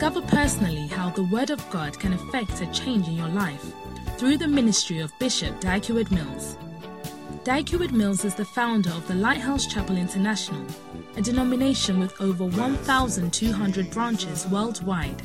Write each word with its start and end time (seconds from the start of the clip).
Discover 0.00 0.28
personally 0.28 0.86
how 0.86 1.10
the 1.10 1.24
Word 1.24 1.50
of 1.50 1.68
God 1.68 2.00
can 2.00 2.14
affect 2.14 2.62
a 2.62 2.66
change 2.72 3.06
in 3.06 3.16
your 3.16 3.28
life 3.28 3.62
through 4.16 4.38
the 4.38 4.48
ministry 4.48 5.00
of 5.00 5.12
Bishop 5.18 5.60
Dag 5.60 5.90
Mills. 6.10 6.56
Dag 7.44 7.70
Mills 7.92 8.24
is 8.24 8.34
the 8.34 8.46
founder 8.46 8.88
of 8.88 9.06
the 9.08 9.14
Lighthouse 9.14 9.66
Chapel 9.66 9.98
International, 9.98 10.64
a 11.18 11.20
denomination 11.20 12.00
with 12.00 12.18
over 12.18 12.46
1,200 12.46 13.90
branches 13.90 14.46
worldwide. 14.46 15.20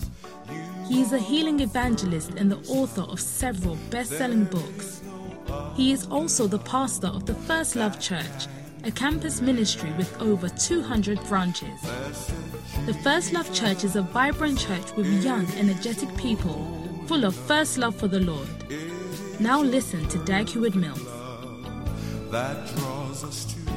He 0.89 0.99
is 0.99 1.13
a 1.13 1.19
healing 1.19 1.61
evangelist 1.61 2.31
and 2.31 2.51
the 2.51 2.59
author 2.69 3.03
of 3.03 3.21
several 3.21 3.77
best 3.89 4.11
selling 4.11 4.43
books. 4.43 5.01
He 5.77 5.93
is 5.93 6.05
also 6.07 6.47
the 6.47 6.59
pastor 6.59 7.07
of 7.07 7.25
the 7.25 7.35
First 7.47 7.77
Love 7.77 7.97
Church, 8.01 8.47
a 8.83 8.91
campus 8.91 9.39
ministry 9.39 9.93
with 9.93 10.21
over 10.21 10.49
200 10.49 11.17
branches. 11.29 11.79
The 12.85 12.93
First 13.01 13.33
Love 13.33 13.51
Church 13.53 13.83
is 13.83 13.95
a 13.95 14.03
vibrant 14.03 14.59
church 14.59 14.95
with 14.95 15.07
young, 15.23 15.47
energetic 15.53 16.15
people 16.17 16.53
full 17.07 17.25
of 17.25 17.35
first 17.35 17.77
love 17.77 17.95
for 17.95 18.07
the 18.07 18.19
Lord. 18.19 18.47
Now 19.39 19.61
listen 19.61 20.07
to 20.09 20.17
Dag 20.19 20.47
Heward-Mills. 20.49 21.01
that 22.31 22.67
draws 22.75 23.23
us 23.23 23.45
to 23.45 23.71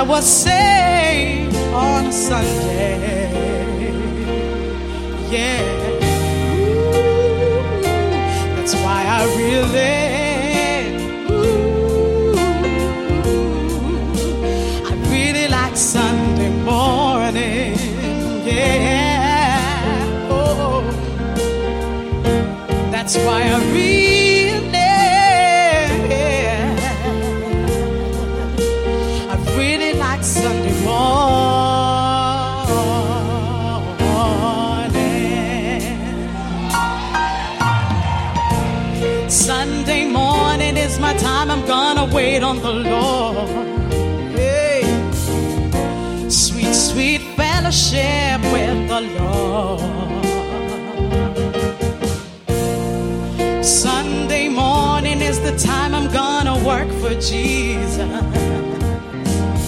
I 0.00 0.02
was 0.02 0.24
saved 0.24 1.54
on 1.74 2.06
a 2.06 2.10
Sunday. 2.10 3.92
Yeah. 5.30 5.60
That's 8.56 8.74
why 8.76 9.04
I 9.06 9.26
really, 9.36 9.99
with 47.88 48.88
the 48.88 49.00
Lord. 49.18 49.80
Sunday 53.64 54.48
morning 54.48 55.22
is 55.22 55.40
the 55.40 55.56
time 55.56 55.94
I'm 55.94 56.12
gonna 56.12 56.62
work 56.62 56.88
for 57.00 57.14
Jesus. 57.14 57.96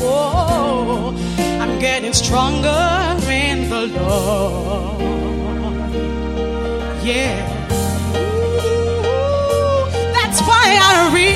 Oh, 0.03 1.15
I'm 1.59 1.79
getting 1.79 2.13
stronger 2.13 3.17
in 3.31 3.71
the 3.71 3.87
Lord. 3.99 5.01
Yeah. 7.03 7.41
Ooh, 8.15 9.89
That's 10.13 10.41
why 10.43 10.65
I 10.89 11.11
really, 11.15 11.32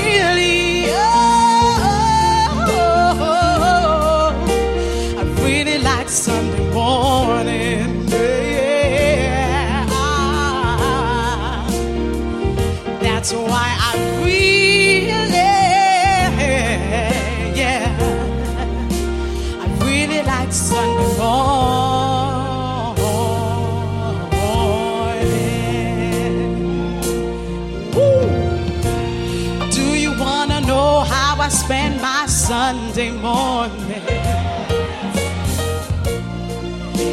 Sunday 32.67 33.11
morning? 33.11 34.03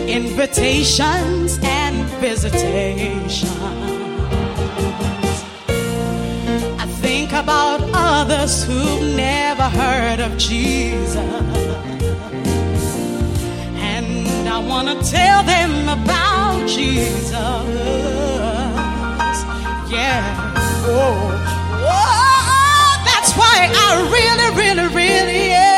Invitations 0.08 1.60
and 1.62 1.96
visitations. 2.18 3.56
I 6.82 6.86
think 7.02 7.30
about 7.30 7.80
others 7.94 8.64
who've 8.64 9.16
never 9.16 9.68
heard 9.68 10.18
of 10.18 10.36
Jesus. 10.38 11.16
And 13.94 14.48
I 14.48 14.58
want 14.58 14.88
to 14.88 14.96
tell 15.08 15.44
them 15.44 15.88
about 15.88 16.66
Jesus. 16.68 17.32
Yeah. 19.88 20.20
Oh, 20.86 21.30
oh, 21.78 21.90
oh 21.92 22.24
that's 23.24 23.32
why 23.38 23.70
I 23.72 23.90
really, 24.16 24.48
really, 24.62 24.93
really, 25.14 25.48
yeah. 25.48 25.73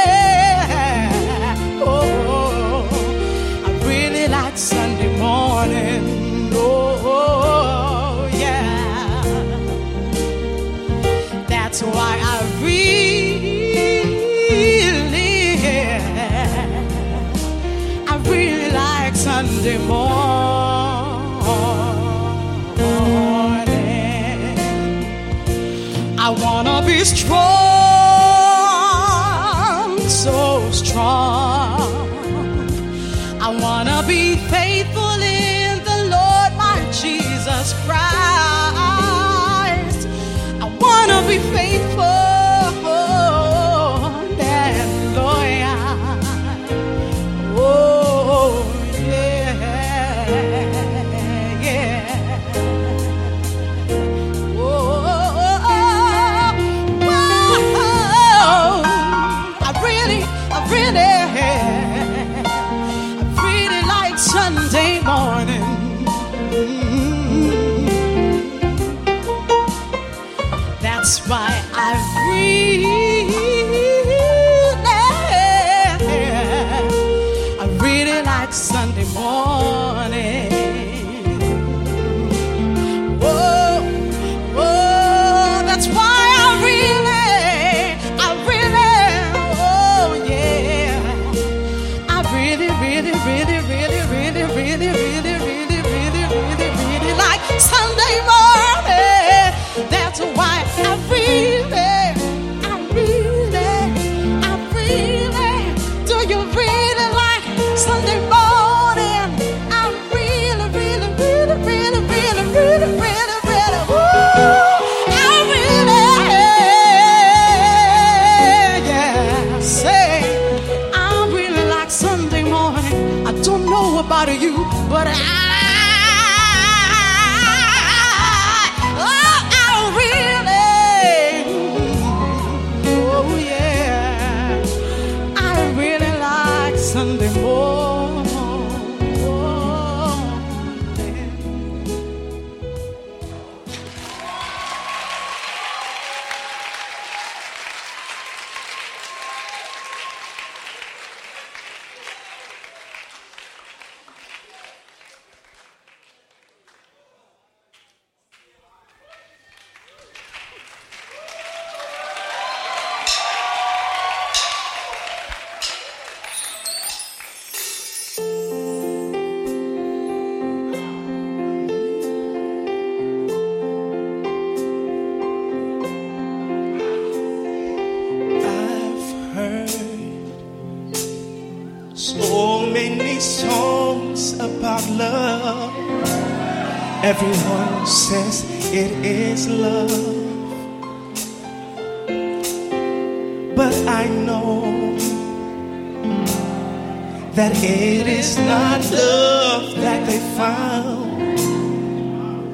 that 197.48 197.62
it 197.62 198.08
is 198.08 198.36
not 198.38 198.80
love 198.90 199.76
that 199.76 200.04
they 200.08 200.18
found. 200.36 201.38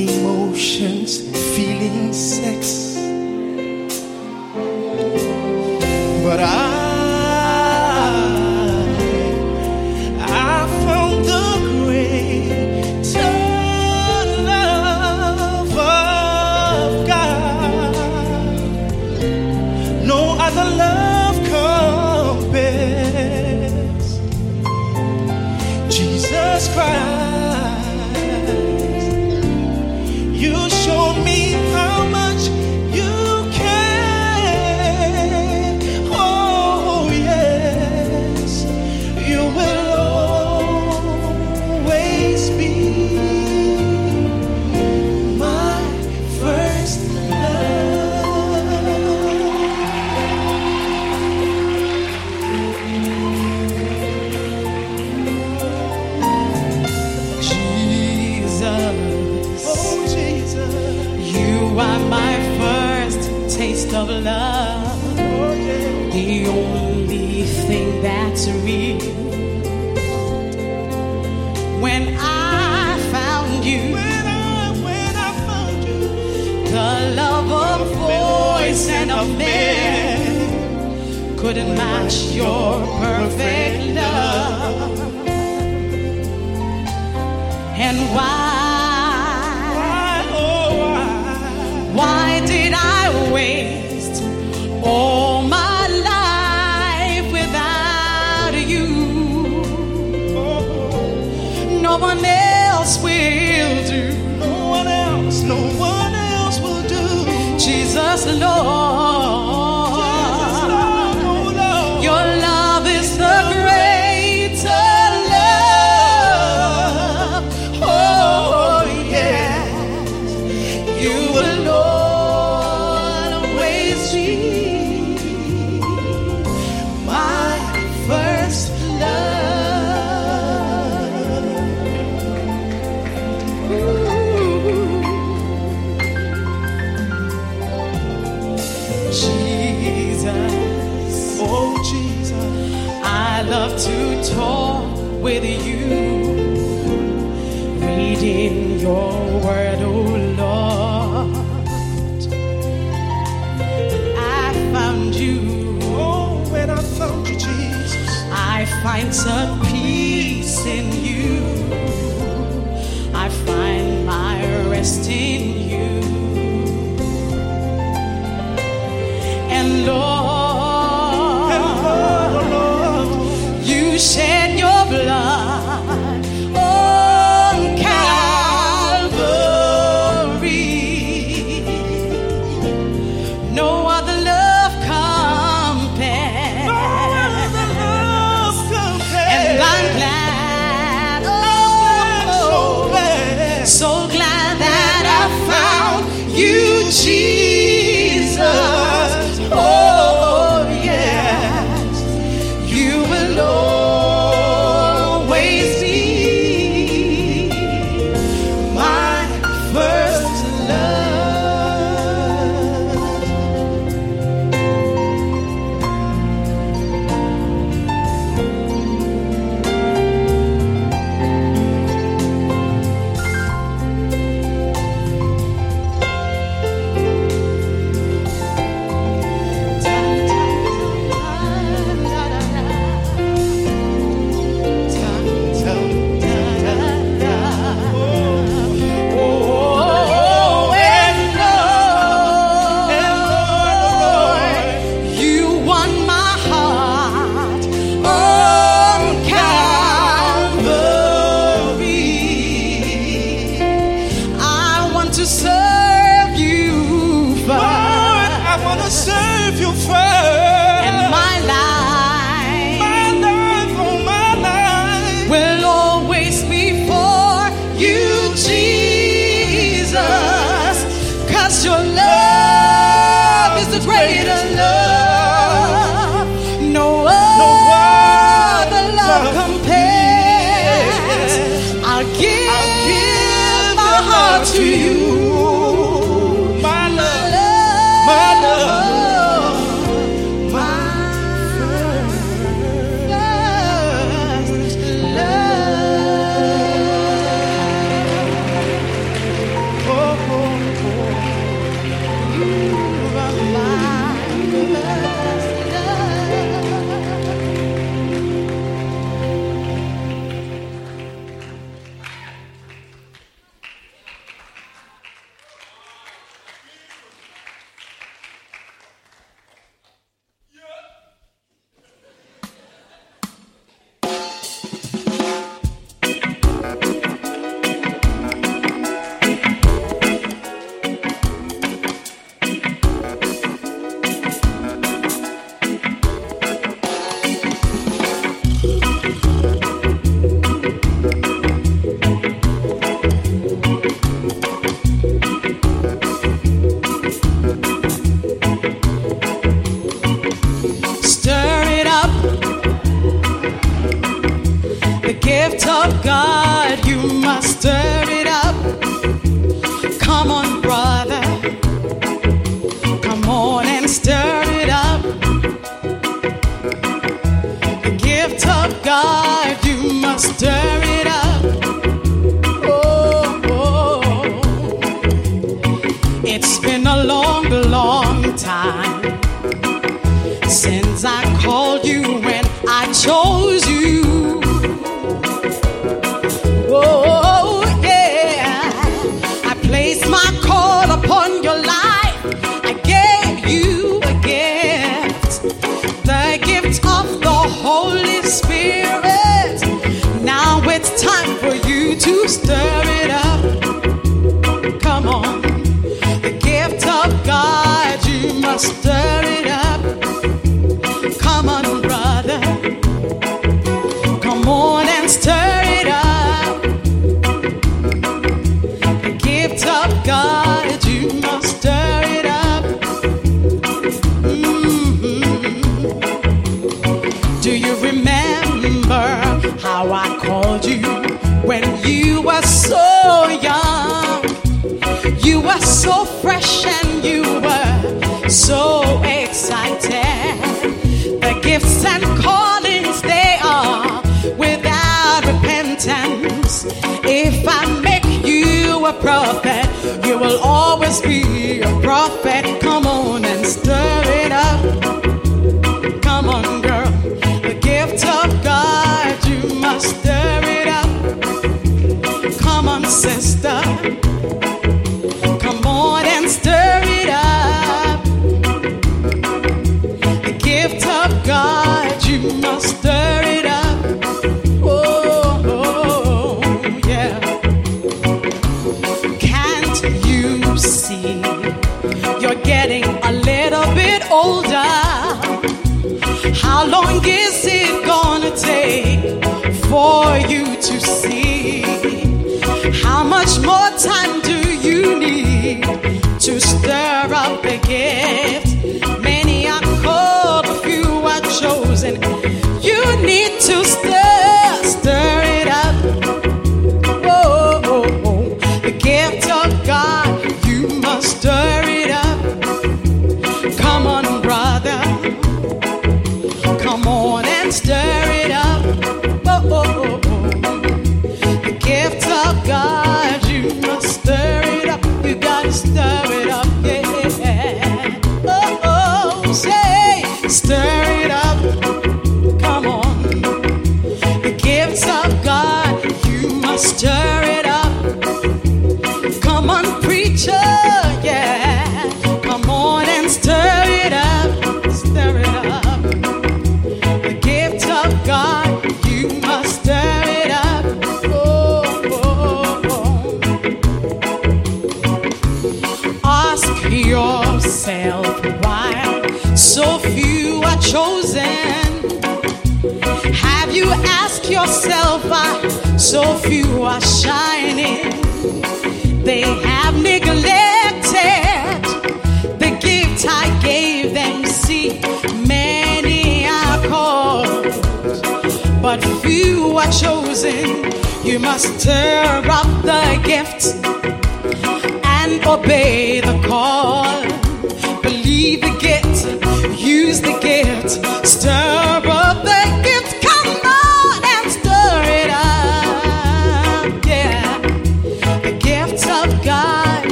Emotions, 0.00 1.20
feelings, 1.54 2.16
sex. 2.16 2.87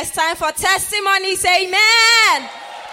It's 0.00 0.12
time 0.12 0.36
for 0.36 0.52
testimonies. 0.52 1.44
Amen. 1.44 2.48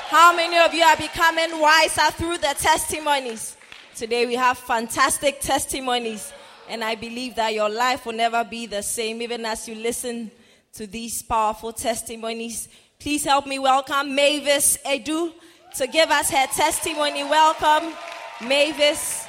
How 0.09 0.35
many 0.35 0.57
of 0.57 0.73
you 0.73 0.81
are 0.81 0.97
becoming 0.97 1.61
wiser 1.61 2.09
through 2.13 2.39
the 2.39 2.55
testimonies? 2.57 3.57
Today 3.95 4.25
we 4.25 4.33
have 4.33 4.57
fantastic 4.57 5.39
testimonies, 5.39 6.33
and 6.67 6.83
I 6.83 6.95
believe 6.95 7.35
that 7.35 7.53
your 7.53 7.69
life 7.69 8.07
will 8.07 8.13
never 8.13 8.43
be 8.43 8.65
the 8.65 8.81
same 8.81 9.21
even 9.21 9.45
as 9.45 9.67
you 9.67 9.75
listen 9.75 10.31
to 10.73 10.87
these 10.87 11.21
powerful 11.21 11.71
testimonies. 11.71 12.69
Please 12.97 13.23
help 13.23 13.45
me 13.45 13.59
welcome 13.59 14.15
Mavis 14.15 14.79
Edu 14.83 15.31
to 15.75 15.85
give 15.85 16.09
us 16.09 16.31
her 16.31 16.47
testimony. 16.47 17.23
Welcome, 17.23 17.93
Mavis, 18.41 19.27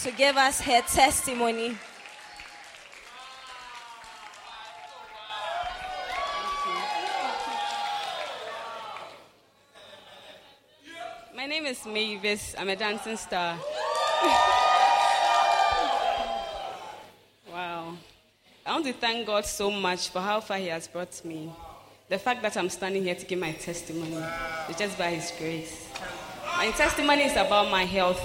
to 0.00 0.10
give 0.10 0.36
us 0.36 0.60
her 0.60 0.82
testimony. 0.82 1.78
My 11.46 11.50
name 11.50 11.66
is 11.66 11.86
Mavis. 11.86 12.56
I'm 12.58 12.68
a 12.70 12.74
dancing 12.74 13.16
star. 13.16 13.56
wow. 17.52 17.96
I 18.66 18.72
want 18.72 18.84
to 18.84 18.92
thank 18.92 19.28
God 19.28 19.46
so 19.46 19.70
much 19.70 20.08
for 20.08 20.18
how 20.20 20.40
far 20.40 20.58
He 20.58 20.66
has 20.66 20.88
brought 20.88 21.24
me. 21.24 21.52
The 22.08 22.18
fact 22.18 22.42
that 22.42 22.56
I'm 22.56 22.68
standing 22.68 23.04
here 23.04 23.14
to 23.14 23.24
give 23.24 23.38
my 23.38 23.52
testimony 23.52 24.24
is 24.68 24.74
just 24.76 24.98
by 24.98 25.10
His 25.10 25.32
grace. 25.38 25.88
My 26.56 26.72
testimony 26.72 27.22
is 27.22 27.36
about 27.36 27.70
my 27.70 27.84
health. 27.84 28.20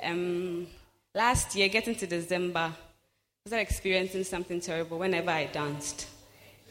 Um, 0.00 0.68
last 1.16 1.56
year, 1.56 1.68
getting 1.68 1.96
to 1.96 2.06
December, 2.06 2.70
I 2.70 2.72
was 3.46 3.52
experiencing 3.52 4.22
something 4.22 4.60
terrible 4.60 5.00
whenever 5.00 5.30
I 5.30 5.46
danced. 5.46 6.06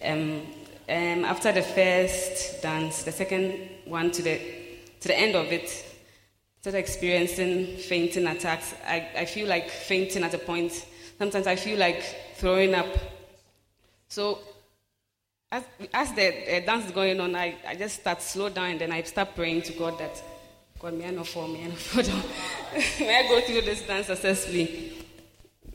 Um, 0.02 0.44
um, 0.88 1.26
after 1.26 1.52
the 1.52 1.62
first 1.62 2.62
dance, 2.62 3.04
the 3.04 3.12
second 3.12 3.70
one 3.84 4.12
to 4.12 4.22
the 4.22 4.67
to 5.02 5.08
the 5.08 5.18
end 5.18 5.36
of 5.36 5.52
it, 5.52 5.70
started 6.62 6.80
experiencing 6.80 7.78
fainting 7.78 8.28
attacks. 8.28 8.74
I, 8.86 9.10
I 9.18 9.26
feel 9.26 9.48
like 9.48 9.70
fainting 9.70 10.24
at 10.24 10.34
a 10.34 10.38
point. 10.38 10.86
Sometimes 11.18 11.48
I 11.48 11.56
feel 11.56 11.80
like 11.80 12.04
throwing 12.36 12.76
up. 12.76 12.88
So 14.10 14.40
as, 15.52 15.64
as 15.94 16.14
the 16.14 16.64
dance 16.66 16.86
is 16.86 16.92
going 16.92 17.20
on, 17.20 17.36
I, 17.36 17.56
I 17.68 17.76
just 17.76 18.02
start 18.02 18.22
slow 18.22 18.50
down 18.50 18.72
and 18.72 18.82
then 18.82 18.92
I 18.92 19.02
start 19.04 19.36
praying 19.36 19.62
to 19.64 19.74
God 19.74 19.98
that 20.00 20.22
God 20.80 20.94
may 20.94 21.08
I 21.08 21.12
not 21.12 21.28
fall, 21.28 21.48
may 21.48 21.64
I 21.64 21.68
not 21.68 21.78
fall 21.78 22.04
down. 22.04 22.22
may 23.00 23.16
I 23.16 23.28
go 23.28 23.42
through 23.42 23.62
this 23.62 23.82
dance 23.88 24.08
successfully. 24.08 24.94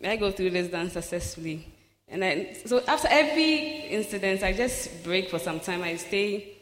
May 0.01 0.11
I 0.11 0.17
go 0.17 0.31
through 0.31 0.51
this 0.51 0.69
dance 0.69 0.93
successfully. 0.93 1.67
And 2.09 2.23
then, 2.23 2.49
so 2.67 2.83
after 2.87 3.09
every 3.11 3.87
incident, 3.89 4.43
I 4.43 4.53
just 4.53 5.03
break 5.03 5.31
for 5.31 5.39
some 5.39 5.61
time. 5.61 5.83
I 5.83 5.97
stay 5.97 6.59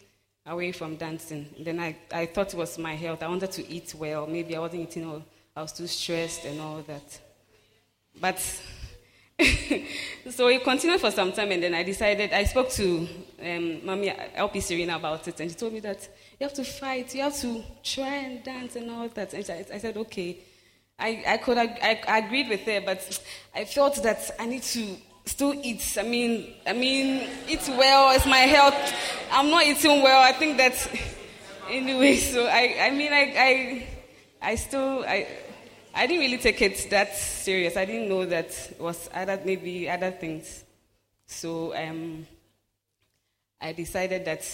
away 0.50 0.72
from 0.72 0.96
dancing. 0.96 1.46
Then 1.58 1.80
I, 1.80 1.96
I 2.12 2.26
thought 2.26 2.52
it 2.52 2.56
was 2.56 2.76
my 2.76 2.94
health. 2.94 3.22
I 3.22 3.28
wanted 3.28 3.52
to 3.52 3.70
eat 3.70 3.94
well. 3.94 4.26
Maybe 4.26 4.56
I 4.56 4.58
wasn't 4.58 4.82
eating 4.82 5.08
well. 5.08 5.24
I 5.56 5.62
was 5.62 5.72
too 5.72 5.86
stressed 5.86 6.44
and 6.44 6.60
all 6.60 6.82
that. 6.82 7.20
But 8.20 8.38
so 10.30 10.48
it 10.48 10.64
continued 10.64 11.00
for 11.00 11.10
some 11.10 11.32
time, 11.32 11.52
and 11.52 11.62
then 11.62 11.74
I 11.74 11.84
decided. 11.84 12.32
I 12.32 12.44
spoke 12.44 12.68
to 12.70 13.08
um, 13.42 13.86
Mommy 13.86 14.12
LP 14.34 14.60
Serena 14.60 14.96
about 14.96 15.26
it, 15.28 15.40
and 15.40 15.50
she 15.50 15.56
told 15.56 15.72
me 15.72 15.80
that 15.80 16.08
you 16.38 16.46
have 16.46 16.54
to 16.54 16.64
fight, 16.64 17.14
you 17.14 17.22
have 17.22 17.36
to 17.40 17.62
try 17.82 18.16
and 18.16 18.42
dance 18.42 18.76
and 18.76 18.90
all 18.90 19.08
that. 19.08 19.32
And 19.32 19.48
I, 19.48 19.64
I 19.74 19.78
said, 19.78 19.96
okay. 19.96 20.38
I, 21.02 21.24
I 21.26 21.36
could 21.38 21.56
I, 21.56 21.98
I 22.06 22.18
agreed 22.18 22.50
with 22.50 22.60
her, 22.66 22.82
but 22.82 23.22
I 23.54 23.64
felt 23.64 24.02
that 24.02 24.32
I 24.38 24.44
need 24.44 24.62
to 24.64 24.96
still 25.24 25.54
eat. 25.62 25.96
I 25.98 26.02
mean, 26.02 26.54
I 26.66 26.72
mean, 26.72 27.28
eat 27.48 27.66
well. 27.68 28.14
It's 28.14 28.26
my 28.26 28.38
health. 28.38 28.74
I'm 29.30 29.50
not 29.50 29.64
eating 29.64 30.02
well. 30.02 30.22
I 30.22 30.32
think 30.32 30.56
that 30.58 30.74
anyway. 31.70 32.16
So 32.16 32.46
I, 32.46 32.76
I 32.80 32.90
mean, 32.90 33.12
I, 33.12 33.34
I, 33.36 33.86
I 34.42 34.54
still, 34.56 35.04
I, 35.06 35.26
I 35.94 36.06
didn't 36.06 36.20
really 36.20 36.38
take 36.38 36.62
it 36.62 36.88
that 36.90 37.16
serious. 37.16 37.76
I 37.76 37.84
didn't 37.84 38.08
know 38.08 38.24
that 38.26 38.46
it 38.70 38.80
was 38.80 39.08
other 39.12 39.40
maybe 39.44 39.88
other 39.88 40.10
things. 40.10 40.64
So 41.26 41.76
um, 41.76 42.26
I 43.60 43.72
decided 43.72 44.24
that 44.24 44.44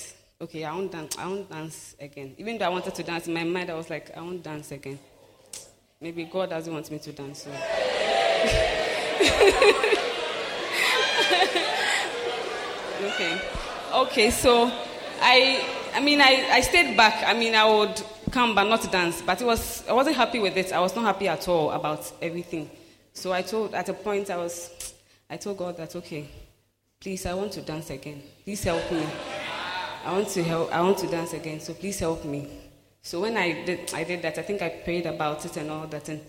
okay, 0.41 0.65
I 0.65 0.75
won't 0.75 0.93
dance. 0.93 1.17
I 1.19 1.27
won't 1.27 1.49
dance 1.51 1.97
again. 1.99 2.35
Even 2.39 2.59
though 2.59 2.67
I 2.67 2.69
wanted 2.69 2.95
to 2.95 3.03
dance 3.03 3.27
in 3.27 3.35
my 3.35 3.45
mind, 3.45 3.71
I 3.71 3.75
was 3.75 3.91
like, 3.91 4.17
I 4.17 4.21
won't 4.21 4.43
dance 4.43 4.71
again. 4.73 4.99
Maybe 6.01 6.25
God 6.25 6.51
doesn't 6.51 6.73
want 6.73 6.91
me 6.91 6.99
to 6.99 7.13
dance. 7.13 7.45
So. 7.45 7.51
okay. 13.03 13.41
Okay, 13.95 14.31
so 14.31 14.71
I 15.21 15.65
I 15.95 16.01
mean 16.01 16.21
I, 16.21 16.49
I 16.53 16.61
stayed 16.61 16.97
back. 16.97 17.25
I 17.27 17.35
mean 17.35 17.55
I 17.55 17.65
would 17.65 18.03
come 18.31 18.55
but 18.55 18.65
not 18.65 18.91
dance. 18.91 19.23
But 19.23 19.41
it 19.41 19.45
was 19.45 19.87
I 19.89 19.93
wasn't 19.93 20.17
happy 20.17 20.39
with 20.39 20.57
it. 20.57 20.73
I 20.73 20.81
was 20.81 20.95
not 20.95 21.05
happy 21.05 21.29
at 21.29 21.49
all 21.49 21.71
about 21.71 22.11
everything. 22.21 22.71
So 23.12 23.33
I 23.33 23.43
told 23.43 23.75
at 23.75 23.89
a 23.89 23.95
point 23.95 24.31
I 24.31 24.37
was 24.37 24.95
I 25.31 25.37
told 25.37 25.59
God 25.59 25.77
that 25.79 25.97
okay, 25.97 26.29
please 27.01 27.27
I 27.27 27.35
want 27.35 27.53
to 27.53 27.62
dance 27.62 27.91
again. 27.91 28.23
Please 28.45 28.62
help 28.62 28.91
me. 28.93 29.07
I 30.05 30.12
want 30.12 30.29
to 30.29 30.43
help 30.43 30.73
I 30.73 30.81
want 30.81 30.99
to 30.99 31.07
dance 31.07 31.33
again, 31.33 31.61
so 31.61 31.75
please 31.75 31.99
help 31.99 32.25
me. 32.25 32.49
So 33.03 33.21
when 33.21 33.37
I 33.37 33.65
did 33.65 33.93
I 33.95 34.05
did 34.05 34.23
that, 34.23 34.39
I 34.39 34.43
think 34.43 34.62
I 34.62 34.69
prayed 34.69 35.07
about 35.07 35.45
it 35.45 35.57
and 35.57 35.71
all 35.71 35.87
that 35.87 36.09
and 36.09 36.21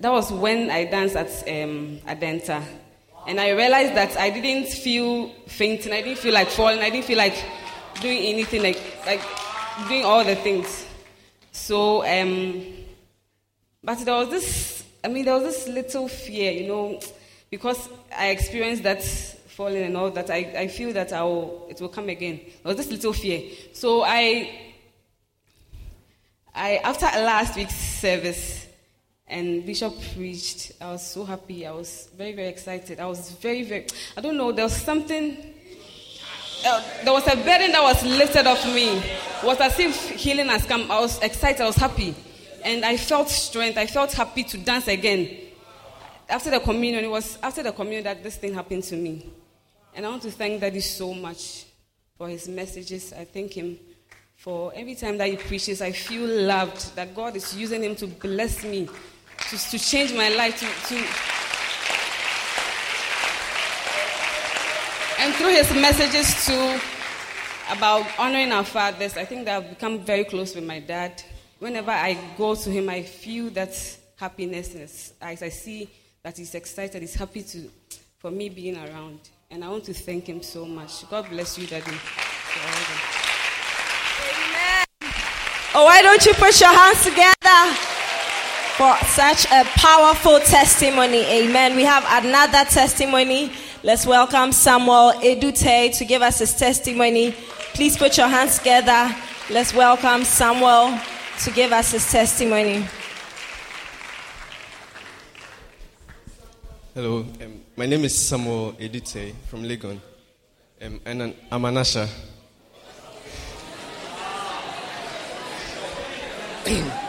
that 0.00 0.10
was 0.12 0.32
when 0.32 0.70
I 0.70 0.84
danced 0.84 1.16
at 1.16 1.28
um, 1.48 1.98
Adenta. 2.06 2.62
And 3.26 3.40
I 3.40 3.50
realized 3.50 3.94
that 3.94 4.16
I 4.16 4.30
didn't 4.30 4.68
feel 4.68 5.30
fainting, 5.48 5.92
I 5.92 6.00
didn't 6.02 6.18
feel 6.18 6.32
like 6.32 6.48
falling, 6.48 6.78
I 6.78 6.90
didn't 6.90 7.06
feel 7.06 7.18
like 7.18 7.34
doing 8.00 8.22
anything, 8.22 8.62
like, 8.62 8.80
like 9.04 9.20
doing 9.88 10.04
all 10.04 10.24
the 10.24 10.36
things. 10.36 10.86
So, 11.50 12.06
um, 12.06 12.64
but 13.82 13.98
there 13.98 14.14
was 14.14 14.28
this, 14.28 14.84
I 15.02 15.08
mean, 15.08 15.24
there 15.24 15.34
was 15.34 15.42
this 15.42 15.68
little 15.68 16.06
fear, 16.06 16.52
you 16.52 16.68
know, 16.68 17.00
because 17.50 17.88
I 18.16 18.28
experienced 18.28 18.84
that 18.84 19.02
falling 19.02 19.82
and 19.82 19.96
all 19.96 20.10
that, 20.10 20.30
I, 20.30 20.54
I 20.56 20.68
feel 20.68 20.92
that 20.92 21.12
I 21.12 21.22
will, 21.22 21.66
it 21.68 21.80
will 21.80 21.88
come 21.88 22.08
again. 22.08 22.40
There 22.62 22.74
was 22.74 22.76
this 22.76 22.90
little 22.90 23.12
fear. 23.12 23.50
So 23.72 24.02
I, 24.04 24.50
I 26.54 26.76
after 26.84 27.06
last 27.06 27.56
week's 27.56 27.74
service, 27.74 28.65
and 29.28 29.66
Bishop 29.66 29.94
preached. 30.14 30.72
I 30.80 30.92
was 30.92 31.06
so 31.06 31.24
happy. 31.24 31.66
I 31.66 31.72
was 31.72 32.08
very, 32.16 32.32
very 32.32 32.48
excited. 32.48 33.00
I 33.00 33.06
was 33.06 33.30
very, 33.32 33.62
very, 33.64 33.86
I 34.16 34.20
don't 34.20 34.36
know, 34.36 34.52
there 34.52 34.64
was 34.64 34.76
something, 34.76 35.36
uh, 36.64 36.82
there 37.04 37.12
was 37.12 37.26
a 37.26 37.36
burden 37.36 37.72
that 37.72 37.82
was 37.82 38.04
lifted 38.04 38.46
off 38.46 38.64
me. 38.66 38.98
It 38.98 39.44
was 39.44 39.60
as 39.60 39.78
if 39.78 40.10
healing 40.10 40.46
has 40.48 40.64
come. 40.64 40.90
I 40.90 41.00
was 41.00 41.20
excited, 41.20 41.60
I 41.60 41.66
was 41.66 41.76
happy. 41.76 42.14
And 42.64 42.84
I 42.84 42.96
felt 42.96 43.28
strength. 43.28 43.78
I 43.78 43.86
felt 43.86 44.12
happy 44.12 44.42
to 44.42 44.58
dance 44.58 44.88
again. 44.88 45.38
After 46.28 46.50
the 46.50 46.58
communion, 46.58 47.04
it 47.04 47.10
was 47.10 47.38
after 47.40 47.62
the 47.62 47.70
communion 47.70 48.02
that 48.04 48.24
this 48.24 48.36
thing 48.36 48.54
happened 48.54 48.82
to 48.84 48.96
me. 48.96 49.30
And 49.94 50.04
I 50.04 50.08
want 50.08 50.22
to 50.22 50.32
thank 50.32 50.60
Daddy 50.60 50.80
so 50.80 51.14
much 51.14 51.64
for 52.18 52.28
his 52.28 52.48
messages. 52.48 53.12
I 53.12 53.24
thank 53.24 53.52
him 53.52 53.78
for 54.34 54.72
every 54.74 54.96
time 54.96 55.16
that 55.18 55.28
he 55.28 55.36
preaches, 55.36 55.80
I 55.80 55.92
feel 55.92 56.26
loved, 56.26 56.96
that 56.96 57.14
God 57.14 57.36
is 57.36 57.56
using 57.56 57.84
him 57.84 57.94
to 57.96 58.08
bless 58.08 58.64
me 58.64 58.88
to, 59.38 59.70
to 59.70 59.78
change 59.78 60.12
my 60.12 60.28
life, 60.30 60.58
to, 60.60 60.66
to 60.88 61.04
and 65.18 65.34
through 65.34 65.48
his 65.48 65.72
messages 65.74 66.46
too 66.46 66.78
about 67.70 68.06
honoring 68.18 68.52
our 68.52 68.64
fathers, 68.64 69.16
I 69.16 69.24
think 69.24 69.44
that 69.46 69.56
I've 69.62 69.70
become 69.70 70.00
very 70.00 70.24
close 70.24 70.54
with 70.54 70.64
my 70.64 70.80
dad. 70.80 71.22
Whenever 71.58 71.90
I 71.90 72.18
go 72.36 72.54
to 72.54 72.70
him, 72.70 72.88
I 72.88 73.02
feel 73.02 73.50
that 73.50 73.74
happiness 74.16 75.12
as 75.20 75.42
I 75.42 75.48
see 75.48 75.88
that 76.22 76.36
he's 76.36 76.54
excited, 76.54 77.00
he's 77.02 77.14
happy 77.14 77.42
to 77.42 77.70
for 78.18 78.30
me 78.30 78.48
being 78.48 78.76
around. 78.76 79.20
And 79.50 79.64
I 79.64 79.68
want 79.68 79.84
to 79.84 79.94
thank 79.94 80.26
him 80.26 80.42
so 80.42 80.64
much. 80.64 81.08
God 81.08 81.28
bless 81.30 81.56
you, 81.58 81.66
Daddy. 81.66 81.84
Amen. 81.86 81.98
Oh, 85.74 85.84
why 85.84 86.02
don't 86.02 86.24
you 86.26 86.34
put 86.34 86.60
your 86.60 86.74
hands 86.74 87.04
together? 87.04 87.95
For 88.76 88.94
such 89.06 89.46
a 89.50 89.64
powerful 89.64 90.38
testimony. 90.40 91.24
Amen. 91.24 91.76
We 91.76 91.84
have 91.84 92.04
another 92.22 92.68
testimony. 92.68 93.50
Let's 93.82 94.04
welcome 94.04 94.52
Samuel 94.52 95.12
Edute 95.22 95.94
to 95.94 96.04
give 96.04 96.20
us 96.20 96.40
his 96.40 96.54
testimony. 96.54 97.32
Please 97.72 97.96
put 97.96 98.18
your 98.18 98.28
hands 98.28 98.58
together. 98.58 99.16
Let's 99.48 99.72
welcome 99.72 100.24
Samuel 100.24 100.98
to 101.44 101.50
give 101.52 101.72
us 101.72 101.92
his 101.92 102.10
testimony. 102.10 102.84
Hello, 106.94 107.20
um, 107.20 107.60
my 107.76 107.86
name 107.86 108.04
is 108.04 108.18
Samuel 108.18 108.72
Edute 108.72 109.34
from 109.48 109.62
Legon, 109.62 109.98
um, 110.82 111.00
and 111.06 111.34
I'm 111.50 111.64
an 111.64 111.78
usher. 111.78 112.06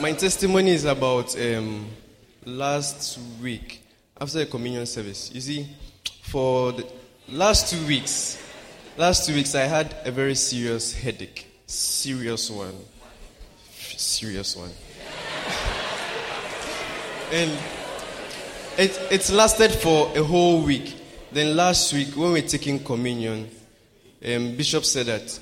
My 0.00 0.12
testimony 0.12 0.72
is 0.72 0.86
about 0.86 1.40
um, 1.40 1.86
last 2.44 3.16
week 3.40 3.80
after 4.20 4.38
the 4.38 4.46
communion 4.46 4.86
service. 4.86 5.30
You 5.32 5.40
see, 5.40 5.68
for 6.22 6.72
the 6.72 6.84
last 7.28 7.72
two 7.72 7.86
weeks, 7.86 8.42
last 8.96 9.24
two 9.24 9.34
weeks 9.34 9.54
I 9.54 9.62
had 9.62 9.96
a 10.04 10.10
very 10.10 10.34
serious 10.34 10.92
headache, 10.92 11.46
serious 11.66 12.50
one, 12.50 12.74
serious 13.70 14.56
one, 14.56 14.70
and 17.32 17.52
it 18.76 19.00
it 19.12 19.30
lasted 19.30 19.70
for 19.70 20.10
a 20.16 20.24
whole 20.24 20.62
week. 20.62 20.92
Then 21.30 21.56
last 21.56 21.92
week 21.92 22.16
when 22.16 22.32
we 22.32 22.40
were 22.40 22.48
taking 22.48 22.82
communion, 22.82 23.48
um, 24.26 24.56
Bishop 24.56 24.84
said 24.84 25.06
that 25.06 25.38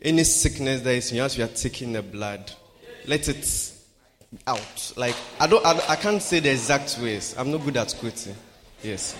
any 0.00 0.24
sickness 0.24 0.80
that 0.80 0.94
is 0.94 1.12
in 1.12 1.20
us, 1.20 1.36
we 1.36 1.44
are 1.44 1.48
taking 1.48 1.92
the 1.92 2.02
blood 2.02 2.50
let 3.06 3.28
it 3.28 3.72
out. 4.46 4.92
Like 4.96 5.14
I 5.40 5.46
don't, 5.46 5.64
I, 5.64 5.80
I 5.90 5.96
can't 5.96 6.22
say 6.22 6.40
the 6.40 6.50
exact 6.50 6.98
ways. 7.00 7.34
I'm 7.38 7.50
not 7.50 7.64
good 7.64 7.76
at 7.76 7.94
quoting. 7.98 8.34
Yes, 8.82 9.16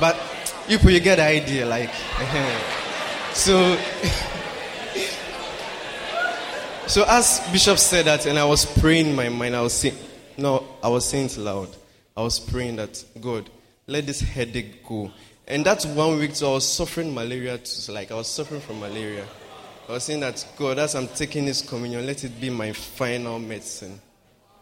but 0.00 0.16
you 0.68 0.78
you 0.78 1.00
get 1.00 1.16
the 1.16 1.24
idea. 1.24 1.66
Like 1.66 1.88
uh-huh. 1.88 3.34
so. 3.34 3.76
so 6.86 7.04
as 7.08 7.40
Bishop 7.52 7.78
said 7.78 8.06
that, 8.06 8.26
and 8.26 8.38
I 8.38 8.44
was 8.44 8.66
praying 8.80 9.08
in 9.08 9.16
my 9.16 9.28
mind. 9.28 9.56
I 9.56 9.62
was 9.62 9.74
saying, 9.74 9.96
no, 10.36 10.66
I 10.82 10.88
was 10.88 11.08
saying 11.08 11.26
it 11.26 11.36
loud. 11.38 11.68
I 12.16 12.22
was 12.22 12.38
praying 12.38 12.76
that 12.76 13.02
God, 13.20 13.48
let 13.86 14.06
this 14.06 14.20
headache 14.20 14.86
go. 14.86 15.10
And 15.46 15.64
that's 15.64 15.84
one 15.84 16.18
week, 16.18 16.34
so 16.34 16.50
I 16.50 16.54
was 16.54 16.68
suffering 16.68 17.14
malaria. 17.14 17.58
Too. 17.58 17.92
like 17.92 18.10
I 18.10 18.14
was 18.14 18.28
suffering 18.28 18.60
from 18.60 18.80
malaria. 18.80 19.26
I 19.88 19.92
was 19.92 20.04
saying 20.04 20.20
that, 20.20 20.46
God, 20.56 20.78
as 20.78 20.94
I'm 20.94 21.08
taking 21.08 21.44
this 21.44 21.60
communion, 21.60 22.06
let 22.06 22.22
it 22.22 22.40
be 22.40 22.50
my 22.50 22.72
final 22.72 23.38
medicine. 23.40 24.00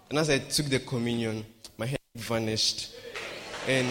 And 0.08 0.18
as 0.18 0.30
I 0.30 0.38
took 0.38 0.66
the 0.66 0.80
communion, 0.80 1.44
my 1.76 1.86
head 1.86 1.98
vanished. 2.16 2.94
And 3.68 3.86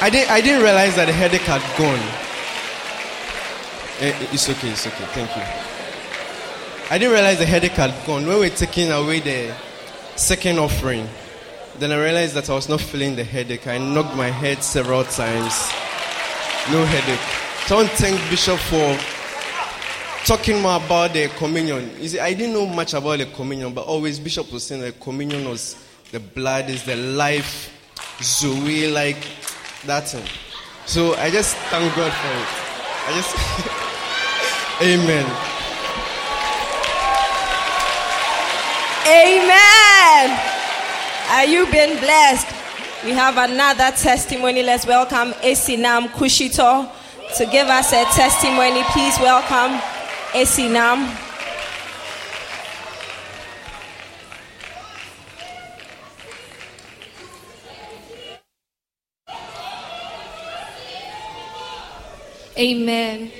I 0.00 0.08
didn't, 0.08 0.30
I 0.30 0.40
didn't 0.40 0.62
realize 0.62 0.96
that 0.96 1.06
the 1.06 1.12
headache 1.12 1.42
had 1.42 1.60
gone. 1.76 2.00
Eh, 4.00 4.28
it's 4.32 4.48
okay, 4.48 4.70
it's 4.70 4.86
okay. 4.86 5.04
Thank 5.12 5.36
you. 5.36 5.42
I 6.90 6.96
didn't 6.98 7.12
realize 7.12 7.38
the 7.38 7.46
headache 7.46 7.72
had 7.72 7.94
gone. 8.06 8.26
When 8.26 8.38
we 8.38 8.48
were 8.48 8.56
taking 8.56 8.90
away 8.90 9.20
the 9.20 9.54
second 10.16 10.58
offering, 10.58 11.06
then 11.78 11.92
I 11.92 12.02
realized 12.02 12.34
that 12.34 12.48
I 12.48 12.54
was 12.54 12.68
not 12.68 12.80
feeling 12.80 13.14
the 13.14 13.24
headache. 13.24 13.66
I 13.66 13.76
knocked 13.76 14.16
my 14.16 14.30
head 14.30 14.64
several 14.64 15.04
times. 15.04 15.68
No 16.72 16.82
headache. 16.86 17.49
So 17.66 17.76
I 17.76 17.82
want 17.82 17.90
to 17.90 17.96
thank 17.96 18.30
Bishop 18.30 18.58
for 18.58 18.98
talking 20.26 20.60
more 20.60 20.76
about 20.76 21.12
the 21.12 21.28
communion. 21.38 21.90
You 22.00 22.08
see, 22.08 22.18
I 22.18 22.34
didn't 22.34 22.52
know 22.54 22.66
much 22.66 22.94
about 22.94 23.18
the 23.18 23.26
communion, 23.26 23.72
but 23.72 23.86
always 23.86 24.18
Bishop 24.18 24.52
was 24.52 24.64
saying 24.64 24.80
that 24.80 24.98
communion 25.00 25.48
was 25.48 25.76
the 26.10 26.18
blood 26.20 26.68
is 26.68 26.82
the 26.82 26.96
life, 26.96 27.72
Zoe, 28.20 28.88
like 28.88 29.24
that 29.86 30.08
thing. 30.08 30.24
So 30.86 31.14
I 31.14 31.30
just 31.30 31.56
thank 31.70 31.94
God 31.94 32.12
for 32.12 32.28
it. 32.28 32.48
I 33.06 33.12
just, 33.14 33.36
Amen. 34.82 35.26
Amen. 39.06 40.40
Are 41.30 41.44
you 41.44 41.70
being 41.70 41.98
blessed? 42.00 42.48
We 43.04 43.12
have 43.12 43.36
another 43.38 43.90
testimony. 43.96 44.62
Let's 44.62 44.86
welcome 44.86 45.32
Esinam 45.42 46.08
Kushito 46.08 46.90
to 47.36 47.46
give 47.46 47.68
us 47.68 47.92
a 47.92 48.04
testimony. 48.06 48.82
Please 48.92 49.18
welcome 49.20 49.78
Esinam. 50.32 51.16
Amen. 62.58 63.30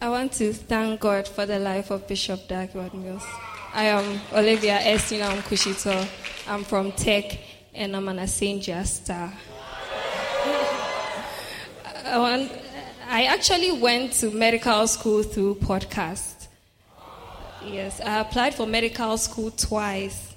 I 0.00 0.08
want 0.08 0.32
to 0.34 0.52
thank 0.52 1.00
God 1.00 1.26
for 1.26 1.46
the 1.46 1.58
life 1.58 1.90
of 1.90 2.06
Bishop 2.06 2.46
Dag 2.46 2.74
Mills. 2.74 3.24
I 3.74 3.84
am 3.84 4.20
Olivia 4.32 4.78
Esinam 4.78 5.40
Kushito. 5.42 6.06
I'm 6.46 6.62
from 6.62 6.92
Tech 6.92 7.38
and 7.74 7.96
I'm 7.96 8.08
an 8.08 8.18
Ascenja 8.18 8.86
star. 8.86 9.32
Uh, 12.06 12.08
I, 12.08 12.18
want, 12.18 12.52
I 13.08 13.24
actually 13.24 13.72
went 13.72 14.12
to 14.14 14.30
medical 14.30 14.86
school 14.86 15.22
through 15.22 15.56
podcast. 15.56 16.46
Yes, 17.64 18.00
I 18.00 18.20
applied 18.20 18.54
for 18.54 18.64
medical 18.66 19.18
school 19.18 19.50
twice, 19.50 20.34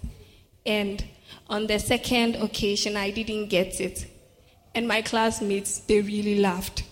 and 0.65 1.03
on 1.47 1.67
the 1.67 1.77
second 1.77 2.37
occasion, 2.37 2.97
I 2.97 3.11
didn't 3.11 3.49
get 3.49 3.79
it. 3.79 4.07
And 4.73 4.87
my 4.87 5.03
classmates, 5.03 5.79
they 5.81 6.01
really 6.01 6.39
laughed. 6.39 6.83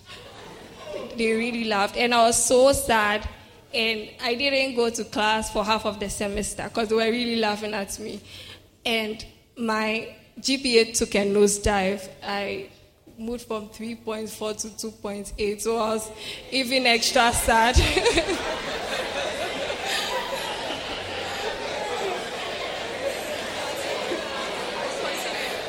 They 1.16 1.32
really 1.32 1.64
laughed, 1.64 1.96
and 1.96 2.14
I 2.14 2.26
was 2.26 2.44
so 2.44 2.72
sad. 2.72 3.28
And 3.74 4.08
I 4.22 4.34
didn't 4.34 4.76
go 4.76 4.88
to 4.90 5.04
class 5.04 5.52
for 5.52 5.64
half 5.64 5.84
of 5.86 6.00
the 6.00 6.08
semester 6.08 6.64
because 6.64 6.88
they 6.88 6.94
were 6.94 7.10
really 7.10 7.36
laughing 7.36 7.74
at 7.74 7.98
me. 7.98 8.20
And 8.86 9.24
my 9.56 10.14
GPA 10.40 10.96
took 10.96 11.14
a 11.16 11.26
nosedive. 11.26 12.08
I 12.22 12.70
moved 13.18 13.46
from 13.46 13.68
3.4 13.68 14.60
to 14.60 14.68
2.8, 14.88 15.60
so 15.60 15.76
I 15.76 15.94
was 15.94 16.08
even 16.52 16.86
extra 16.86 17.32
sad. 17.32 17.76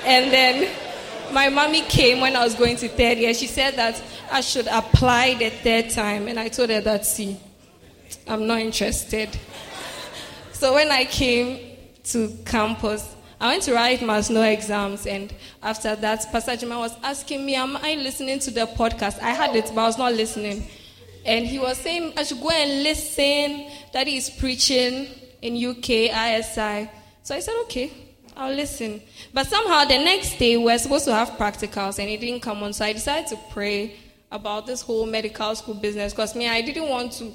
and 0.05 0.31
then 0.31 0.69
my 1.31 1.49
mommy 1.49 1.81
came 1.81 2.21
when 2.21 2.35
I 2.35 2.43
was 2.43 2.53
going 2.53 2.77
to 2.77 2.88
third 2.88 3.17
year. 3.17 3.33
She 3.33 3.47
said 3.47 3.75
that 3.77 3.99
I 4.31 4.41
should 4.41 4.67
apply 4.67 5.33
the 5.33 5.49
third 5.49 5.89
time, 5.89 6.27
and 6.27 6.39
I 6.39 6.49
told 6.49 6.69
her 6.69 6.81
that, 6.81 7.03
see, 7.03 7.35
I'm 8.27 8.45
not 8.45 8.59
interested. 8.59 9.29
So 10.51 10.73
when 10.73 10.91
I 10.91 11.05
came 11.05 11.77
to 12.03 12.38
campus, 12.45 13.15
I 13.41 13.47
went 13.47 13.63
to 13.63 13.73
write 13.73 14.02
my 14.02 14.19
snow 14.19 14.43
exams, 14.43 15.06
and 15.08 15.34
after 15.63 15.95
that, 15.95 16.25
Pastor 16.30 16.52
Jima 16.52 16.78
was 16.78 16.93
asking 17.02 17.45
me, 17.45 17.56
Am 17.56 17.78
I 17.78 17.95
listening 17.95 18.39
to 18.39 18.52
the 18.52 18.65
podcast? 18.65 19.21
I 19.21 19.30
had 19.30 19.56
it, 19.56 19.71
but 19.73 19.82
I 19.82 19.88
was 19.88 19.97
not 19.97 20.13
listening. 20.13 20.67
And 21.25 21.45
he 21.45 21.58
was 21.58 21.78
saying, 21.78 22.13
I 22.17 22.23
should 22.23 22.41
go 22.41 22.49
and 22.49 22.84
listen, 22.84 23.67
that 23.93 24.08
he 24.08 24.17
is 24.17 24.30
preaching 24.30 25.08
in 25.41 25.56
UK, 25.56 25.89
ISI. 26.12 26.89
So 27.23 27.36
I 27.36 27.39
said, 27.39 27.56
Okay, 27.62 27.91
I'll 28.36 28.54
listen. 28.54 29.02
But 29.34 29.47
somehow 29.47 29.86
the 29.86 29.99
next 29.99 30.38
day, 30.38 30.58
we're 30.58 30.78
supposed 30.78 31.06
to 31.06 31.13
have 31.13 31.30
practicals, 31.32 31.97
and 31.97 32.10
it 32.10 32.19
didn't 32.19 32.41
come 32.41 32.62
on. 32.62 32.73
So 32.73 32.84
I 32.84 32.91
decided 32.91 33.28
to 33.28 33.39
pray 33.52 33.95
about 34.32 34.67
this 34.67 34.82
whole 34.82 35.06
medical 35.06 35.56
school 35.56 35.75
business 35.75 36.13
because 36.13 36.36
me, 36.36 36.49
I 36.49 36.62
didn't 36.62 36.89
want 36.89 37.13
to 37.13 37.32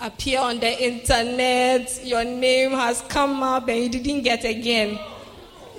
appear 0.00 0.40
on 0.40 0.58
the 0.58 0.82
internet, 0.82 2.04
your 2.04 2.24
name 2.24 2.72
has 2.72 3.00
come 3.02 3.42
up 3.42 3.68
and 3.68 3.78
you 3.78 3.88
didn't 3.88 4.22
get 4.22 4.44
again. 4.44 4.98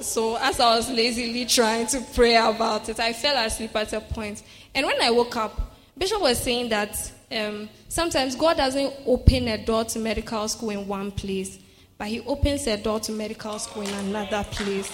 So 0.01 0.35
as 0.37 0.59
I 0.59 0.75
was 0.75 0.89
lazily 0.89 1.45
trying 1.45 1.87
to 1.87 2.01
pray 2.13 2.35
about 2.35 2.89
it, 2.89 2.99
I 2.99 3.13
fell 3.13 3.37
asleep 3.45 3.75
at 3.75 3.93
a 3.93 4.01
point. 4.01 4.41
And 4.73 4.85
when 4.85 5.01
I 5.01 5.11
woke 5.11 5.35
up, 5.35 5.75
Bishop 5.97 6.21
was 6.21 6.41
saying 6.41 6.69
that 6.69 7.11
um, 7.31 7.69
sometimes 7.87 8.35
God 8.35 8.57
doesn't 8.57 8.93
open 9.05 9.47
a 9.47 9.63
door 9.63 9.83
to 9.85 9.99
medical 9.99 10.47
school 10.47 10.71
in 10.71 10.87
one 10.87 11.11
place, 11.11 11.59
but 11.97 12.07
He 12.07 12.21
opens 12.21 12.65
a 12.67 12.77
door 12.77 12.99
to 13.01 13.11
medical 13.11 13.59
school 13.59 13.83
in 13.83 13.93
another 13.93 14.43
place. 14.49 14.91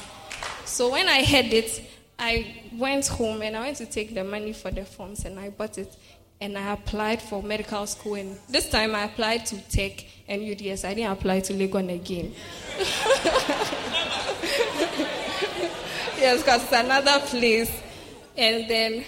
So 0.66 0.92
when 0.92 1.08
I 1.08 1.24
heard 1.24 1.54
it, 1.54 1.84
I 2.20 2.64
went 2.74 3.08
home 3.08 3.42
and 3.42 3.56
I 3.56 3.62
went 3.62 3.78
to 3.78 3.86
take 3.86 4.14
the 4.14 4.24
money 4.24 4.52
for 4.52 4.72
the 4.72 4.84
forms 4.84 5.24
and 5.24 5.40
I 5.40 5.50
bought 5.50 5.78
it 5.78 5.96
and 6.42 6.58
I 6.58 6.74
applied 6.74 7.22
for 7.22 7.42
medical 7.42 7.86
school. 7.88 8.16
And 8.16 8.38
this 8.50 8.70
time 8.70 8.94
I 8.94 9.06
applied 9.06 9.46
to 9.48 9.70
Tech 9.70 10.06
and 10.28 10.42
UDS. 10.42 10.84
I 10.84 10.94
didn't 10.94 11.12
apply 11.12 11.40
to 11.42 11.54
Legon 11.54 11.94
again. 11.94 12.34
yes, 16.18 16.44
because 16.44 16.64
it's 16.64 16.74
another 16.74 17.20
place. 17.26 17.72
And 18.38 18.70
then, 18.70 19.04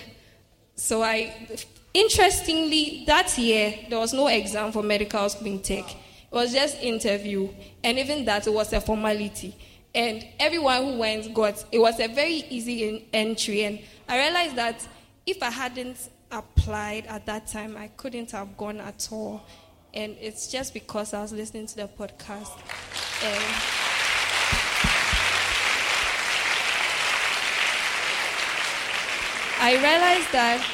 so 0.76 1.04
I, 1.04 1.58
interestingly, 1.94 3.04
that 3.08 3.38
year 3.38 3.76
there 3.90 4.00
was 4.00 4.14
no 4.14 4.28
exam 4.28 4.72
for 4.72 4.84
medical 4.84 5.28
in 5.46 5.62
Tech. 5.62 5.90
It 5.90 6.36
was 6.36 6.54
just 6.54 6.82
interview, 6.82 7.50
and 7.84 7.98
even 7.98 8.26
that 8.26 8.48
it 8.48 8.54
was 8.54 8.72
a 8.74 8.82
formality. 8.82 9.56
And 9.94 10.26
everyone 10.40 10.84
who 10.84 10.98
went 11.00 11.34
got 11.34 11.66
it 11.72 11.80
was 11.80 12.00
a 12.00 12.08
very 12.08 12.44
easy 12.50 13.08
entry. 13.12 13.64
And 13.64 13.80
I 14.08 14.20
realized 14.20 14.56
that 14.56 14.88
if 15.26 15.42
I 15.42 15.50
hadn't 15.50 15.98
applied 16.32 17.08
at 17.08 17.26
that 17.26 17.48
time, 17.48 17.76
I 17.76 17.88
couldn't 17.88 18.32
have 18.32 18.56
gone 18.56 18.80
at 18.80 19.08
all. 19.12 19.42
And 19.94 20.16
it's 20.22 20.52
just 20.52 20.76
because 20.76 21.16
I 21.16 21.22
was 21.24 21.32
listening 21.32 21.66
to 21.66 21.76
the 21.76 21.88
podcast. 21.88 22.52
And 23.24 23.89
I 29.62 29.74
realized 29.74 30.32
that 30.32 30.66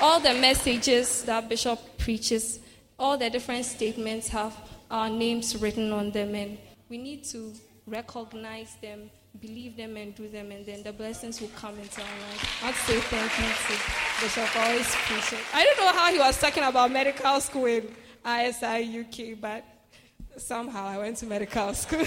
all 0.00 0.18
the 0.18 0.34
messages 0.34 1.22
that 1.24 1.48
Bishop 1.48 1.78
preaches, 1.96 2.58
all 2.98 3.16
the 3.16 3.30
different 3.30 3.64
statements 3.64 4.26
have 4.28 4.52
our 4.90 5.08
names 5.08 5.56
written 5.56 5.92
on 5.92 6.10
them, 6.10 6.34
and 6.34 6.58
we 6.88 6.98
need 6.98 7.22
to 7.26 7.52
recognize 7.86 8.74
them, 8.82 9.10
believe 9.40 9.76
them, 9.76 9.96
and 9.96 10.12
do 10.16 10.28
them, 10.28 10.50
and 10.50 10.66
then 10.66 10.82
the 10.82 10.92
blessings 10.92 11.40
will 11.40 11.52
come 11.54 11.78
into 11.78 12.00
our 12.00 12.18
life. 12.28 12.64
I'd 12.64 12.74
say 12.74 12.98
thank 12.98 13.30
you 13.38 13.46
to 13.46 14.24
Bishop 14.24 14.56
always 14.56 14.92
preaching. 15.06 15.44
I 15.54 15.64
don't 15.64 15.78
know 15.78 15.92
how 15.92 16.12
he 16.12 16.18
was 16.18 16.40
talking 16.40 16.64
about 16.64 16.90
medical 16.90 17.40
school 17.40 17.66
in 17.66 17.94
ISI 18.26 19.00
UK, 19.02 19.40
but 19.40 19.64
somehow 20.36 20.84
I 20.84 20.98
went 20.98 21.16
to 21.18 21.26
medical 21.26 21.72
school. 21.82 22.04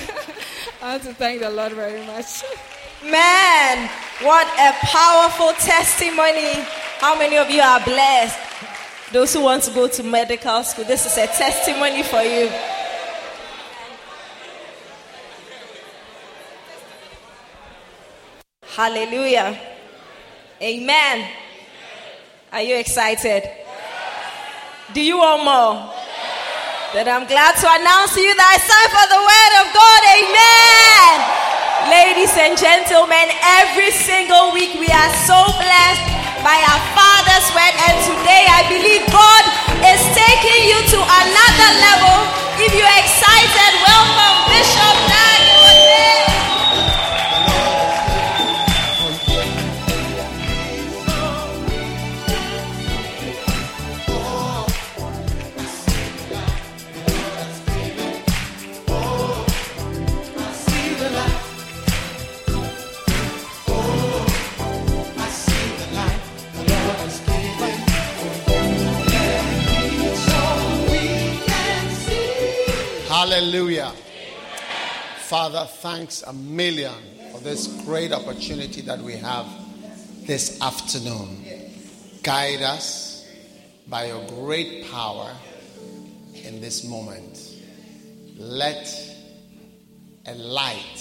I 0.82 0.92
want 0.92 1.04
to 1.04 1.14
thank 1.14 1.40
the 1.40 1.50
Lord 1.50 1.72
very 1.72 2.06
much. 2.06 2.44
Man, 3.04 3.90
what 4.22 4.46
a 4.60 4.74
powerful 4.86 5.54
testimony. 5.54 6.66
How 7.00 7.18
many 7.18 7.38
of 7.38 7.50
you 7.50 7.62
are 7.62 7.80
blessed? 7.84 8.38
Those 9.14 9.34
who 9.34 9.42
want 9.42 9.64
to 9.64 9.72
go 9.72 9.88
to 9.88 10.04
medical 10.04 10.64
school, 10.64 10.84
this 10.84 11.06
is 11.06 11.18
a 11.18 11.28
testimony 11.28 12.04
for 12.04 12.22
you. 12.22 12.52
Hallelujah. 18.64 19.58
Amen. 20.62 21.28
Are 22.52 22.62
you 22.62 22.76
excited? 22.76 23.44
Do 24.94 25.02
you 25.02 25.18
want 25.18 25.44
more? 25.44 25.94
Then 26.94 27.08
I'm 27.08 27.28
glad 27.28 27.56
to 27.62 27.68
announce 27.70 28.16
to 28.16 28.22
you 28.22 28.36
that 28.36 28.58
it's 28.58 28.68
time 28.68 28.92
for 28.92 29.08
the 29.08 29.22
word 29.22 29.54
of 29.62 29.74
God. 29.74 30.02
Amen. 30.20 30.59
And 32.40 32.58
gentlemen, 32.58 33.28
every 33.60 33.92
single 33.92 34.54
week 34.54 34.80
we 34.80 34.88
are 34.88 35.14
so 35.28 35.36
blessed 35.60 36.08
by 36.40 36.56
our 36.72 36.82
Father's 36.96 37.52
word, 37.52 37.76
and 37.84 38.00
today 38.08 38.48
I 38.48 38.64
believe 38.72 39.04
God 39.12 39.44
is 39.84 40.00
taking 40.16 40.72
you 40.72 40.80
to 40.80 41.00
another 41.04 41.72
level. 41.84 42.16
If 42.64 42.72
you're 42.72 42.96
excited, 42.96 43.72
welcome 43.84 44.56
Bishop 44.56 44.96
Dag. 45.12 45.29
Hallelujah. 73.30 73.94
Father, 75.28 75.64
thanks 75.70 76.24
a 76.24 76.34
million 76.34 76.96
for 77.32 77.40
this 77.42 77.68
great 77.86 78.12
opportunity 78.12 78.82
that 78.82 78.98
we 79.00 79.14
have 79.18 79.46
this 80.26 80.60
afternoon. 80.60 81.46
Guide 82.24 82.64
us 82.64 83.30
by 83.88 84.08
your 84.08 84.26
great 84.30 84.90
power 84.90 85.32
in 86.44 86.60
this 86.60 86.84
moment. 86.84 87.56
Let 88.36 88.92
a 90.26 90.34
light 90.34 91.00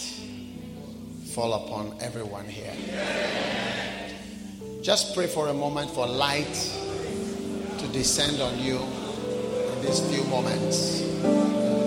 fall 1.32 1.54
upon 1.54 1.96
everyone 1.98 2.44
here. 2.44 2.74
Just 4.82 5.14
pray 5.14 5.28
for 5.28 5.48
a 5.48 5.54
moment 5.54 5.90
for 5.92 6.06
light 6.06 6.76
to 7.78 7.88
descend 7.88 8.42
on 8.42 8.58
you 8.58 8.76
in 8.76 9.80
these 9.80 10.00
few 10.10 10.24
moments. 10.24 11.77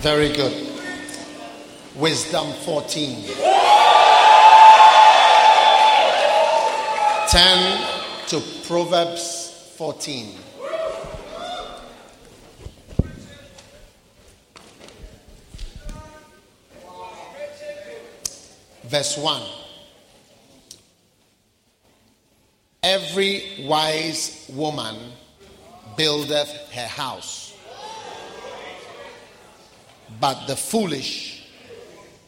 Very 0.00 0.32
good. 0.32 0.66
Wisdom 1.94 2.52
14. 2.64 3.22
10 7.28 7.86
to 8.28 8.40
Proverbs 8.66 9.74
14. 9.76 10.34
Verse 18.84 19.18
1. 19.18 19.42
Every 22.82 23.42
wise 23.60 24.50
woman 24.52 24.96
buildeth 25.96 26.50
her 26.72 26.86
house, 26.86 27.49
but 30.20 30.46
the 30.46 30.56
foolish 30.56 31.46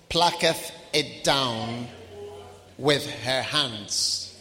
plucketh 0.09 0.73
it 0.93 1.23
down 1.23 1.87
with 2.79 3.07
her 3.07 3.43
hands. 3.43 4.35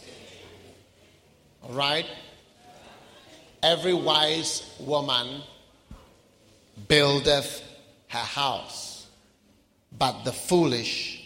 All 1.62 1.74
right? 1.74 2.06
Every 3.62 3.94
wise 3.94 4.74
woman 4.80 5.42
buildeth 6.88 7.62
her 8.08 8.18
house, 8.18 9.06
but 9.96 10.24
the 10.24 10.32
foolish 10.32 11.22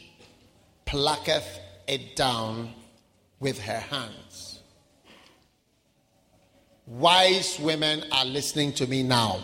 plucketh 0.85 1.61
it 1.87 2.17
down 2.17 2.73
with 3.41 3.59
her 3.61 3.81
hands. 3.81 4.61
Wise 6.87 7.59
women 7.59 8.05
are 8.12 8.25
listening 8.25 8.73
to 8.75 8.87
me 8.87 9.03
now. 9.03 9.41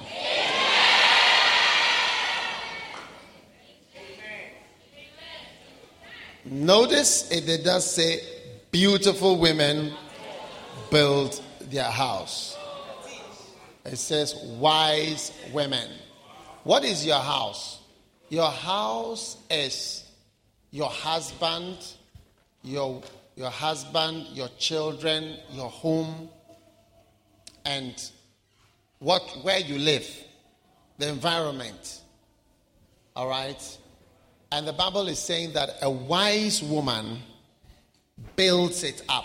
Notice 6.45 7.31
it 7.31 7.65
does 7.65 7.89
say 7.95 8.21
beautiful 8.73 9.39
women 9.39 9.93
build 10.91 11.41
their 11.61 11.85
house. 11.85 12.57
It 13.85 13.97
says 13.97 14.35
wise 14.59 15.33
women. 15.53 15.89
What 16.65 16.85
is 16.85 17.07
your 17.07 17.19
house? 17.19 17.81
Your 18.29 18.51
house 18.51 19.37
is 19.51 20.05
your 20.73 20.89
husband, 20.89 21.79
your, 22.63 23.03
your 23.37 23.51
husband, 23.51 24.27
your 24.33 24.49
children, 24.59 25.37
your 25.53 25.69
home, 25.71 26.29
and 27.65 27.95
what 28.99 29.23
where 29.43 29.59
you 29.59 29.79
live, 29.79 30.09
the 30.99 31.09
environment. 31.09 32.01
All 33.15 33.29
right? 33.29 33.79
And 34.53 34.69
the 34.69 34.73
Bible 34.75 35.09
is 35.09 35.19
saying 35.19 35.55
that 35.55 35.79
a 35.81 35.91
wise 35.91 36.63
woman 36.63 37.23
builds 38.37 38.85
it 38.85 39.03
up. 39.09 39.25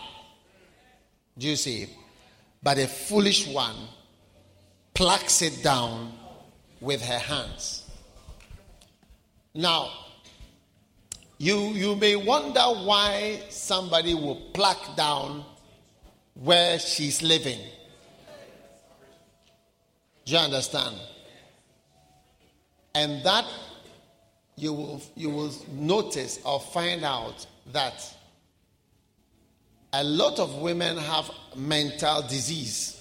Do 1.38 1.48
you 1.48 1.58
see? 1.58 1.90
But 2.64 2.78
a 2.78 2.88
foolish 2.88 3.46
one 3.46 3.76
plucks 4.94 5.42
it 5.42 5.62
down 5.62 6.14
with 6.80 7.02
her 7.02 7.20
hands. 7.20 7.84
Now, 9.54 9.90
you, 11.38 11.58
you 11.72 11.98
may 11.98 12.16
wonder 12.16 12.62
why 12.62 13.42
somebody 13.50 14.14
will 14.14 14.50
pluck 14.54 14.96
down 14.96 15.44
where 16.36 16.80
she's 16.80 17.22
living. 17.22 17.60
Do 20.24 20.34
you 20.34 20.40
understand? 20.40 20.96
And 22.96 23.24
that 23.26 23.46
you 24.58 24.74
will, 24.74 25.02
you 25.16 25.30
will 25.30 25.54
notice 25.72 26.40
or 26.44 26.60
find 26.60 27.06
out 27.06 27.46
that 27.72 28.14
a 29.94 30.04
lot 30.04 30.40
of 30.40 30.56
women 30.56 30.98
have 30.98 31.30
mental 31.56 32.24
disease. 32.24 32.96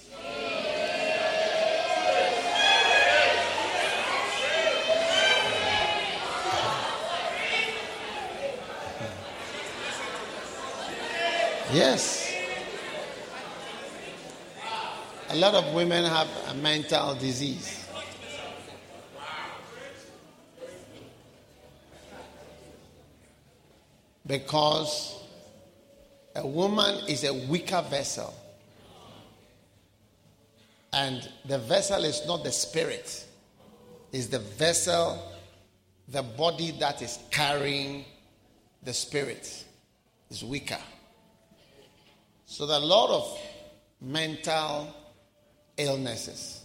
Yes. 11.73 12.33
A 15.29 15.35
lot 15.35 15.55
of 15.55 15.73
women 15.73 16.05
have 16.05 16.27
a 16.49 16.53
mental 16.53 17.15
disease. 17.15 17.86
Because 24.27 25.17
a 26.35 26.45
woman 26.45 26.95
is 27.07 27.23
a 27.23 27.33
weaker 27.33 27.83
vessel. 27.89 28.33
And 30.93 31.27
the 31.45 31.57
vessel 31.57 32.03
is 32.03 32.25
not 32.27 32.43
the 32.43 32.51
spirit, 32.51 33.25
it's 34.11 34.27
the 34.27 34.39
vessel, 34.39 35.31
the 36.07 36.23
body 36.23 36.71
that 36.79 37.01
is 37.01 37.19
carrying 37.31 38.05
the 38.83 38.93
spirit 38.93 39.65
is 40.29 40.43
weaker. 40.43 40.79
So 42.45 42.65
there 42.65 42.77
are 42.77 42.81
a 42.81 42.85
lot 42.85 43.09
of 43.09 43.39
mental 44.01 44.95
illnesses 45.75 46.63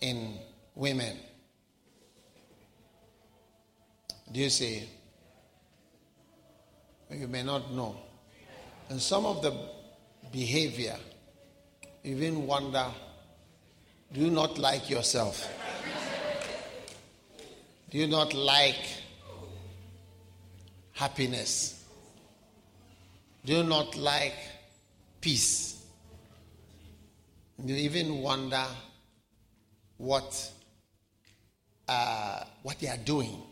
in 0.00 0.38
women. 0.74 1.16
Do 4.30 4.40
you 4.40 4.50
see? 4.50 4.88
You 7.14 7.28
may 7.28 7.42
not 7.42 7.72
know. 7.72 7.96
And 8.88 9.00
some 9.00 9.24
of 9.24 9.42
the 9.42 9.54
behavior, 10.32 10.96
even 12.02 12.46
wonder 12.46 12.86
do 14.12 14.20
you 14.20 14.30
not 14.30 14.58
like 14.58 14.88
yourself? 14.90 15.48
Do 17.90 17.98
you 17.98 18.06
not 18.06 18.32
like 18.34 18.78
happiness? 20.92 21.84
Do 23.44 23.54
you 23.56 23.64
not 23.64 23.96
like 23.96 24.34
peace. 25.24 25.82
You 27.64 27.74
even 27.76 28.18
wonder 28.18 28.66
what 29.96 30.52
uh, 31.88 32.44
what 32.62 32.78
they 32.78 32.88
are 32.88 32.98
doing. 32.98 33.42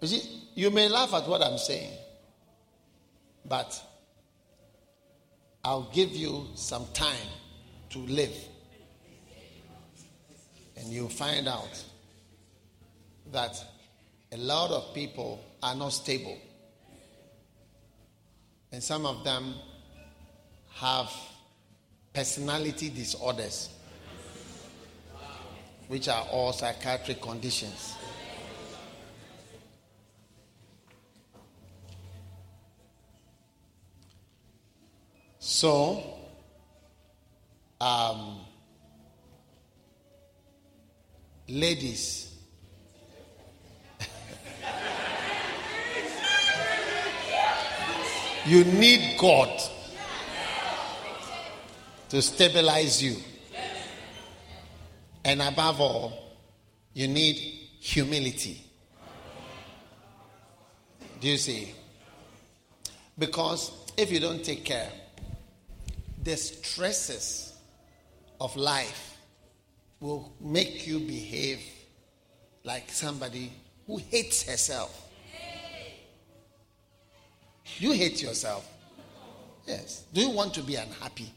You 0.00 0.08
see, 0.08 0.42
you 0.54 0.70
may 0.70 0.88
laugh 0.88 1.12
at 1.12 1.26
what 1.28 1.42
I'm 1.42 1.58
saying, 1.58 1.92
but 3.44 3.80
I'll 5.64 5.90
give 5.92 6.10
you 6.10 6.46
some 6.54 6.86
time 6.92 7.16
to 7.90 7.98
live, 8.00 8.34
and 10.76 10.86
you'll 10.86 11.08
find 11.08 11.48
out 11.48 11.84
that 13.32 13.62
a 14.32 14.36
lot 14.36 14.70
of 14.70 14.94
people 14.94 15.42
are 15.62 15.74
not 15.74 15.90
stable. 15.90 16.38
And 18.70 18.82
some 18.82 19.04
of 19.04 19.24
them 19.24 19.54
have 20.74 21.10
personality 22.12 22.90
disorders, 22.90 23.70
which 25.88 26.08
are 26.08 26.24
all 26.30 26.52
psychiatric 26.52 27.20
conditions. 27.20 27.94
So, 35.58 36.04
um, 37.80 38.38
ladies, 41.48 42.32
You 48.46 48.62
need 48.62 49.18
God 49.18 49.50
to 52.10 52.22
stabilize 52.22 53.02
you. 53.02 53.16
And 55.24 55.42
above 55.42 55.80
all, 55.80 56.36
you 56.94 57.08
need 57.08 57.34
humility. 57.80 58.62
Do 61.20 61.26
you 61.26 61.36
see? 61.36 61.74
Because 63.18 63.72
if 63.96 64.12
you 64.12 64.20
don't 64.20 64.44
take 64.44 64.64
care, 64.64 64.92
the 66.22 66.36
stresses 66.36 67.54
of 68.40 68.54
life 68.56 69.16
will 70.00 70.32
make 70.40 70.86
you 70.86 71.00
behave 71.00 71.60
like 72.64 72.90
somebody 72.90 73.52
who 73.86 73.98
hates 73.98 74.42
herself. 74.42 75.08
You 77.78 77.92
hate 77.92 78.22
yourself. 78.22 78.68
Yes. 79.66 80.04
Do 80.12 80.20
you 80.20 80.30
want 80.30 80.54
to 80.54 80.62
be 80.62 80.76
unhappy? 80.76 81.32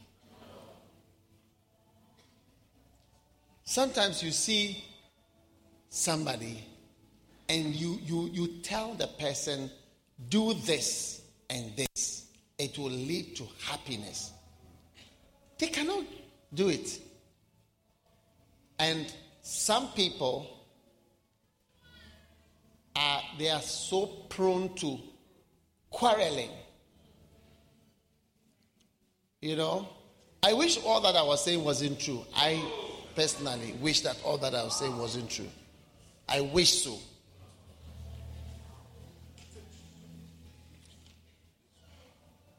Sometimes 3.64 4.22
you 4.22 4.30
see 4.30 4.84
somebody 5.88 6.64
and 7.48 7.74
you, 7.74 7.98
you, 8.04 8.30
you 8.32 8.46
tell 8.62 8.94
the 8.94 9.06
person, 9.06 9.70
do 10.28 10.54
this 10.54 11.22
and 11.50 11.72
this. 11.76 12.26
It 12.58 12.78
will 12.78 12.90
lead 12.90 13.36
to 13.36 13.44
happiness. 13.64 14.32
They 15.62 15.68
cannot 15.68 16.02
do 16.52 16.70
it. 16.70 16.98
And 18.80 19.06
some 19.42 19.92
people 19.92 20.58
are 22.96 23.20
they 23.38 23.48
are 23.48 23.60
so 23.60 24.06
prone 24.28 24.74
to 24.74 24.98
quarreling. 25.88 26.50
You 29.40 29.54
know, 29.54 29.88
I 30.42 30.52
wish 30.52 30.82
all 30.84 31.00
that 31.02 31.14
I 31.14 31.22
was 31.22 31.44
saying 31.44 31.62
wasn't 31.62 32.00
true. 32.00 32.26
I 32.34 32.60
personally 33.14 33.74
wish 33.80 34.00
that 34.00 34.16
all 34.24 34.38
that 34.38 34.56
I 34.56 34.64
was 34.64 34.76
saying 34.76 34.98
wasn't 34.98 35.30
true. 35.30 35.48
I 36.28 36.40
wish 36.40 36.82
so. 36.82 36.98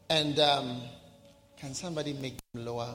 And 0.10 0.40
um, 0.40 0.84
can 1.64 1.74
somebody 1.74 2.12
make 2.12 2.36
them 2.54 2.66
lower 2.66 2.94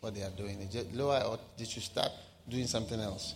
what 0.00 0.14
they 0.14 0.22
are 0.22 0.30
doing? 0.30 0.66
Lower 0.94 1.20
or 1.20 1.38
did 1.58 1.76
you 1.76 1.82
start 1.82 2.10
doing 2.48 2.66
something 2.66 2.98
else? 2.98 3.34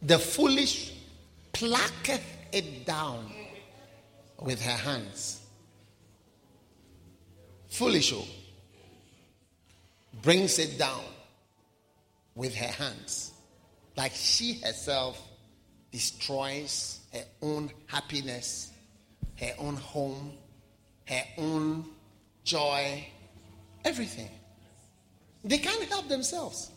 The 0.00 0.18
foolish 0.18 0.94
plucketh 1.52 2.24
it 2.50 2.86
down 2.86 3.30
with 4.40 4.62
her 4.62 4.70
hands. 4.70 5.42
Foolish, 7.68 8.14
oh, 8.14 8.24
brings 10.22 10.58
it 10.58 10.78
down 10.78 11.02
with 12.34 12.54
her 12.54 12.72
hands. 12.72 13.32
Like 13.98 14.12
she 14.14 14.54
herself 14.60 15.27
destroys 15.90 17.00
her 17.12 17.24
own 17.42 17.70
happiness, 17.86 18.72
her 19.36 19.52
own 19.58 19.76
home, 19.76 20.32
her 21.06 21.22
own 21.38 21.84
joy, 22.44 23.06
everything. 23.84 24.28
They 25.44 25.58
can't 25.58 25.84
help 25.84 26.08
themselves. 26.08 26.70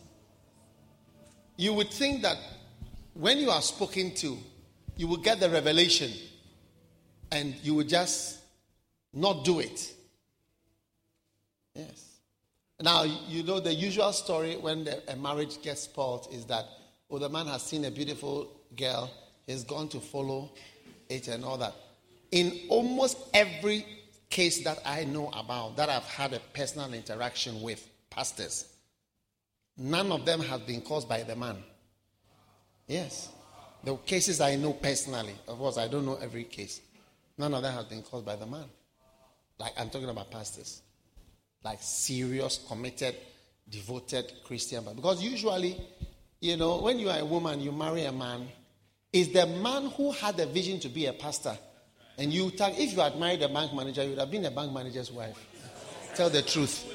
You 1.56 1.74
would 1.74 1.90
think 1.90 2.22
that 2.22 2.38
when 3.14 3.38
you 3.38 3.50
are 3.50 3.62
spoken 3.62 4.14
to, 4.16 4.38
you 4.96 5.06
will 5.06 5.18
get 5.18 5.40
the 5.40 5.50
revelation 5.50 6.10
and 7.30 7.54
you 7.62 7.74
will 7.74 7.86
just 7.86 8.38
not 9.12 9.44
do 9.44 9.60
it. 9.60 9.94
Yes. 11.74 12.08
Now, 12.80 13.04
you 13.04 13.42
know, 13.42 13.60
the 13.60 13.72
usual 13.72 14.12
story 14.12 14.56
when 14.56 14.84
the, 14.84 15.12
a 15.12 15.16
marriage 15.16 15.62
gets 15.62 15.82
spoiled 15.82 16.28
is 16.32 16.46
that, 16.46 16.64
oh, 17.10 17.18
the 17.18 17.28
man 17.28 17.46
has 17.46 17.62
seen 17.62 17.84
a 17.84 17.90
beautiful 17.90 18.61
girl, 18.76 19.10
he's 19.46 19.64
to 19.64 20.00
follow 20.00 20.50
it 21.08 21.28
and 21.28 21.44
all 21.44 21.58
that. 21.58 21.74
In 22.30 22.52
almost 22.68 23.18
every 23.34 23.84
case 24.30 24.64
that 24.64 24.78
I 24.86 25.04
know 25.04 25.28
about, 25.34 25.76
that 25.76 25.88
I've 25.88 26.04
had 26.04 26.32
a 26.32 26.40
personal 26.54 26.92
interaction 26.94 27.60
with 27.60 27.86
pastors, 28.10 28.66
none 29.76 30.10
of 30.10 30.24
them 30.24 30.40
have 30.40 30.66
been 30.66 30.80
caused 30.80 31.08
by 31.08 31.22
the 31.22 31.36
man. 31.36 31.56
Yes. 32.86 33.28
The 33.84 33.96
cases 33.96 34.40
I 34.40 34.56
know 34.56 34.72
personally, 34.72 35.34
of 35.48 35.58
course, 35.58 35.76
I 35.76 35.88
don't 35.88 36.06
know 36.06 36.18
every 36.22 36.44
case. 36.44 36.80
None 37.36 37.52
of 37.52 37.62
them 37.62 37.74
has 37.74 37.84
been 37.86 38.02
caused 38.02 38.24
by 38.24 38.36
the 38.36 38.46
man. 38.46 38.64
Like, 39.58 39.72
I'm 39.78 39.90
talking 39.90 40.08
about 40.08 40.30
pastors. 40.30 40.82
Like, 41.64 41.78
serious, 41.82 42.64
committed, 42.68 43.16
devoted 43.68 44.32
Christian. 44.44 44.84
Because 44.94 45.22
usually, 45.22 45.80
you 46.40 46.56
know, 46.56 46.80
when 46.80 46.98
you 46.98 47.08
are 47.10 47.18
a 47.18 47.24
woman, 47.24 47.60
you 47.60 47.72
marry 47.72 48.04
a 48.04 48.12
man, 48.12 48.48
it's 49.12 49.32
the 49.32 49.46
man 49.46 49.90
who 49.90 50.10
had 50.12 50.36
the 50.36 50.46
vision 50.46 50.80
to 50.80 50.88
be 50.88 51.06
a 51.06 51.12
pastor. 51.12 51.56
And 52.18 52.32
you 52.32 52.50
tag, 52.50 52.74
if 52.78 52.92
you 52.92 53.00
had 53.00 53.18
married 53.18 53.42
a 53.42 53.48
bank 53.48 53.74
manager, 53.74 54.02
you 54.02 54.10
would 54.10 54.18
have 54.18 54.30
been 54.30 54.44
a 54.44 54.50
bank 54.50 54.72
manager's 54.72 55.10
wife. 55.10 55.36
Tell 56.14 56.30
the 56.30 56.42
truth. 56.42 56.86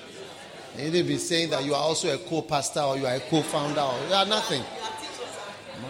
You 0.77 0.85
need 0.85 0.91
to 0.93 1.03
be 1.03 1.17
saying 1.17 1.49
that 1.51 1.63
you 1.63 1.73
are 1.73 1.81
also 1.81 2.13
a 2.13 2.17
co 2.17 2.41
pastor 2.41 2.81
or 2.81 2.97
you 2.97 3.05
are 3.05 3.15
a 3.15 3.19
co 3.19 3.41
founder 3.41 3.81
or 3.81 3.99
you 4.07 4.13
are 4.13 4.25
nothing. 4.25 4.63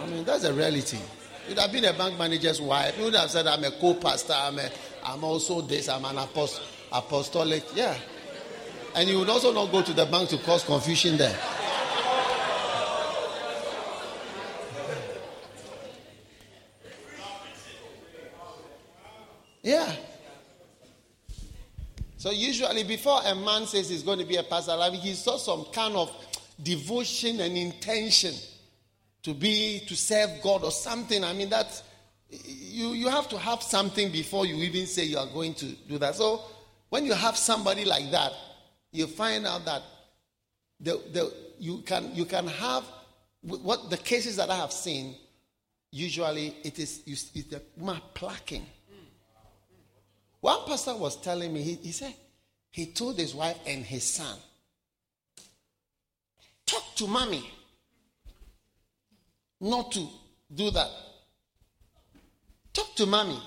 I 0.02 0.06
mean, 0.06 0.24
that's 0.24 0.44
a 0.44 0.52
reality. 0.52 0.98
You'd 1.48 1.58
have 1.58 1.72
been 1.72 1.84
a 1.84 1.92
bank 1.92 2.18
manager's 2.18 2.60
wife. 2.60 2.96
You 2.98 3.04
would 3.04 3.14
have 3.14 3.30
said, 3.30 3.46
I'm 3.46 3.64
a 3.64 3.70
co 3.70 3.94
pastor, 3.94 4.34
I'm, 4.34 4.58
a, 4.58 4.70
I'm 5.04 5.24
also 5.24 5.60
this, 5.60 5.88
I'm 5.88 6.04
an 6.04 6.16
apost- 6.16 6.60
apostolic. 6.92 7.64
Yeah. 7.74 7.96
And 8.94 9.08
you 9.08 9.18
would 9.18 9.28
also 9.28 9.52
not 9.52 9.70
go 9.70 9.82
to 9.82 9.92
the 9.92 10.06
bank 10.06 10.30
to 10.30 10.38
cause 10.38 10.64
confusion 10.64 11.16
there. 11.16 11.36
Yeah. 19.68 19.92
So 22.16 22.30
usually 22.30 22.84
before 22.84 23.20
a 23.22 23.34
man 23.34 23.66
says 23.66 23.90
he's 23.90 24.02
going 24.02 24.18
to 24.18 24.24
be 24.24 24.36
a 24.36 24.42
pastor, 24.42 24.72
he 24.92 25.12
saw 25.12 25.36
some 25.36 25.66
kind 25.74 25.94
of 25.94 26.10
devotion 26.62 27.38
and 27.40 27.54
intention 27.54 28.34
to 29.24 29.34
be 29.34 29.82
to 29.86 29.94
serve 29.94 30.30
God 30.42 30.64
or 30.64 30.70
something. 30.70 31.22
I 31.22 31.34
mean 31.34 31.50
that 31.50 31.82
you 32.30 32.94
you 32.94 33.10
have 33.10 33.28
to 33.28 33.36
have 33.36 33.62
something 33.62 34.10
before 34.10 34.46
you 34.46 34.56
even 34.56 34.86
say 34.86 35.04
you 35.04 35.18
are 35.18 35.26
going 35.26 35.52
to 35.56 35.66
do 35.66 35.98
that. 35.98 36.14
So 36.14 36.40
when 36.88 37.04
you 37.04 37.12
have 37.12 37.36
somebody 37.36 37.84
like 37.84 38.10
that, 38.10 38.32
you 38.90 39.06
find 39.06 39.46
out 39.46 39.66
that 39.66 39.82
the, 40.80 40.92
the 41.12 41.34
you 41.58 41.82
can 41.82 42.14
you 42.14 42.24
can 42.24 42.46
have 42.46 42.84
what 43.42 43.90
the 43.90 43.98
cases 43.98 44.36
that 44.36 44.48
I 44.48 44.56
have 44.56 44.72
seen. 44.72 45.14
Usually, 45.92 46.56
it 46.64 46.78
is 46.78 47.02
it's 47.06 47.24
the 47.30 47.60
plucking. 48.14 48.64
One 50.40 50.66
pastor 50.66 50.96
was 50.96 51.20
telling 51.20 51.52
me 51.52 51.62
he, 51.62 51.74
he 51.74 51.92
said 51.92 52.14
he 52.70 52.86
told 52.92 53.18
his 53.18 53.34
wife 53.34 53.58
and 53.66 53.84
his 53.84 54.04
son, 54.04 54.36
"Talk 56.66 56.94
to 56.96 57.06
mommy." 57.06 57.44
not 59.60 59.92
to 59.92 60.06
do 60.54 60.70
that. 60.70 60.88
Talk 62.72 62.94
to 62.96 63.06
mommy. 63.06 63.40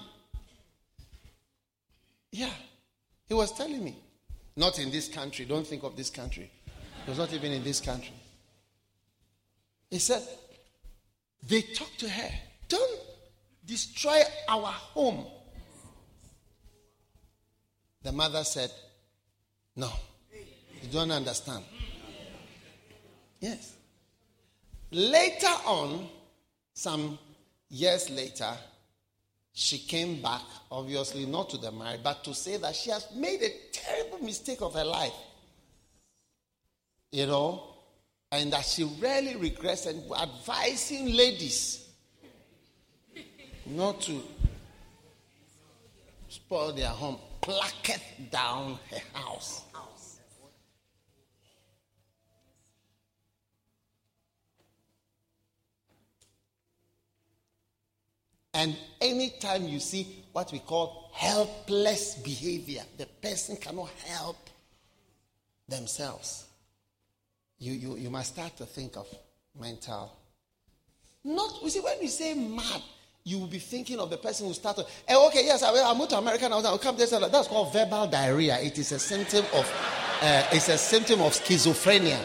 Yeah, 2.31 2.49
he 3.27 3.33
was 3.33 3.51
telling 3.53 3.83
me. 3.83 3.95
Not 4.55 4.79
in 4.79 4.91
this 4.91 5.07
country. 5.07 5.45
Don't 5.45 5.65
think 5.65 5.83
of 5.83 5.95
this 5.95 6.09
country. 6.09 6.51
It 7.05 7.09
was 7.09 7.17
not 7.17 7.33
even 7.33 7.51
in 7.51 7.63
this 7.63 7.79
country. 7.79 8.13
He 9.89 9.99
said, 9.99 10.21
they 11.47 11.61
talk 11.61 11.89
to 11.97 12.09
her. 12.09 12.29
Don't 12.67 12.99
destroy 13.65 14.21
our 14.47 14.67
home. 14.67 15.25
The 18.03 18.11
mother 18.11 18.43
said, 18.43 18.71
No, 19.75 19.91
you 20.81 20.89
don't 20.91 21.11
understand. 21.11 21.63
Yes. 23.39 23.75
Later 24.91 25.47
on, 25.65 26.07
some 26.73 27.17
years 27.69 28.09
later, 28.09 28.51
she 29.53 29.79
came 29.79 30.21
back, 30.21 30.41
obviously 30.71 31.25
not 31.25 31.49
to 31.49 31.57
the 31.57 31.71
marriage, 31.71 32.01
but 32.03 32.23
to 32.23 32.33
say 32.33 32.57
that 32.57 32.75
she 32.75 32.89
has 32.89 33.07
made 33.15 33.41
a 33.41 33.49
terrible 33.71 34.19
mistake 34.23 34.61
of 34.61 34.73
her 34.73 34.83
life. 34.85 35.13
You 37.11 37.27
know, 37.27 37.63
and 38.31 38.53
that 38.53 38.63
she 38.65 38.85
really 38.99 39.35
regrets 39.35 39.85
and 39.85 40.01
advising 40.13 41.13
ladies 41.13 41.89
not 43.65 44.01
to 44.01 44.21
spoil 46.29 46.71
their 46.73 46.87
home, 46.87 47.17
plucketh 47.41 48.03
down 48.31 48.79
her 48.91 49.01
house. 49.13 49.63
And 58.53 58.75
anytime 58.99 59.67
you 59.67 59.79
see 59.79 60.23
what 60.33 60.51
we 60.51 60.59
call 60.59 61.09
helpless 61.13 62.15
behavior, 62.15 62.83
the 62.97 63.05
person 63.05 63.55
cannot 63.55 63.89
help 64.05 64.49
themselves, 65.67 66.45
you, 67.57 67.71
you, 67.71 67.95
you 67.97 68.09
must 68.09 68.33
start 68.33 68.57
to 68.57 68.65
think 68.65 68.97
of 68.97 69.07
mental. 69.59 70.15
Not, 71.23 71.61
you 71.63 71.69
see, 71.69 71.79
when 71.79 71.97
we 71.99 72.07
say 72.07 72.33
mad, 72.33 72.81
you 73.23 73.37
will 73.37 73.47
be 73.47 73.59
thinking 73.59 73.99
of 73.99 74.09
the 74.09 74.17
person 74.17 74.47
who 74.47 74.53
started. 74.53 74.85
Hey, 75.07 75.13
eh, 75.13 75.27
okay, 75.27 75.45
yes, 75.45 75.61
I. 75.63 75.71
I 75.71 75.93
moved 75.93 76.09
to 76.11 76.17
America 76.17 76.49
now. 76.49 76.59
I'll 76.59 76.77
come 76.79 76.97
this. 76.97 77.11
That's 77.11 77.47
called 77.47 77.71
verbal 77.73 78.07
diarrhea. 78.07 78.59
It 78.59 78.77
is 78.77 78.91
a 78.91 78.99
symptom 78.99 79.45
of, 79.53 79.71
uh, 80.21 80.47
it's 80.51 80.69
a 80.69 80.77
symptom 80.77 81.21
of 81.21 81.33
schizophrenia. 81.33 82.19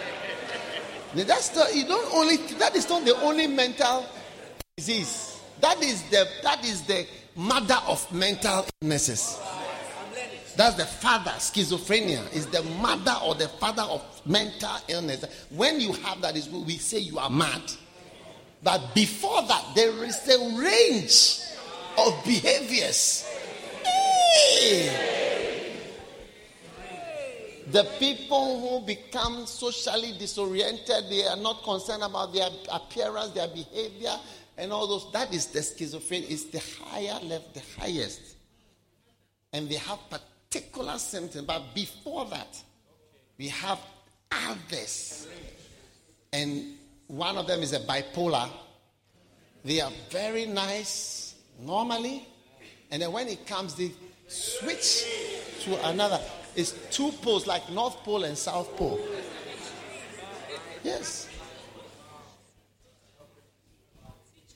That's 1.15 1.49
the, 1.51 1.69
you 1.75 1.87
don't 1.87 2.15
only. 2.15 2.37
That 2.59 2.75
is 2.77 2.89
not 2.89 3.05
the 3.05 3.15
only 3.23 3.47
mental 3.47 4.07
disease. 4.77 5.41
That 5.61 5.83
is 5.83 6.03
the 6.11 6.29
that 6.43 6.65
is 6.65 6.83
the 6.83 7.07
mother 7.35 7.79
of 7.87 8.11
mental 8.13 8.67
illnesses. 8.83 9.39
That's 10.57 10.77
the 10.77 10.87
father. 10.87 11.33
Schizophrenia 11.33 12.33
is 12.35 12.47
the 12.47 12.63
mother 12.81 13.15
or 13.23 13.35
the 13.35 13.49
father 13.49 13.83
of 13.83 14.03
mental 14.27 14.77
illness. 14.89 15.25
When 15.51 15.79
you 15.81 15.93
have 15.93 16.23
that, 16.23 16.37
is 16.37 16.49
we 16.49 16.79
say 16.79 16.99
you 16.99 17.19
are 17.19 17.29
mad. 17.29 17.61
But 18.67 18.97
before 18.97 19.43
that, 19.43 19.65
there 19.77 20.03
is 20.03 20.29
a 20.29 20.59
range 20.59 21.39
of 21.97 22.25
behaviors. 22.25 23.25
Hey. 23.85 24.91
The 27.69 27.85
people 28.01 28.61
who 28.61 28.85
become 28.85 29.47
socially 29.47 30.15
disoriented, 30.19 31.05
they 31.09 31.29
are 31.29 31.37
not 31.37 31.63
concerned 31.63 32.03
about 32.03 32.35
their 32.35 32.49
appearance, 32.73 33.31
their 33.31 33.47
behavior, 33.47 34.17
and 34.59 34.73
all 34.73 34.89
those. 34.89 35.13
That 35.13 35.33
is 35.33 35.47
the 35.47 35.61
schizophrenia. 35.61 36.29
It's 36.29 36.47
the 36.47 36.61
higher 36.87 37.21
level, 37.23 37.49
the 37.55 37.63
highest. 37.79 38.35
And 39.53 39.69
they 39.69 39.77
have 39.77 40.01
particular 40.11 40.99
symptoms. 40.99 41.45
But 41.45 41.73
before 41.73 42.25
that, 42.31 42.61
we 43.39 43.47
have 43.47 43.79
others. 44.33 45.29
And 46.33 46.76
one 47.09 47.37
of 47.37 47.47
them 47.47 47.63
is 47.63 47.73
a 47.73 47.81
bipolar. 47.81 48.49
They 49.65 49.81
are 49.81 49.91
very 50.11 50.47
nice 50.47 51.35
normally, 51.61 52.27
and 52.91 53.03
then 53.03 53.13
when 53.13 53.29
it 53.29 53.47
comes, 53.47 53.75
they 53.75 53.91
switch 54.29 55.05
to 55.63 55.89
another. 55.89 56.21
It's 56.55 56.73
two 56.91 57.11
poles, 57.23 57.47
like 57.47 57.71
North 57.71 57.97
Pole 58.05 58.25
and 58.25 58.37
South 58.37 58.77
Pole. 58.77 59.01
Yes. 60.83 61.29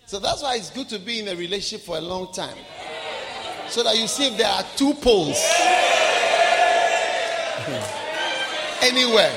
So 0.07 0.19
that's 0.19 0.43
why 0.43 0.57
it's 0.57 0.71
good 0.71 0.89
to 0.89 0.99
be 0.99 1.21
in 1.21 1.29
a 1.29 1.37
relationship 1.37 1.87
for 1.87 1.97
a 1.97 2.01
long 2.01 2.33
time. 2.33 2.57
So 3.69 3.85
that 3.85 3.97
you 3.97 4.09
see 4.09 4.27
if 4.27 4.37
there 4.37 4.49
are 4.49 4.65
two 4.75 4.95
poles 4.95 5.37
anywhere. 8.83 9.33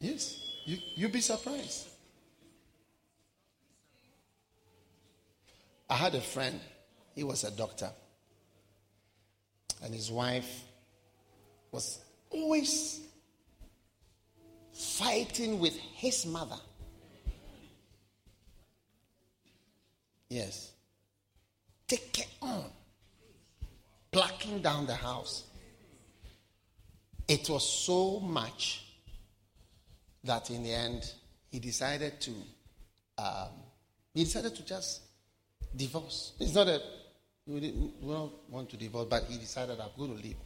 Yes, 0.00 0.38
you, 0.66 0.76
you'll 0.94 1.10
be 1.10 1.20
surprised. 1.20 1.88
I 5.88 5.96
had 5.96 6.14
a 6.14 6.20
friend, 6.20 6.60
he 7.14 7.24
was 7.24 7.44
a 7.44 7.50
doctor, 7.50 7.90
and 9.82 9.94
his 9.94 10.10
wife 10.10 10.62
was 11.70 12.00
always 12.30 13.00
fighting 14.72 15.58
with 15.60 15.76
his 15.76 16.26
mother. 16.26 16.56
Yes. 20.28 20.72
Take 21.86 22.18
it 22.18 22.28
on. 22.40 22.64
Blacking 24.10 24.62
down 24.62 24.86
the 24.86 24.94
house. 24.94 25.44
It 27.28 27.48
was 27.48 27.68
so 27.68 28.20
much 28.20 28.83
that 30.24 30.50
in 30.50 30.62
the 30.62 30.72
end, 30.72 31.12
he 31.50 31.58
decided 31.58 32.20
to, 32.20 32.32
um, 33.18 33.48
he 34.12 34.24
decided 34.24 34.54
to 34.56 34.64
just 34.64 35.02
divorce. 35.76 36.32
It's 36.40 36.54
not 36.54 36.66
that 36.66 36.82
we, 37.46 37.60
don't 38.02 38.32
want 38.50 38.70
to 38.70 38.76
divorce, 38.76 39.06
but 39.08 39.24
he 39.24 39.38
decided 39.38 39.78
I'm 39.80 39.90
going 39.96 40.16
to 40.16 40.22
leave. 40.22 40.36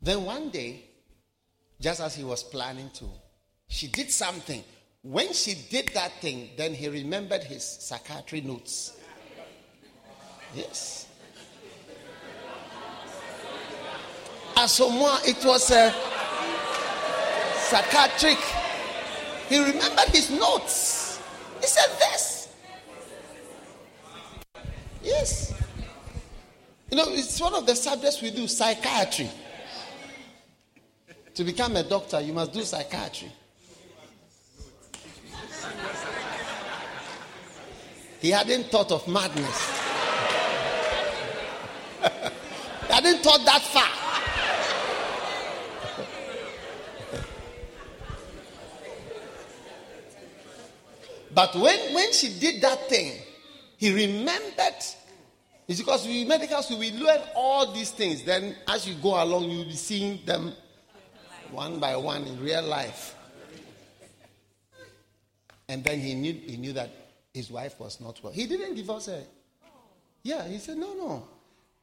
Then 0.00 0.24
one 0.24 0.50
day, 0.50 0.82
just 1.80 2.00
as 2.00 2.14
he 2.14 2.24
was 2.24 2.42
planning 2.42 2.90
to, 2.94 3.04
she 3.68 3.88
did 3.88 4.10
something. 4.10 4.64
When 5.02 5.32
she 5.32 5.54
did 5.70 5.88
that 5.94 6.12
thing, 6.20 6.50
then 6.56 6.74
he 6.74 6.88
remembered 6.88 7.44
his 7.44 7.64
psychiatry 7.64 8.40
notes. 8.40 8.96
Yes. 10.54 11.06
As 14.56 14.78
it 14.80 15.44
was 15.44 15.70
a 15.70 15.94
psychiatric. 17.70 18.38
He 19.48 19.58
remembered 19.58 20.08
his 20.08 20.30
notes. 20.30 21.20
He 21.60 21.66
said 21.66 21.88
this. 21.98 22.48
Yes. 25.02 25.54
You 26.90 26.96
know, 26.96 27.04
it's 27.08 27.40
one 27.40 27.54
of 27.54 27.66
the 27.66 27.76
subjects 27.76 28.20
we 28.20 28.32
do 28.32 28.48
psychiatry. 28.48 29.30
To 31.34 31.44
become 31.44 31.76
a 31.76 31.84
doctor, 31.84 32.20
you 32.20 32.32
must 32.32 32.52
do 32.52 32.62
psychiatry. 32.62 33.30
He 38.20 38.30
hadn't 38.30 38.64
thought 38.64 38.90
of 38.90 39.06
madness. 39.06 39.70
he 42.86 42.92
hadn't 42.92 43.22
thought 43.22 43.44
that 43.46 43.62
far. 43.62 44.09
But 51.34 51.54
when, 51.54 51.94
when 51.94 52.12
she 52.12 52.38
did 52.38 52.62
that 52.62 52.88
thing, 52.88 53.20
he 53.76 53.92
remembered. 53.92 54.76
It's 55.68 55.78
because 55.78 56.06
we 56.06 56.24
medical 56.24 56.62
school, 56.62 56.78
we 56.78 56.90
learn 56.92 57.20
all 57.36 57.72
these 57.72 57.92
things. 57.92 58.24
Then 58.24 58.56
as 58.66 58.88
you 58.88 58.94
go 58.94 59.22
along, 59.22 59.50
you'll 59.50 59.64
be 59.64 59.74
seeing 59.74 60.24
them 60.26 60.52
one 61.52 61.78
by 61.78 61.96
one 61.96 62.24
in 62.24 62.42
real 62.42 62.62
life. 62.62 63.14
And 65.68 65.84
then 65.84 66.00
he 66.00 66.14
knew, 66.14 66.32
he 66.32 66.56
knew 66.56 66.72
that 66.72 66.90
his 67.32 67.50
wife 67.50 67.78
was 67.78 68.00
not 68.00 68.20
well. 68.22 68.32
He 68.32 68.46
didn't 68.46 68.74
divorce 68.74 69.06
her. 69.06 69.22
Yeah, 70.24 70.46
he 70.48 70.58
said, 70.58 70.76
no, 70.76 70.94
no. 70.94 71.28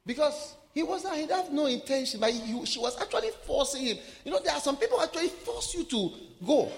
Because 0.04 0.54
he 0.74 0.82
was 0.82 1.04
not, 1.04 1.16
he 1.16 1.26
had 1.26 1.52
no 1.52 1.66
intention, 1.66 2.20
but 2.20 2.30
he, 2.30 2.66
she 2.66 2.78
was 2.78 3.00
actually 3.00 3.30
forcing 3.44 3.86
him. 3.86 3.96
You 4.24 4.32
know, 4.32 4.40
there 4.44 4.54
are 4.54 4.60
some 4.60 4.76
people 4.76 5.00
actually 5.00 5.28
force 5.28 5.74
you 5.74 5.84
to 5.84 6.12
go. 6.46 6.70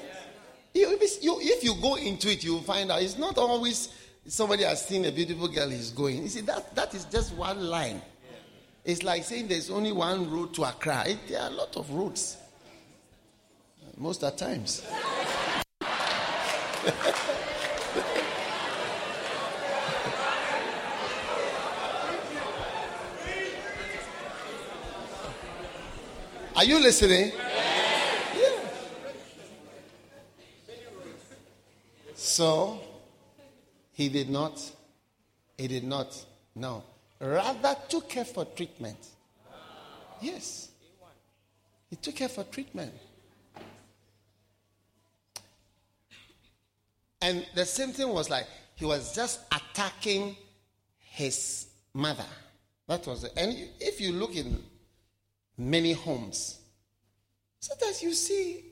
You, 0.72 0.96
if 1.40 1.64
you 1.64 1.74
go 1.80 1.96
into 1.96 2.30
it, 2.30 2.44
you'll 2.44 2.62
find 2.62 2.90
out 2.90 3.02
it's 3.02 3.18
not 3.18 3.38
always 3.38 3.92
somebody 4.26 4.64
has 4.64 4.86
seen 4.86 5.04
a 5.04 5.12
beautiful 5.12 5.48
girl 5.48 5.68
he's 5.68 5.90
going. 5.90 6.22
You 6.22 6.28
see, 6.28 6.42
that, 6.42 6.74
that 6.74 6.94
is 6.94 7.04
just 7.06 7.34
one 7.34 7.60
line. 7.68 8.00
It's 8.84 9.02
like 9.02 9.24
saying 9.24 9.48
there's 9.48 9.70
only 9.70 9.92
one 9.92 10.30
road 10.30 10.54
to 10.54 10.64
Accra. 10.64 11.04
It, 11.08 11.18
there 11.28 11.40
are 11.42 11.48
a 11.48 11.52
lot 11.52 11.76
of 11.76 11.90
roads. 11.90 12.36
Most 13.96 14.22
of 14.22 14.36
the 14.36 14.44
times. 14.44 14.86
Are 26.56 26.64
you 26.64 26.78
listening? 26.78 27.32
So 32.22 32.78
he 33.92 34.10
did 34.10 34.28
not, 34.28 34.60
he 35.56 35.66
did 35.68 35.84
not, 35.84 36.22
no. 36.54 36.84
Rather 37.18 37.74
took 37.88 38.12
her 38.12 38.24
for 38.26 38.44
treatment. 38.44 38.98
Yes. 40.20 40.70
He 41.88 41.96
took 41.96 42.18
her 42.18 42.28
for 42.28 42.44
treatment. 42.44 42.92
And 47.22 47.46
the 47.54 47.64
same 47.64 47.92
thing 47.92 48.10
was 48.10 48.28
like 48.28 48.46
he 48.74 48.84
was 48.84 49.14
just 49.14 49.40
attacking 49.50 50.36
his 50.98 51.68
mother. 51.94 52.26
That 52.86 53.06
was 53.06 53.24
it. 53.24 53.32
And 53.34 53.56
if 53.80 53.98
you 53.98 54.12
look 54.12 54.36
in 54.36 54.62
many 55.56 55.94
homes, 55.94 56.60
sometimes 57.60 58.02
you 58.02 58.12
see 58.12 58.69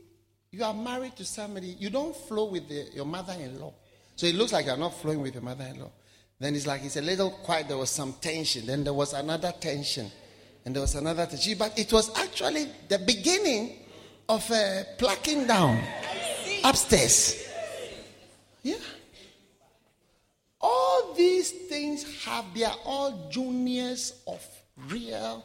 you 0.51 0.65
are 0.65 0.75
married 0.75 1.17
to 1.17 1.25
somebody, 1.25 1.77
you 1.79 1.91
don't 1.91 2.17
flow 2.17 2.47
with 2.47 2.69
the, 2.69 2.87
your 2.95 3.05
mother 3.05 3.35
in 3.35 3.61
law. 3.61 3.73
So 4.17 4.27
it 4.27 4.35
looks 4.35 4.53
like 4.53 4.67
you're 4.67 4.77
not 4.77 4.95
flowing 5.01 5.21
with 5.21 5.35
your 5.35 5.43
mother 5.43 5.65
in 5.65 5.81
law. 5.81 5.91
Then 6.41 6.55
it's 6.55 6.67
like 6.67 6.85
it's 6.85 6.97
a 6.97 7.03
little 7.03 7.31
quiet, 7.31 7.69
there 7.69 7.77
was 7.77 7.91
some 7.91 8.15
tension. 8.21 8.67
Then 8.67 8.85
there 8.85 8.95
was 8.95 9.13
another 9.13 9.53
tension. 9.61 10.11
And 10.65 10.75
there 10.75 10.83
was 10.83 10.95
another 10.95 11.27
tension. 11.27 11.59
But 11.59 11.79
it 11.79 11.93
was 11.93 12.17
actually 12.17 12.69
the 12.89 12.99
beginning 12.99 13.79
of 14.29 14.49
a 14.51 14.85
plucking 14.99 15.47
down 15.47 15.83
upstairs. 16.65 17.49
Yeah. 18.63 18.77
All 20.61 21.15
these 21.15 21.51
things 21.51 22.25
have, 22.25 22.45
they 22.55 22.65
are 22.65 22.77
all 22.85 23.29
juniors 23.31 24.21
of 24.27 24.45
real 24.89 25.45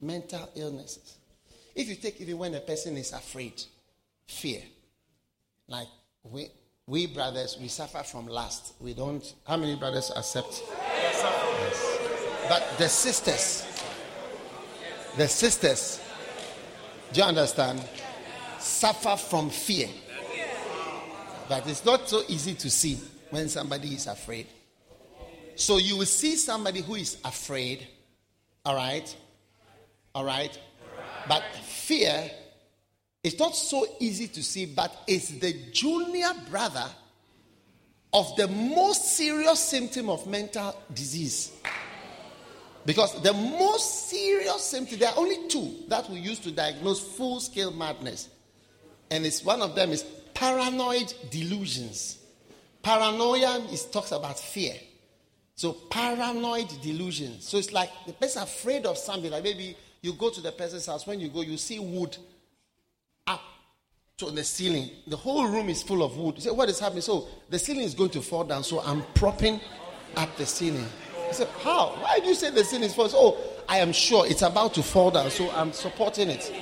mental 0.00 0.48
illnesses. 0.54 1.16
If 1.74 1.88
you 1.88 1.96
take 1.96 2.20
even 2.20 2.38
when 2.38 2.54
a 2.54 2.60
person 2.60 2.96
is 2.96 3.12
afraid, 3.12 3.62
fear, 4.26 4.62
like 5.68 5.88
we, 6.22 6.48
we 6.86 7.06
brothers, 7.06 7.56
we 7.60 7.68
suffer 7.68 8.02
from 8.02 8.26
lust. 8.26 8.74
We 8.80 8.94
don't, 8.94 9.34
how 9.46 9.56
many 9.56 9.76
brothers 9.76 10.10
accept? 10.14 10.62
Yes. 10.68 12.46
But 12.48 12.78
the 12.78 12.88
sisters, 12.88 13.66
the 15.16 15.28
sisters, 15.28 16.00
do 17.12 17.20
you 17.20 17.26
understand? 17.26 17.82
Suffer 18.58 19.16
from 19.16 19.50
fear. 19.50 19.88
But 21.48 21.66
it's 21.68 21.84
not 21.84 22.08
so 22.08 22.22
easy 22.28 22.54
to 22.54 22.70
see 22.70 22.98
when 23.30 23.48
somebody 23.48 23.88
is 23.88 24.06
afraid. 24.06 24.46
So 25.56 25.78
you 25.78 25.96
will 25.96 26.06
see 26.06 26.36
somebody 26.36 26.80
who 26.80 26.96
is 26.96 27.18
afraid, 27.24 27.86
all 28.64 28.74
right? 28.74 29.14
All 30.14 30.24
right? 30.24 30.58
But 31.28 31.42
fear 31.62 32.30
is 33.24 33.38
not 33.38 33.56
so 33.56 33.86
easy 33.98 34.28
to 34.28 34.42
see, 34.42 34.66
but 34.66 34.94
it's 35.06 35.30
the 35.30 35.54
junior 35.72 36.30
brother 36.50 36.84
of 38.12 38.36
the 38.36 38.46
most 38.46 39.16
serious 39.16 39.58
symptom 39.58 40.10
of 40.10 40.26
mental 40.26 40.76
disease. 40.92 41.50
Because 42.86 43.20
the 43.22 43.32
most 43.32 44.10
serious 44.10 44.62
symptom, 44.62 44.98
there 44.98 45.08
are 45.08 45.18
only 45.18 45.48
two 45.48 45.74
that 45.88 46.08
we 46.10 46.18
use 46.18 46.38
to 46.40 46.52
diagnose 46.52 47.00
full 47.00 47.40
scale 47.40 47.72
madness. 47.72 48.28
And 49.10 49.24
it's 49.24 49.42
one 49.42 49.62
of 49.62 49.74
them 49.74 49.90
is 49.90 50.02
paranoid 50.34 51.12
delusions. 51.30 52.18
Paranoia 52.82 53.66
is 53.72 53.86
talks 53.86 54.12
about 54.12 54.38
fear. 54.38 54.74
So 55.56 55.72
paranoid 55.72 56.68
delusions. 56.82 57.48
So 57.48 57.56
it's 57.56 57.72
like 57.72 57.90
the 58.06 58.12
person 58.12 58.42
afraid 58.42 58.84
of 58.84 58.98
something. 58.98 59.30
Like 59.30 59.44
maybe 59.44 59.76
you 60.02 60.12
go 60.12 60.28
to 60.28 60.42
the 60.42 60.52
person's 60.52 60.84
house. 60.84 61.06
When 61.06 61.20
you 61.20 61.28
go, 61.28 61.40
you 61.40 61.56
see 61.56 61.78
wood 61.78 62.18
to 64.16 64.30
the 64.30 64.44
ceiling. 64.44 64.90
The 65.08 65.16
whole 65.16 65.48
room 65.48 65.68
is 65.68 65.82
full 65.82 66.04
of 66.04 66.16
wood. 66.16 66.36
You 66.36 66.42
say, 66.42 66.50
what 66.50 66.68
is 66.68 66.78
happening? 66.78 67.02
So 67.02 67.26
the 67.50 67.58
ceiling 67.58 67.82
is 67.82 67.94
going 67.94 68.10
to 68.10 68.22
fall 68.22 68.44
down. 68.44 68.62
So 68.62 68.80
I'm 68.80 69.02
propping 69.14 69.60
up 70.16 70.36
the 70.36 70.46
ceiling. 70.46 70.86
I 71.28 71.32
said, 71.32 71.48
how? 71.64 71.96
Why 71.98 72.20
do 72.20 72.26
you 72.26 72.36
say 72.36 72.50
the 72.50 72.62
ceiling 72.62 72.84
is 72.84 72.94
falling? 72.94 73.10
Oh, 73.14 73.36
I 73.68 73.78
am 73.78 73.92
sure 73.92 74.24
it's 74.24 74.42
about 74.42 74.72
to 74.74 74.84
fall 74.84 75.10
down. 75.10 75.30
So 75.30 75.50
I'm 75.50 75.72
supporting 75.72 76.30
it. 76.30 76.54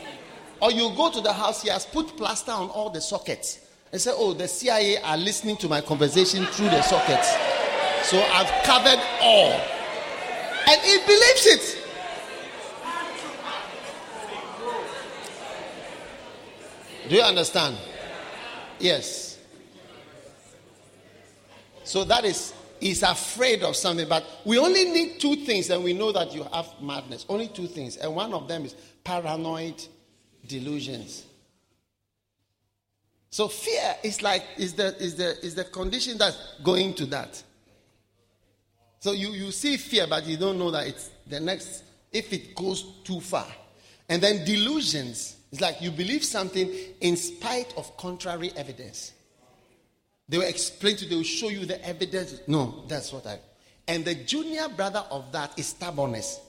Or 0.62 0.72
you 0.72 0.94
go 0.96 1.10
to 1.10 1.20
the 1.20 1.32
house, 1.32 1.62
he 1.62 1.68
has 1.68 1.84
put 1.84 2.16
plaster 2.16 2.52
on 2.52 2.70
all 2.70 2.88
the 2.88 3.02
sockets. 3.02 3.60
And 3.92 4.00
say, 4.00 4.12
oh, 4.14 4.32
the 4.32 4.48
CIA 4.48 5.02
are 5.02 5.18
listening 5.18 5.58
to 5.58 5.68
my 5.68 5.82
conversation 5.82 6.46
through 6.46 6.70
the 6.70 6.80
sockets. 6.80 7.28
So 8.08 8.18
I've 8.32 8.50
covered 8.64 8.98
all. 9.20 9.52
And 10.70 10.80
he 10.80 10.96
believes 11.04 11.46
it. 11.46 11.81
Do 17.08 17.16
you 17.16 17.22
understand? 17.22 17.76
Yes. 18.78 19.38
So 21.84 22.04
that 22.04 22.24
is, 22.24 22.52
he's 22.80 23.02
afraid 23.02 23.62
of 23.62 23.76
something. 23.76 24.08
But 24.08 24.24
we 24.44 24.58
only 24.58 24.84
need 24.84 25.20
two 25.20 25.36
things, 25.36 25.70
and 25.70 25.82
we 25.82 25.92
know 25.92 26.12
that 26.12 26.34
you 26.34 26.44
have 26.52 26.68
madness. 26.80 27.26
Only 27.28 27.48
two 27.48 27.66
things. 27.66 27.96
And 27.96 28.14
one 28.14 28.32
of 28.32 28.48
them 28.48 28.64
is 28.64 28.74
paranoid 29.04 29.82
delusions. 30.46 31.26
So 33.30 33.48
fear 33.48 33.96
is 34.02 34.20
like 34.20 34.44
is 34.58 34.74
the 34.74 34.94
is 35.02 35.16
the 35.16 35.38
is 35.44 35.54
the 35.54 35.64
condition 35.64 36.18
that's 36.18 36.36
going 36.62 36.92
to 36.94 37.06
that. 37.06 37.42
So 39.02 39.10
you, 39.10 39.30
you 39.30 39.50
see 39.50 39.78
fear, 39.78 40.06
but 40.06 40.24
you 40.26 40.36
don't 40.36 40.60
know 40.60 40.70
that 40.70 40.86
it's 40.86 41.10
the 41.26 41.40
next, 41.40 41.82
if 42.12 42.32
it 42.32 42.54
goes 42.54 42.84
too 43.02 43.20
far. 43.20 43.48
And 44.08 44.22
then 44.22 44.44
delusions. 44.44 45.38
It's 45.52 45.60
like 45.60 45.82
you 45.82 45.90
believe 45.90 46.24
something 46.24 46.70
in 47.02 47.16
spite 47.16 47.74
of 47.76 47.94
contrary 47.98 48.52
evidence. 48.56 49.12
They 50.26 50.38
will 50.38 50.46
explain 50.46 50.96
to 50.96 51.04
you, 51.04 51.10
they 51.10 51.16
will 51.16 51.22
show 51.22 51.50
you 51.50 51.66
the 51.66 51.86
evidence. 51.86 52.40
No, 52.46 52.84
that's 52.88 53.12
what 53.12 53.26
I. 53.26 53.38
And 53.86 54.02
the 54.02 54.14
junior 54.14 54.68
brother 54.70 55.04
of 55.10 55.30
that 55.32 55.58
is 55.58 55.66
stubbornness. 55.66 56.40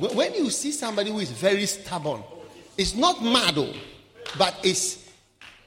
When 0.00 0.32
you 0.32 0.48
see 0.48 0.72
somebody 0.72 1.10
who 1.10 1.18
is 1.18 1.30
very 1.30 1.66
stubborn, 1.66 2.22
it's 2.78 2.94
not 2.94 3.22
mad, 3.22 3.58
oh, 3.58 3.74
but 4.38 4.58
it's, 4.64 5.10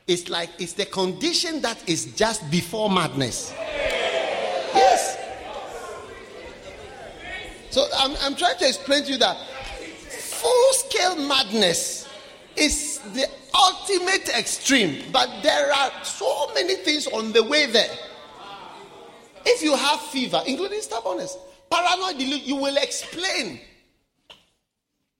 it's 0.07 0.27
like 0.27 0.49
it's 0.57 0.73
the 0.73 0.87
condition 0.87 1.61
that 1.61 1.87
is 1.87 2.15
just 2.15 2.49
before 2.49 2.89
madness. 2.89 3.53
Yes. 4.73 5.19
So 7.69 7.85
I'm, 7.95 8.15
I'm 8.21 8.35
trying 8.35 8.57
to 8.57 8.67
explain 8.67 9.03
to 9.03 9.11
you 9.11 9.17
that 9.19 9.37
full 10.45 10.73
scale 10.73 11.15
madness 11.27 12.07
is 12.55 12.99
the 13.13 13.27
ultimate 13.53 14.29
extreme, 14.37 15.03
but 15.11 15.27
there 15.41 15.73
are 15.73 15.91
so 16.03 16.51
many 16.53 16.75
things 16.75 17.07
on 17.07 17.31
the 17.31 17.43
way 17.43 17.65
there. 17.65 17.97
If 19.45 19.63
you 19.63 19.75
have 19.75 19.99
fever, 20.01 20.41
including 20.45 20.81
stubbornness, 20.81 21.37
paranoid 21.69 22.17
delusion, 22.17 22.47
you 22.47 22.55
will 22.55 22.77
explain. 22.77 23.59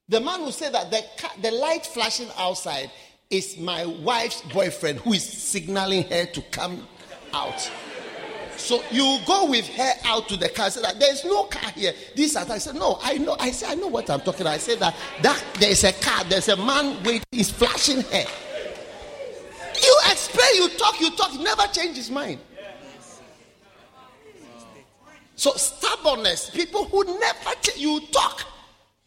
The 0.07 0.21
man 0.21 0.41
will 0.41 0.51
say 0.51 0.71
that 0.71 0.91
the, 0.91 1.01
the 1.41 1.51
light 1.51 1.85
flashing 1.85 2.29
outside 2.37 2.91
is 3.31 3.57
my 3.57 3.85
wife's 3.85 4.41
boyfriend 4.53 4.99
who 4.99 5.13
is 5.13 5.27
signaling 5.27 6.03
her 6.03 6.25
to 6.25 6.41
come 6.51 6.87
out. 7.33 7.71
So 8.57 8.81
you 8.91 9.19
go 9.25 9.49
with 9.49 9.67
her 9.67 9.93
out 10.05 10.27
to 10.29 10.37
the 10.37 10.49
car. 10.49 10.69
Say 10.69 10.81
that 10.81 10.99
there's 10.99 11.23
no 11.25 11.43
car 11.43 11.71
here. 11.71 11.93
This 12.15 12.35
I 12.35 12.57
said 12.57 12.75
no. 12.75 12.99
I 13.01 13.17
know. 13.17 13.35
I 13.39 13.51
said 13.51 13.71
I 13.71 13.75
know 13.75 13.87
what 13.87 14.09
I'm 14.09 14.21
talking. 14.21 14.41
about. 14.41 14.53
I 14.53 14.57
said 14.57 14.79
that 14.79 14.95
that 15.21 15.43
there's 15.59 15.83
a 15.83 15.93
car. 15.93 16.23
There's 16.23 16.47
a 16.49 16.57
man 16.57 17.03
waiting. 17.03 17.23
He's 17.31 17.51
flashing 17.51 18.01
her. 18.01 18.25
You 19.81 19.97
explain. 20.09 20.55
You 20.55 20.69
talk. 20.77 20.99
You 20.99 21.11
talk. 21.11 21.33
Never 21.39 21.63
change 21.71 21.97
his 21.97 22.09
mind. 22.09 22.39
So 25.35 25.51
stubbornness. 25.51 26.49
People 26.49 26.85
who 26.85 27.03
never 27.19 27.51
change. 27.61 27.77
You 27.77 27.99
talk. 28.11 28.43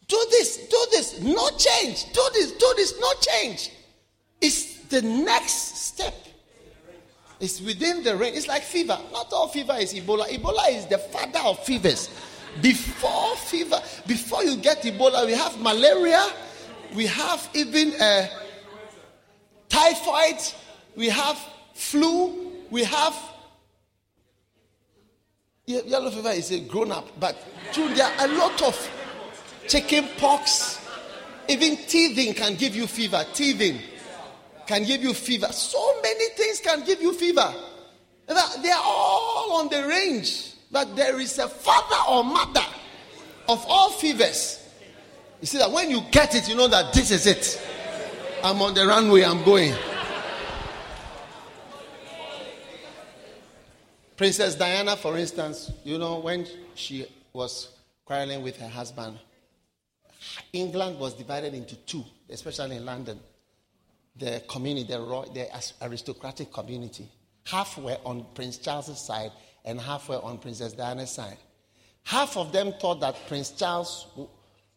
Do 0.07 0.25
this. 0.31 0.57
Do 0.67 0.85
this. 0.91 1.21
No 1.21 1.49
change. 1.57 2.11
Do 2.13 2.21
this. 2.33 2.51
Do 2.51 2.73
this. 2.77 2.93
No 2.99 3.11
change. 3.21 3.71
It's 4.41 4.79
the 4.85 5.01
next 5.01 5.77
step. 5.77 6.15
It's 7.39 7.61
within 7.61 8.03
the 8.03 8.15
range. 8.15 8.37
It's 8.37 8.47
like 8.47 8.63
fever. 8.63 8.97
Not 9.11 9.31
all 9.31 9.47
fever 9.47 9.75
is 9.79 9.93
Ebola. 9.93 10.27
Ebola 10.27 10.69
is 10.69 10.85
the 10.87 10.97
father 10.97 11.39
of 11.39 11.59
fevers. 11.63 12.09
Before 12.61 13.35
fever, 13.35 13.79
before 14.07 14.43
you 14.43 14.57
get 14.57 14.81
Ebola, 14.81 15.25
we 15.25 15.33
have 15.33 15.59
malaria, 15.61 16.25
we 16.95 17.05
have 17.05 17.49
even 17.53 17.93
uh, 18.01 18.27
typhoid, 19.69 20.41
we 20.95 21.07
have 21.09 21.39
flu, 21.73 22.51
we 22.69 22.83
have 22.83 23.15
yellow 25.65 26.09
fever 26.09 26.29
is 26.29 26.51
a 26.51 26.59
grown 26.61 26.91
up, 26.91 27.07
but 27.19 27.37
there 27.75 28.05
are 28.05 28.25
a 28.25 28.27
lot 28.33 28.61
of 28.63 28.89
chicken 29.67 30.07
pox. 30.17 30.79
Even 31.47 31.77
teething 31.77 32.33
can 32.33 32.55
give 32.55 32.75
you 32.75 32.87
fever. 32.87 33.23
Teething 33.33 33.79
can 34.69 34.83
give 34.83 35.01
you 35.01 35.15
fever. 35.15 35.47
So 35.51 35.99
many 36.03 36.29
things 36.35 36.59
can 36.59 36.85
give 36.85 37.01
you 37.01 37.11
fever. 37.11 37.51
They 38.27 38.69
are 38.69 38.83
all 38.83 39.53
on 39.53 39.67
the 39.67 39.87
range. 39.87 40.53
But 40.71 40.95
there 40.95 41.19
is 41.19 41.39
a 41.39 41.47
father 41.47 41.95
or 42.07 42.23
mother 42.23 42.63
of 43.47 43.65
all 43.67 43.89
fevers. 43.89 44.63
You 45.41 45.47
see 45.47 45.57
that 45.57 45.71
when 45.71 45.89
you 45.89 46.03
get 46.11 46.35
it, 46.35 46.47
you 46.47 46.53
know 46.53 46.67
that 46.67 46.93
this 46.93 47.09
is 47.09 47.25
it. 47.25 47.59
I'm 48.43 48.61
on 48.61 48.75
the 48.75 48.85
runway, 48.85 49.23
I'm 49.23 49.43
going. 49.43 49.73
Princess 54.17 54.53
Diana, 54.53 54.95
for 54.97 55.17
instance, 55.17 55.71
you 55.83 55.97
know, 55.97 56.19
when 56.19 56.45
she 56.75 57.07
was 57.33 57.69
quarreling 58.05 58.43
with 58.43 58.57
her 58.57 58.69
husband, 58.69 59.17
England 60.53 60.99
was 60.99 61.15
divided 61.15 61.55
into 61.55 61.75
two, 61.75 62.05
especially 62.29 62.75
in 62.75 62.85
London 62.85 63.19
the 64.19 64.43
community, 64.47 64.87
the, 64.87 64.99
the 65.33 65.47
aristocratic 65.81 66.51
community. 66.53 67.09
Half 67.45 67.77
were 67.77 67.97
on 68.05 68.25
Prince 68.35 68.57
Charles's 68.57 68.99
side 68.99 69.31
and 69.65 69.79
half 69.79 70.09
were 70.09 70.23
on 70.23 70.37
Princess 70.37 70.73
Diana's 70.73 71.11
side. 71.11 71.37
Half 72.03 72.37
of 72.37 72.51
them 72.51 72.73
thought 72.79 73.01
that 73.01 73.15
Prince 73.27 73.51
Charles 73.51 74.07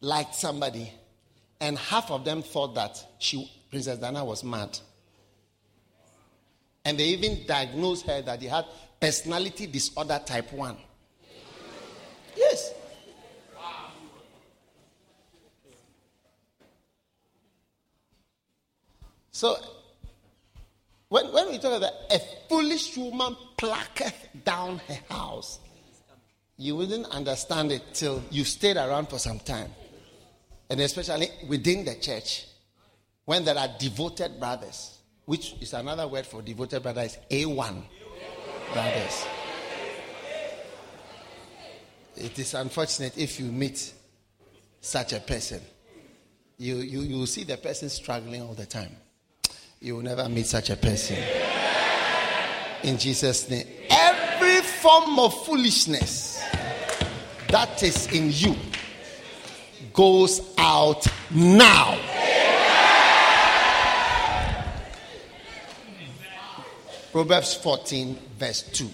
liked 0.01 0.35
somebody, 0.35 0.91
and 1.59 1.77
half 1.77 2.11
of 2.11 2.25
them 2.25 2.43
thought 2.43 2.75
that 2.75 3.03
she, 3.19 3.51
Princess 3.69 3.97
Diana 3.97 4.23
was 4.23 4.43
mad. 4.43 4.77
And 6.85 6.99
they 6.99 7.05
even 7.05 7.45
diagnosed 7.47 8.05
her 8.07 8.21
that 8.21 8.41
he 8.41 8.47
had 8.47 8.65
personality 8.99 9.67
disorder 9.67 10.21
type 10.25 10.51
1. 10.51 10.77
Yes. 12.35 12.73
So, 19.43 19.57
when, 21.09 21.33
when 21.33 21.49
we 21.49 21.57
talk 21.57 21.75
about 21.75 21.91
a 22.09 22.17
foolish 22.47 22.95
woman 22.95 23.35
plucketh 23.57 24.29
down 24.45 24.79
her 24.87 24.99
house, 25.09 25.59
you 26.55 26.77
wouldn't 26.77 27.07
understand 27.07 27.73
it 27.73 27.81
till 27.91 28.23
you 28.31 28.45
stayed 28.45 28.77
around 28.77 29.09
for 29.09 29.19
some 29.19 29.39
time. 29.39 29.69
And 30.69 30.79
especially 30.79 31.27
within 31.49 31.83
the 31.83 31.95
church, 31.95 32.45
when 33.25 33.43
there 33.43 33.57
are 33.57 33.67
devoted 33.77 34.39
brothers, 34.39 34.97
which 35.25 35.55
is 35.59 35.73
another 35.73 36.07
word 36.07 36.25
for 36.25 36.41
devoted 36.41 36.81
brother, 36.81 37.01
is 37.01 37.17
A1 37.29 37.83
brothers. 38.71 39.25
It 42.15 42.39
is 42.39 42.53
unfortunate 42.53 43.17
if 43.17 43.41
you 43.41 43.47
meet 43.47 43.93
such 44.79 45.11
a 45.11 45.19
person. 45.19 45.59
You, 46.57 46.77
you, 46.77 47.01
you 47.01 47.17
will 47.17 47.27
see 47.27 47.43
the 47.43 47.57
person 47.57 47.89
struggling 47.89 48.41
all 48.41 48.53
the 48.53 48.65
time. 48.65 48.95
You 49.83 49.97
will 49.97 50.03
never 50.03 50.29
meet 50.29 50.45
such 50.45 50.69
a 50.69 50.77
person. 50.77 51.17
In 52.83 52.97
Jesus' 52.97 53.49
name. 53.49 53.67
Every 53.89 54.61
form 54.61 55.19
of 55.19 55.45
foolishness 55.45 56.41
that 57.49 57.83
is 57.83 58.07
in 58.13 58.31
you 58.31 58.55
goes 59.93 60.39
out 60.57 61.05
now. 61.29 61.99
Proverbs 67.11 67.53
14, 67.55 68.17
verse 68.39 68.61
2. 68.61 68.89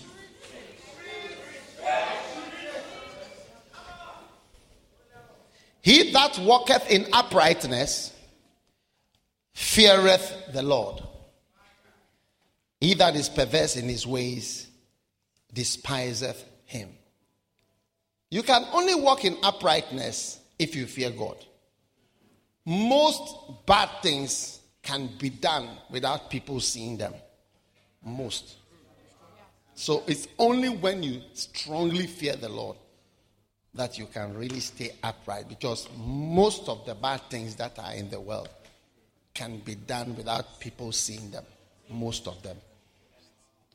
He 5.83 6.11
that 6.13 6.39
walketh 6.39 6.89
in 6.89 7.05
uprightness 7.13 8.15
feareth 9.59 10.53
the 10.53 10.63
Lord. 10.63 11.03
He 12.79 12.93
that 12.93 13.17
is 13.17 13.27
perverse 13.27 13.75
in 13.75 13.89
his 13.89 14.07
ways 14.07 14.67
despiseth 15.53 16.41
him. 16.63 16.89
You 18.31 18.41
can 18.41 18.65
only 18.71 18.95
walk 18.95 19.25
in 19.25 19.35
uprightness 19.43 20.39
if 20.57 20.77
you 20.77 20.85
fear 20.85 21.11
God. 21.11 21.35
Most 22.65 23.35
bad 23.65 23.89
things 24.01 24.61
can 24.81 25.09
be 25.19 25.29
done 25.29 25.67
without 25.89 26.29
people 26.29 26.61
seeing 26.61 26.95
them. 26.97 27.13
Most. 28.01 28.55
So 29.75 30.03
it's 30.07 30.29
only 30.37 30.69
when 30.69 31.03
you 31.03 31.21
strongly 31.33 32.07
fear 32.07 32.37
the 32.37 32.49
Lord 32.49 32.77
that 33.73 33.99
you 33.99 34.05
can 34.05 34.35
really 34.35 34.61
stay 34.61 34.91
upright 35.03 35.49
because 35.49 35.89
most 35.97 36.69
of 36.69 36.85
the 36.85 36.95
bad 36.95 37.21
things 37.29 37.55
that 37.57 37.77
are 37.77 37.93
in 37.93 38.09
the 38.09 38.21
world 38.21 38.49
can 39.39 39.59
be 39.59 39.75
done 39.75 40.17
without 40.17 40.59
people 40.59 40.91
seeing 40.91 41.31
them. 41.31 41.45
Most 41.89 42.27
of 42.27 42.43
them. 42.43 42.57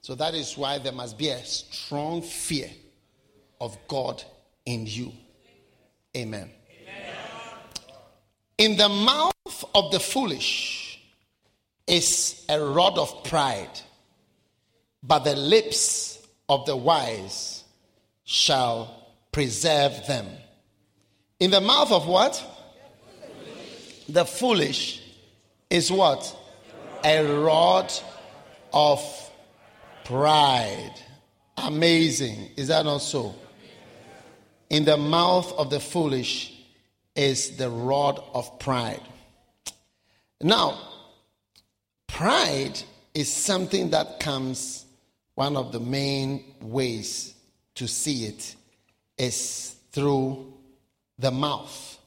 So 0.02 0.14
that 0.16 0.34
is 0.34 0.58
why 0.58 0.76
there 0.76 0.92
must 0.92 1.16
be 1.16 1.30
a 1.30 1.42
strong 1.42 2.20
fear 2.20 2.68
of 3.62 3.78
God 3.88 4.22
in 4.66 4.86
you. 4.86 5.10
Amen. 6.14 6.50
Amen. 6.82 7.06
In 8.58 8.76
the 8.76 8.90
mouth 8.90 9.64
of 9.74 9.90
the 9.90 10.00
foolish 10.00 11.00
is 11.86 12.44
a 12.50 12.60
rod 12.60 12.98
of 12.98 13.24
pride, 13.24 13.80
but 15.02 15.20
the 15.20 15.34
lips 15.34 16.18
of 16.46 16.66
the 16.66 16.76
wise 16.76 17.64
shall 18.24 19.14
preserve 19.32 20.06
them. 20.06 20.26
In 21.40 21.50
the 21.50 21.62
mouth 21.62 21.90
of 21.90 22.06
what? 22.06 22.44
The 24.10 24.26
foolish 24.26 25.00
is 25.74 25.90
what? 25.90 26.36
A 27.02 27.20
rod 27.42 27.92
of 28.72 29.02
pride. 30.04 30.94
Amazing. 31.56 32.50
Is 32.56 32.68
that 32.68 32.84
not 32.84 32.98
so? 32.98 33.34
In 34.70 34.84
the 34.84 34.96
mouth 34.96 35.52
of 35.54 35.70
the 35.70 35.80
foolish 35.80 36.52
is 37.16 37.56
the 37.56 37.68
rod 37.68 38.22
of 38.34 38.60
pride. 38.60 39.00
Now, 40.40 40.78
pride 42.06 42.80
is 43.12 43.32
something 43.32 43.90
that 43.90 44.20
comes, 44.20 44.86
one 45.34 45.56
of 45.56 45.72
the 45.72 45.80
main 45.80 46.54
ways 46.60 47.34
to 47.74 47.88
see 47.88 48.26
it 48.26 48.54
is 49.18 49.74
through 49.90 50.52
the 51.18 51.32
mouth. 51.32 51.98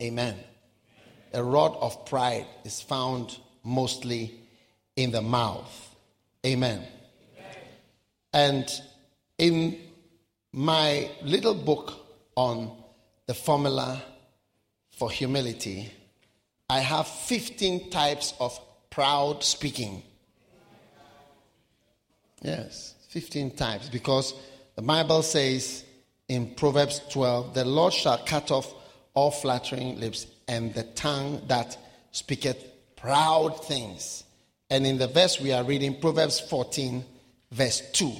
Amen. 0.00 0.36
A 1.32 1.42
rod 1.42 1.76
of 1.80 2.06
pride 2.06 2.46
is 2.64 2.80
found 2.80 3.38
mostly 3.62 4.34
in 4.94 5.10
the 5.10 5.22
mouth. 5.22 5.94
Amen. 6.44 6.82
And 8.32 8.70
in 9.38 9.78
my 10.52 11.10
little 11.22 11.54
book 11.54 11.92
on 12.36 12.70
the 13.26 13.34
formula 13.34 14.02
for 14.90 15.10
humility, 15.10 15.90
I 16.68 16.80
have 16.80 17.06
15 17.06 17.90
types 17.90 18.34
of 18.40 18.58
proud 18.90 19.42
speaking. 19.44 20.02
Yes, 22.42 22.94
15 23.08 23.56
types 23.56 23.88
because 23.88 24.34
the 24.74 24.82
Bible 24.82 25.22
says 25.22 25.84
in 26.28 26.54
Proverbs 26.54 27.00
12, 27.10 27.54
the 27.54 27.64
Lord 27.64 27.92
shall 27.92 28.18
cut 28.18 28.50
off 28.50 28.72
all 29.14 29.30
flattering 29.30 29.98
lips 29.98 30.26
and 30.48 30.74
the 30.74 30.82
tongue 30.82 31.42
that 31.48 31.76
speaketh 32.12 32.64
proud 32.96 33.64
things. 33.64 34.24
And 34.70 34.86
in 34.86 34.98
the 34.98 35.06
verse 35.06 35.40
we 35.40 35.52
are 35.52 35.64
reading, 35.64 36.00
Proverbs 36.00 36.40
14, 36.40 37.04
verse 37.52 37.82
2, 37.92 38.12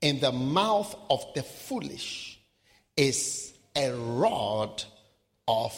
in 0.00 0.20
the 0.20 0.32
mouth 0.32 0.94
of 1.10 1.24
the 1.34 1.42
foolish 1.42 2.38
is 2.96 3.52
a 3.76 3.92
rod 3.92 4.82
of 5.46 5.72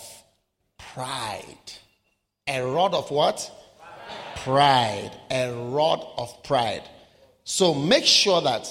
pride. 0.78 1.72
A 2.46 2.60
rod 2.60 2.94
of 2.94 3.10
what? 3.10 3.50
Pride. 4.36 5.10
A 5.30 5.52
rod 5.52 6.04
of 6.16 6.42
pride. 6.42 6.82
So 7.44 7.74
make 7.74 8.04
sure 8.04 8.40
that 8.42 8.68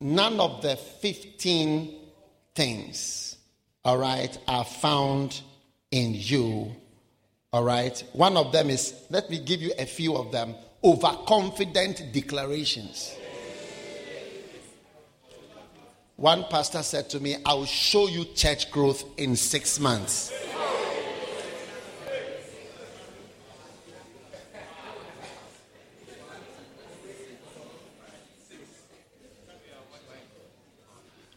none 0.00 0.40
of 0.40 0.62
the 0.62 0.76
15 0.76 1.94
things, 2.54 3.36
all 3.84 3.98
right, 3.98 4.36
are 4.46 4.64
found 4.64 5.40
in 5.90 6.12
you, 6.14 6.74
all 7.52 7.64
right? 7.64 8.02
One 8.12 8.36
of 8.36 8.52
them 8.52 8.70
is, 8.70 8.94
let 9.10 9.30
me 9.30 9.38
give 9.38 9.62
you 9.62 9.72
a 9.78 9.86
few 9.86 10.16
of 10.16 10.32
them 10.32 10.54
overconfident 10.84 12.12
declarations. 12.12 13.14
One 16.16 16.44
pastor 16.50 16.82
said 16.82 17.08
to 17.10 17.20
me, 17.20 17.36
I'll 17.46 17.64
show 17.64 18.08
you 18.08 18.24
church 18.34 18.70
growth 18.70 19.04
in 19.16 19.36
six 19.36 19.78
months. 19.78 20.32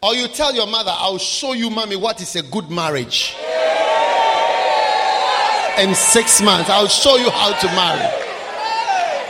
Or 0.02 0.16
you 0.16 0.26
tell 0.26 0.52
your 0.52 0.66
mother, 0.66 0.90
I'll 0.92 1.18
show 1.18 1.52
you, 1.52 1.70
mommy, 1.70 1.94
what 1.94 2.20
is 2.20 2.34
a 2.34 2.42
good 2.42 2.68
marriage. 2.68 3.36
In 5.78 5.94
six 5.94 6.40
months, 6.42 6.68
I'll 6.68 6.86
show 6.86 7.16
you 7.16 7.30
how 7.30 7.52
to 7.58 7.66
marry. 7.68 8.22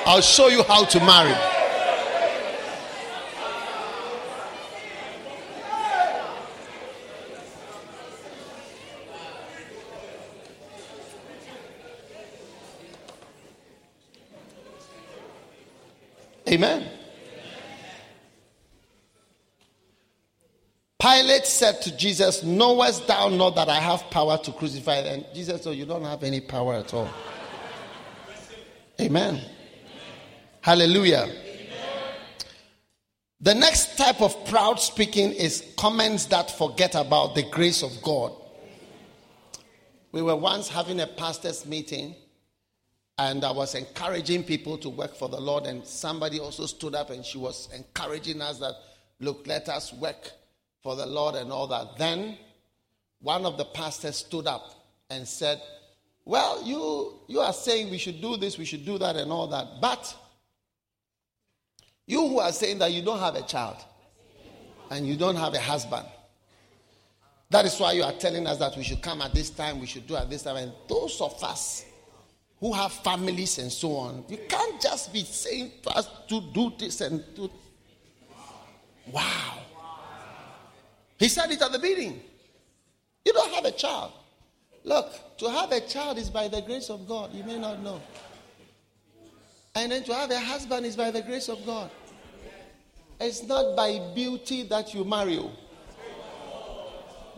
I'll 0.04 0.20
show 0.20 0.48
you 0.48 0.64
how 0.64 0.84
to 0.84 0.98
marry. 1.00 1.34
Amen. 16.48 16.81
Pilate 21.42 21.46
said 21.46 21.82
to 21.82 21.96
Jesus, 21.96 22.42
Knowest 22.42 23.06
thou 23.06 23.28
not 23.28 23.56
that 23.56 23.68
I 23.68 23.80
have 23.80 24.02
power 24.10 24.38
to 24.38 24.52
crucify? 24.52 24.96
And 24.98 25.24
Jesus 25.34 25.62
said, 25.62 25.74
You 25.74 25.86
don't 25.86 26.04
have 26.04 26.22
any 26.22 26.40
power 26.40 26.74
at 26.74 26.94
all. 26.94 27.08
Amen. 29.00 29.40
Hallelujah. 30.60 31.28
The 33.40 33.54
next 33.54 33.98
type 33.98 34.20
of 34.20 34.44
proud 34.46 34.78
speaking 34.78 35.32
is 35.32 35.64
comments 35.76 36.26
that 36.26 36.56
forget 36.56 36.94
about 36.94 37.34
the 37.34 37.42
grace 37.50 37.82
of 37.82 37.90
God. 38.02 38.32
We 40.12 40.22
were 40.22 40.36
once 40.36 40.68
having 40.68 41.00
a 41.00 41.08
pastor's 41.08 41.66
meeting, 41.66 42.14
and 43.18 43.42
I 43.42 43.50
was 43.50 43.74
encouraging 43.74 44.44
people 44.44 44.78
to 44.78 44.88
work 44.88 45.16
for 45.16 45.28
the 45.28 45.40
Lord, 45.40 45.66
and 45.66 45.84
somebody 45.84 46.38
also 46.38 46.66
stood 46.66 46.94
up 46.94 47.10
and 47.10 47.24
she 47.24 47.38
was 47.38 47.68
encouraging 47.74 48.40
us 48.40 48.60
that, 48.60 48.74
look, 49.18 49.44
let 49.48 49.68
us 49.68 49.92
work 49.94 50.30
for 50.82 50.96
the 50.96 51.06
Lord 51.06 51.36
and 51.36 51.52
all 51.52 51.66
that. 51.68 51.96
Then 51.96 52.36
one 53.20 53.46
of 53.46 53.56
the 53.56 53.64
pastors 53.64 54.16
stood 54.16 54.46
up 54.46 54.74
and 55.10 55.26
said, 55.26 55.60
Well, 56.24 56.62
you, 56.64 57.20
you 57.28 57.40
are 57.40 57.52
saying 57.52 57.90
we 57.90 57.98
should 57.98 58.20
do 58.20 58.36
this, 58.36 58.58
we 58.58 58.64
should 58.64 58.84
do 58.84 58.98
that, 58.98 59.16
and 59.16 59.30
all 59.30 59.46
that. 59.48 59.80
But 59.80 60.14
you 62.06 62.26
who 62.26 62.40
are 62.40 62.52
saying 62.52 62.78
that 62.78 62.92
you 62.92 63.02
don't 63.02 63.20
have 63.20 63.36
a 63.36 63.42
child 63.42 63.76
and 64.90 65.06
you 65.06 65.16
don't 65.16 65.36
have 65.36 65.54
a 65.54 65.60
husband, 65.60 66.06
That 67.50 67.64
is 67.66 67.78
why 67.78 67.92
you 67.92 68.02
are 68.02 68.12
telling 68.12 68.46
us 68.46 68.58
that 68.58 68.76
we 68.76 68.82
should 68.82 69.02
come 69.02 69.22
at 69.22 69.34
this 69.34 69.50
time, 69.50 69.78
we 69.78 69.86
should 69.86 70.06
do 70.06 70.16
at 70.16 70.28
this 70.28 70.42
time. 70.42 70.56
And 70.56 70.72
those 70.88 71.20
of 71.20 71.42
us 71.44 71.84
who 72.58 72.72
have 72.72 72.92
families 72.92 73.58
and 73.58 73.70
so 73.70 73.96
on, 73.96 74.24
you 74.28 74.38
can't 74.48 74.80
just 74.80 75.12
be 75.12 75.22
saying 75.22 75.72
to 75.82 75.90
us 75.90 76.08
to 76.28 76.40
do 76.52 76.72
this 76.78 77.00
and 77.02 77.22
do. 77.34 77.50
Wow. 79.10 79.58
He 81.22 81.28
said 81.28 81.52
it 81.52 81.62
at 81.62 81.70
the 81.70 81.78
beginning. 81.78 82.20
You 83.24 83.32
don't 83.32 83.54
have 83.54 83.64
a 83.64 83.70
child. 83.70 84.10
Look, 84.82 85.38
to 85.38 85.48
have 85.48 85.70
a 85.70 85.78
child 85.78 86.18
is 86.18 86.28
by 86.28 86.48
the 86.48 86.60
grace 86.62 86.90
of 86.90 87.06
God. 87.06 87.32
You 87.32 87.44
may 87.44 87.60
not 87.60 87.80
know. 87.80 88.00
And 89.76 89.92
then 89.92 90.02
to 90.02 90.14
have 90.14 90.32
a 90.32 90.40
husband 90.40 90.84
is 90.84 90.96
by 90.96 91.12
the 91.12 91.22
grace 91.22 91.48
of 91.48 91.64
God. 91.64 91.92
It's 93.20 93.44
not 93.44 93.76
by 93.76 94.00
beauty 94.16 94.64
that 94.64 94.94
you 94.94 95.04
marry. 95.04 95.36
No, 95.36 95.52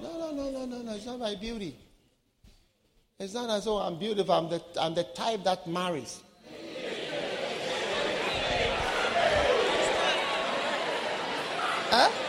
no, 0.01 0.31
no, 0.33 0.51
no, 0.51 0.65
no, 0.65 0.79
no. 0.81 0.95
It's 0.95 1.05
not 1.05 1.21
by 1.21 1.35
beauty. 1.35 1.77
It's 3.19 3.35
not 3.35 3.51
as 3.51 3.67
though 3.67 3.77
I'm 3.77 3.99
beautiful. 3.99 4.33
I'm 4.33 4.49
the, 4.49 4.63
I'm 4.81 4.95
the 4.95 5.05
type 5.05 5.45
that 5.45 5.67
marries. 5.67 6.23
huh? 11.91 12.24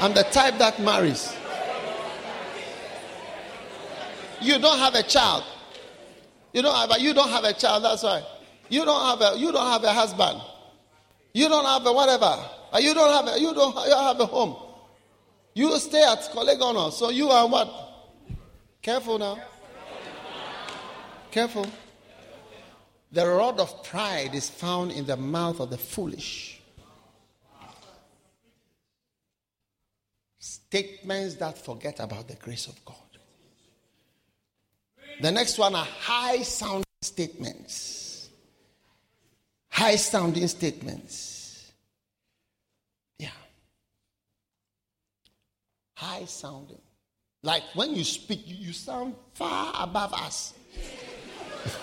I'm 0.00 0.14
the 0.14 0.22
type 0.24 0.58
that 0.58 0.80
marries. 0.80 1.34
You 4.40 4.58
don't 4.58 4.78
have 4.78 4.94
a 4.94 5.02
child. 5.02 5.44
You 6.52 6.62
don't 6.62 6.74
have 6.74 6.90
a, 6.98 7.00
you 7.02 7.12
don't 7.12 7.28
have 7.28 7.44
a 7.44 7.52
child. 7.52 7.84
That's 7.84 8.02
why 8.02 8.22
you 8.68 8.84
don't 8.84 9.20
have 9.20 9.34
a 9.34 9.38
you 9.38 9.52
don't 9.52 9.66
have 9.66 9.84
a 9.84 9.92
husband. 9.92 10.40
You 11.32 11.48
don't 11.48 11.64
have 11.64 11.86
a 11.86 11.92
whatever. 11.92 12.38
You 12.80 12.94
don't 12.94 13.10
have 13.12 13.36
a 13.36 13.40
you 13.40 13.54
don't 13.54 13.74
you 13.74 13.90
don't 13.90 14.04
have 14.04 14.20
a 14.20 14.26
home. 14.26 14.56
You 15.54 15.76
stay 15.78 16.04
at 16.04 16.18
Korle 16.32 16.56
Gonno. 16.58 16.92
So 16.92 17.10
you 17.10 17.28
are 17.30 17.48
what? 17.48 17.68
Careful 18.82 19.18
now. 19.18 19.38
Careful. 21.30 21.66
The 23.10 23.26
rod 23.26 23.58
of 23.58 23.82
pride 23.84 24.34
is 24.34 24.50
found 24.50 24.92
in 24.92 25.06
the 25.06 25.16
mouth 25.16 25.60
of 25.60 25.70
the 25.70 25.78
foolish. 25.78 26.57
Statements 30.68 31.36
that 31.36 31.56
forget 31.56 31.98
about 31.98 32.28
the 32.28 32.34
grace 32.34 32.66
of 32.66 32.84
God. 32.84 32.96
The 35.22 35.32
next 35.32 35.56
one 35.56 35.74
are 35.74 35.86
high 35.86 36.42
sounding 36.42 36.84
statements. 37.00 38.28
High 39.70 39.96
sounding 39.96 40.46
statements. 40.46 41.72
Yeah. 43.18 43.30
High 45.94 46.26
sounding. 46.26 46.82
Like 47.42 47.62
when 47.74 47.94
you 47.94 48.04
speak, 48.04 48.42
you 48.44 48.74
sound 48.74 49.14
far 49.32 49.72
above 49.74 50.12
us. 50.12 50.52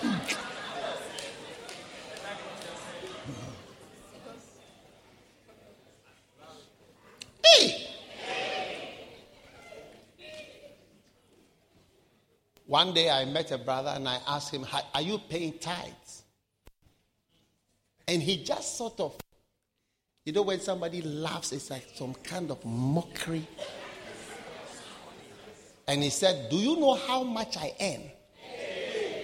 hey! 7.44 7.85
One 12.66 12.92
day 12.92 13.08
I 13.08 13.24
met 13.24 13.52
a 13.52 13.58
brother 13.58 13.92
and 13.94 14.08
I 14.08 14.18
asked 14.26 14.52
him, 14.52 14.66
Are 14.94 15.00
you 15.00 15.18
paying 15.18 15.58
tithes? 15.58 16.24
And 18.08 18.22
he 18.22 18.42
just 18.42 18.76
sort 18.76 18.98
of, 19.00 19.16
you 20.24 20.32
know, 20.32 20.42
when 20.42 20.60
somebody 20.60 21.02
laughs, 21.02 21.52
it's 21.52 21.70
like 21.70 21.86
some 21.94 22.14
kind 22.14 22.50
of 22.50 22.64
mockery. 22.64 23.46
And 25.86 26.02
he 26.02 26.10
said, 26.10 26.50
Do 26.50 26.56
you 26.56 26.76
know 26.76 26.94
how 26.94 27.22
much 27.22 27.56
I 27.56 27.72
earn? 27.80 28.10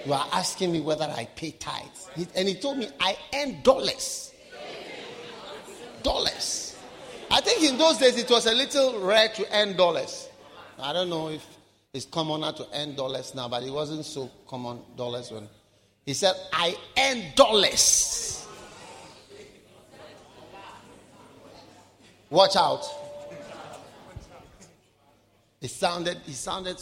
You 0.06 0.12
are 0.12 0.26
asking 0.32 0.72
me 0.72 0.80
whether 0.80 1.04
I 1.04 1.28
pay 1.36 1.52
tithes. 1.52 2.10
And 2.34 2.48
he 2.48 2.54
told 2.54 2.78
me, 2.78 2.88
I 3.00 3.16
earn 3.34 3.62
dollars. 3.62 4.32
Dollars. 6.02 6.76
I 7.30 7.40
think 7.40 7.62
in 7.68 7.78
those 7.78 7.98
days 7.98 8.16
it 8.18 8.28
was 8.28 8.46
a 8.46 8.52
little 8.52 9.00
rare 9.00 9.28
to 9.30 9.46
earn 9.56 9.76
dollars. 9.76 10.28
I 10.78 10.92
don't 10.92 11.08
know 11.08 11.28
if 11.28 11.44
it's 11.92 12.06
commoner 12.06 12.52
to 12.52 12.66
earn 12.74 12.94
dollars 12.94 13.34
now, 13.34 13.48
but 13.48 13.62
it 13.62 13.70
wasn't 13.70 14.04
so 14.04 14.30
common 14.46 14.78
dollars 14.96 15.30
when 15.30 15.46
he 16.06 16.14
said, 16.14 16.34
I 16.52 16.74
earn 16.98 17.22
dollars. 17.36 18.46
Watch 22.30 22.56
out. 22.56 22.82
It 25.60 25.70
sounded, 25.70 26.16
it 26.26 26.32
sounded 26.32 26.76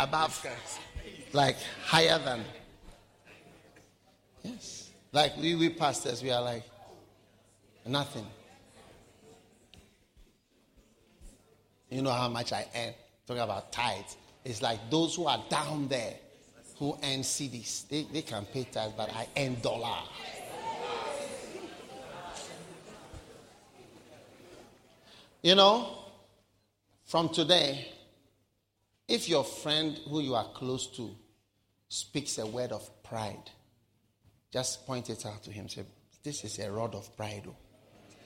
above, 0.00 0.44
like 1.32 1.56
higher 1.84 2.18
than. 2.18 2.44
Yes. 4.42 4.90
Like 5.12 5.36
we, 5.36 5.54
we 5.54 5.68
pastors, 5.68 6.22
we 6.22 6.30
are 6.30 6.42
like 6.42 6.64
nothing. 7.86 8.26
You 11.90 12.02
know 12.02 12.10
how 12.10 12.28
much 12.28 12.52
I 12.52 12.66
earn. 12.74 12.94
Talking 13.26 13.42
about 13.42 13.70
tithes. 13.70 14.16
It's 14.44 14.60
like 14.60 14.90
those 14.90 15.14
who 15.14 15.26
are 15.26 15.42
down 15.48 15.88
there 15.88 16.14
who 16.78 16.92
earn 17.02 17.20
cedis. 17.20 17.88
They, 17.88 18.06
they 18.12 18.22
can 18.22 18.44
pay 18.46 18.64
tax, 18.64 18.92
but 18.96 19.10
I 19.10 19.26
earn 19.36 19.56
dollar. 19.60 19.98
You 25.42 25.54
know, 25.54 25.88
from 27.04 27.28
today, 27.28 27.88
if 29.06 29.28
your 29.28 29.44
friend 29.44 29.98
who 30.08 30.20
you 30.20 30.34
are 30.34 30.48
close 30.54 30.86
to 30.96 31.14
speaks 31.88 32.38
a 32.38 32.46
word 32.46 32.72
of 32.72 33.02
pride, 33.02 33.50
just 34.50 34.86
point 34.86 35.10
it 35.10 35.24
out 35.26 35.42
to 35.44 35.50
him. 35.50 35.68
Say, 35.68 35.84
This 36.22 36.44
is 36.44 36.58
a 36.58 36.70
rod 36.70 36.94
of 36.94 37.14
pride. 37.16 37.42
Oh. 37.46 37.54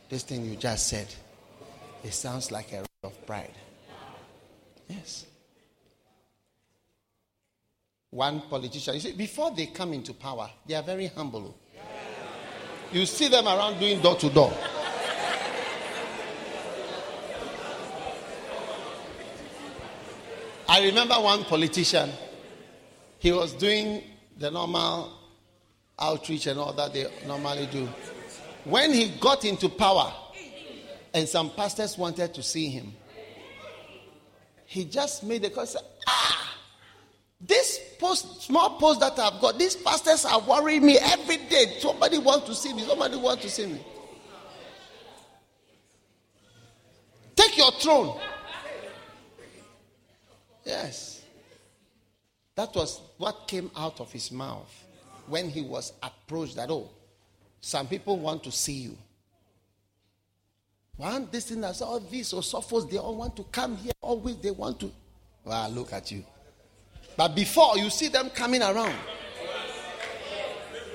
This 0.09 0.23
thing 0.23 0.45
you 0.45 0.57
just 0.57 0.87
said, 0.87 1.13
it 2.05 2.15
sounds 2.15 2.53
like 2.53 2.73
a 2.73 2.79
rod 2.79 2.89
of 3.05 3.27
pride. 3.27 3.55
Yes 4.89 5.27
one 8.11 8.43
politician. 8.43 8.95
You 8.95 9.01
see, 9.01 9.13
before 9.13 9.51
they 9.55 9.67
come 9.67 9.93
into 9.93 10.15
power, 10.15 10.51
they 10.67 10.75
are 10.75 10.83
very 10.83 11.09
humble. 11.09 11.59
You 12.93 13.05
see 13.05 13.29
them 13.29 13.47
around 13.47 13.79
doing 13.79 14.01
door 14.01 14.17
to 14.17 14.31
door. 14.31 14.53
I 20.71 20.85
remember 20.85 21.15
one 21.15 21.45
politician, 21.45 22.11
he 23.19 23.33
was 23.33 23.55
doing 23.55 24.03
the 24.39 24.51
normal 24.51 25.13
outreach 25.99 26.47
and 26.47 26.61
all 26.61 26.73
that 26.75 26.93
they 26.93 27.07
normally 27.27 27.67
do. 27.67 27.89
When 28.65 28.93
he 28.93 29.09
got 29.19 29.45
into 29.45 29.69
power, 29.69 30.13
and 31.15 31.29
some 31.29 31.51
pastors 31.51 31.97
wanted 31.97 32.35
to 32.35 32.43
see 32.43 32.69
him, 32.69 32.93
he 34.67 34.85
just 34.85 35.25
made 35.25 35.45
a 35.45 35.51
call. 35.51 35.67
Ah, 36.07 36.48
this 37.41 37.81
post, 37.99 38.43
small 38.43 38.79
post 38.79 39.01
that 39.01 39.19
I've 39.19 39.41
got, 39.41 39.59
these 39.59 39.77
pastors 39.77 40.25
are 40.25 40.41
worrying 40.41 40.85
me 40.85 40.99
every 40.99 41.37
day. 41.37 41.77
Somebody 41.79 42.19
wants 42.19 42.47
to 42.47 42.55
see 42.55 42.73
me. 42.73 42.83
Somebody 42.83 43.17
wants 43.17 43.43
to 43.43 43.51
see 43.51 43.67
me. 43.67 43.81
Take 47.37 47.57
your 47.57 47.71
throne. 47.73 48.19
Yes. 50.65 51.23
That 52.57 52.75
was 52.75 53.01
what 53.19 53.47
came 53.47 53.71
out 53.77 54.01
of 54.01 54.11
his 54.11 54.33
mouth 54.33 54.85
when 55.29 55.49
he 55.49 55.63
was 55.63 55.93
approached 56.03 56.57
that, 56.57 56.71
oh, 56.71 56.91
some 57.61 57.87
people 57.87 58.19
want 58.19 58.43
to 58.45 58.51
see 58.51 58.73
you. 58.73 58.99
One, 60.97 61.29
this 61.31 61.49
thing 61.49 61.61
that's 61.61 61.81
all 61.81 62.01
these 62.01 62.33
or 62.33 62.43
Sophos, 62.43 62.91
they 62.91 62.99
all 62.99 63.15
want 63.15 63.37
to 63.37 63.45
come 63.45 63.77
here. 63.77 63.93
Always 64.01 64.37
they 64.39 64.51
want 64.51 64.81
to. 64.81 64.91
Wow, 65.45 65.69
look 65.69 65.93
at 65.93 66.11
you. 66.11 66.25
But 67.19 67.35
before 67.35 67.77
you 67.77 67.91
see 67.91 68.07
them 68.07 68.31
coming 68.31 68.63
around, 68.63 68.95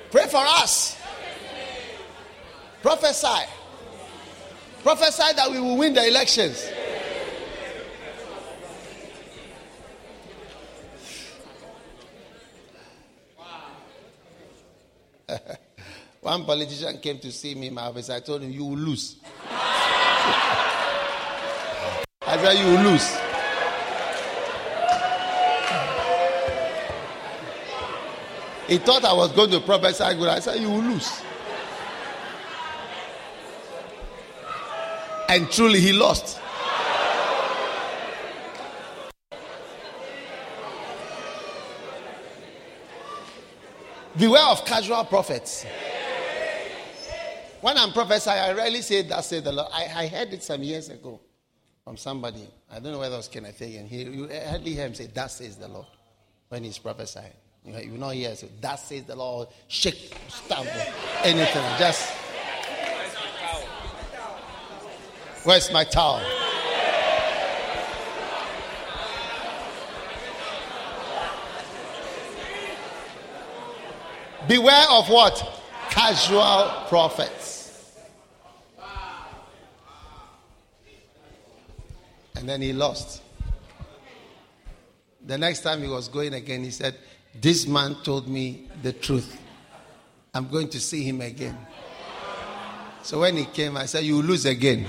pray 0.10 0.26
for 0.28 0.38
us. 0.38 0.98
Prophesy. 2.82 3.44
Prophesy 4.84 5.34
that 5.36 5.52
we 5.52 5.60
will 5.60 5.76
win 5.76 5.94
the 5.94 6.08
elections. 6.08 6.66
One 16.22 16.46
politician 16.46 17.00
came 17.00 17.20
to 17.20 17.34
see 17.34 17.54
me 17.54 17.68
in 17.68 17.74
my 17.74 17.82
office. 17.82 18.10
I 18.10 18.22
told 18.22 18.44
him, 18.44 18.52
You 18.52 18.64
will 18.64 18.78
lose. 18.78 19.18
I 22.26 22.38
said, 22.38 22.54
You 22.60 22.78
will 22.78 22.84
lose. 22.92 23.33
He 28.68 28.78
thought 28.78 29.04
I 29.04 29.14
was 29.14 29.32
going 29.34 29.52
to 29.52 29.60
prophesy 29.60 30.16
good. 30.16 30.30
I 30.30 30.40
said, 30.40 30.60
You 30.62 30.70
will 30.70 30.82
lose. 30.82 31.22
And 35.30 35.50
truly, 35.52 35.80
he 35.80 35.94
lost. 35.94 36.40
Beware 44.18 44.44
of 44.44 44.64
casual 44.64 45.04
prophets. 45.06 45.66
When 47.62 47.78
I'm 47.78 47.92
prophesying, 47.92 48.40
I 48.40 48.52
rarely 48.54 48.82
say 48.82 49.02
that, 49.04 49.26
say 49.26 49.40
the 49.40 49.52
Lord. 49.52 49.70
I, 49.74 49.86
I 49.96 50.08
heard 50.08 50.34
it 50.34 50.44
some 50.44 50.62
years 50.62 50.90
ago 50.90 51.20
from 51.84 51.98
somebody. 51.98 52.48
I 52.70 52.80
don't 52.80 52.92
know 52.92 53.00
whether 53.00 53.16
it 53.16 53.18
was 53.18 53.28
Kenneth 53.28 53.60
Hagin. 53.60 53.88
He, 53.88 54.04
you 54.04 54.30
hardly 54.48 54.74
hear 54.74 54.86
him 54.86 54.94
say, 54.94 55.08
That 55.08 55.32
says 55.32 55.58
the 55.58 55.68
Lord 55.68 55.88
when 56.50 56.64
he's 56.64 56.78
prophesying. 56.78 57.34
You, 57.66 57.78
you 57.78 57.98
not 57.98 58.14
hear 58.14 58.36
say, 58.36 58.50
That 58.62 58.76
says 58.76 59.04
the 59.04 59.16
Lord, 59.16 59.48
shake, 59.68 60.16
stamp, 60.28 60.68
anything. 61.24 61.64
Just. 61.80 62.10
Where's 65.44 65.72
my 65.72 65.84
towel? 65.84 66.22
Beware 74.48 74.86
of 74.90 75.10
what? 75.10 75.62
Casual 75.90 76.86
prophets. 76.88 77.98
And 82.36 82.50
then 82.50 82.62
he 82.62 82.74
lost. 82.74 83.22
The 85.26 85.38
next 85.38 85.62
time 85.62 85.82
he 85.82 85.88
was 85.88 86.10
going 86.10 86.34
again, 86.34 86.64
he 86.64 86.72
said, 86.72 86.98
This 87.40 87.66
man 87.66 87.96
told 88.04 88.28
me 88.28 88.68
the 88.82 88.94
truth. 88.94 89.40
I'm 90.34 90.48
going 90.50 90.70
to 90.70 90.80
see 90.80 91.04
him 91.04 91.22
again. 91.22 91.58
So 93.02 93.20
when 93.20 93.36
he 93.38 93.46
came, 93.46 93.76
I 93.76 93.86
said, 93.86 94.04
You 94.04 94.22
lose 94.22 94.46
again. 94.46 94.88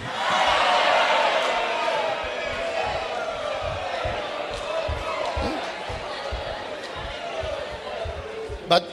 But 8.68 8.84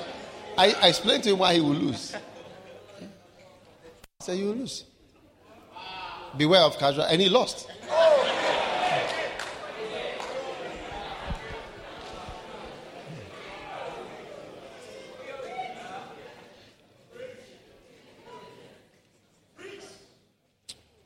I, 0.57 0.73
I 0.81 0.87
explained 0.89 1.23
to 1.23 1.31
him 1.31 1.39
why 1.39 1.53
he 1.53 1.61
will 1.61 1.69
lose. 1.69 2.15
I 2.15 2.19
said, 4.19 4.37
You 4.37 4.47
will 4.47 4.55
lose. 4.55 4.85
Beware 6.37 6.61
of 6.61 6.77
casual. 6.77 7.03
And 7.03 7.21
he 7.21 7.29
lost. 7.29 7.67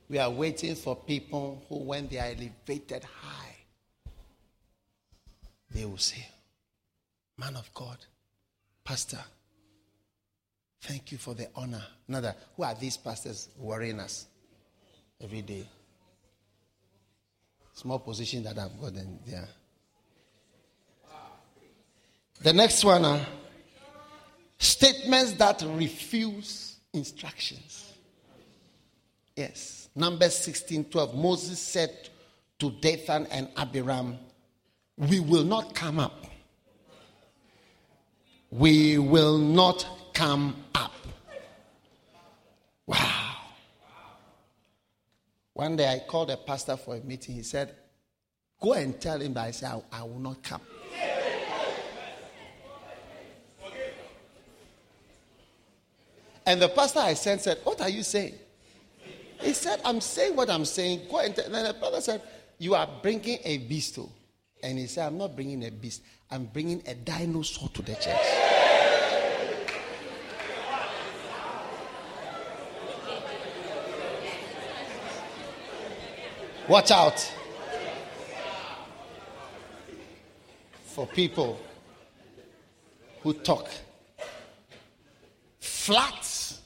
We 0.07 0.19
are 0.19 0.29
waiting 0.29 0.75
for 0.75 0.95
people 0.95 1.63
who, 1.67 1.79
when 1.79 2.07
they 2.07 2.19
are 2.19 2.27
elevated 2.27 3.03
high, 3.03 3.55
they 5.71 5.85
will 5.85 5.97
say, 5.97 6.25
Man 7.37 7.55
of 7.55 7.73
God, 7.73 7.97
Pastor, 8.83 9.19
thank 10.81 11.11
you 11.11 11.17
for 11.17 11.33
the 11.33 11.47
honor. 11.55 11.83
Another, 12.07 12.35
who 12.55 12.63
are 12.63 12.75
these 12.75 12.97
pastors 12.97 13.49
worrying 13.57 13.99
us 13.99 14.27
every 15.21 15.41
day? 15.41 15.67
Small 17.73 17.99
position 17.99 18.43
that 18.43 18.57
I've 18.57 18.79
gotten 18.79 19.19
there. 19.27 19.49
The 22.41 22.53
next 22.53 22.83
one 22.83 23.03
are 23.03 23.25
statements 24.57 25.33
that 25.33 25.63
refuse 25.67 26.77
instructions. 26.93 27.93
Yes. 29.35 29.84
Numbers 29.95 30.35
16 30.37 30.85
12. 30.85 31.15
Moses 31.15 31.59
said 31.59 32.09
to 32.59 32.71
Dathan 32.71 33.27
and 33.31 33.49
Abiram, 33.55 34.17
We 34.97 35.19
will 35.19 35.43
not 35.43 35.73
come 35.73 35.99
up. 35.99 36.25
We 38.51 38.97
will 38.97 39.37
not 39.37 39.87
come 40.13 40.55
up. 40.73 40.93
Wow. 42.85 43.35
One 45.53 45.75
day 45.77 45.87
I 45.91 45.99
called 46.05 46.29
a 46.31 46.37
pastor 46.37 46.75
for 46.75 46.95
a 46.95 46.99
meeting. 47.01 47.35
He 47.35 47.43
said, 47.43 47.73
Go 48.61 48.73
and 48.73 48.99
tell 48.99 49.19
him 49.19 49.33
that 49.33 49.45
I 49.45 49.51
said, 49.51 49.81
I, 49.91 49.99
I 49.99 50.03
will 50.03 50.19
not 50.19 50.43
come. 50.43 50.61
And 56.45 56.61
the 56.61 56.69
pastor 56.69 56.99
I 56.99 57.13
sent 57.15 57.41
said, 57.41 57.59
What 57.63 57.81
are 57.81 57.89
you 57.89 58.03
saying? 58.03 58.35
He 59.41 59.53
said, 59.53 59.81
I'm 59.83 60.01
saying 60.01 60.35
what 60.35 60.49
I'm 60.49 60.65
saying. 60.65 61.01
Go 61.09 61.19
and 61.19 61.35
tell. 61.35 61.49
Then 61.49 61.65
the 61.65 61.73
brother 61.73 62.01
said, 62.01 62.21
You 62.57 62.75
are 62.75 62.87
bringing 63.01 63.39
a 63.43 63.57
beast. 63.59 63.95
To. 63.95 64.09
And 64.63 64.79
he 64.79 64.87
said, 64.87 65.07
I'm 65.07 65.17
not 65.17 65.35
bringing 65.35 65.63
a 65.65 65.71
beast. 65.71 66.01
I'm 66.31 66.45
bringing 66.45 66.81
a 66.87 66.95
dinosaur 66.95 67.69
to 67.69 67.81
the 67.81 67.93
church. 67.95 68.15
Watch 76.67 76.89
out 76.89 77.31
for 80.85 81.05
people 81.05 81.59
who 83.21 83.33
talk 83.33 83.69
flat. 85.59 86.57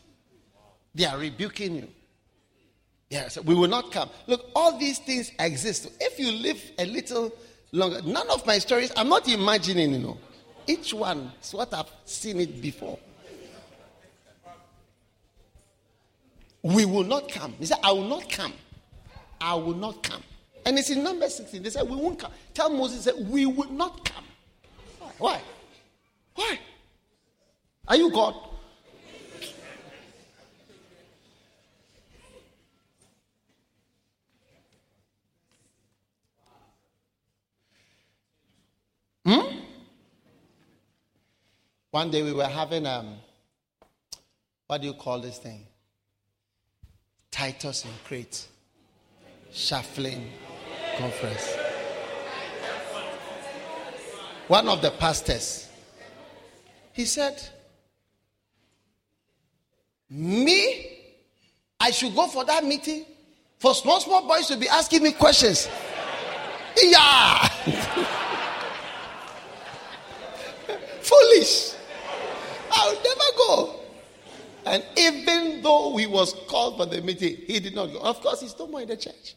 They 0.96 1.04
are 1.06 1.18
rebuking 1.18 1.76
you. 1.76 1.88
Yes, 3.10 3.40
we 3.44 3.56
will 3.56 3.68
not 3.68 3.92
come. 3.92 4.10
Look, 4.28 4.52
all 4.56 4.78
these 4.78 5.00
things 5.00 5.32
exist. 5.40 5.90
If 6.00 6.20
you 6.20 6.32
live 6.32 6.62
a 6.78 6.86
little 6.86 7.34
longer, 7.72 8.02
none 8.04 8.30
of 8.30 8.46
my 8.46 8.60
stories, 8.60 8.92
I'm 8.96 9.10
not 9.10 9.28
imagining, 9.28 9.94
you 9.94 10.00
know. 10.00 10.18
Each 10.68 10.94
one 10.94 11.32
is 11.42 11.54
what 11.54 11.74
I've 11.74 11.92
seen 12.06 12.40
it 12.40 12.62
before. 12.62 13.00
We 16.62 16.86
will 16.86 17.04
not 17.04 17.30
come. 17.32 17.56
He 17.58 17.66
said, 17.66 17.80
I 17.84 17.92
will 17.92 18.08
not 18.08 18.30
come. 18.30 18.54
I 19.42 19.56
will 19.56 19.76
not 19.76 20.04
come. 20.04 20.22
And 20.66 20.78
it's 20.78 20.92
in 20.92 21.04
number 21.04 21.28
16. 21.28 21.64
They 21.64 21.70
said, 21.72 21.90
We 21.90 21.96
won't 21.96 22.20
come. 22.20 22.32
Tell 22.54 22.70
Moses, 22.70 23.06
said, 23.06 23.16
We 23.18 23.46
will 23.48 23.72
not 23.72 24.06
come. 24.06 24.26
Why? 25.18 25.42
Why? 26.36 26.60
Are 27.88 27.96
you 27.96 28.12
God? 28.12 28.36
Hmm? 39.26 39.60
One 41.92 42.12
day 42.12 42.22
we 42.22 42.34
were 42.34 42.46
having 42.46 42.86
um, 42.86 43.16
what 44.68 44.82
do 44.82 44.88
you 44.88 44.94
call 44.94 45.20
this 45.20 45.40
thing? 45.40 45.66
Titus 47.32 47.86
in 47.86 47.92
Crete 48.06 48.48
shuffling 49.52 50.30
conference. 50.98 51.56
One 54.48 54.68
of 54.70 54.82
the 54.84 54.92
pastors, 54.92 55.68
he 56.94 57.06
said, 57.06 57.42
Me, 60.10 60.98
I 61.80 61.90
should 61.92 62.14
go 62.16 62.28
for 62.28 62.46
that 62.46 62.64
meeting 62.64 63.06
for 63.58 63.74
small, 63.74 64.00
small 64.00 64.28
boys 64.28 64.46
to 64.48 64.58
be 64.58 64.70
asking 64.70 65.04
me 65.04 65.12
questions. 65.14 65.68
Yeah. 66.82 67.46
Foolish. 71.02 71.74
And 74.70 74.86
even 74.96 75.64
though 75.64 75.98
he 75.98 76.06
was 76.06 76.34
called 76.48 76.78
for 76.78 76.86
the 76.86 77.02
meeting, 77.02 77.38
he 77.48 77.60
did 77.60 77.74
not 77.74 77.88
go. 77.88 78.00
Of 78.00 78.22
course, 78.22 78.42
he's 78.42 78.58
no 78.58 78.68
more 78.68 78.82
in 78.82 78.88
the 78.88 78.98
church. 78.98 79.34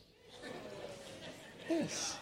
Yes. 1.70 2.18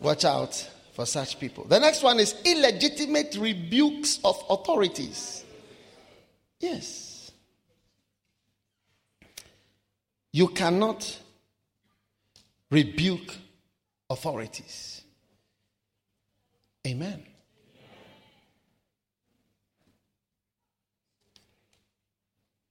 Watch 0.00 0.24
out 0.24 0.70
for 0.94 1.04
such 1.04 1.38
people. 1.38 1.64
The 1.64 1.78
next 1.78 2.02
one 2.02 2.18
is 2.20 2.34
illegitimate 2.42 3.36
rebukes 3.38 4.18
of 4.24 4.42
authorities. 4.48 5.44
Yes. 6.58 7.30
You 10.32 10.48
cannot 10.48 11.20
rebuke 12.70 13.36
authorities. 14.08 15.02
Amen. 16.86 17.22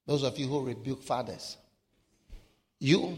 Those 0.06 0.24
of 0.24 0.38
you 0.38 0.48
who 0.48 0.66
rebuke 0.66 1.02
fathers, 1.04 1.58
you, 2.80 3.18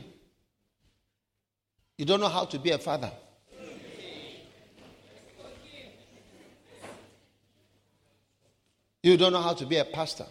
you 1.98 2.06
don't 2.06 2.20
know 2.20 2.30
how 2.30 2.46
to 2.46 2.60
be 2.60 2.72
a 2.72 2.78
father. 2.78 3.12
You 9.02 9.18
don't 9.18 9.34
know 9.34 9.42
how 9.42 9.54
to 9.54 9.66
be 9.66 9.78
a 9.78 9.86
pastor. 9.86 10.26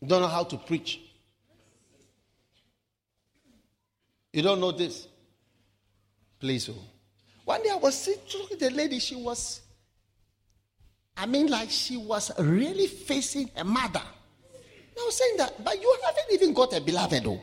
You 0.00 0.08
don't 0.08 0.22
know 0.22 0.28
how 0.28 0.44
to 0.44 0.56
preach. 0.56 1.00
You 4.32 4.42
don't 4.42 4.60
know 4.60 4.70
this. 4.70 5.08
Please, 6.38 6.68
oh. 6.68 6.74
One 7.44 7.62
day 7.62 7.70
I 7.70 7.76
was 7.76 7.96
sitting 7.96 8.46
the 8.58 8.70
lady, 8.70 8.98
she 8.98 9.16
was 9.16 9.60
I 11.16 11.26
mean, 11.26 11.46
like 11.46 11.70
she 11.70 11.96
was 11.96 12.30
really 12.38 12.86
facing 12.86 13.50
her 13.54 13.64
mother. 13.64 14.02
I 14.02 15.04
was 15.04 15.16
saying 15.16 15.36
that, 15.38 15.62
but 15.64 15.80
you 15.80 15.96
haven't 16.04 16.32
even 16.32 16.54
got 16.54 16.72
a 16.72 16.80
beloved, 16.80 17.24
though. 17.24 17.40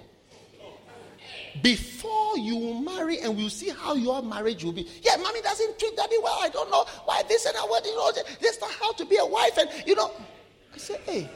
Before 1.61 2.37
you 2.37 2.81
marry, 2.81 3.19
and 3.19 3.35
we'll 3.35 3.49
see 3.49 3.69
how 3.69 3.93
your 3.93 4.23
marriage 4.23 4.63
will 4.63 4.71
be. 4.71 4.87
Yeah, 5.01 5.17
mommy 5.17 5.41
doesn't 5.41 5.77
treat 5.77 5.95
daddy 5.97 6.15
well. 6.23 6.39
I 6.41 6.49
don't 6.49 6.71
know 6.71 6.85
why 7.05 7.23
this 7.27 7.45
and. 7.45 7.55
What 7.57 7.85
you 7.85 7.95
know, 7.95 8.11
that's 8.41 8.59
not 8.61 8.71
how 8.71 8.93
to 8.93 9.05
be 9.05 9.17
a 9.17 9.25
wife. 9.25 9.57
And 9.57 9.69
you 9.85 9.95
know, 9.95 10.11
I 10.73 10.77
say, 10.77 10.99
hey. 11.05 11.29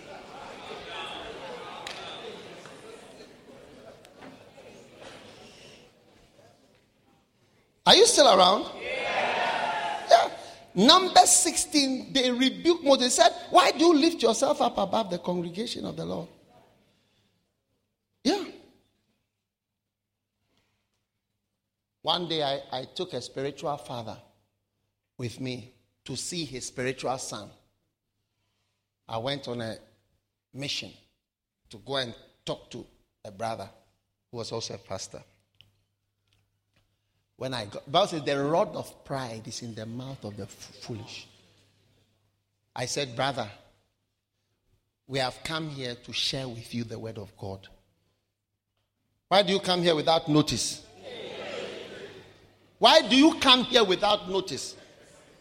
Are 7.85 7.95
you 7.95 8.07
still 8.07 8.27
around? 8.27 8.65
Number 10.75 11.21
16, 11.21 12.11
they 12.11 12.31
rebuked 12.31 12.83
Moses. 12.83 13.15
They 13.15 13.23
said, 13.23 13.33
Why 13.49 13.71
do 13.71 13.85
you 13.85 13.93
lift 13.95 14.21
yourself 14.21 14.61
up 14.61 14.77
above 14.77 15.09
the 15.09 15.19
congregation 15.19 15.85
of 15.85 15.95
the 15.95 16.05
Lord? 16.05 16.27
Yeah. 18.23 18.43
One 22.01 22.27
day 22.27 22.43
I, 22.43 22.61
I 22.71 22.85
took 22.93 23.13
a 23.13 23.21
spiritual 23.21 23.77
father 23.77 24.17
with 25.17 25.39
me 25.39 25.71
to 26.03 26.15
see 26.17 26.43
his 26.43 26.65
spiritual 26.67 27.17
son. 27.17 27.49
I 29.07 29.17
went 29.17 29.47
on 29.47 29.61
a 29.61 29.77
mission 30.53 30.91
to 31.69 31.77
go 31.77 31.97
and 31.97 32.13
talk 32.45 32.69
to 32.71 32.85
a 33.23 33.31
brother 33.31 33.69
who 34.29 34.37
was 34.37 34.51
also 34.51 34.73
a 34.73 34.77
pastor. 34.77 35.23
When 37.37 37.53
I 37.53 37.65
got, 37.65 37.91
Bible 37.91 38.07
says 38.07 38.23
the 38.23 38.41
rod 38.41 38.75
of 38.75 39.03
pride 39.03 39.43
is 39.45 39.61
in 39.61 39.75
the 39.75 39.85
mouth 39.85 40.23
of 40.23 40.37
the 40.37 40.47
foolish. 40.47 41.27
I 42.75 42.85
said, 42.85 43.15
brother, 43.15 43.49
we 45.07 45.19
have 45.19 45.37
come 45.43 45.69
here 45.69 45.95
to 45.95 46.13
share 46.13 46.47
with 46.47 46.73
you 46.73 46.83
the 46.83 46.97
word 46.97 47.17
of 47.17 47.35
God. 47.37 47.67
Why 49.27 49.43
do 49.43 49.53
you 49.53 49.59
come 49.59 49.81
here 49.81 49.95
without 49.95 50.27
notice? 50.29 50.85
Why 52.79 53.01
do 53.01 53.15
you 53.15 53.35
come 53.35 53.63
here 53.63 53.83
without 53.83 54.29
notice? 54.29 54.75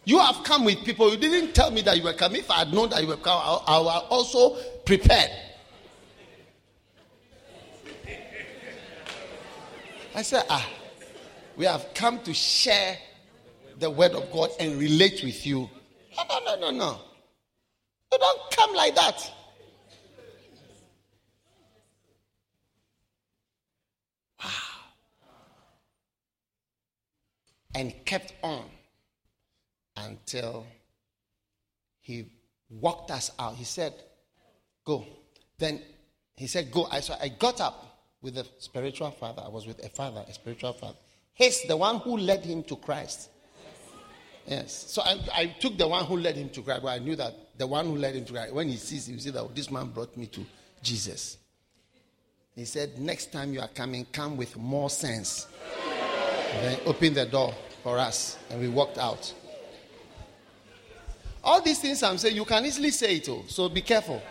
You 0.05 0.19
have 0.19 0.45
come 0.45 0.65
with 0.65 0.85
people. 0.85 1.11
You 1.11 1.17
didn't 1.17 1.55
tell 1.55 1.71
me 1.71 1.81
that 1.83 1.97
you 1.97 2.05
were 2.05 2.13
coming. 2.13 2.41
If 2.41 2.51
I 2.51 2.61
had 2.61 2.73
known 2.73 2.91
that 2.91 3.03
you 3.03 3.09
were 3.09 3.17
coming, 3.17 3.43
I, 3.43 3.61
I 3.67 3.79
was 3.79 4.05
also 4.11 4.57
prepared. 4.85 5.31
I 10.15 10.23
said, 10.23 10.45
ah, 10.49 10.69
we 11.57 11.65
have 11.67 11.87
come 11.95 12.21
to 12.21 12.35
share 12.35 12.99
the 13.79 13.91
word 13.91 14.13
of 14.13 14.31
God 14.33 14.51
and 14.59 14.79
relate 14.79 15.23
with 15.23 15.47
you. 15.47 15.69
No, 16.17 16.25
no, 16.29 16.39
no, 16.45 16.61
no, 16.61 16.71
no. 16.71 17.01
You 18.13 18.19
don't 18.19 18.51
come 18.51 18.75
like 18.75 18.95
that. 18.95 19.33
Wow. 24.43 24.51
And 27.75 28.05
kept 28.05 28.35
on 28.43 28.65
until 29.97 30.67
he 32.01 32.31
walked 32.69 33.11
us 33.11 33.31
out. 33.39 33.55
He 33.55 33.65
said, 33.65 33.95
Go. 34.85 35.07
Then 35.59 35.81
he 36.37 36.47
said, 36.47 36.71
Go. 36.71 36.87
I, 36.91 37.01
so 37.01 37.15
I 37.21 37.29
got 37.29 37.61
up 37.61 37.95
with 38.21 38.39
a 38.39 38.47
spiritual 38.59 39.11
father. 39.13 39.43
I 39.45 39.49
was 39.49 39.67
with 39.67 39.85
a 39.85 39.89
father, 39.89 40.25
a 40.29 40.33
spiritual 40.33 40.73
father. 40.75 40.97
He's 41.35 41.63
the 41.63 41.77
one 41.77 41.99
who 41.99 42.17
led 42.17 42.45
him 42.45 42.63
to 42.65 42.77
Christ. 42.77 43.31
Yes. 44.47 44.91
So 44.93 45.03
I, 45.03 45.19
I 45.35 45.47
took 45.47 45.77
the 45.77 45.89
one 45.89 46.05
who 46.05 46.17
led 46.17 46.37
him 46.37 46.49
to 46.51 46.63
Christ, 46.63 46.83
but 46.83 46.89
I 46.89 46.99
knew 46.99 47.17
that 47.17 47.35
the 47.59 47.67
one 47.67 47.87
who 47.87 47.97
led 47.97 48.15
him 48.15 48.25
to 48.27 48.33
Christ, 48.33 48.55
when 48.55 48.69
he 48.69 48.77
sees 48.77 49.09
him, 49.09 49.15
he 49.15 49.21
see 49.21 49.31
that 49.31 49.55
this 49.55 49.71
man 49.71 49.89
brought 49.89 50.17
me 50.17 50.27
to 50.27 50.45
Jesus. 50.83 51.39
He 52.55 52.65
said, 52.65 52.99
Next 52.99 53.33
time 53.33 53.53
you 53.53 53.61
are 53.61 53.69
coming, 53.69 54.07
come 54.13 54.37
with 54.37 54.57
more 54.57 54.91
sense. 54.91 55.49
And 56.53 56.67
then 56.67 56.81
open 56.87 57.15
the 57.15 57.27
door 57.27 57.53
for 57.83 57.99
us. 57.99 58.39
And 58.51 58.61
we 58.61 58.69
walked 58.69 58.99
out. 58.99 59.33
All 61.43 61.61
these 61.61 61.81
things 61.81 62.03
I'm 62.03 62.17
saying, 62.17 62.37
you 62.37 62.45
can 62.45 62.65
easily 62.65 62.91
say 62.91 63.17
it, 63.17 63.29
oh, 63.29 63.45
so 63.49 63.69
be 63.69 63.83
careful. 63.83 64.23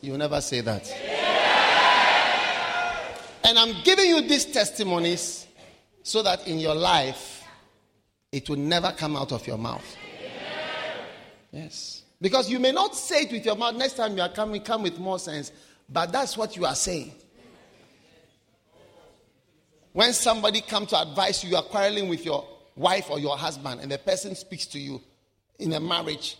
You'll 0.00 0.16
never 0.16 0.40
say 0.40 0.60
that. 0.60 0.90
And 3.44 3.58
I'm 3.58 3.82
giving 3.82 4.06
you 4.06 4.22
these 4.22 4.46
testimonies 4.46 5.46
so 6.02 6.22
that 6.22 6.46
in 6.46 6.58
your 6.58 6.74
life 6.74 7.44
it 8.30 8.48
will 8.48 8.56
never 8.56 8.92
come 8.92 9.16
out 9.16 9.32
of 9.32 9.46
your 9.46 9.58
mouth. 9.58 9.84
Yes. 11.50 12.02
Because 12.20 12.48
you 12.50 12.58
may 12.58 12.72
not 12.72 12.94
say 12.94 13.22
it 13.22 13.32
with 13.32 13.44
your 13.44 13.56
mouth. 13.56 13.74
Next 13.74 13.94
time 13.94 14.16
you 14.16 14.22
are 14.22 14.28
coming, 14.28 14.62
come 14.62 14.82
with 14.82 14.98
more 14.98 15.18
sense. 15.18 15.52
But 15.88 16.12
that's 16.12 16.36
what 16.36 16.56
you 16.56 16.64
are 16.64 16.74
saying. 16.74 17.12
When 19.92 20.14
somebody 20.14 20.62
comes 20.62 20.88
to 20.88 21.02
advise 21.02 21.44
you, 21.44 21.50
you 21.50 21.56
are 21.56 21.62
quarreling 21.62 22.08
with 22.08 22.24
your 22.24 22.46
wife 22.74 23.10
or 23.10 23.18
your 23.18 23.36
husband, 23.36 23.80
and 23.82 23.92
the 23.92 23.98
person 23.98 24.34
speaks 24.34 24.64
to 24.66 24.78
you 24.78 25.02
in 25.58 25.74
a 25.74 25.80
marriage. 25.80 26.38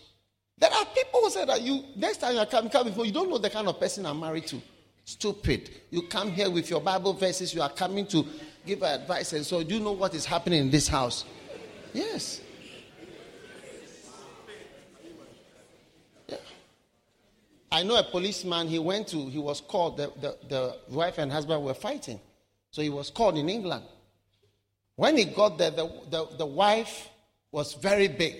There 0.57 0.71
are 0.71 0.85
people 0.85 1.19
who 1.21 1.29
say 1.29 1.45
that 1.45 1.61
you 1.61 1.83
next 1.95 2.17
time 2.17 2.33
you 2.33 2.39
are 2.39 2.47
coming, 2.47 2.71
come 2.71 2.87
before 2.87 3.05
you 3.05 3.11
don't 3.11 3.29
know 3.29 3.37
the 3.37 3.51
kind 3.51 3.67
of 3.67 3.79
person 3.79 4.05
I'm 4.07 4.19
married 4.19 4.47
to. 4.47 4.61
Stupid. 5.05 5.69
You 5.91 6.03
come 6.03 6.31
here 6.31 6.49
with 6.49 6.69
your 6.69 6.81
Bible 6.81 7.13
verses, 7.13 7.53
you 7.53 7.61
are 7.61 7.69
coming 7.69 8.07
to 8.07 8.25
give 8.65 8.83
advice, 8.83 9.33
and 9.33 9.45
so 9.45 9.63
do 9.63 9.75
you 9.75 9.79
know 9.79 9.91
what 9.91 10.13
is 10.13 10.25
happening 10.25 10.61
in 10.61 10.69
this 10.69 10.87
house? 10.87 11.25
Yes. 11.93 12.41
Yeah. 16.27 16.37
I 17.71 17.83
know 17.83 17.97
a 17.97 18.03
policeman, 18.03 18.67
he 18.67 18.79
went 18.79 19.07
to, 19.09 19.29
he 19.29 19.39
was 19.39 19.61
called, 19.61 19.97
the, 19.97 20.11
the, 20.21 20.37
the 20.47 20.77
wife 20.89 21.17
and 21.17 21.31
husband 21.31 21.63
were 21.63 21.73
fighting. 21.73 22.19
So 22.71 22.81
he 22.81 22.89
was 22.89 23.09
called 23.09 23.37
in 23.37 23.49
England. 23.49 23.83
When 24.95 25.17
he 25.17 25.25
got 25.25 25.57
there, 25.57 25.71
the, 25.71 25.91
the, 26.09 26.27
the 26.37 26.45
wife 26.45 27.09
was 27.51 27.73
very 27.73 28.07
big, 28.07 28.35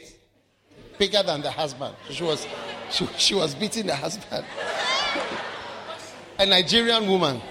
bigger 0.97 1.21
than 1.23 1.41
the 1.41 1.51
husband. 1.51 1.95
She 2.09 2.23
was, 2.23 2.47
she, 2.89 3.07
she 3.17 3.35
was 3.35 3.55
beating 3.55 3.85
the 3.85 3.95
husband. 3.95 4.45
a 6.39 6.45
Nigerian 6.45 7.07
woman. 7.07 7.41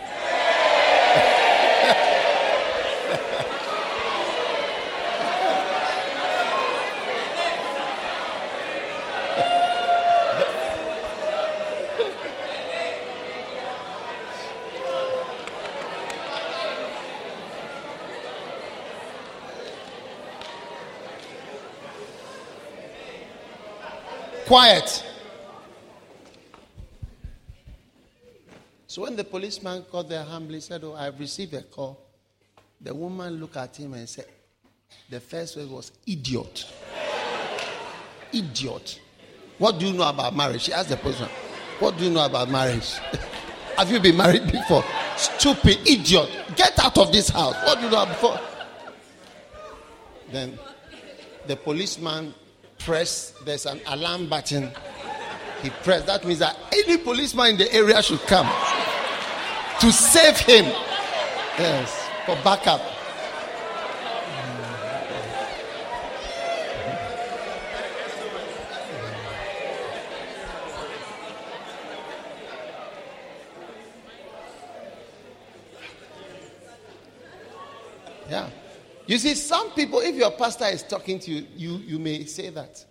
Quiet. 24.53 25.03
So 28.87 29.01
when 29.01 29.16
the 29.16 29.24
policeman 29.24 29.83
got 29.91 30.11
there 30.11 30.23
humbly, 30.23 30.61
said, 30.61 30.85
Oh, 30.85 30.95
I've 30.95 31.19
received 31.19 31.55
a 31.55 31.62
call. 31.62 31.99
The 32.79 32.95
woman 32.95 33.41
looked 33.41 33.57
at 33.57 33.74
him 33.74 33.95
and 33.95 34.07
said, 34.07 34.27
The 35.09 35.20
first 35.20 35.57
word 35.57 35.70
was 35.70 35.93
idiot. 36.07 36.70
idiot. 38.31 39.01
What 39.57 39.79
do 39.79 39.87
you 39.87 39.95
know 39.95 40.07
about 40.07 40.37
marriage? 40.37 40.65
She 40.65 40.74
asked 40.74 40.91
the 40.91 40.99
policeman, 40.99 41.31
What 41.79 41.97
do 41.97 42.05
you 42.05 42.11
know 42.11 42.27
about 42.27 42.51
marriage? 42.51 42.99
Have 43.79 43.91
you 43.91 44.01
been 44.01 44.19
married 44.19 44.53
before? 44.53 44.85
Stupid 45.16 45.79
idiot. 45.89 46.29
Get 46.57 46.79
out 46.79 46.99
of 46.99 47.11
this 47.11 47.31
house. 47.31 47.55
What 47.65 47.79
do 47.79 47.87
you 47.87 47.91
know 47.91 48.05
before? 48.05 48.39
Then 50.31 50.59
the 51.47 51.57
policeman 51.57 52.35
pressed, 52.85 53.45
there's 53.45 53.67
an 53.67 53.81
alarm 53.87 54.29
button. 54.29 54.71
He 55.63 55.71
pressed. 55.71 56.07
That 56.07 56.25
means 56.25 56.41
that 56.41 56.57
any 56.73 56.99
policeman 56.99 57.51
in 57.51 57.57
the 57.59 57.73
area 57.73 58.03
should 58.03 58.21
come 58.23 58.49
to 59.81 59.93
save 59.93 60.39
him. 60.39 60.65
Yes, 61.59 62.09
for 62.27 62.37
backup. 62.43 62.81
You 79.07 79.19
see, 79.19 79.35
some 79.35 79.70
people, 79.73 80.01
if 80.01 80.15
your 80.15 80.31
pastor 80.33 80.66
is 80.66 80.83
talking 80.83 81.19
to 81.20 81.31
you, 81.31 81.47
you, 81.57 81.77
you 81.79 81.99
may 81.99 82.24
say 82.24 82.51
that, 82.51 82.85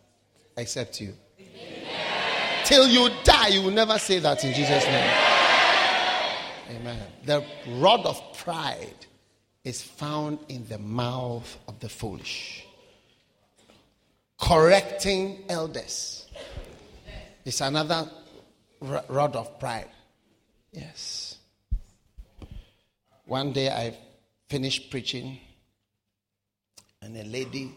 except 0.57 1.01
you. 1.01 1.13
Amen. 1.39 2.65
Till 2.65 2.87
you 2.87 3.09
die, 3.23 3.47
you 3.49 3.61
will 3.61 3.71
never 3.71 3.97
say 3.97 4.19
that 4.19 4.43
in 4.43 4.53
Jesus' 4.53 4.85
name. 4.85 5.13
Amen. 6.71 6.99
The 7.25 7.43
rod 7.79 8.05
of 8.05 8.21
pride 8.37 9.05
is 9.63 9.81
found 9.81 10.39
in 10.49 10.67
the 10.67 10.77
mouth 10.77 11.57
of 11.67 11.79
the 11.79 11.89
foolish. 11.89 12.65
correcting 14.41 15.45
elders. 15.47 16.25
It's 17.45 17.61
another 17.61 18.09
rod 18.81 19.35
of 19.35 19.59
pride. 19.59 19.89
Yes. 20.71 21.37
One 23.25 23.53
day 23.53 23.69
I 23.69 23.95
finished 24.49 24.89
preaching, 24.89 25.39
and 27.01 27.17
a 27.17 27.23
lady, 27.23 27.71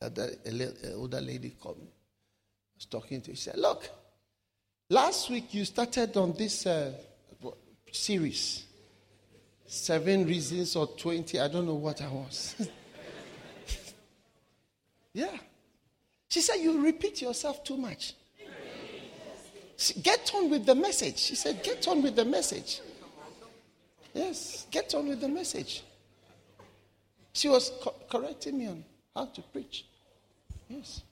an 0.00 0.76
older 0.94 1.20
lady 1.20 1.50
called 1.50 1.78
me. 1.78 1.88
I 1.88 2.76
was 2.76 2.86
talking 2.86 3.20
to 3.22 3.30
her. 3.30 3.36
She 3.36 3.42
said, 3.42 3.58
Look, 3.58 3.88
last 4.90 5.30
week 5.30 5.54
you 5.54 5.64
started 5.64 6.16
on 6.16 6.32
this 6.32 6.66
uh, 6.66 6.92
series 7.90 8.66
seven 9.66 10.26
reasons 10.26 10.76
or 10.76 10.86
20, 10.86 11.40
I 11.40 11.48
don't 11.48 11.66
know 11.66 11.74
what 11.74 12.00
I 12.00 12.08
was. 12.08 12.54
yeah. 15.12 15.36
She 16.28 16.40
said, 16.40 16.56
You 16.56 16.84
repeat 16.84 17.22
yourself 17.22 17.64
too 17.64 17.76
much. 17.76 18.14
Get 20.02 20.32
on 20.34 20.48
with 20.48 20.64
the 20.64 20.74
message. 20.74 21.18
She 21.18 21.34
said, 21.34 21.62
Get 21.62 21.86
on 21.88 22.02
with 22.02 22.16
the 22.16 22.24
message. 22.24 22.80
Yes, 24.14 24.66
get 24.70 24.94
on 24.94 25.08
with 25.08 25.20
the 25.20 25.28
message. 25.28 25.82
She 27.36 27.50
was 27.50 27.70
co- 27.82 27.94
correcting 28.08 28.56
me 28.56 28.66
on 28.66 28.82
how 29.14 29.26
to 29.26 29.42
preach. 29.42 29.84
Yes. 30.70 31.02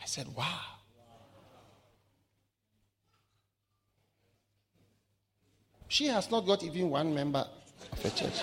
I 0.00 0.06
said, 0.06 0.26
Wow. 0.34 0.58
She 5.86 6.06
has 6.06 6.30
not 6.30 6.46
got 6.46 6.62
even 6.62 6.88
one 6.88 7.14
member 7.14 7.46
of 7.92 8.02
a 8.02 8.08
church. 8.08 8.40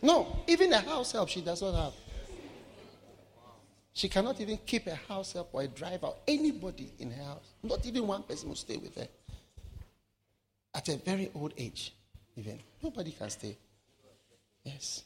No, 0.00 0.38
even 0.46 0.72
a 0.72 0.80
house 0.80 1.12
help 1.12 1.28
she 1.28 1.42
does 1.42 1.60
not 1.60 1.74
have. 1.74 1.92
She 3.92 4.08
cannot 4.08 4.40
even 4.40 4.58
keep 4.64 4.86
a 4.86 4.94
house 4.94 5.34
help 5.34 5.50
or 5.52 5.60
a 5.60 5.68
driver, 5.68 6.10
anybody 6.26 6.90
in 6.98 7.10
her 7.10 7.24
house. 7.24 7.52
Not 7.62 7.84
even 7.84 8.06
one 8.06 8.22
person 8.22 8.48
will 8.48 8.56
stay 8.56 8.78
with 8.78 8.94
her. 8.94 9.08
At 10.78 10.88
a 10.90 10.96
very 10.96 11.28
old 11.34 11.54
age, 11.58 11.92
even. 12.36 12.60
Nobody 12.80 13.10
can 13.10 13.28
stay. 13.30 13.56
Yes. 14.62 15.02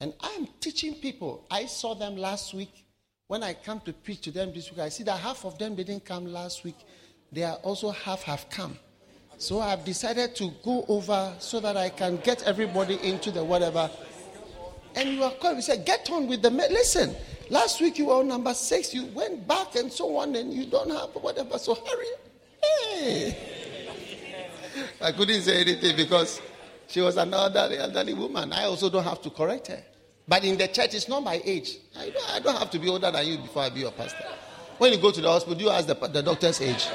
And 0.00 0.14
I'm 0.20 0.46
teaching 0.60 0.94
people. 0.94 1.44
I 1.50 1.66
saw 1.66 1.96
them 1.96 2.16
last 2.16 2.54
week. 2.54 2.84
When 3.26 3.42
I 3.42 3.54
come 3.54 3.80
to 3.80 3.92
preach 3.92 4.20
to 4.22 4.30
them 4.30 4.52
this 4.54 4.70
week, 4.70 4.78
I 4.78 4.90
see 4.90 5.02
that 5.02 5.18
half 5.18 5.44
of 5.44 5.58
them 5.58 5.74
didn't 5.74 6.04
come 6.04 6.24
last 6.26 6.62
week. 6.62 6.76
They 7.32 7.42
are 7.42 7.56
also 7.64 7.90
half 7.90 8.22
have 8.22 8.48
come. 8.48 8.78
So 9.38 9.58
I've 9.58 9.84
decided 9.84 10.36
to 10.36 10.52
go 10.62 10.84
over 10.86 11.34
so 11.40 11.58
that 11.58 11.76
I 11.76 11.88
can 11.88 12.18
get 12.18 12.44
everybody 12.44 13.00
into 13.02 13.32
the 13.32 13.42
whatever. 13.42 13.90
And 14.94 15.08
you 15.08 15.24
are 15.24 15.32
called. 15.32 15.56
We 15.56 15.62
said, 15.62 15.84
get 15.84 16.08
on 16.12 16.28
with 16.28 16.42
the. 16.42 16.50
Me- 16.52 16.68
Listen, 16.70 17.16
last 17.50 17.80
week 17.80 17.98
you 17.98 18.06
were 18.06 18.14
on 18.14 18.28
number 18.28 18.54
six. 18.54 18.94
You 18.94 19.06
went 19.06 19.48
back 19.48 19.74
and 19.74 19.92
so 19.92 20.16
on, 20.18 20.36
and 20.36 20.54
you 20.54 20.66
don't 20.66 20.90
have 20.90 21.10
whatever. 21.20 21.58
So 21.58 21.74
hurry. 21.74 22.06
Hey. 22.62 23.50
I 25.00 25.12
couldn't 25.12 25.42
say 25.42 25.60
anything 25.60 25.96
because 25.96 26.40
she 26.88 27.00
was 27.00 27.16
an 27.16 27.32
elderly, 27.32 27.78
elderly 27.78 28.14
woman. 28.14 28.52
I 28.52 28.64
also 28.64 28.90
don't 28.90 29.04
have 29.04 29.22
to 29.22 29.30
correct 29.30 29.68
her. 29.68 29.82
But 30.26 30.44
in 30.44 30.56
the 30.56 30.68
church, 30.68 30.94
it's 30.94 31.08
not 31.08 31.22
my 31.22 31.40
age. 31.44 31.76
I 31.98 32.10
don't, 32.10 32.30
I 32.34 32.40
don't 32.40 32.56
have 32.56 32.70
to 32.70 32.78
be 32.78 32.88
older 32.88 33.10
than 33.10 33.26
you 33.26 33.38
before 33.38 33.62
I 33.62 33.70
be 33.70 33.80
your 33.80 33.92
pastor. 33.92 34.24
When 34.78 34.92
you 34.92 34.98
go 34.98 35.10
to 35.10 35.20
the 35.20 35.28
hospital, 35.28 35.56
do 35.56 35.64
you 35.64 35.70
ask 35.70 35.86
the, 35.86 35.94
the 35.94 36.22
doctor's 36.22 36.60
age. 36.60 36.86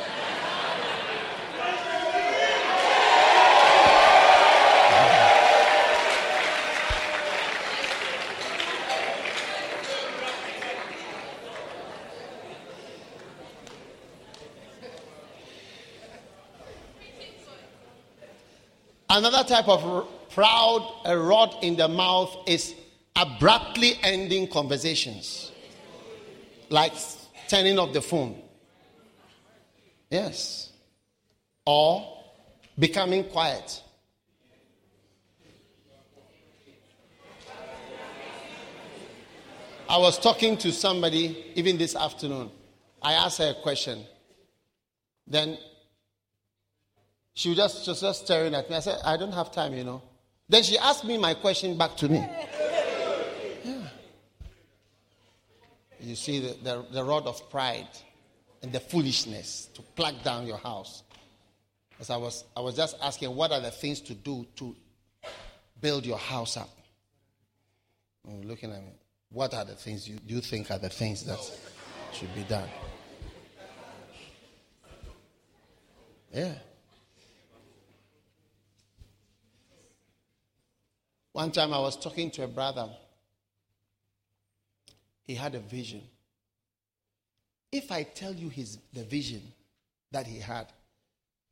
Another 19.20 19.44
type 19.44 19.68
of 19.68 20.08
proud, 20.30 21.02
a 21.04 21.18
rod 21.18 21.54
in 21.62 21.76
the 21.76 21.90
mouth, 21.90 22.34
is 22.48 22.74
abruptly 23.18 24.00
ending 24.02 24.48
conversations, 24.48 25.52
like 26.70 26.94
turning 27.50 27.78
off 27.78 27.92
the 27.92 28.02
phone. 28.02 28.42
Yes. 30.10 30.72
Or 31.66 32.18
becoming 32.78 33.26
quiet. 33.26 33.84
I 39.90 39.98
was 39.98 40.18
talking 40.18 40.56
to 40.60 40.72
somebody 40.72 41.52
even 41.56 41.78
this 41.78 41.94
afternoon. 41.94 42.52
I 43.02 43.16
asked 43.16 43.40
her 43.40 43.50
a 43.50 43.62
question. 43.62 44.06
Then 45.28 45.58
she 47.40 47.48
was 47.48 47.58
just, 47.58 47.86
just, 47.86 48.02
just 48.02 48.26
staring 48.26 48.54
at 48.54 48.70
me. 48.70 48.76
I 48.76 48.82
said, 48.82 48.98
I 49.06 49.16
don't 49.16 49.32
have 49.32 49.50
time, 49.50 49.74
you 49.74 49.86
know. 49.86 50.02
Then 50.50 50.62
she 50.62 50.78
asked 50.78 51.06
me 51.06 51.18
my 51.18 51.36
question 51.36 51.78
back 51.78 51.96
to 51.96 52.10
me. 52.10 52.18
Yeah. 53.64 53.88
You 56.02 56.16
see 56.16 56.42
the, 56.42 56.58
the, 56.62 56.86
the 56.92 57.02
rod 57.02 57.28
of 57.28 57.50
pride 57.50 57.88
and 58.62 58.74
the 58.74 58.82
foolishness 58.82 59.70
to 59.74 59.82
plug 59.82 60.22
down 60.22 60.48
your 60.48 60.58
house. 60.58 61.04
As 62.02 62.10
I 62.10 62.18
was, 62.18 62.44
I 62.58 62.60
was 62.60 62.76
just 62.76 62.98
asking, 63.02 63.34
what 63.34 63.54
are 63.54 63.62
the 63.62 63.72
things 63.72 64.02
to 64.02 64.14
do 64.14 64.46
to 64.58 64.76
build 65.80 66.06
your 66.06 66.18
house 66.18 66.58
up? 66.58 66.70
And 68.28 68.44
looking 68.44 68.74
at 68.74 68.82
me, 68.82 68.92
what 69.32 69.54
are 69.54 69.64
the 69.64 69.76
things 69.76 70.10
you, 70.10 70.18
you 70.28 70.42
think 70.42 70.72
are 70.72 70.78
the 70.78 70.90
things 70.90 71.24
that 71.24 71.40
should 72.12 72.36
be 72.36 72.44
done? 72.44 72.68
Yeah. 76.34 76.56
One 81.40 81.52
time 81.52 81.74
I 81.74 81.80
was 81.80 81.96
talking 81.96 82.30
to 82.32 82.44
a 82.44 82.48
brother. 82.50 82.90
He 85.24 85.36
had 85.36 85.56
a 85.56 85.60
vision. 85.60 86.02
If 87.72 87.94
I 87.94 88.04
tell 88.04 88.34
you 88.34 88.50
his 88.50 88.78
the 88.92 89.06
vision 89.06 89.42
that 90.12 90.28
he 90.28 90.40
had 90.40 90.68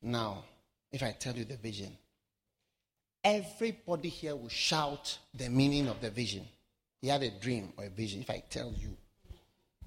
now, 0.02 0.44
if 0.92 1.02
I 1.02 1.12
tell 1.12 1.34
you 1.34 1.46
the 1.46 1.56
vision, 1.56 1.96
everybody 3.24 4.10
here 4.10 4.36
will 4.36 4.50
shout 4.50 5.16
the 5.32 5.48
meaning 5.48 5.88
of 5.88 6.02
the 6.02 6.10
vision. 6.10 6.44
He 7.00 7.08
had 7.08 7.22
a 7.22 7.30
dream 7.30 7.72
or 7.78 7.84
a 7.84 7.88
vision. 7.88 8.20
If 8.20 8.28
I 8.28 8.42
tell 8.50 8.70
you 8.76 8.94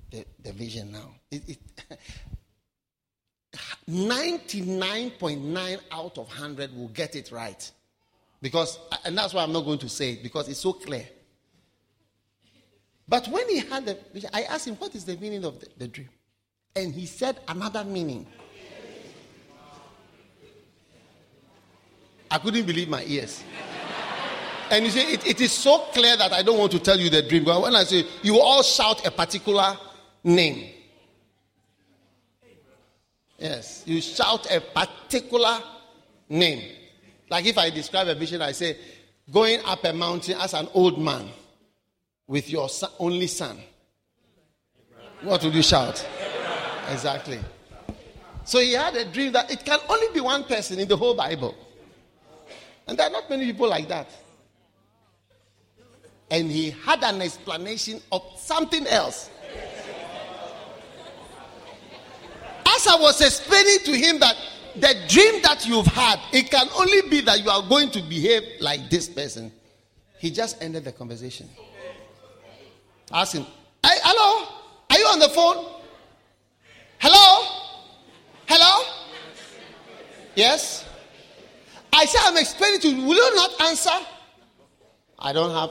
the, 0.10 0.26
the 0.42 0.52
vision 0.52 0.94
now, 0.94 1.12
it, 1.30 1.48
it 1.48 1.60
99.9 3.88 5.80
out 5.92 6.18
of 6.18 6.28
100 6.28 6.76
will 6.76 6.88
get 6.88 7.16
it 7.16 7.32
right. 7.32 7.72
Because, 8.42 8.80
and 9.06 9.18
that's 9.18 9.34
why 9.34 9.44
I'm 9.44 9.52
not 9.52 9.66
going 9.66 9.80
to 9.80 9.90
say 9.90 10.14
it, 10.14 10.24
because 10.24 10.50
it's 10.50 10.60
so 10.60 10.74
clear. 10.74 11.08
But 13.08 13.28
when 13.28 13.48
he 13.50 13.60
had 13.60 13.86
the 13.86 13.98
I 14.34 14.44
asked 14.44 14.68
him, 14.68 14.76
What 14.76 14.96
is 14.96 15.06
the 15.06 15.18
meaning 15.18 15.44
of 15.44 15.60
the, 15.60 15.68
the 15.78 15.88
dream? 15.88 16.10
And 16.76 16.94
he 16.94 17.06
said 17.06 17.40
another 17.48 17.84
meaning. 17.84 18.26
I 22.30 22.38
couldn't 22.38 22.66
believe 22.66 22.88
my 22.88 23.04
ears. 23.04 23.44
And 24.70 24.86
you 24.86 24.92
see, 24.92 25.02
it, 25.02 25.28
it 25.28 25.42
is 25.42 25.52
so 25.52 25.80
clear 25.92 26.16
that 26.16 26.32
I 26.32 26.42
don't 26.44 26.58
want 26.58 26.72
to 26.72 26.80
tell 26.80 26.98
you 26.98 27.10
the 27.10 27.22
dream. 27.22 27.44
But 27.44 27.62
when 27.62 27.76
I 27.76 27.84
say, 27.84 28.06
you 28.22 28.40
all 28.40 28.64
shout 28.64 29.06
a 29.06 29.12
particular 29.12 29.78
name. 30.24 30.70
Yes, 33.38 33.84
you 33.86 34.00
shout 34.00 34.50
a 34.50 34.62
particular 34.62 35.60
name. 36.30 36.64
Like 37.32 37.46
if 37.46 37.58
I 37.58 37.70
describe 37.70 38.10
a 38.10 38.14
vision, 38.14 38.42
I 38.42 38.52
say, 38.52 38.76
going 39.32 39.62
up 39.64 39.86
a 39.86 39.94
mountain 39.94 40.36
as 40.38 40.54
an 40.54 40.68
old 40.74 41.00
man 41.00 41.30
with 42.28 42.50
your 42.50 42.68
son, 42.68 42.92
only 43.00 43.28
son. 43.28 43.58
What 45.22 45.42
would 45.42 45.56
you 45.56 45.64
shout? 45.64 46.06
Exactly. 46.90 47.40
So 48.44 48.60
he 48.60 48.74
had 48.74 48.96
a 48.98 49.06
dream 49.06 49.32
that 49.32 49.50
it 49.50 49.64
can 49.64 49.80
only 49.88 50.14
be 50.14 50.20
one 50.20 50.44
person 50.44 50.78
in 50.78 50.90
the 50.90 50.98
whole 50.98 51.16
Bible. 51.16 51.56
And 52.86 52.98
there 52.98 53.08
are 53.08 53.10
not 53.10 53.30
many 53.30 53.46
people 53.46 53.70
like 53.70 53.88
that. 53.88 54.10
And 56.30 56.52
he 56.52 56.72
had 56.72 57.02
an 57.02 57.22
explanation 57.22 58.02
of 58.12 58.24
something 58.38 58.86
else. 58.88 59.30
As 62.66 62.88
I 62.88 62.98
was 63.00 63.22
explaining 63.22 63.80
to 63.86 63.94
him 63.94 64.20
that 64.20 64.36
the 64.76 64.96
dream 65.08 65.42
that 65.44 65.66
you've 65.68 65.88
had, 65.88 66.20
it 66.32 66.50
can 66.50 66.68
only 66.76 67.02
be 67.10 67.22
that 67.22 67.44
you 67.44 67.50
are 67.50 67.68
going 67.68 67.92
to 67.92 68.02
behave 68.02 68.44
like 68.60 68.90
this 68.90 69.10
person. 69.10 69.52
He 70.20 70.32
just 70.32 70.62
ended 70.62 70.86
the 70.86 70.92
conversation. 70.92 71.50
Ask 73.12 73.34
him, 73.34 73.44
hey, 73.84 73.98
hello? 74.04 74.48
Are 74.90 74.98
you 74.98 75.06
on 75.06 75.20
the 75.20 75.30
phone? 75.30 75.66
Hello? 77.00 77.72
Hello? 78.48 78.84
Yes? 80.36 80.86
I 81.92 82.06
said, 82.06 82.22
I'm 82.24 82.38
explaining 82.38 82.80
to 82.82 82.90
you. 82.90 83.08
Will 83.08 83.16
you 83.16 83.36
not 83.36 83.62
answer? 83.62 83.90
I 85.20 85.34
don't 85.34 85.52
have. 85.52 85.70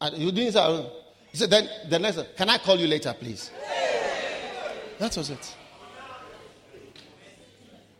I, 0.00 0.10
you 0.16 0.30
didn't 0.30 0.52
say. 0.52 0.90
He 1.30 1.38
said, 1.38 1.50
then 1.50 1.68
the 1.88 1.98
next, 1.98 2.36
can 2.36 2.48
I 2.48 2.58
call 2.58 2.76
you 2.76 2.86
later, 2.86 3.14
please? 3.18 3.50
That 4.98 5.16
was 5.16 5.30
it. 5.30 5.56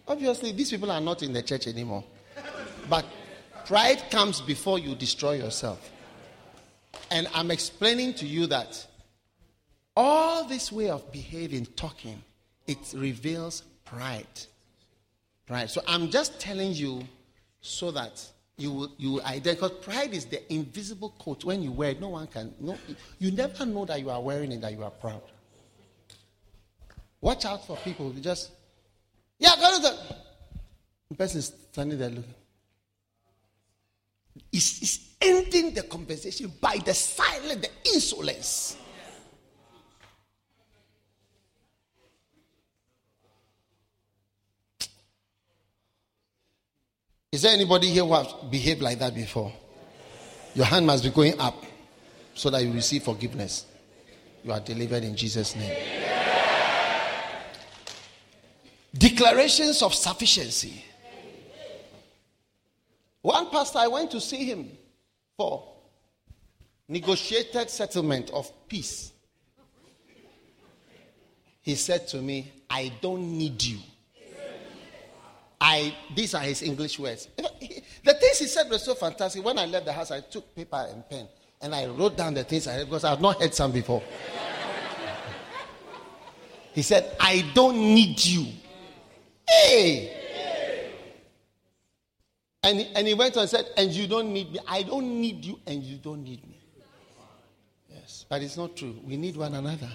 Obviously, 0.07 0.53
these 0.53 0.71
people 0.71 0.91
are 0.91 1.01
not 1.01 1.23
in 1.23 1.33
the 1.33 1.43
church 1.43 1.67
anymore. 1.67 2.05
But 2.89 3.05
pride 3.67 4.03
comes 4.11 4.41
before 4.41 4.79
you 4.79 4.95
destroy 4.95 5.33
yourself. 5.33 5.91
And 7.11 7.29
I'm 7.35 7.51
explaining 7.51 8.15
to 8.15 8.27
you 8.27 8.47
that 8.49 8.87
all 9.97 10.45
this 10.45 10.71
way 10.71 10.91
of 10.91 11.11
behaving, 11.13 11.67
talking, 11.77 12.23
it 12.67 12.79
reveals 12.95 13.63
pride. 13.85 14.27
Pride. 15.47 15.71
So 15.71 15.83
I'm 15.87 16.11
just 16.11 16.41
telling 16.41 16.73
you 16.73 17.07
so 17.61 17.91
that 17.93 18.27
you 18.57 18.73
will 18.73 18.93
you 18.99 19.21
identify 19.23 19.69
because 19.69 19.85
pride 19.85 20.15
is 20.15 20.27
the 20.27 20.53
invisible 20.53 21.15
coat. 21.19 21.45
When 21.45 21.63
you 21.63 21.73
wear 21.73 21.91
it, 21.91 22.01
no 22.01 22.11
one 22.11 22.27
can 22.27 22.55
no 22.61 22.77
you 23.19 23.31
never 23.33 23.67
know 23.67 23.85
that 23.85 24.01
you 24.01 24.11
are 24.11 24.21
wearing 24.21 24.53
it, 24.53 24.61
that 24.61 24.73
you 24.73 24.85
are 24.85 24.91
proud. 24.91 25.23
Watch 27.21 27.45
out 27.45 27.67
for 27.67 27.77
people 27.79 28.11
who 28.11 28.21
just 28.21 28.51
yeah, 29.39 29.57
go 29.57 29.77
to 29.77 29.83
the 29.83 30.15
the 31.11 31.15
person 31.17 31.39
is 31.39 31.53
standing 31.71 31.99
there 31.99 32.11
looking. 32.11 32.35
Is 34.53 34.83
is 34.83 35.09
ending 35.21 35.75
the 35.75 35.83
conversation 35.83 36.53
by 36.61 36.77
the 36.85 36.95
silence, 36.95 37.67
the 37.67 37.93
insolence. 37.93 38.77
Is 47.33 47.43
there 47.43 47.53
anybody 47.53 47.89
here 47.89 48.05
who 48.05 48.15
has 48.15 48.33
behaved 48.49 48.81
like 48.81 49.01
that 49.01 49.13
before? 49.13 49.53
Your 50.55 50.67
hand 50.67 50.87
must 50.87 51.03
be 51.03 51.11
going 51.11 51.39
up 51.41 51.65
so 52.33 52.49
that 52.51 52.63
you 52.63 52.73
receive 52.73 53.03
forgiveness. 53.03 53.67
You 54.45 54.53
are 54.53 54.61
delivered 54.61 55.03
in 55.03 55.17
Jesus' 55.17 55.57
name. 55.57 56.04
Declarations 58.97 59.83
of 59.83 59.95
sufficiency. 59.95 60.85
One 63.23 63.51
pastor, 63.51 63.79
I 63.79 63.89
went 63.89 64.11
to 64.13 64.21
see 64.21 64.45
him 64.45 64.71
for 65.37 65.67
negotiated 66.89 67.71
settlement 67.71 68.31
of 68.31 68.51
peace. 68.69 69.13
He 71.63 71.75
said 71.75 72.07
to 72.09 72.19
me, 72.19 72.53
I 72.69 72.93
don't 73.01 73.37
need 73.39 73.63
you. 73.65 73.79
I, 75.61 75.95
these 76.15 76.35
are 76.35 76.43
his 76.43 76.63
English 76.63 76.99
words. 76.99 77.29
The 78.05 78.13
things 78.13 78.39
he 78.39 78.47
said 78.47 78.69
were 78.71 78.79
so 78.79 78.95
fantastic. 78.95 79.43
When 79.43 79.59
I 79.59 79.65
left 79.65 79.87
the 79.87 79.93
house, 79.93 80.11
I 80.11 80.21
took 80.21 80.55
paper 80.55 80.87
and 80.91 81.09
pen 81.09 81.27
and 81.63 81.75
I 81.75 81.87
wrote 81.87 82.17
down 82.19 82.35
the 82.35 82.45
things 82.45 82.67
I 82.67 82.75
heard 82.75 82.85
because 82.85 83.05
I 83.05 83.11
have 83.11 83.23
not 83.23 83.41
heard 83.41 83.55
some 83.55 83.73
before. 83.73 84.03
he 86.75 86.83
said, 86.83 87.17
I 87.19 87.51
don't 87.55 87.79
need 87.79 88.23
you. 88.23 88.47
Hey! 89.49 90.11
And, 92.63 92.81
and 92.95 93.07
he 93.07 93.13
went 93.13 93.37
on 93.37 93.43
and 93.43 93.51
said, 93.51 93.67
And 93.77 93.91
you 93.91 94.07
don't 94.07 94.33
need 94.33 94.53
me. 94.53 94.59
I 94.67 94.83
don't 94.83 95.21
need 95.21 95.45
you, 95.45 95.61
and 95.67 95.83
you 95.83 95.99
don't 95.99 96.25
need 96.25 96.47
me. 96.49 96.59
Yes, 97.91 98.25
but 98.29 98.43
it's 98.43 98.57
not 98.57 98.75
true. 98.75 98.97
We 99.05 99.17
need 99.17 99.37
one 99.37 99.55
another. 99.55 99.91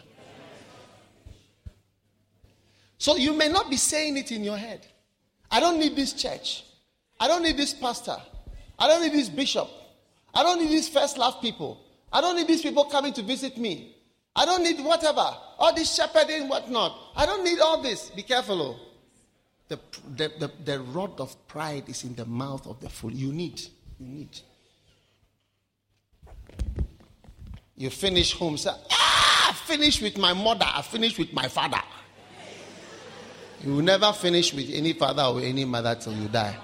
So 3.00 3.16
you 3.16 3.34
may 3.34 3.48
not 3.48 3.70
be 3.70 3.78
saying 3.78 4.18
it 4.18 4.32
in 4.32 4.44
your 4.44 4.58
head. 4.58 4.86
I 5.50 5.60
don't 5.60 5.80
need 5.80 5.96
this 5.96 6.14
church. 6.14 6.66
I 7.20 7.28
don't 7.28 7.42
need 7.42 7.58
this 7.58 7.74
pastor. 7.74 8.18
I 8.78 8.88
don't 8.88 9.02
need 9.02 9.14
this 9.14 9.30
bishop. 9.30 9.68
I 10.34 10.44
don't 10.44 10.60
need 10.60 10.70
these 10.70 10.90
first 10.90 11.18
love 11.18 11.42
people. 11.42 11.82
I 12.12 12.22
don't 12.22 12.36
need 12.36 12.48
these 12.48 12.62
people 12.62 12.86
coming 12.86 13.14
to 13.14 13.24
visit 13.24 13.58
me. 13.58 13.96
I 14.36 14.46
don't 14.46 14.64
need 14.64 14.84
whatever. 14.84 15.26
All 15.58 15.74
this 15.74 15.96
shepherding, 15.96 16.50
whatnot. 16.50 16.98
I 17.16 17.26
don't 17.26 17.44
need 17.44 17.60
all 17.60 17.82
this. 17.82 18.10
Be 18.12 18.22
careful. 18.24 18.62
Oh. 18.62 18.89
The, 19.70 19.80
the, 20.16 20.32
the, 20.40 20.52
the 20.66 20.80
rod 20.80 21.20
of 21.20 21.48
pride 21.48 21.88
is 21.88 22.04
in 22.04 22.16
the 22.16 22.26
mouth 22.26 22.68
of 22.68 22.82
the 22.82 22.90
fool. 22.90 23.12
You 23.12 23.32
need. 23.32 23.62
You 24.00 24.08
need. 24.08 24.40
You 27.78 27.90
finish 27.90 28.34
home, 28.34 28.58
say, 28.58 28.72
ah, 28.91 29.66
I 29.70 30.02
with 30.02 30.18
my 30.18 30.34
mother, 30.34 30.66
I 30.68 30.82
finished 30.82 31.18
with 31.18 31.32
my 31.32 31.48
father. 31.48 31.80
You 33.64 33.76
will 33.76 33.84
never 33.84 34.12
finish 34.12 34.54
with 34.54 34.70
any 34.70 34.94
father 34.94 35.24
or 35.24 35.40
any 35.40 35.66
mother 35.66 35.96
till 35.96 36.14
you 36.14 36.28
die. 36.28 36.58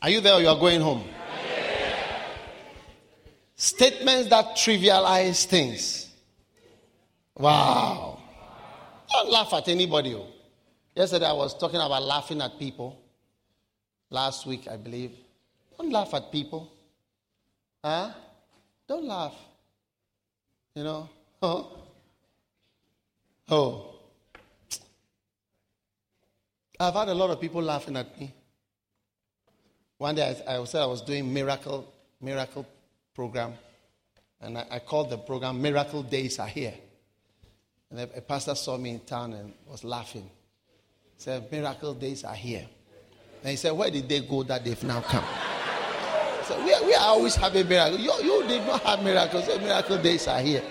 Are 0.00 0.10
you 0.10 0.20
there 0.20 0.34
or 0.34 0.40
you 0.40 0.48
are 0.48 0.58
going 0.58 0.80
home? 0.80 1.04
Statements 3.56 4.28
that 4.28 4.56
trivialize 4.56 5.44
things. 5.46 6.10
Wow. 7.36 8.21
Don't 9.12 9.30
laugh 9.30 9.52
at 9.52 9.68
anybody. 9.68 10.14
Oh. 10.14 10.26
Yesterday 10.94 11.26
I 11.26 11.32
was 11.32 11.56
talking 11.56 11.80
about 11.80 12.02
laughing 12.02 12.40
at 12.40 12.58
people. 12.58 12.98
Last 14.10 14.46
week, 14.46 14.68
I 14.70 14.76
believe. 14.76 15.12
Don't 15.78 15.90
laugh 15.90 16.12
at 16.14 16.30
people. 16.30 16.70
Huh? 17.84 18.10
Don't 18.86 19.04
laugh. 19.04 19.34
You 20.74 20.84
know? 20.84 21.08
Oh. 21.44 21.76
Oh. 23.50 23.94
I've 26.78 26.94
had 26.94 27.08
a 27.08 27.14
lot 27.14 27.30
of 27.30 27.40
people 27.40 27.60
laughing 27.60 27.96
at 27.96 28.16
me. 28.20 28.32
One 29.98 30.14
day 30.14 30.36
I, 30.46 30.56
I 30.56 30.64
said 30.64 30.82
I 30.82 30.86
was 30.86 31.02
doing 31.02 31.32
miracle, 31.32 31.92
miracle 32.20 32.64
program. 33.14 33.54
And 34.40 34.56
I, 34.56 34.66
I, 34.70 34.78
called 34.78 35.10
the 35.10 35.18
program 35.18 35.60
Miracle 35.60 36.02
Days 36.02 36.38
Are 36.38 36.46
Here. 36.46 36.74
And 37.92 38.00
a, 38.00 38.20
pastor 38.22 38.54
saw 38.54 38.78
me 38.78 38.90
in 38.90 39.00
town 39.00 39.34
and 39.34 39.52
was 39.66 39.84
laughing. 39.84 40.22
He 40.22 41.22
said, 41.22 41.52
Miracle 41.52 41.92
Days 41.92 42.24
are 42.24 42.34
here. 42.34 42.66
And 43.42 43.50
he 43.50 43.56
said, 43.56 43.72
Where 43.72 43.90
did 43.90 44.08
they 44.08 44.20
go 44.20 44.42
that 44.44 44.64
they've 44.64 44.82
now 44.82 45.02
come? 45.02 45.24
So 46.44 46.58
we, 46.58 46.74
we 46.86 46.94
are 46.94 47.06
always 47.06 47.36
having 47.36 47.68
miracles. 47.68 48.00
You, 48.00 48.12
you 48.20 48.48
did 48.48 48.66
not 48.66 48.82
have 48.82 49.04
miracles. 49.04 49.46
So 49.46 49.60
miracle 49.60 49.96
days 50.02 50.26
are 50.26 50.40
here. 50.40 50.64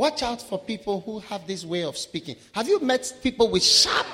Watch 0.00 0.22
out 0.22 0.40
for 0.40 0.58
people 0.58 1.02
who 1.02 1.18
have 1.18 1.46
this 1.46 1.62
way 1.62 1.84
of 1.84 1.94
speaking. 1.94 2.34
Have 2.52 2.66
you 2.66 2.80
met 2.80 3.12
people 3.22 3.50
with 3.50 3.62
sharp, 3.62 4.06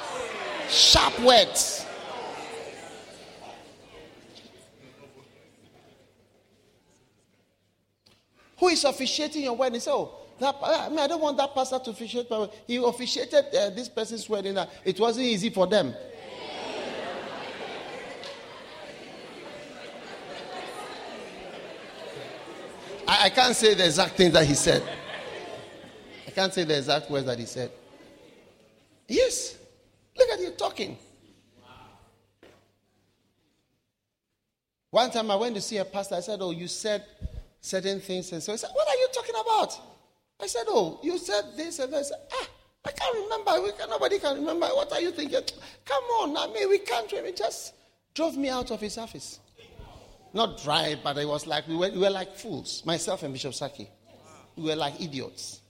sharp 0.68 1.16
words? 1.20 1.86
Who 8.58 8.66
is 8.66 8.82
officiating 8.82 9.44
your 9.44 9.54
wedding? 9.54 9.78
So, 9.78 10.10
oh, 10.40 10.60
I 10.60 10.88
mean, 10.88 10.98
I 10.98 11.06
don't 11.06 11.22
want 11.22 11.36
that 11.36 11.54
pastor 11.54 11.78
to 11.78 11.90
officiate. 11.90 12.28
But 12.28 12.52
he 12.66 12.78
officiated 12.78 13.44
uh, 13.54 13.70
this 13.70 13.88
person's 13.88 14.28
wedding. 14.28 14.58
Uh, 14.58 14.66
it 14.84 14.98
wasn't 14.98 15.26
easy 15.26 15.50
for 15.50 15.68
them. 15.68 15.94
I, 23.06 23.26
I 23.26 23.30
can't 23.30 23.54
say 23.54 23.74
the 23.74 23.84
exact 23.84 24.16
thing 24.16 24.32
that 24.32 24.44
he 24.44 24.54
said 24.54 24.82
can't 26.36 26.52
say 26.52 26.64
the 26.64 26.76
exact 26.76 27.10
words 27.10 27.24
that 27.24 27.38
he 27.38 27.46
said. 27.46 27.70
Yes. 29.08 29.56
Look 30.18 30.28
at 30.28 30.38
you 30.38 30.50
talking. 30.50 30.98
One 34.90 35.10
time 35.10 35.30
I 35.30 35.36
went 35.36 35.54
to 35.54 35.62
see 35.62 35.78
a 35.78 35.84
pastor. 35.86 36.16
I 36.16 36.20
said, 36.20 36.40
Oh, 36.42 36.50
you 36.50 36.68
said 36.68 37.06
certain 37.62 38.00
things. 38.00 38.30
And 38.32 38.42
so 38.42 38.52
he 38.52 38.58
said, 38.58 38.68
What 38.74 38.86
are 38.86 38.96
you 38.96 39.08
talking 39.14 39.34
about? 39.40 39.80
I 40.38 40.46
said, 40.46 40.64
Oh, 40.68 41.00
you 41.02 41.16
said 41.16 41.56
this 41.56 41.78
and 41.78 41.90
that. 41.94 42.04
I 42.04 42.16
Ah, 42.34 42.48
I 42.84 42.90
can't 42.92 43.16
remember. 43.16 43.62
We 43.62 43.72
can, 43.72 43.88
nobody 43.88 44.18
can 44.18 44.36
remember. 44.36 44.66
What 44.66 44.92
are 44.92 45.00
you 45.00 45.12
thinking? 45.12 45.40
Come 45.86 46.04
on, 46.20 46.36
I 46.36 46.52
mean, 46.52 46.68
we 46.68 46.80
can't. 46.80 47.10
He 47.10 47.32
just 47.32 47.72
drove 48.12 48.36
me 48.36 48.50
out 48.50 48.70
of 48.70 48.80
his 48.82 48.98
office. 48.98 49.40
Not 50.34 50.62
dry, 50.62 50.96
but 51.02 51.16
it 51.16 51.26
was 51.26 51.46
like 51.46 51.66
we 51.66 51.76
were, 51.76 51.90
we 51.90 51.98
were 51.98 52.10
like 52.10 52.36
fools. 52.36 52.82
Myself 52.84 53.22
and 53.22 53.32
Bishop 53.32 53.54
Saki. 53.54 53.88
We 54.54 54.64
were 54.64 54.76
like 54.76 55.00
idiots. 55.00 55.62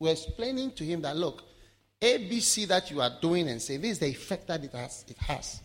We're 0.00 0.12
explaining 0.12 0.72
to 0.72 0.84
him 0.84 1.02
that 1.02 1.16
look, 1.16 1.42
ABC 2.00 2.66
that 2.68 2.90
you 2.90 3.00
are 3.02 3.10
doing 3.20 3.48
and 3.48 3.60
say, 3.60 3.76
this 3.76 3.92
is 3.92 3.98
the 3.98 4.06
effect 4.06 4.48
that 4.48 4.64
it 4.64 4.72
has. 4.72 5.04
It 5.06 5.18
has. 5.18 5.60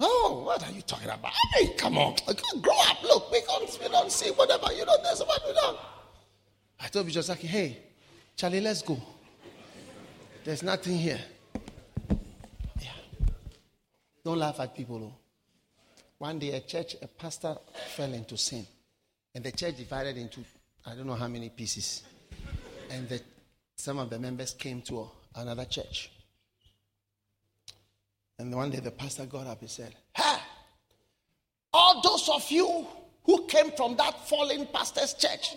Oh, 0.00 0.42
what 0.46 0.66
are 0.66 0.72
you 0.72 0.82
talking 0.82 1.08
about? 1.08 1.32
Hey, 1.52 1.74
come 1.76 1.98
on, 1.98 2.16
grow 2.60 2.74
up. 2.88 3.02
Look, 3.02 3.30
we 3.30 3.40
don't, 3.46 3.78
we 3.80 3.88
don't 3.88 4.10
see 4.10 4.30
whatever 4.30 4.72
you 4.72 4.84
know. 4.84 4.96
That's 5.02 5.20
what 5.20 5.40
we 5.46 5.52
don't. 5.52 5.78
I 6.80 6.88
told 6.88 7.06
Bishop 7.06 7.24
Saki, 7.24 7.46
hey, 7.46 7.78
Charlie, 8.34 8.60
let's 8.60 8.82
go. 8.82 9.00
There's 10.42 10.62
nothing 10.62 10.98
here. 10.98 11.20
Yeah. 12.80 12.90
Don't 14.24 14.38
laugh 14.38 14.58
at 14.60 14.74
people. 14.74 14.98
Though. 14.98 15.14
One 16.18 16.38
day, 16.38 16.52
a 16.52 16.60
church, 16.60 16.96
a 17.00 17.06
pastor 17.06 17.56
fell 17.94 18.12
into 18.12 18.36
sin, 18.36 18.66
and 19.34 19.44
the 19.44 19.52
church 19.52 19.76
divided 19.76 20.16
into 20.16 20.40
I 20.86 20.94
don't 20.94 21.06
know 21.06 21.14
how 21.14 21.28
many 21.28 21.48
pieces. 21.48 22.02
And 22.90 23.08
the, 23.08 23.20
some 23.76 23.98
of 23.98 24.10
the 24.10 24.18
members 24.18 24.54
came 24.54 24.82
to 24.82 25.10
another 25.34 25.64
church. 25.64 26.10
And 28.38 28.54
one 28.54 28.70
day 28.70 28.80
the 28.80 28.90
pastor 28.90 29.26
got 29.26 29.46
up 29.46 29.60
and 29.60 29.70
said, 29.70 29.94
Hey, 30.12 30.36
all 31.72 32.02
those 32.02 32.28
of 32.28 32.50
you 32.50 32.86
who 33.24 33.46
came 33.46 33.70
from 33.72 33.96
that 33.96 34.28
fallen 34.28 34.66
pastor's 34.72 35.14
church, 35.14 35.54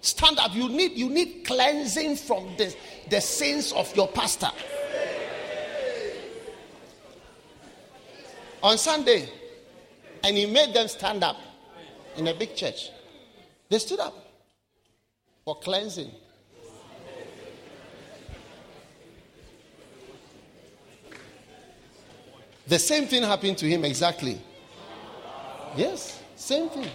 stand 0.00 0.38
up. 0.38 0.54
You 0.54 0.68
need, 0.68 0.92
you 0.92 1.08
need 1.08 1.44
cleansing 1.44 2.16
from 2.16 2.56
the, 2.56 2.74
the 3.08 3.20
sins 3.20 3.72
of 3.72 3.94
your 3.96 4.08
pastor. 4.08 4.50
On 8.62 8.78
Sunday, 8.78 9.28
and 10.22 10.36
he 10.36 10.46
made 10.46 10.72
them 10.72 10.86
stand 10.86 11.24
up 11.24 11.36
in 12.16 12.28
a 12.28 12.34
big 12.34 12.54
church. 12.54 12.90
They 13.68 13.78
stood 13.78 14.00
up 14.00 14.14
for 15.44 15.58
cleansing. 15.58 16.10
The 22.72 22.78
same 22.78 23.06
thing 23.06 23.22
happened 23.22 23.58
to 23.58 23.66
him 23.68 23.84
exactly. 23.84 24.40
Yes, 25.76 26.22
same 26.36 26.70
thing. 26.70 26.88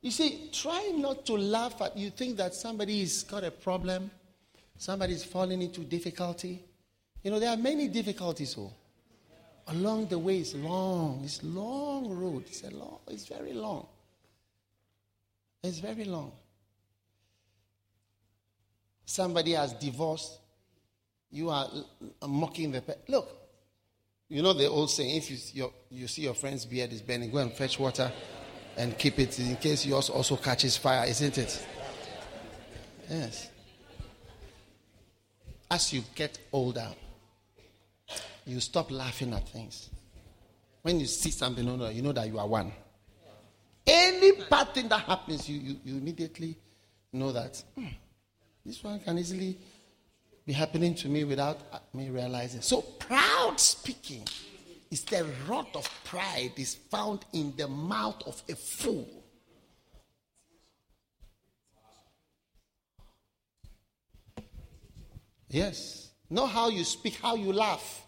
You 0.00 0.10
see, 0.10 0.48
try 0.50 0.90
not 0.96 1.24
to 1.26 1.34
laugh 1.34 1.80
at 1.80 1.96
you 1.96 2.10
think 2.10 2.38
that 2.38 2.54
somebody's 2.54 3.22
got 3.22 3.44
a 3.44 3.52
problem, 3.52 4.10
somebody's 4.76 5.22
falling 5.22 5.62
into 5.62 5.82
difficulty. 5.82 6.60
You 7.22 7.30
know, 7.30 7.38
there 7.38 7.50
are 7.50 7.56
many 7.56 7.86
difficulties. 7.86 8.56
Oh. 8.58 8.72
Along 9.68 10.08
the 10.08 10.18
way, 10.18 10.38
it's 10.38 10.56
long. 10.56 11.20
It's 11.22 11.40
long 11.44 12.18
road. 12.18 12.46
It's 12.48 12.64
a 12.64 12.70
long. 12.74 12.98
It's 13.06 13.26
very 13.26 13.52
long. 13.52 13.86
It's 15.62 15.78
very 15.78 16.04
long. 16.04 16.32
Somebody 19.06 19.52
has 19.52 19.72
divorced. 19.74 20.40
You 21.34 21.50
are 21.50 21.68
mocking 22.28 22.70
the. 22.70 22.80
Pe- 22.80 22.94
Look, 23.08 23.28
you 24.28 24.40
know 24.40 24.52
the 24.52 24.68
old 24.68 24.88
saying: 24.88 25.16
if 25.16 25.28
you, 25.28 25.36
your, 25.52 25.72
you 25.90 26.06
see 26.06 26.22
your 26.22 26.34
friend's 26.34 26.64
beard 26.64 26.92
is 26.92 27.02
burning, 27.02 27.32
go 27.32 27.38
and 27.38 27.52
fetch 27.52 27.76
water 27.76 28.12
and 28.76 28.96
keep 28.96 29.18
it 29.18 29.36
in 29.40 29.56
case 29.56 29.84
yours 29.84 30.10
also 30.10 30.36
catches 30.36 30.76
fire, 30.76 31.04
isn't 31.08 31.36
it? 31.36 31.66
Yes. 33.10 33.50
As 35.68 35.92
you 35.92 36.04
get 36.14 36.38
older, 36.52 36.86
you 38.46 38.60
stop 38.60 38.92
laughing 38.92 39.34
at 39.34 39.48
things. 39.48 39.90
When 40.82 41.00
you 41.00 41.06
see 41.06 41.32
something, 41.32 41.66
you 41.66 42.02
know 42.02 42.12
that 42.12 42.28
you 42.28 42.38
are 42.38 42.46
one. 42.46 42.72
Any 43.84 44.32
bad 44.48 44.72
thing 44.72 44.88
that 44.88 45.00
happens, 45.00 45.48
you, 45.48 45.58
you, 45.58 45.76
you 45.84 45.96
immediately 45.96 46.56
know 47.12 47.32
that 47.32 47.60
hmm, 47.74 47.88
this 48.64 48.84
one 48.84 49.00
can 49.00 49.18
easily 49.18 49.58
be 50.46 50.52
happening 50.52 50.94
to 50.96 51.08
me 51.08 51.24
without 51.24 51.60
uh, 51.72 51.78
me 51.94 52.10
realizing. 52.10 52.60
So, 52.60 52.82
proud 52.82 53.58
speaking 53.58 54.26
is 54.90 55.02
the 55.04 55.26
rod 55.48 55.66
of 55.74 55.88
pride 56.04 56.52
is 56.56 56.74
found 56.74 57.24
in 57.32 57.54
the 57.56 57.66
mouth 57.66 58.22
of 58.26 58.42
a 58.48 58.54
fool. 58.54 59.08
Yes. 65.48 66.10
Not 66.28 66.50
how 66.50 66.68
you 66.68 66.84
speak, 66.84 67.14
how 67.22 67.36
you 67.36 67.52
laugh. 67.52 68.02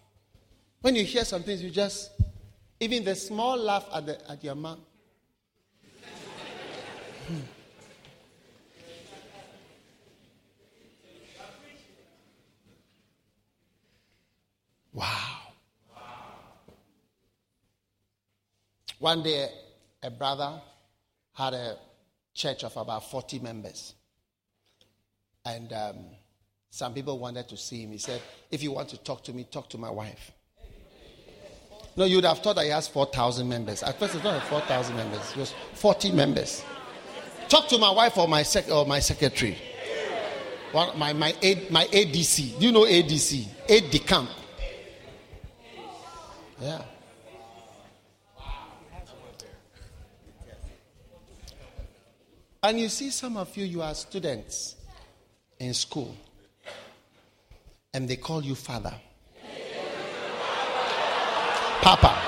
When 0.80 0.96
you 0.96 1.04
hear 1.04 1.24
some 1.24 1.42
things, 1.42 1.62
you 1.62 1.70
just, 1.70 2.10
even 2.80 3.04
the 3.04 3.14
small 3.14 3.56
laugh 3.56 3.86
at, 3.94 4.06
the, 4.06 4.30
at 4.30 4.42
your 4.42 4.54
mouth, 4.54 4.78
hmm. 7.28 7.40
Wow. 14.96 15.36
One 18.98 19.22
day, 19.22 19.50
a 20.02 20.10
brother 20.10 20.58
had 21.34 21.52
a 21.52 21.76
church 22.32 22.64
of 22.64 22.74
about 22.78 23.10
40 23.10 23.40
members. 23.40 23.94
And 25.44 25.70
um, 25.74 25.96
some 26.70 26.94
people 26.94 27.18
wanted 27.18 27.46
to 27.50 27.58
see 27.58 27.82
him. 27.82 27.92
He 27.92 27.98
said, 27.98 28.22
If 28.50 28.62
you 28.62 28.72
want 28.72 28.88
to 28.88 28.96
talk 28.96 29.22
to 29.24 29.34
me, 29.34 29.44
talk 29.44 29.68
to 29.70 29.78
my 29.78 29.90
wife. 29.90 30.32
No, 31.94 32.06
you'd 32.06 32.24
have 32.24 32.38
thought 32.38 32.56
that 32.56 32.64
he 32.64 32.70
has 32.70 32.88
4,000 32.88 33.46
members. 33.46 33.82
At 33.82 33.98
first, 33.98 34.14
it's 34.14 34.24
not 34.24 34.42
4,000 34.44 34.96
members, 34.96 35.30
it 35.30 35.36
was 35.36 35.54
40 35.74 36.12
members. 36.12 36.64
Talk 37.50 37.68
to 37.68 37.76
my 37.78 37.90
wife 37.90 38.16
or 38.16 38.26
my, 38.26 38.42
sec- 38.42 38.70
or 38.70 38.86
my 38.86 39.00
secretary. 39.00 39.58
One, 40.72 40.98
my, 40.98 41.12
my, 41.12 41.34
my 41.70 41.84
ADC. 41.84 42.58
Do 42.58 42.66
you 42.66 42.72
know 42.72 42.84
ADC? 42.84 43.46
Aide 43.68 43.90
de 43.90 43.98
camp. 43.98 44.30
Yeah. 46.60 46.82
And 52.62 52.80
you 52.80 52.88
see, 52.88 53.10
some 53.10 53.36
of 53.36 53.56
you, 53.56 53.64
you 53.64 53.82
are 53.82 53.94
students 53.94 54.74
in 55.60 55.72
school, 55.74 56.16
and 57.94 58.08
they 58.08 58.16
call 58.16 58.42
you 58.42 58.54
father. 58.54 58.94
Papa. 61.80 62.22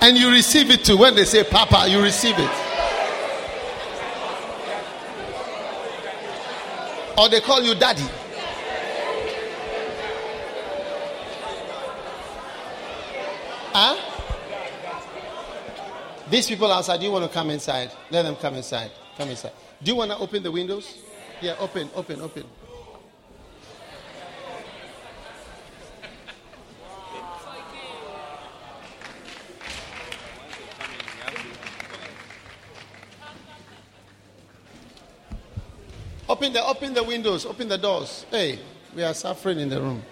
And 0.00 0.16
you 0.16 0.30
receive 0.30 0.70
it 0.70 0.84
too. 0.84 0.98
When 0.98 1.16
they 1.16 1.24
say 1.24 1.42
Papa, 1.42 1.88
you 1.88 2.00
receive 2.00 2.38
it. 2.38 2.65
Or 7.18 7.28
they 7.28 7.40
call 7.40 7.62
you 7.62 7.74
Daddy. 7.74 8.04
Huh? 13.72 13.96
These 16.30 16.48
people 16.48 16.70
outside, 16.72 16.98
do 16.98 17.06
you 17.06 17.12
want 17.12 17.24
to 17.24 17.30
come 17.30 17.50
inside? 17.50 17.92
Let 18.10 18.22
them 18.22 18.36
come 18.36 18.54
inside. 18.54 18.90
Come 19.16 19.30
inside. 19.30 19.52
Do 19.82 19.90
you 19.90 19.96
want 19.96 20.10
to 20.10 20.18
open 20.18 20.42
the 20.42 20.50
windows? 20.50 20.98
Yeah, 21.40 21.56
open, 21.58 21.88
open, 21.94 22.20
open. 22.20 22.44
Open 36.36 36.52
the 36.52 36.66
open 36.66 36.92
the 36.92 37.02
windows, 37.02 37.46
open 37.46 37.66
the 37.66 37.78
doors. 37.78 38.26
Hey, 38.30 38.58
we 38.94 39.02
are 39.02 39.14
suffering 39.14 39.58
in 39.58 39.70
the 39.70 39.80
room. 39.80 40.02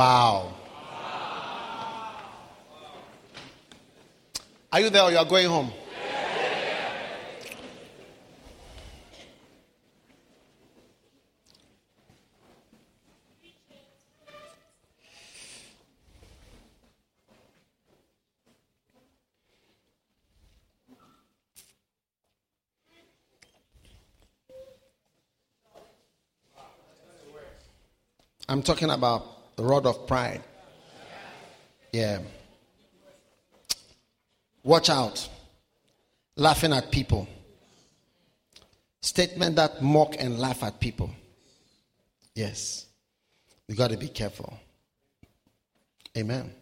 Wow. 0.00 0.54
Are 4.72 4.80
you 4.80 4.88
there 4.88 5.02
or 5.02 5.10
you 5.10 5.18
are 5.18 5.26
going 5.26 5.46
home? 5.46 5.70
I'm 28.48 28.62
talking 28.62 28.88
about 28.88 29.39
the 29.60 29.66
rod 29.66 29.84
of 29.84 30.06
pride. 30.06 30.40
Yeah. 31.92 32.20
Watch 34.62 34.88
out. 34.88 35.28
Laughing 36.34 36.72
at 36.72 36.90
people. 36.90 37.28
Statement 39.02 39.56
that 39.56 39.82
mock 39.82 40.14
and 40.18 40.38
laugh 40.38 40.62
at 40.62 40.80
people. 40.80 41.10
Yes. 42.34 42.86
You 43.68 43.74
got 43.74 43.90
to 43.90 43.98
be 43.98 44.08
careful. 44.08 44.58
Amen. 46.16 46.54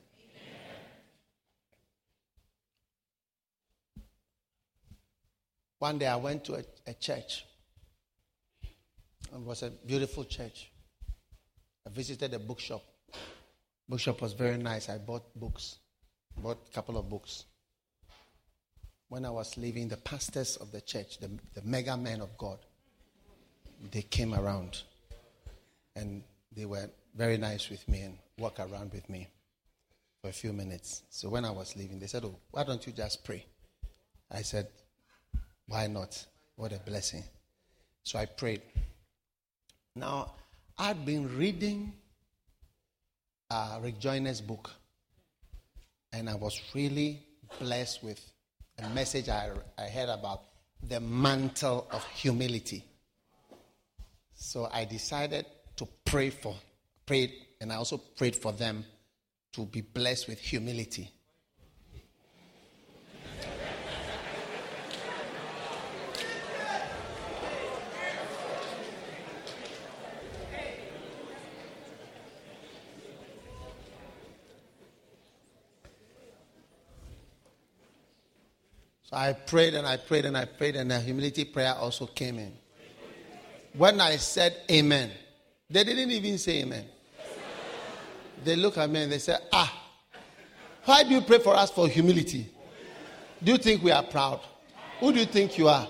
One 5.79 5.99
day 5.99 6.09
I 6.09 6.17
went 6.17 6.45
to 6.47 6.55
a, 6.55 6.65
a 6.89 6.95
church. 6.95 7.45
It 8.63 9.39
was 9.39 9.63
a 9.63 9.71
beautiful 9.71 10.25
church. 10.25 10.73
I 11.89 11.91
visited 11.91 12.35
a 12.35 12.39
bookshop. 12.39 12.83
Bookshop 13.89 14.21
was 14.21 14.35
very 14.35 14.59
nice. 14.59 14.91
I 14.91 14.99
bought 14.99 15.35
books, 15.35 15.79
bought 16.37 16.59
a 16.71 16.75
couple 16.75 16.99
of 16.99 17.09
books. 17.09 17.47
When 19.09 19.25
I 19.25 19.31
was 19.31 19.57
leaving, 19.57 19.89
the 19.89 19.97
pastors 19.97 20.57
of 20.57 20.71
the 20.71 20.83
church, 20.83 21.19
the, 21.19 21.31
the 21.55 21.63
mega 21.63 21.97
men 21.97 22.21
of 22.21 22.37
God, 22.37 22.59
they 23.91 24.03
came 24.03 24.35
around 24.35 24.83
and 25.97 26.23
they 26.55 26.67
were 26.67 26.91
very 27.17 27.39
nice 27.39 27.71
with 27.71 27.89
me 27.89 28.03
and 28.03 28.19
walked 28.39 28.61
around 28.61 28.93
with 28.93 29.09
me 29.09 29.27
for 30.21 30.29
a 30.29 30.33
few 30.33 30.53
minutes. 30.53 31.05
So 31.09 31.31
when 31.31 31.47
I 31.47 31.51
was 31.51 31.75
leaving, 31.75 32.01
they 32.01 32.07
said, 32.07 32.23
Oh, 32.23 32.37
why 32.51 32.65
don't 32.65 32.87
you 32.87 32.93
just 32.93 33.25
pray? 33.25 33.47
I 34.31 34.43
said, 34.43 34.69
Why 35.67 35.87
not? 35.87 36.23
What 36.57 36.75
a 36.75 36.81
blessing. 36.81 37.25
So 38.03 38.19
I 38.19 38.27
prayed. 38.27 38.61
Now, 39.95 40.35
I'd 40.81 41.05
been 41.05 41.37
reading 41.37 41.93
uh, 43.51 43.81
Rick 43.83 43.99
Joyner's 43.99 44.41
book, 44.41 44.71
and 46.13 46.31
I 46.31 46.37
was 46.37 46.61
really 46.73 47.21
blessed 47.59 48.05
with 48.05 48.21
a 48.79 48.89
message 48.91 49.29
I, 49.29 49.51
I 49.77 49.89
heard 49.89 50.09
about 50.09 50.45
the 50.81 51.01
mantle 51.01 51.89
of 51.91 52.05
humility. 52.15 52.85
So 54.37 54.69
I 54.73 54.85
decided 54.85 55.47
to 55.79 55.89
pray 56.05 56.31
for, 56.31 56.55
prayed, 57.05 57.33
and 57.61 57.73
I 57.73 57.77
also 57.77 57.97
prayed 57.97 58.37
for 58.37 58.53
them 58.53 58.85
to 59.55 59.67
be 59.67 59.81
blessed 59.81 60.29
with 60.29 60.39
humility. 60.39 61.11
So 79.09 79.17
I 79.17 79.33
prayed 79.33 79.75
and 79.75 79.87
I 79.87 79.97
prayed 79.97 80.27
and 80.27 80.37
I 80.37 80.45
prayed, 80.45 80.77
and 80.77 80.91
the 80.91 81.01
humility 81.01 81.45
prayer 81.45 81.75
also 81.75 82.05
came 82.07 82.39
in. 82.39 82.53
When 83.73 84.03
I 84.03 84.17
said 84.17 84.55
amen, 84.71 85.11
they 85.71 85.83
didn't 85.83 86.11
even 86.11 86.37
say 86.37 86.61
amen. 86.61 86.85
They 88.45 88.55
look 88.55 88.77
at 88.77 88.91
me 88.91 89.03
and 89.03 89.13
they 89.13 89.19
say, 89.19 89.37
Ah, 89.51 89.73
why 90.85 91.05
do 91.05 91.11
you 91.11 91.23
pray 91.23 91.39
for 91.39 91.57
us 91.57 91.71
for 91.71 91.89
humility? 91.89 92.51
Do 93.43 93.53
you 93.53 93.59
think 93.59 93.83
we 93.83 93.91
are 93.91 94.03
proud? 94.03 94.41
Who 95.01 95.13
do 95.13 95.21
you 95.21 95.27
think 95.27 95.57
you 95.57 95.69
are? 95.69 95.89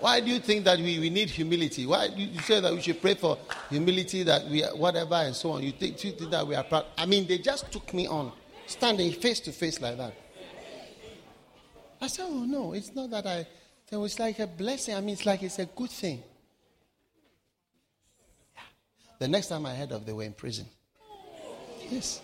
Why 0.00 0.20
do 0.20 0.30
you 0.30 0.38
think 0.38 0.64
that 0.64 0.78
we, 0.78 0.98
we 0.98 1.10
need 1.10 1.28
humility? 1.28 1.84
Why 1.84 2.08
do 2.08 2.22
you 2.22 2.40
say 2.40 2.60
that 2.60 2.72
we 2.72 2.80
should 2.80 3.02
pray 3.02 3.14
for 3.14 3.36
humility, 3.68 4.22
that 4.22 4.46
we 4.48 4.62
whatever 4.62 5.16
and 5.16 5.34
so 5.36 5.52
on? 5.52 5.62
You 5.62 5.72
think, 5.72 6.02
you 6.04 6.12
think 6.12 6.30
that 6.30 6.46
we 6.46 6.54
are 6.54 6.64
proud? 6.64 6.86
I 6.96 7.04
mean, 7.04 7.26
they 7.26 7.38
just 7.38 7.70
took 7.70 7.92
me 7.92 8.06
on, 8.06 8.32
standing 8.66 9.12
face 9.12 9.40
to 9.40 9.52
face 9.52 9.80
like 9.80 9.98
that. 9.98 10.14
I 12.00 12.06
said, 12.08 12.26
Oh, 12.28 12.44
no, 12.44 12.72
it's 12.72 12.94
not 12.94 13.10
that 13.10 13.26
I. 13.26 13.46
It 13.90 13.96
was 13.96 14.18
like 14.18 14.38
a 14.40 14.46
blessing. 14.46 14.94
I 14.94 15.00
mean, 15.00 15.10
it's 15.10 15.24
like 15.26 15.42
it's 15.42 15.58
a 15.58 15.66
good 15.66 15.90
thing. 15.90 16.22
The 19.18 19.28
next 19.28 19.48
time 19.48 19.64
I 19.64 19.74
heard 19.74 19.92
of 19.92 20.04
they 20.04 20.12
were 20.12 20.24
in 20.24 20.32
prison. 20.32 20.66
Yes. 21.88 22.20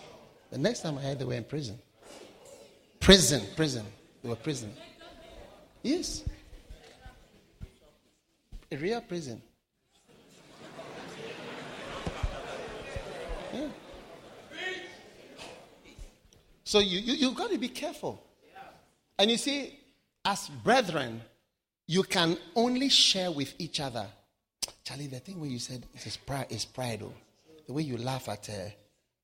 The 0.51 0.57
next 0.57 0.81
time 0.81 0.97
I 0.97 1.01
heard 1.01 1.19
they 1.19 1.25
were 1.25 1.33
in 1.33 1.43
prison. 1.43 1.79
Prison, 2.99 3.41
prison. 3.55 3.85
They 4.21 4.29
were 4.29 4.35
prison. 4.35 4.73
Yes. 5.81 6.23
A 8.71 8.77
real 8.77 9.01
prison. 9.01 9.41
Yeah. 13.53 13.67
So 16.63 16.79
you, 16.79 16.99
you, 16.99 17.13
you've 17.13 17.35
got 17.35 17.51
to 17.51 17.57
be 17.57 17.69
careful. 17.69 18.23
And 19.17 19.29
you 19.29 19.37
see, 19.37 19.79
as 20.25 20.49
brethren, 20.63 21.21
you 21.87 22.03
can 22.03 22.37
only 22.55 22.89
share 22.89 23.31
with 23.31 23.53
each 23.59 23.79
other. 23.79 24.07
Charlie, 24.83 25.07
the 25.07 25.19
thing 25.19 25.39
where 25.39 25.49
you 25.49 25.59
said 25.59 25.85
is 26.05 26.17
pride, 26.17 26.47
is 26.49 26.65
pride. 26.65 27.01
Oh. 27.03 27.13
The 27.67 27.73
way 27.73 27.83
you 27.83 27.97
laugh 27.97 28.27
at 28.29 28.49
uh, 28.49 28.69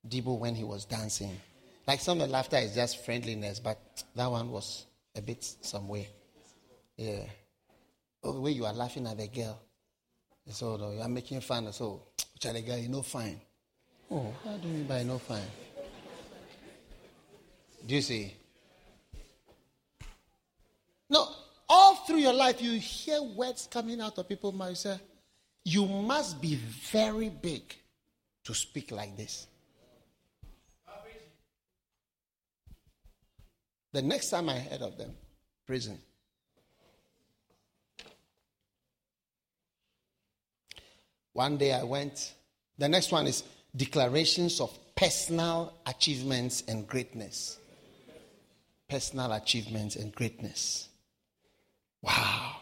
Debo 0.07 0.37
when 0.37 0.55
he 0.55 0.63
was 0.63 0.85
dancing. 0.85 1.39
Like 1.87 1.99
some 1.99 2.21
of 2.21 2.27
the 2.27 2.33
laughter 2.33 2.57
is 2.57 2.75
just 2.75 3.03
friendliness, 3.03 3.59
but 3.59 3.79
that 4.15 4.27
one 4.29 4.51
was 4.51 4.85
a 5.15 5.21
bit 5.21 5.43
some 5.61 5.87
way. 5.87 6.07
Yeah. 6.97 7.23
Oh, 8.23 8.33
the 8.33 8.41
way 8.41 8.51
you 8.51 8.65
are 8.65 8.73
laughing 8.73 9.07
at 9.07 9.17
the 9.17 9.27
girl. 9.27 9.59
So 10.49 10.77
no, 10.77 10.91
you 10.91 11.01
are 11.01 11.09
making 11.09 11.41
fun. 11.41 11.67
Of 11.67 11.75
so, 11.75 12.03
Charlie, 12.39 12.61
girl, 12.61 12.77
you 12.77 12.89
know 12.89 13.01
fine. 13.01 13.39
Oh, 14.11 14.33
how 14.43 14.57
do 14.57 14.67
you 14.67 14.73
mean 14.73 14.87
by 14.87 15.03
no 15.03 15.17
fine? 15.17 15.41
Do 17.85 17.95
you 17.95 18.01
see? 18.01 18.33
No, 21.09 21.27
all 21.67 21.95
through 21.95 22.17
your 22.17 22.33
life, 22.33 22.61
you 22.61 22.79
hear 22.79 23.21
words 23.21 23.67
coming 23.71 23.99
out 24.01 24.17
of 24.17 24.27
people's 24.27 24.53
mouth. 24.53 24.85
You 24.85 24.99
you 25.65 25.85
must 25.85 26.41
be 26.41 26.55
very 26.91 27.29
big 27.29 27.61
to 28.43 28.53
speak 28.53 28.91
like 28.91 29.15
this. 29.15 29.47
The 33.91 34.01
next 34.01 34.29
time 34.29 34.49
I 34.49 34.59
heard 34.59 34.81
of 34.81 34.97
them, 34.97 35.15
prison. 35.65 35.99
One 41.33 41.57
day 41.57 41.73
I 41.73 41.83
went, 41.83 42.33
the 42.77 42.89
next 42.89 43.11
one 43.11 43.25
is 43.27 43.43
declarations 43.75 44.59
of 44.59 44.77
personal 44.95 45.73
achievements 45.85 46.63
and 46.67 46.87
greatness. 46.87 47.57
Personal 48.87 49.31
achievements 49.33 49.95
and 49.95 50.13
greatness. 50.13 50.88
Wow. 52.01 52.55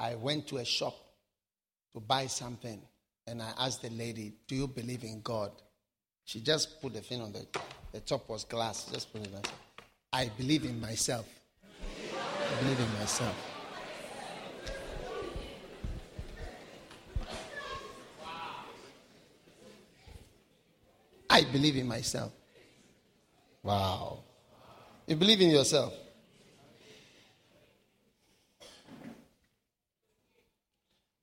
I 0.00 0.14
went 0.14 0.46
to 0.48 0.58
a 0.58 0.64
shop 0.64 0.96
to 1.94 2.00
buy 2.00 2.26
something 2.26 2.80
and 3.26 3.42
I 3.42 3.52
asked 3.58 3.82
the 3.82 3.90
lady, 3.90 4.32
Do 4.46 4.54
you 4.54 4.68
believe 4.68 5.02
in 5.04 5.20
God? 5.22 5.50
She 6.24 6.40
just 6.40 6.80
put 6.80 6.92
the 6.92 7.00
thing 7.00 7.20
on 7.20 7.32
the, 7.32 7.46
the 7.92 8.00
top 8.00 8.28
was 8.28 8.44
glass. 8.44 8.90
Just 8.92 9.12
put 9.12 9.26
it 9.26 9.34
on. 9.34 9.42
I 10.12 10.30
believe 10.36 10.64
in 10.64 10.80
myself. 10.80 11.26
I 12.48 12.62
believe 12.62 12.78
in 12.78 12.92
myself. 12.98 13.34
Wow. 18.20 18.64
I 21.30 21.44
believe 21.44 21.76
in 21.76 21.88
myself. 21.88 22.32
Wow. 23.62 24.24
You 25.08 25.16
believe 25.16 25.40
in 25.40 25.48
yourself. 25.48 25.94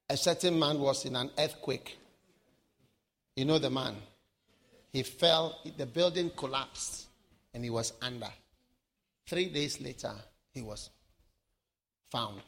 A 0.09 0.17
certain 0.17 0.57
man 0.57 0.79
was 0.79 1.05
in 1.05 1.15
an 1.15 1.29
earthquake. 1.37 1.95
You 3.35 3.45
know 3.45 3.59
the 3.59 3.69
man. 3.69 3.95
He 4.91 5.03
fell, 5.03 5.59
the 5.77 5.85
building 5.85 6.31
collapsed, 6.35 7.05
and 7.53 7.63
he 7.63 7.69
was 7.69 7.93
under. 8.01 8.29
Three 9.27 9.49
days 9.49 9.79
later, 9.79 10.13
he 10.51 10.63
was 10.63 10.89
found. 12.11 12.41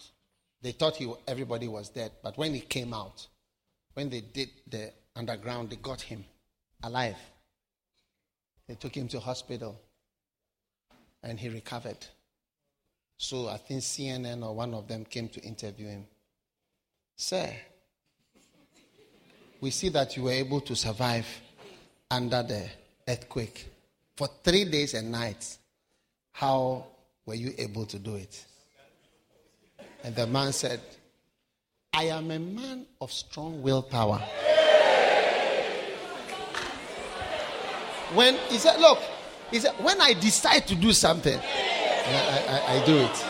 They 0.63 0.71
thought 0.71 0.95
he, 0.95 1.13
everybody 1.27 1.67
was 1.67 1.89
dead, 1.89 2.13
but 2.23 2.35
when 2.39 2.55
he 2.55 2.61
came 2.61 2.95
out, 2.95 3.27
when 3.93 4.09
they 4.09 4.21
did 4.21 4.49
the 4.67 4.91
underground, 5.15 5.69
they 5.69 5.75
got 5.75 6.01
him 6.01 6.25
alive. 6.81 7.17
They 8.67 8.73
took 8.73 8.97
him 8.97 9.07
to 9.09 9.19
hospital 9.19 9.79
and 11.27 11.37
he 11.39 11.49
recovered. 11.49 11.97
So 13.17 13.49
I 13.49 13.57
think 13.57 13.81
CNN 13.81 14.45
or 14.45 14.55
one 14.55 14.73
of 14.73 14.87
them 14.87 15.03
came 15.03 15.27
to 15.29 15.41
interview 15.41 15.87
him. 15.87 16.05
Sir, 17.15 17.51
we 19.59 19.71
see 19.71 19.89
that 19.89 20.15
you 20.15 20.23
were 20.23 20.31
able 20.31 20.61
to 20.61 20.75
survive 20.75 21.27
under 22.09 22.43
the 22.43 22.69
earthquake 23.07 23.67
for 24.15 24.29
three 24.43 24.65
days 24.65 24.93
and 24.93 25.11
nights. 25.11 25.59
How 26.31 26.85
were 27.25 27.35
you 27.35 27.53
able 27.57 27.85
to 27.87 27.99
do 27.99 28.15
it? 28.15 28.45
And 30.03 30.15
the 30.15 30.27
man 30.27 30.53
said, 30.53 30.79
I 31.93 32.05
am 32.05 32.31
a 32.31 32.39
man 32.39 32.85
of 33.01 33.11
strong 33.11 33.61
willpower. 33.61 34.19
When 38.13 38.35
he 38.49 38.57
said, 38.57 38.79
Look, 38.79 38.99
he 39.51 39.59
said, 39.59 39.73
when 39.79 40.01
I 40.01 40.13
decide 40.13 40.67
to 40.67 40.75
do 40.75 40.91
something, 40.93 41.39
I, 41.39 42.43
I, 42.49 42.81
I 42.81 42.85
do 42.85 42.97
it. 42.97 43.25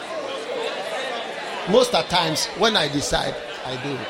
Most 1.71 1.93
of 1.93 2.03
the 2.03 2.15
times, 2.15 2.47
when 2.57 2.75
I 2.75 2.87
decide, 2.87 3.35
I 3.65 3.75
do 3.83 3.93
it. 3.93 4.07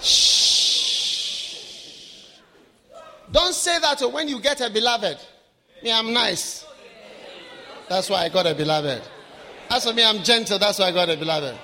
Shh. 0.00 0.56
Don't 3.30 3.54
say 3.54 3.78
that 3.78 4.00
when 4.12 4.28
you 4.28 4.40
get 4.40 4.60
a 4.60 4.70
beloved. 4.70 5.18
Me, 5.82 5.92
I'm 5.92 6.12
nice. 6.12 6.64
That's 7.88 8.10
why 8.10 8.24
I 8.24 8.28
got 8.28 8.46
a 8.46 8.54
beloved. 8.54 9.02
As 9.70 9.84
for 9.84 9.92
me, 9.92 10.04
I'm 10.04 10.22
gentle. 10.22 10.58
That's 10.58 10.78
why 10.78 10.86
I 10.86 10.92
got 10.92 11.08
a 11.08 11.16
beloved. 11.16 11.56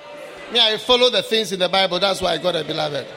Me, 0.53 0.59
I 0.59 0.77
follow 0.77 1.09
the 1.09 1.23
things 1.23 1.51
in 1.51 1.57
the 1.57 1.67
Bible. 1.67 1.99
That's 1.99 2.21
why 2.21 2.33
I 2.33 2.37
got 2.37 2.55
a 2.55 2.63
beloved. 2.63 3.07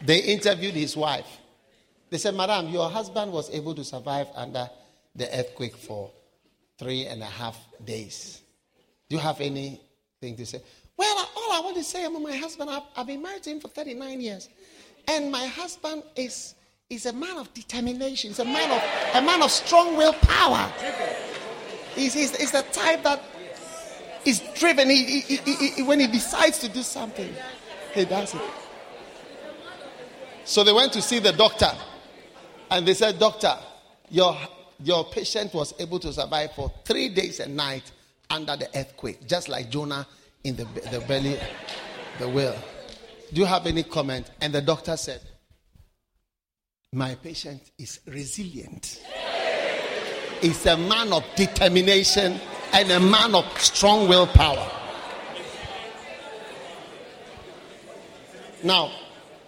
They 0.00 0.20
interviewed 0.20 0.72
his 0.72 0.96
wife. 0.96 1.26
They 2.08 2.16
said, 2.16 2.34
Madam, 2.34 2.68
your 2.68 2.88
husband 2.88 3.30
was 3.30 3.50
able 3.50 3.74
to 3.74 3.84
survive 3.84 4.28
under 4.34 4.70
the 5.14 5.28
earthquake 5.38 5.76
for 5.76 6.10
three 6.78 7.04
and 7.04 7.22
a 7.22 7.26
half 7.26 7.58
days. 7.84 8.40
Do 9.10 9.16
you 9.16 9.20
have 9.20 9.42
anything 9.42 10.34
to 10.34 10.46
say? 10.46 10.62
Well, 10.96 11.28
all 11.36 11.52
I 11.52 11.60
want 11.60 11.76
to 11.76 11.84
say 11.84 12.06
about 12.06 12.22
my 12.22 12.36
husband, 12.36 12.70
I've, 12.70 12.84
I've 12.96 13.06
been 13.06 13.20
married 13.20 13.42
to 13.42 13.50
him 13.50 13.60
for 13.60 13.68
39 13.68 14.20
years. 14.22 14.48
And 15.06 15.30
my 15.30 15.44
husband 15.44 16.04
is, 16.16 16.54
is 16.90 17.04
a 17.04 17.12
man 17.12 17.36
of 17.36 17.52
determination. 17.52 18.30
He's 18.30 18.38
a 18.38 18.44
man 18.46 18.70
of, 18.70 18.82
a 19.14 19.24
man 19.24 19.42
of 19.42 19.50
strong 19.50 19.94
willpower. 19.96 20.72
He's, 21.94 22.14
he's, 22.14 22.34
he's 22.34 22.52
the 22.52 22.62
type 22.72 23.02
that 23.02 23.22
is 24.24 24.40
driven. 24.54 24.88
He, 24.88 25.20
he, 25.20 25.36
he, 25.36 25.82
when 25.82 26.00
he 26.00 26.06
decides 26.06 26.58
to 26.60 26.68
do 26.68 26.82
something, 26.82 27.34
he 27.92 28.04
does 28.06 28.34
it. 28.34 28.40
So 30.44 30.64
they 30.64 30.72
went 30.72 30.94
to 30.94 31.02
see 31.02 31.18
the 31.18 31.32
doctor. 31.32 31.70
And 32.70 32.88
they 32.88 32.94
said, 32.94 33.18
Doctor, 33.18 33.54
your, 34.08 34.34
your 34.82 35.04
patient 35.10 35.52
was 35.52 35.74
able 35.78 35.98
to 36.00 36.10
survive 36.10 36.52
for 36.54 36.72
three 36.86 37.10
days 37.10 37.40
and 37.40 37.54
night 37.54 37.90
under 38.30 38.56
the 38.56 38.68
earthquake, 38.74 39.26
just 39.26 39.50
like 39.50 39.68
Jonah 39.68 40.06
in 40.44 40.56
the, 40.56 40.64
the 40.90 41.04
belly, 41.06 41.38
the 42.18 42.28
whale. 42.30 42.56
Do 43.32 43.40
you 43.42 43.46
have 43.46 43.66
any 43.66 43.82
comment? 43.82 44.30
And 44.40 44.54
the 44.54 44.62
doctor 44.62 44.96
said, 44.96 45.20
My 46.94 47.16
patient 47.16 47.60
is 47.78 48.00
resilient. 48.06 49.04
He's 50.40 50.64
a 50.64 50.74
man 50.78 51.12
of 51.12 51.22
determination 51.36 52.40
and 52.72 52.90
a 52.90 52.98
man 52.98 53.34
of 53.34 53.44
strong 53.60 54.08
willpower. 54.08 54.66
Now, 58.64 58.90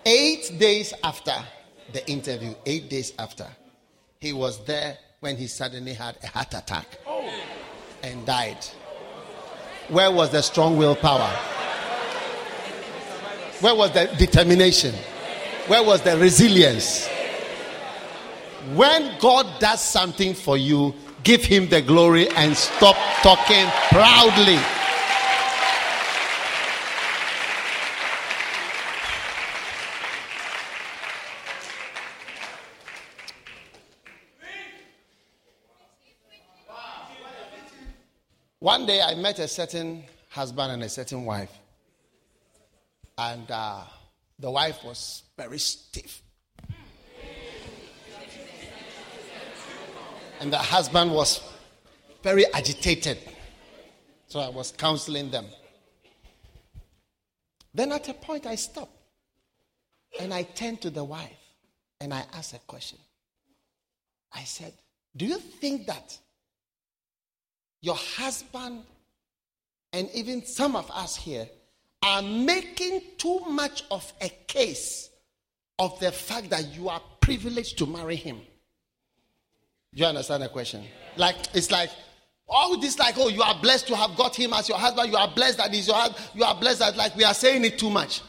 eight 0.04 0.52
days 0.58 0.92
after 1.02 1.32
the 1.94 2.06
interview, 2.10 2.54
eight 2.66 2.90
days 2.90 3.14
after, 3.18 3.46
he 4.20 4.34
was 4.34 4.62
there 4.66 4.98
when 5.20 5.38
he 5.38 5.46
suddenly 5.46 5.94
had 5.94 6.18
a 6.22 6.26
heart 6.26 6.52
attack 6.52 6.98
and 8.02 8.26
died. 8.26 8.66
Where 9.88 10.10
was 10.10 10.28
the 10.28 10.42
strong 10.42 10.76
willpower? 10.76 11.34
Where 13.60 13.74
was 13.74 13.92
the 13.92 14.14
determination? 14.18 14.94
Where 15.68 15.82
was 15.82 16.02
the 16.02 16.18
resilience? 16.18 17.08
When 18.74 19.18
God 19.18 19.46
does 19.58 19.80
something 19.80 20.34
for 20.34 20.56
you, 20.56 20.94
give 21.22 21.42
him 21.42 21.68
the 21.68 21.80
glory 21.80 22.28
and 22.28 22.54
stop 22.54 22.96
talking 23.22 23.66
proudly. 23.88 24.58
One 38.58 38.84
day 38.84 39.00
I 39.00 39.14
met 39.14 39.38
a 39.38 39.48
certain 39.48 40.04
husband 40.28 40.72
and 40.72 40.82
a 40.82 40.88
certain 40.90 41.24
wife. 41.24 41.50
And 43.16 43.50
uh, 43.50 43.84
the 44.38 44.50
wife 44.50 44.84
was 44.84 45.22
very 45.36 45.58
stiff. 45.58 46.22
And 50.40 50.52
the 50.52 50.58
husband 50.58 51.12
was 51.12 51.40
very 52.22 52.46
agitated. 52.52 53.18
So 54.26 54.40
I 54.40 54.48
was 54.48 54.72
counseling 54.72 55.30
them. 55.30 55.46
Then 57.72 57.92
at 57.92 58.08
a 58.08 58.14
point 58.14 58.46
I 58.46 58.56
stopped 58.56 58.96
and 60.18 60.34
I 60.34 60.42
turned 60.42 60.80
to 60.82 60.90
the 60.90 61.04
wife 61.04 61.30
and 62.00 62.12
I 62.12 62.24
asked 62.32 62.54
a 62.54 62.58
question. 62.60 62.98
I 64.32 64.44
said, 64.44 64.72
Do 65.16 65.26
you 65.26 65.38
think 65.38 65.86
that 65.86 66.18
your 67.80 67.96
husband, 67.96 68.82
and 69.92 70.08
even 70.14 70.44
some 70.44 70.76
of 70.76 70.90
us 70.90 71.16
here 71.16 71.48
are 72.02 72.22
making 72.22 73.02
too 73.18 73.40
much 73.48 73.84
of 73.90 74.12
a 74.20 74.28
case 74.28 75.10
of 75.78 75.98
the 76.00 76.12
fact 76.12 76.50
that 76.50 76.74
you 76.74 76.88
are 76.88 77.00
privileged 77.20 77.78
to 77.78 77.86
marry 77.86 78.16
him. 78.16 78.40
Do 79.94 80.02
you 80.02 80.06
understand 80.06 80.42
the 80.44 80.48
question? 80.48 80.84
Like, 81.16 81.36
it's 81.52 81.70
like, 81.70 81.90
all 82.48 82.78
this, 82.78 82.98
like, 82.98 83.14
oh, 83.18 83.28
you 83.28 83.42
are 83.42 83.60
blessed 83.60 83.88
to 83.88 83.96
have 83.96 84.16
got 84.16 84.36
him 84.36 84.52
as 84.52 84.68
your 84.68 84.78
husband. 84.78 85.10
You 85.10 85.16
are 85.16 85.32
blessed 85.34 85.58
that 85.58 85.72
he's 85.72 85.88
your 85.88 85.96
husband. 85.96 86.24
You 86.34 86.44
are 86.44 86.54
blessed 86.54 86.78
that, 86.80 86.96
like, 86.96 87.16
we 87.16 87.24
are 87.24 87.34
saying 87.34 87.64
it 87.64 87.78
too 87.78 87.90
much. 87.90 88.22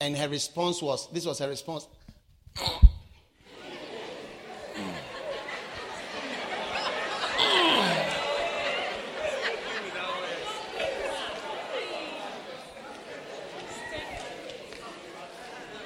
And 0.00 0.16
her 0.16 0.28
response 0.28 0.80
was, 0.80 1.10
this 1.12 1.26
was 1.26 1.38
her 1.40 1.48
response. 1.48 1.86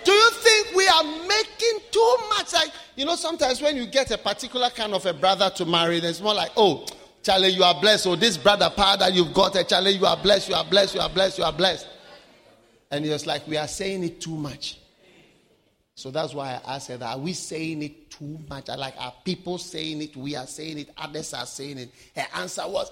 Do 0.05 0.13
you 0.13 0.31
think 0.31 0.77
we 0.77 0.87
are 0.87 1.03
making 1.03 1.81
too 1.91 2.17
much. 2.29 2.53
Like, 2.53 2.71
you 2.97 3.05
know, 3.05 3.17
sometimes 3.17 3.61
when 3.61 3.77
you 3.77 3.87
get 3.87 4.11
a 4.11 4.19
particular 4.19 4.71
kind 4.71 4.95
of 4.95 5.05
a 5.07 5.13
brother 5.13 5.51
to 5.57 5.65
marry, 5.65 5.99
it's 5.99 6.21
more 6.21 6.35
like, 6.35 6.53
oh, 6.57 6.87
Charlie, 7.23 7.49
you 7.49 7.65
are 7.65 7.79
blessed. 7.81 8.07
Oh, 8.07 8.17
this 8.17 8.37
brother 8.37 8.71
power 8.71 8.97
that 8.99 9.13
you've 9.15 9.33
got, 9.33 9.57
eh, 9.57 9.63
Charlie, 9.63 9.93
you 9.93 10.07
are 10.07 10.17
blessed, 10.17 10.49
you 10.51 10.55
are 10.55 10.65
blessed, 10.65 10.95
you 10.95 11.01
are 11.01 11.09
blessed, 11.09 11.39
you 11.39 11.45
are 11.45 11.53
blessed. 11.53 11.89
And 12.91 13.05
it's 13.05 13.27
like, 13.27 13.47
we 13.49 13.57
are 13.57 13.67
saying 13.67 14.05
it 14.05 14.21
too 14.21 14.37
much. 14.37 14.79
So 15.97 16.11
that's 16.11 16.35
why 16.35 16.61
I 16.67 16.79
said, 16.79 17.03
are 17.03 17.19
we 17.19 17.33
saying 17.33 17.83
it 17.83 18.11
too 18.11 18.39
much? 18.49 18.69
I 18.69 18.75
like, 18.75 18.95
are 18.99 19.15
people 19.25 19.59
saying 19.59 20.03
it? 20.03 20.17
We 20.17 20.37
are 20.37 20.47
saying 20.47 20.79
it. 20.79 20.91
Others 20.99 21.35
are 21.35 21.47
saying 21.47 21.79
it. 21.79 21.91
Her 22.15 22.27
answer 22.35 22.63
was, 22.67 22.91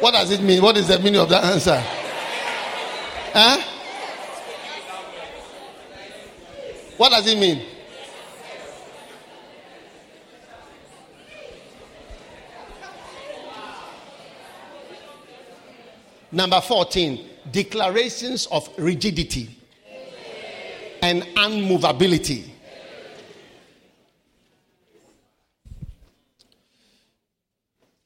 what 0.00 0.12
does 0.12 0.30
it 0.30 0.40
mean? 0.40 0.62
What 0.62 0.76
is 0.76 0.88
the 0.88 0.98
meaning 0.98 1.20
of 1.20 1.28
that 1.28 1.44
answer? 1.44 1.82
Huh? 3.32 3.79
What 7.00 7.12
does 7.12 7.26
it 7.28 7.38
mean? 7.38 7.62
Number 16.30 16.60
14, 16.60 17.26
declarations 17.50 18.44
of 18.48 18.68
rigidity 18.76 19.48
and 21.00 21.22
unmovability. 21.22 22.50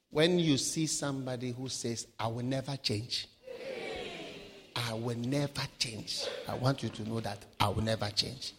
When 0.09 0.39
you 0.39 0.57
see 0.57 0.87
somebody 0.87 1.51
who 1.51 1.67
says, 1.67 2.07
I 2.17 2.27
will 2.27 2.45
never 2.45 2.77
change, 2.77 3.27
I 4.73 4.93
will 4.93 5.17
never 5.17 5.63
change, 5.79 6.23
I 6.47 6.55
want 6.55 6.81
you 6.81 6.87
to 6.87 7.09
know 7.09 7.19
that 7.19 7.43
I 7.59 7.67
will 7.67 7.83
never 7.83 8.09
change. 8.11 8.53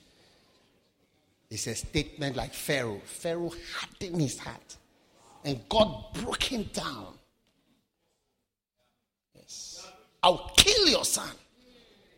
It's 1.51 1.67
a 1.67 1.75
statement 1.75 2.37
like 2.37 2.53
Pharaoh. 2.53 3.01
Pharaoh 3.05 3.53
hardened 3.75 4.21
his 4.21 4.39
heart, 4.39 4.77
and 5.45 5.61
God 5.69 6.13
broke 6.15 6.43
him 6.43 6.65
down. 6.73 7.15
Yes. 9.35 9.87
I'll 10.23 10.51
kill 10.57 10.89
your 10.89 11.05
son 11.05 11.31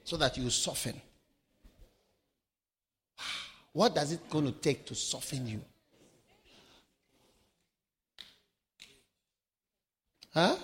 so 0.04 0.16
that 0.16 0.36
you 0.38 0.48
soften. 0.48 1.00
What 3.72 3.94
does 3.94 4.12
it 4.12 4.30
going 4.30 4.46
to 4.46 4.52
take 4.52 4.86
to 4.86 4.94
soften 4.94 5.46
you? 5.46 5.60
Huh? 10.32 10.56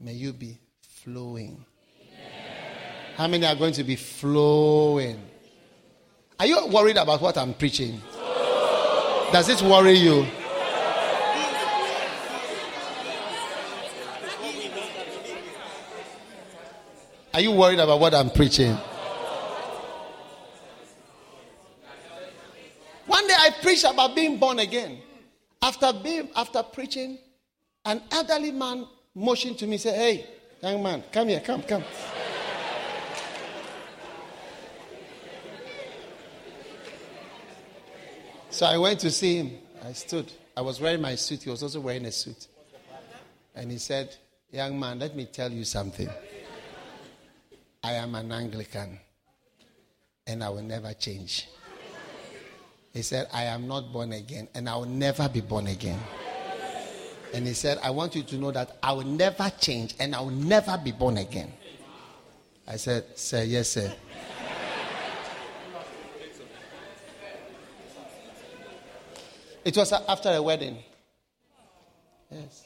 May 0.00 0.14
you 0.14 0.32
be 0.32 0.58
flowing. 0.80 1.64
How 3.16 3.28
many 3.28 3.46
are 3.46 3.54
going 3.54 3.74
to 3.74 3.84
be 3.84 3.96
flowing? 3.96 5.22
Are 6.38 6.46
you 6.46 6.66
worried 6.68 6.96
about 6.96 7.20
what 7.20 7.36
I'm 7.38 7.54
preaching? 7.54 8.00
Does 9.32 9.48
it 9.48 9.62
worry 9.62 9.92
you? 9.92 10.26
Are 17.34 17.40
you 17.40 17.52
worried 17.52 17.78
about 17.78 17.98
what 17.98 18.14
I'm 18.14 18.28
preaching? 18.30 18.76
One 23.06 23.26
day 23.26 23.34
I 23.38 23.50
preached 23.62 23.84
about 23.84 24.14
being 24.14 24.38
born 24.38 24.58
again. 24.58 24.98
After 25.62 25.92
being 25.92 26.28
after 26.36 26.62
preaching, 26.62 27.18
an 27.84 28.02
elderly 28.10 28.50
man 28.50 28.86
motioned 29.14 29.58
to 29.58 29.66
me, 29.66 29.78
said, 29.78 29.94
Hey, 29.94 30.26
young 30.62 30.82
man, 30.82 31.02
come 31.10 31.28
here, 31.28 31.40
come, 31.40 31.62
come. 31.62 31.84
So 38.52 38.66
I 38.66 38.76
went 38.76 39.00
to 39.00 39.10
see 39.10 39.36
him. 39.36 39.52
I 39.82 39.94
stood. 39.94 40.30
I 40.54 40.60
was 40.60 40.78
wearing 40.78 41.00
my 41.00 41.14
suit. 41.14 41.42
He 41.42 41.48
was 41.48 41.62
also 41.62 41.80
wearing 41.80 42.04
a 42.04 42.12
suit. 42.12 42.48
And 43.54 43.70
he 43.70 43.78
said, 43.78 44.14
Young 44.50 44.78
man, 44.78 44.98
let 44.98 45.16
me 45.16 45.24
tell 45.24 45.50
you 45.50 45.64
something. 45.64 46.08
I 47.82 47.94
am 47.94 48.14
an 48.14 48.30
Anglican 48.30 49.00
and 50.26 50.44
I 50.44 50.50
will 50.50 50.62
never 50.62 50.92
change. 50.92 51.48
He 52.92 53.00
said, 53.00 53.26
I 53.32 53.44
am 53.44 53.66
not 53.66 53.90
born 53.90 54.12
again 54.12 54.48
and 54.54 54.68
I 54.68 54.76
will 54.76 54.84
never 54.84 55.30
be 55.30 55.40
born 55.40 55.68
again. 55.68 55.98
And 57.32 57.46
he 57.46 57.54
said, 57.54 57.78
I 57.82 57.88
want 57.88 58.14
you 58.14 58.22
to 58.22 58.36
know 58.36 58.50
that 58.50 58.76
I 58.82 58.92
will 58.92 59.06
never 59.06 59.50
change 59.58 59.94
and 59.98 60.14
I 60.14 60.20
will 60.20 60.28
never 60.30 60.76
be 60.76 60.92
born 60.92 61.16
again. 61.16 61.50
I 62.68 62.76
said, 62.76 63.18
Sir, 63.18 63.44
yes, 63.44 63.70
sir. 63.70 63.94
It 69.64 69.76
was 69.76 69.92
after 69.92 70.30
a 70.30 70.42
wedding. 70.42 70.78
Yes. 72.30 72.64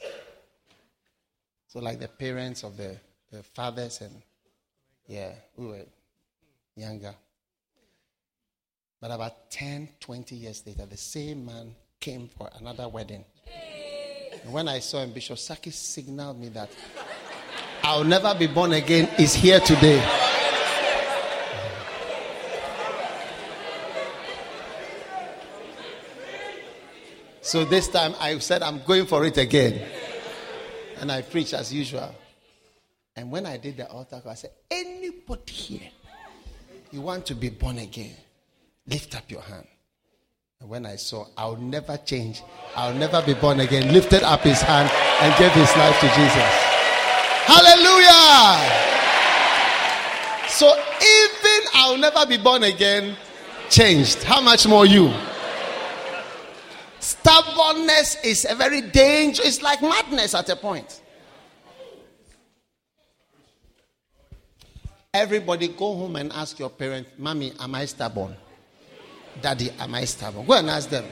So, 1.67 1.79
like 1.79 1.99
the 1.99 2.07
parents 2.07 2.63
of 2.63 2.77
the, 2.77 2.97
the 3.31 3.43
fathers 3.43 4.01
and 4.01 4.21
yeah, 5.07 5.31
we 5.55 5.67
were 5.67 5.85
younger. 6.75 7.13
But 8.99 9.11
about 9.11 9.51
10, 9.51 9.89
20 9.99 10.35
years 10.35 10.63
later, 10.65 10.85
the 10.85 10.97
same 10.97 11.45
man 11.45 11.75
came 11.99 12.29
for 12.35 12.49
another 12.59 12.87
wedding. 12.89 13.23
And 14.43 14.51
when 14.51 14.67
I 14.67 14.79
saw 14.79 15.03
him, 15.03 15.11
Bishop 15.11 15.37
Saki 15.37 15.71
signaled 15.71 16.39
me 16.39 16.49
that 16.49 16.69
I'll 17.83 18.03
never 18.03 18.33
be 18.35 18.47
born 18.47 18.73
again 18.73 19.09
is 19.19 19.33
here 19.33 19.59
today. 19.59 20.26
So 27.47 27.63
this 27.63 27.87
time 27.87 28.13
I 28.19 28.37
said, 28.39 28.61
I'm 28.61 28.81
going 28.83 29.05
for 29.05 29.25
it 29.25 29.37
again. 29.37 29.81
And 30.99 31.09
I 31.09 31.21
preached 31.21 31.53
as 31.53 31.73
usual. 31.73 32.13
And 33.15 33.31
when 33.31 33.45
I 33.45 33.55
did 33.55 33.77
the 33.77 33.87
altar 33.89 34.19
call, 34.19 34.33
I 34.33 34.35
said, 34.35 34.51
anybody 34.69 35.53
here, 35.53 35.89
you 36.91 36.99
want 36.99 37.25
to 37.27 37.35
be 37.35 37.47
born 37.47 37.77
again, 37.77 38.17
lift 38.85 39.15
up 39.15 39.31
your 39.31 39.39
hand. 39.39 39.65
And 40.59 40.67
when 40.67 40.85
I 40.85 40.97
saw, 40.97 41.25
I'll 41.37 41.55
never 41.55 41.95
change, 41.95 42.43
I'll 42.75 42.93
never 42.93 43.21
be 43.21 43.33
born 43.33 43.61
again, 43.61 43.93
lifted 43.93 44.23
up 44.23 44.41
his 44.41 44.59
hand 44.61 44.91
and 45.21 45.33
gave 45.39 45.53
his 45.53 45.73
life 45.77 45.97
to 46.01 46.07
Jesus. 46.07 46.53
Hallelujah! 47.47 48.59
So 50.49 50.67
even 50.67 51.69
I'll 51.75 51.97
never 51.97 52.25
be 52.25 52.35
born 52.35 52.63
again, 52.63 53.15
changed. 53.69 54.23
How 54.23 54.41
much 54.41 54.67
more 54.67 54.85
you? 54.85 55.13
Stubbornness 57.07 58.17
is 58.21 58.45
a 58.49 58.53
very 58.53 58.81
dangerous, 58.81 59.47
it's 59.47 59.61
like 59.61 59.81
madness 59.81 60.35
at 60.35 60.49
a 60.49 60.57
point. 60.57 61.01
Everybody 65.13 65.69
go 65.69 65.95
home 65.95 66.17
and 66.17 66.33
ask 66.33 66.59
your 66.59 66.69
parents, 66.69 67.11
Mommy, 67.17 67.53
am 67.61 67.75
I 67.75 67.85
stubborn? 67.85 68.35
Daddy, 69.41 69.71
am 69.79 69.95
I 69.95 70.03
stubborn? 70.03 70.45
Go 70.45 70.55
and 70.55 70.69
ask 70.69 70.89
them. 70.89 71.05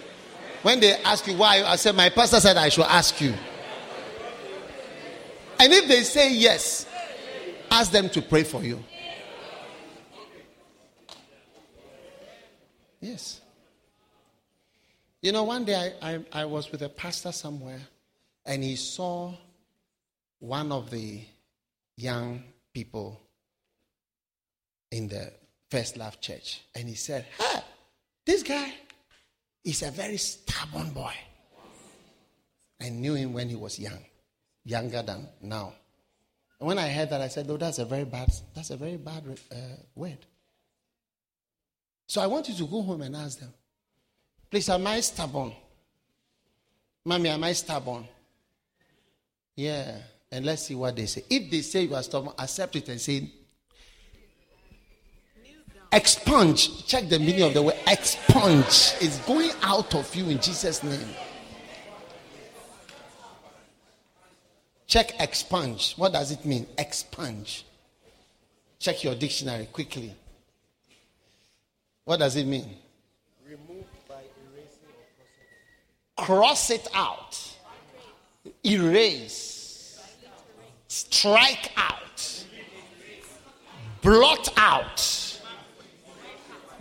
When 0.64 0.82
they 0.82 1.02
ask 1.02 1.26
you 1.28 1.38
why, 1.38 1.64
I 1.64 1.78
say, 1.78 1.94
My 1.94 2.10
pastor 2.10 2.42
said 2.42 2.58
I 2.58 2.68
should 2.68 2.84
ask 2.84 3.22
you. 3.22 3.34
And 5.62 5.72
if 5.72 5.88
they 5.88 6.02
say 6.04 6.34
yes, 6.34 6.88
ask 7.72 7.90
them 7.94 8.10
to 8.10 8.22
pray 8.22 8.44
for 8.44 8.62
you. 8.62 8.84
Yes. 13.00 13.40
You 15.26 15.32
know, 15.32 15.42
one 15.42 15.66
day 15.66 15.92
I, 16.04 16.14
I, 16.14 16.42
I 16.42 16.46
was 16.46 16.72
with 16.72 16.84
a 16.84 16.90
pastor 16.90 17.32
somewhere 17.32 17.82
and 18.46 18.64
he 18.64 18.76
saw 18.76 19.34
one 20.38 20.72
of 20.72 20.92
the 20.92 21.20
young 21.98 22.44
people 22.72 23.20
in 24.92 25.08
the 25.08 25.34
First 25.72 25.98
Love 25.98 26.22
Church. 26.22 26.62
And 26.76 26.88
he 26.88 26.94
said, 26.94 27.26
Hey, 27.40 27.60
this 28.24 28.44
guy 28.44 28.72
is 29.64 29.82
a 29.82 29.90
very 29.90 30.18
stubborn 30.18 30.92
boy. 30.92 31.16
I 32.80 32.90
knew 32.90 33.16
him 33.16 33.34
when 33.34 33.50
he 33.50 33.56
was 33.56 33.80
young, 33.80 34.06
younger 34.64 35.02
than 35.02 35.28
now. 35.42 35.74
And 36.60 36.68
when 36.68 36.78
I 36.78 36.88
heard 36.90 37.10
that, 37.10 37.22
I 37.22 37.30
said, 37.30 37.48
No, 37.48 37.58
that's 37.58 37.80
a 37.80 37.86
very 37.86 38.06
bad, 38.06 38.32
that's 38.54 38.70
a 38.70 38.78
very 38.78 38.98
bad 38.98 39.24
uh, 39.52 39.56
word. 39.96 40.20
So 42.08 42.22
I 42.22 42.28
want 42.28 42.48
you 42.48 42.54
to 42.54 42.66
go 42.68 42.84
home 42.84 43.02
and 43.02 43.16
ask 43.16 43.40
them, 43.40 43.52
please, 44.50 44.70
am 44.70 44.88
I 44.88 45.00
stubborn? 45.02 45.54
Mommy, 47.04 47.30
am 47.30 47.44
I 47.44 47.54
stubborn? 47.54 48.08
Yeah. 49.56 49.98
And 50.32 50.46
let's 50.46 50.64
see 50.64 50.76
what 50.76 50.96
they 50.96 51.06
say. 51.06 51.24
If 51.30 51.50
they 51.52 51.62
say 51.62 51.84
you 51.84 51.96
are 51.96 52.04
stubborn, 52.04 52.34
accept 52.38 52.76
it 52.76 52.90
and 52.90 53.00
say, 53.00 53.32
Expunge. 55.96 56.86
Check 56.86 57.08
the 57.08 57.18
meaning 57.20 57.44
of 57.44 57.54
the 57.54 57.62
word 57.62 57.78
expunge. 57.88 58.96
It's 59.00 59.18
going 59.26 59.52
out 59.62 59.96
of 59.96 60.14
you 60.14 60.28
in 60.28 60.42
Jesus' 60.42 60.84
name. 60.84 61.08
Check 64.86 65.20
expunge. 65.22 65.94
What 65.96 66.12
does 66.12 66.32
it 66.32 66.44
mean? 66.44 66.68
Expunge. 66.78 67.66
Check 68.78 69.06
your 69.06 69.16
dictionary 69.16 69.68
quickly. 69.68 70.14
What 72.04 72.20
does 72.20 72.36
it 72.36 72.46
mean? 72.46 72.76
Remove 73.48 73.86
by 74.08 74.16
erasing 74.54 74.90
or 74.90 75.06
Cross 76.16 76.70
it 76.72 76.88
out. 76.94 77.38
Erase. 78.66 80.00
Strike 80.88 81.72
out. 81.78 82.46
Blot 84.02 84.54
out 84.56 85.26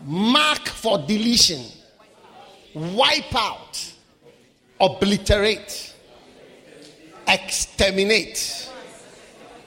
mark 0.04 0.68
for 0.68 0.98
deletion, 0.98 1.62
wipe 2.74 3.34
out, 3.34 3.92
obliterate, 4.80 5.94
exterminate, 7.26 8.70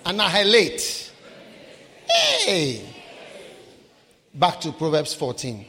annihilate. 0.05 1.11
Hey! 2.09 2.93
Back 4.33 4.61
to 4.61 4.71
Proverbs 4.71 5.13
14. 5.15 5.65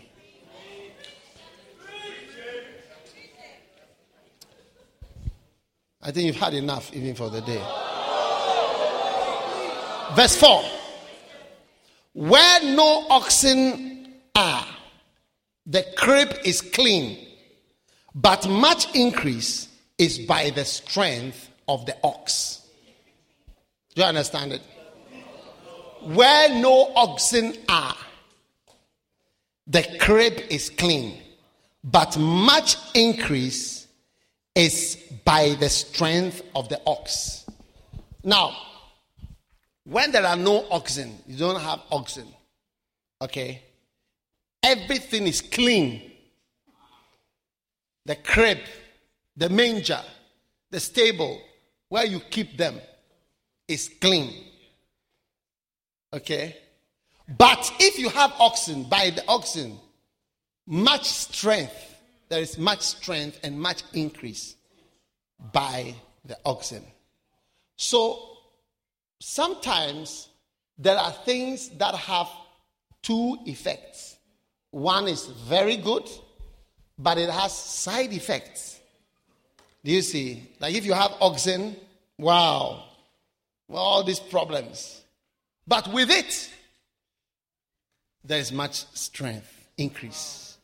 I 6.00 6.12
think 6.12 6.26
you've 6.26 6.36
had 6.36 6.54
enough 6.54 6.94
even 6.94 7.14
for 7.14 7.28
the 7.28 7.40
day. 7.40 7.62
Verse 10.14 10.36
4 10.36 10.62
Where 12.12 12.62
no 12.74 13.06
oxen 13.10 14.14
are, 14.34 14.66
the 15.66 15.84
crib 15.96 16.36
is 16.44 16.60
clean, 16.60 17.26
but 18.14 18.48
much 18.48 18.94
increase 18.94 19.68
is 19.98 20.20
by 20.20 20.50
the 20.50 20.64
strength 20.64 21.50
of 21.66 21.84
the 21.86 21.96
ox. 22.04 22.62
Do 23.94 24.02
you 24.02 24.08
understand 24.08 24.52
it? 24.52 24.62
Where 26.02 26.48
no 26.48 26.92
oxen 26.94 27.54
are, 27.68 27.96
the 29.66 29.84
crib 29.98 30.40
is 30.48 30.70
clean, 30.70 31.18
but 31.82 32.16
much 32.16 32.76
increase 32.94 33.88
is 34.59 34.97
by 35.24 35.55
the 35.60 35.68
strength 35.68 36.43
of 36.56 36.68
the 36.68 36.80
ox. 36.85 37.47
Now, 38.24 38.56
when 39.85 40.10
there 40.10 40.26
are 40.26 40.36
no 40.36 40.66
oxen, 40.68 41.16
you 41.28 41.39
don't 41.39 41.60
have 41.60 41.80
oxen, 41.93 42.26
okay? 43.22 43.62
Everything 44.62 45.28
is 45.28 45.40
clean. 45.40 46.10
The 48.05 48.16
crib, 48.16 48.59
the 49.36 49.48
manger, 49.48 50.01
the 50.72 50.80
stable, 50.80 51.40
where 51.89 52.05
you 52.05 52.18
keep 52.18 52.56
them. 52.59 52.80
is 53.68 53.90
clean. 54.01 54.32
Okay? 56.12 56.56
But 57.36 57.70
if 57.78 57.98
you 57.98 58.09
have 58.09 58.32
oxen, 58.40 58.85
by 58.85 59.10
the 59.10 59.22
oxen, 59.28 59.78
much 60.66 61.05
strength, 61.05 61.88
there 62.28 62.40
is 62.40 62.59
much 62.59 62.82
strength 62.82 63.40
and 63.42 63.59
much 63.59 63.82
increase 63.92 64.56
by 65.52 65.94
the 66.24 66.36
oxen. 66.44 66.84
So 67.76 68.36
sometimes 69.20 70.28
there 70.76 70.96
are 70.96 71.12
things 71.12 71.70
that 71.70 71.94
have 71.94 72.28
two 73.02 73.38
effects. 73.46 74.16
One 74.70 75.09
is 75.09 75.26
very 75.26 75.76
good, 75.76 76.09
but 76.98 77.18
it 77.18 77.30
has 77.30 77.56
side 77.56 78.12
effects. 78.12 78.78
Do 79.84 79.92
you 79.92 80.02
see? 80.02 80.50
Like 80.60 80.74
if 80.74 80.84
you 80.84 80.92
have 80.92 81.12
oxen, 81.20 81.76
wow, 82.18 82.84
all 83.70 84.02
these 84.02 84.20
problems. 84.20 85.02
But 85.66 85.92
with 85.92 86.10
it, 86.10 86.50
there 88.24 88.40
is 88.40 88.52
much 88.52 88.84
strength, 88.94 89.68
increase. 89.76 90.59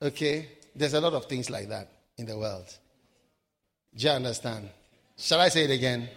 Okay? 0.00 0.48
There's 0.78 0.94
a 0.94 1.00
lot 1.00 1.12
of 1.12 1.24
things 1.24 1.50
like 1.50 1.68
that 1.70 1.90
in 2.18 2.26
the 2.26 2.38
world. 2.38 2.72
Do 3.96 4.06
you 4.06 4.12
understand? 4.12 4.68
Shall 5.16 5.40
I 5.40 5.48
say 5.48 5.64
it 5.64 5.70
again? 5.70 6.08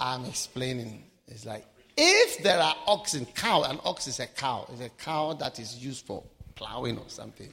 I'm 0.00 0.24
explaining. 0.24 1.04
It's 1.28 1.44
like 1.44 1.66
if 1.98 2.42
there 2.42 2.58
are 2.58 2.74
oxen, 2.86 3.26
cow, 3.26 3.64
an 3.64 3.78
ox 3.84 4.06
is 4.06 4.20
a 4.20 4.26
cow. 4.26 4.66
It's 4.72 4.80
a 4.80 4.88
cow 4.88 5.34
that 5.34 5.58
is 5.58 5.84
used 5.84 6.06
for 6.06 6.24
plowing 6.54 6.96
or 6.96 7.04
something. 7.08 7.52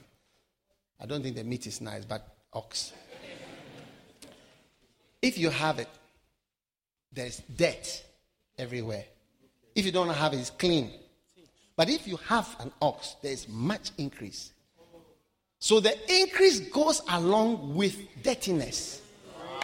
I 1.02 1.06
don't 1.06 1.22
think 1.22 1.36
the 1.36 1.44
meat 1.44 1.68
is 1.68 1.82
nice, 1.82 2.06
but 2.06 2.26
ox. 2.54 2.94
If 5.22 5.38
you 5.38 5.50
have 5.50 5.80
it, 5.80 5.90
there's 7.12 7.42
dirt 7.58 8.06
everywhere. 8.58 9.04
If 9.76 9.86
you 9.86 9.92
don't 9.92 10.10
have 10.10 10.34
it, 10.34 10.38
it's 10.38 10.50
clean. 10.50 10.92
But 11.76 11.90
if 11.90 12.08
you 12.08 12.16
have 12.28 12.56
an 12.62 12.72
ox, 12.82 13.18
there's 13.22 13.50
much 13.50 13.92
increase. 13.98 14.54
So 15.60 15.80
the 15.80 15.96
increase 16.22 16.60
goes 16.60 17.02
along 17.10 17.76
with 17.76 17.98
dirtiness 18.24 19.02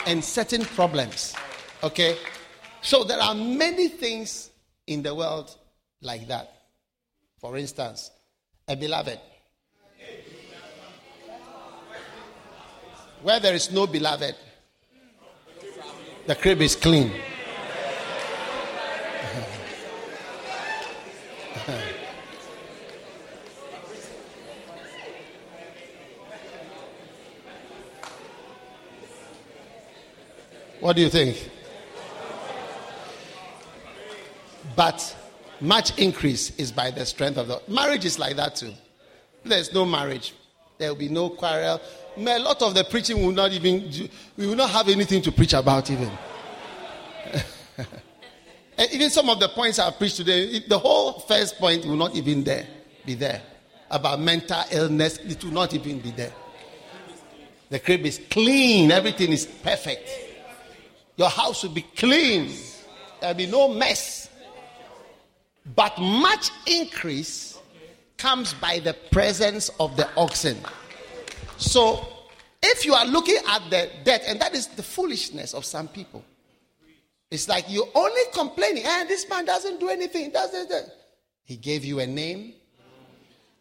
and 0.05 0.23
certain 0.23 0.65
problems. 0.65 1.35
Okay? 1.83 2.17
So 2.81 3.03
there 3.03 3.19
are 3.19 3.35
many 3.35 3.87
things 3.87 4.49
in 4.87 5.03
the 5.03 5.13
world 5.13 5.55
like 6.01 6.27
that. 6.27 6.51
For 7.39 7.57
instance, 7.57 8.11
a 8.67 8.75
beloved. 8.75 9.19
Where 13.21 13.39
there 13.39 13.53
is 13.53 13.71
no 13.71 13.87
beloved, 13.87 14.35
the 16.25 16.35
crib 16.35 16.61
is 16.61 16.75
clean. 16.75 17.11
What 30.83 30.97
do 30.97 31.01
you 31.01 31.07
think? 31.07 31.49
But 34.75 35.15
much 35.61 35.97
increase 35.97 36.53
is 36.57 36.73
by 36.73 36.91
the 36.91 37.05
strength 37.05 37.37
of 37.37 37.47
the 37.47 37.61
marriage 37.69 38.03
is 38.03 38.19
like 38.19 38.35
that 38.35 38.57
too. 38.57 38.73
There's 39.45 39.73
no 39.73 39.85
marriage. 39.85 40.33
There 40.77 40.89
will 40.89 40.97
be 40.97 41.07
no 41.07 41.29
quarrel. 41.29 41.79
A 42.17 42.39
lot 42.39 42.61
of 42.61 42.75
the 42.75 42.83
preaching 42.83 43.25
will 43.25 43.31
not 43.31 43.53
even 43.53 43.89
do, 43.89 44.09
we 44.35 44.45
will 44.45 44.57
not 44.57 44.71
have 44.71 44.89
anything 44.89 45.21
to 45.21 45.31
preach 45.31 45.53
about 45.53 45.89
even. 45.89 46.11
and 48.77 48.91
even 48.91 49.09
some 49.09 49.29
of 49.29 49.39
the 49.39 49.47
points 49.47 49.79
I 49.79 49.89
preached 49.89 50.17
today, 50.17 50.67
the 50.67 50.79
whole 50.79 51.13
first 51.21 51.59
point 51.59 51.85
will 51.85 51.95
not 51.95 52.13
even 52.13 52.43
there 52.43 52.67
be 53.05 53.13
there. 53.13 53.41
About 53.89 54.19
mental 54.19 54.61
illness, 54.69 55.15
it 55.19 55.41
will 55.45 55.53
not 55.53 55.73
even 55.73 55.99
be 55.99 56.11
there. 56.11 56.33
The 57.69 57.79
crib 57.79 58.05
is 58.05 58.19
clean, 58.29 58.91
everything 58.91 59.31
is 59.31 59.45
perfect. 59.45 60.32
Your 61.17 61.29
house 61.29 61.63
will 61.63 61.71
be 61.71 61.85
clean. 61.95 62.51
There'll 63.21 63.35
be 63.35 63.45
no 63.47 63.69
mess. 63.69 64.29
But 65.75 65.97
much 65.99 66.51
increase 66.67 67.57
comes 68.17 68.53
by 68.53 68.79
the 68.79 68.93
presence 69.11 69.69
of 69.79 69.95
the 69.95 70.09
oxen. 70.17 70.57
So, 71.57 72.05
if 72.61 72.85
you 72.85 72.93
are 72.93 73.05
looking 73.05 73.37
at 73.47 73.69
the 73.69 73.89
debt, 74.03 74.23
and 74.27 74.39
that 74.41 74.55
is 74.55 74.67
the 74.67 74.83
foolishness 74.83 75.53
of 75.53 75.65
some 75.65 75.87
people, 75.87 76.23
it's 77.29 77.47
like 77.47 77.65
you're 77.67 77.89
only 77.95 78.21
complaining, 78.33 78.83
and 78.85 79.05
ah, 79.05 79.07
this 79.07 79.27
man 79.29 79.45
doesn't 79.45 79.79
do 79.79 79.89
anything. 79.89 80.31
Does 80.31 80.53
it? 80.53 80.71
He 81.43 81.57
gave 81.57 81.83
you 81.83 81.99
a 81.99 82.07
name, 82.07 82.53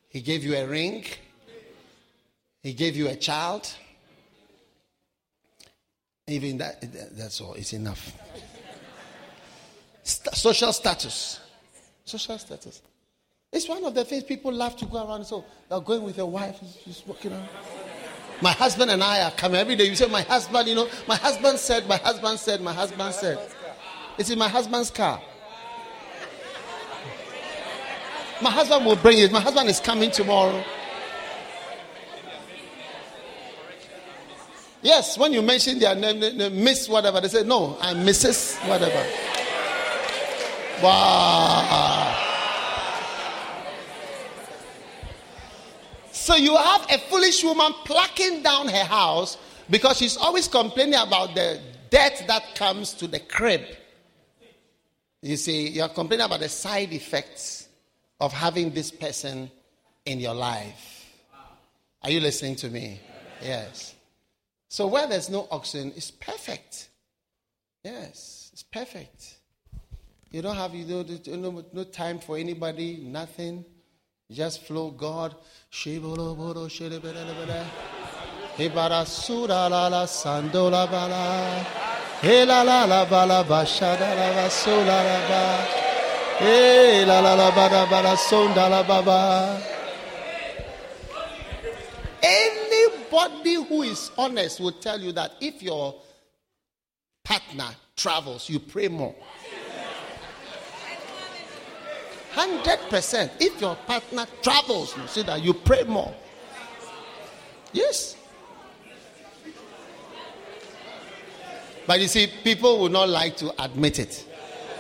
he 0.09 0.21
gave 0.21 0.45
you 0.45 0.57
a 0.57 0.67
ring, 0.67 1.05
he 2.63 2.73
gave 2.73 2.97
you 2.97 3.09
a 3.09 3.17
child, 3.17 3.73
even 6.33 6.59
that, 6.59 6.81
that's 7.17 7.41
all. 7.41 7.55
It's 7.55 7.73
enough. 7.73 8.13
Social 10.03 10.73
status. 10.73 11.41
Social 12.05 12.39
status. 12.39 12.83
It's 13.53 13.69
one 13.69 13.85
of 13.85 13.95
the 13.95 14.05
things 14.05 14.25
people 14.25 14.53
love 14.53 14.77
to 14.79 14.87
go 14.87 15.07
around. 15.07 15.25
So 15.25 15.37
oh, 15.37 15.45
they're 15.69 15.81
going 15.81 16.03
with 16.03 16.17
your 16.17 16.31
wife, 16.31 16.59
just 16.85 17.07
walking 17.07 17.33
around. 17.33 17.49
My 18.41 18.53
husband 18.53 18.91
and 18.91 19.05
I 19.05 19.23
are 19.23 19.31
coming 19.31 19.61
every 19.61 19.77
day. 19.77 19.85
You 19.85 19.95
say, 19.95 20.09
My 20.09 20.23
husband, 20.23 20.69
you 20.69 20.75
know, 20.75 20.89
my 21.07 21.17
husband 21.17 21.59
said, 21.59 21.87
my 21.87 21.99
husband 21.99 22.41
said, 22.41 22.61
my 22.61 22.73
husband 22.73 23.15
said. 23.15 23.39
It's 24.19 24.31
in 24.31 24.39
my 24.39 24.49
husband's 24.49 24.91
car. 24.91 25.23
My 28.43 28.51
husband 28.51 28.85
will 28.85 28.97
bring 28.97 29.19
it. 29.19 29.31
My 29.31 29.41
husband 29.41 29.69
is 29.69 29.79
coming 29.79 30.11
tomorrow. 30.11 30.65
Yes, 34.83 35.17
when 35.17 35.33
you 35.33 35.43
mention 35.43 35.79
their 35.79 35.95
name, 35.95 36.19
they, 36.19 36.37
they 36.37 36.49
Miss 36.49 36.89
whatever, 36.89 37.21
they 37.21 37.29
say, 37.29 37.45
No, 37.45 37.79
I'm 37.81 37.99
Mrs. 37.99 38.57
whatever. 38.69 39.07
Wow. 40.83 42.19
So 46.11 46.35
you 46.35 46.57
have 46.57 46.87
a 46.91 46.99
foolish 46.99 47.45
woman 47.45 47.73
plucking 47.85 48.43
down 48.43 48.69
her 48.69 48.85
house 48.85 49.39
because 49.71 49.99
she's 49.99 50.17
always 50.17 50.49
complaining 50.49 50.95
about 50.95 51.35
the 51.35 51.61
debt 51.91 52.25
that 52.27 52.55
comes 52.55 52.93
to 52.95 53.07
the 53.07 53.21
crib. 53.21 53.63
You 55.21 55.37
see, 55.37 55.69
you're 55.69 55.89
complaining 55.89 56.27
about 56.27 56.41
the 56.41 56.49
side 56.49 56.93
effects 56.93 57.69
of 58.21 58.33
having 58.33 58.71
this 58.71 58.91
person 58.91 59.51
in 60.05 60.19
your 60.19 60.35
life. 60.35 61.07
Are 62.03 62.11
you 62.11 62.21
listening 62.21 62.57
to 62.57 62.69
me? 62.69 63.01
Yes. 63.41 63.95
So 64.73 64.87
where 64.87 65.07
there's 65.07 65.29
no 65.29 65.47
oxen, 65.51 65.93
it's 65.97 66.11
perfect. 66.11 66.89
Yes, 67.85 68.49
it's 68.55 68.63
perfect. 68.63 69.37
You 70.31 70.41
don't 70.41 70.57
have 70.57 70.75
you 70.75 70.87
don't, 70.87 71.27
no, 71.27 71.63
no 71.75 71.85
time 71.85 72.19
for 72.19 72.39
anybody, 72.39 72.97
nothing. 73.03 73.67
You 74.31 74.37
just 74.37 74.63
flow 74.63 74.91
God. 74.93 75.37
Ibara 78.57 79.07
sura 79.07 79.69
la 79.69 79.89
la 79.89 80.07
sandola 80.07 80.91
bala. 80.91 81.67
Ela 82.23 82.65
la 82.65 82.87
la 82.87 83.05
bala 83.05 83.45
bashada 83.45 84.17
la 84.17 84.31
la 84.31 84.49
sola 84.49 85.05
la 85.05 85.29
ba. 85.29 85.67
Ela 86.41 87.21
la 87.21 87.35
la 87.35 87.51
bala 87.51 87.87
bala 87.91 88.17
sonda 88.17 88.71
la 88.71 88.83
baba. 88.83 89.61
Anybody 93.13 93.55
who 93.55 93.83
is 93.83 94.11
honest 94.17 94.59
will 94.59 94.73
tell 94.73 94.99
you 94.99 95.13
that 95.13 95.33
if 95.41 95.63
your 95.63 95.95
partner 97.23 97.69
travels, 97.95 98.49
you 98.49 98.59
pray 98.59 98.89
more. 98.89 99.15
100%. 102.33 103.31
If 103.39 103.61
your 103.61 103.77
partner 103.77 104.27
travels, 104.41 104.97
you 104.97 105.07
see 105.07 105.23
that 105.25 105.43
you 105.43 105.53
pray 105.53 105.83
more. 105.83 106.15
Yes. 107.75 108.17
But 111.87 112.01
you 112.01 112.09
see, 112.09 112.29
people 112.43 112.79
will 112.79 112.89
not 112.89 113.11
like 113.11 113.37
to 113.39 113.53
admit 113.63 113.99
it. 113.99 114.27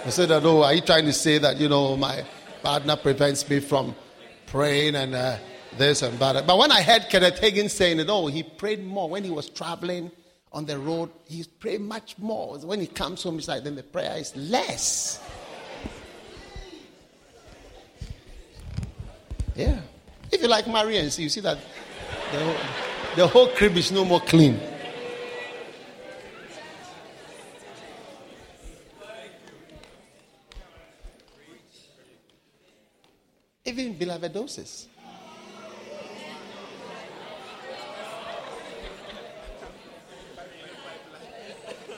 They 0.04 0.10
say 0.10 0.24
that, 0.26 0.42
oh, 0.44 0.62
are 0.62 0.72
you 0.72 0.80
trying 0.80 1.04
to 1.04 1.12
say 1.12 1.36
that, 1.36 1.58
you 1.58 1.68
know, 1.68 1.96
my 1.98 2.24
partner 2.62 2.96
prevents 2.96 3.46
me 3.48 3.60
from 3.60 3.94
praying 4.46 4.94
and 4.94 5.14
uh, 5.14 5.36
this 5.78 6.02
and 6.02 6.18
that. 6.18 6.46
But 6.46 6.58
when 6.58 6.70
I 6.70 6.82
heard 6.82 7.06
Kenneth 7.08 7.40
Hagin 7.40 7.70
saying 7.70 8.00
it, 8.00 8.08
oh, 8.08 8.26
he 8.26 8.42
prayed 8.42 8.84
more 8.84 9.08
when 9.08 9.24
he 9.24 9.30
was 9.30 9.48
traveling 9.48 10.10
on 10.52 10.66
the 10.66 10.78
road. 10.78 11.10
He 11.26 11.44
prayed 11.44 11.80
much 11.80 12.18
more. 12.18 12.58
When 12.58 12.80
he 12.80 12.86
comes 12.86 13.22
home, 13.22 13.38
it's 13.38 13.48
like 13.48 13.64
then 13.64 13.74
the 13.74 13.82
prayer 13.82 14.16
is 14.16 14.34
less. 14.36 15.20
Yeah. 19.54 19.80
If 20.30 20.40
you 20.40 20.48
like 20.48 20.64
Marians, 20.64 21.18
you 21.18 21.28
see 21.28 21.40
that 21.40 21.58
the 22.32 22.38
whole, 22.38 22.56
the 23.16 23.26
whole 23.26 23.48
crib 23.48 23.76
is 23.76 23.92
no 23.92 24.04
more 24.04 24.20
clean. 24.20 24.58
Even 33.64 33.96
beloved 33.96 34.32
doses. 34.32 34.88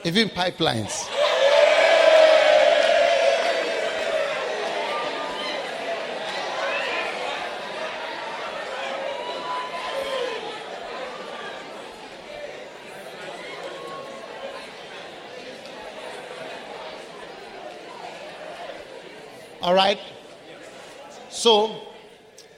Even 0.05 0.29
pipelines. 0.29 1.09
All 19.63 19.73
right? 19.73 19.97
So, 21.29 21.75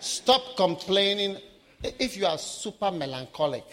stop 0.01 0.57
complaining. 0.57 1.37
If 1.81 2.17
you 2.17 2.25
are 2.25 2.37
super 2.37 2.91
melancholic, 2.91 3.63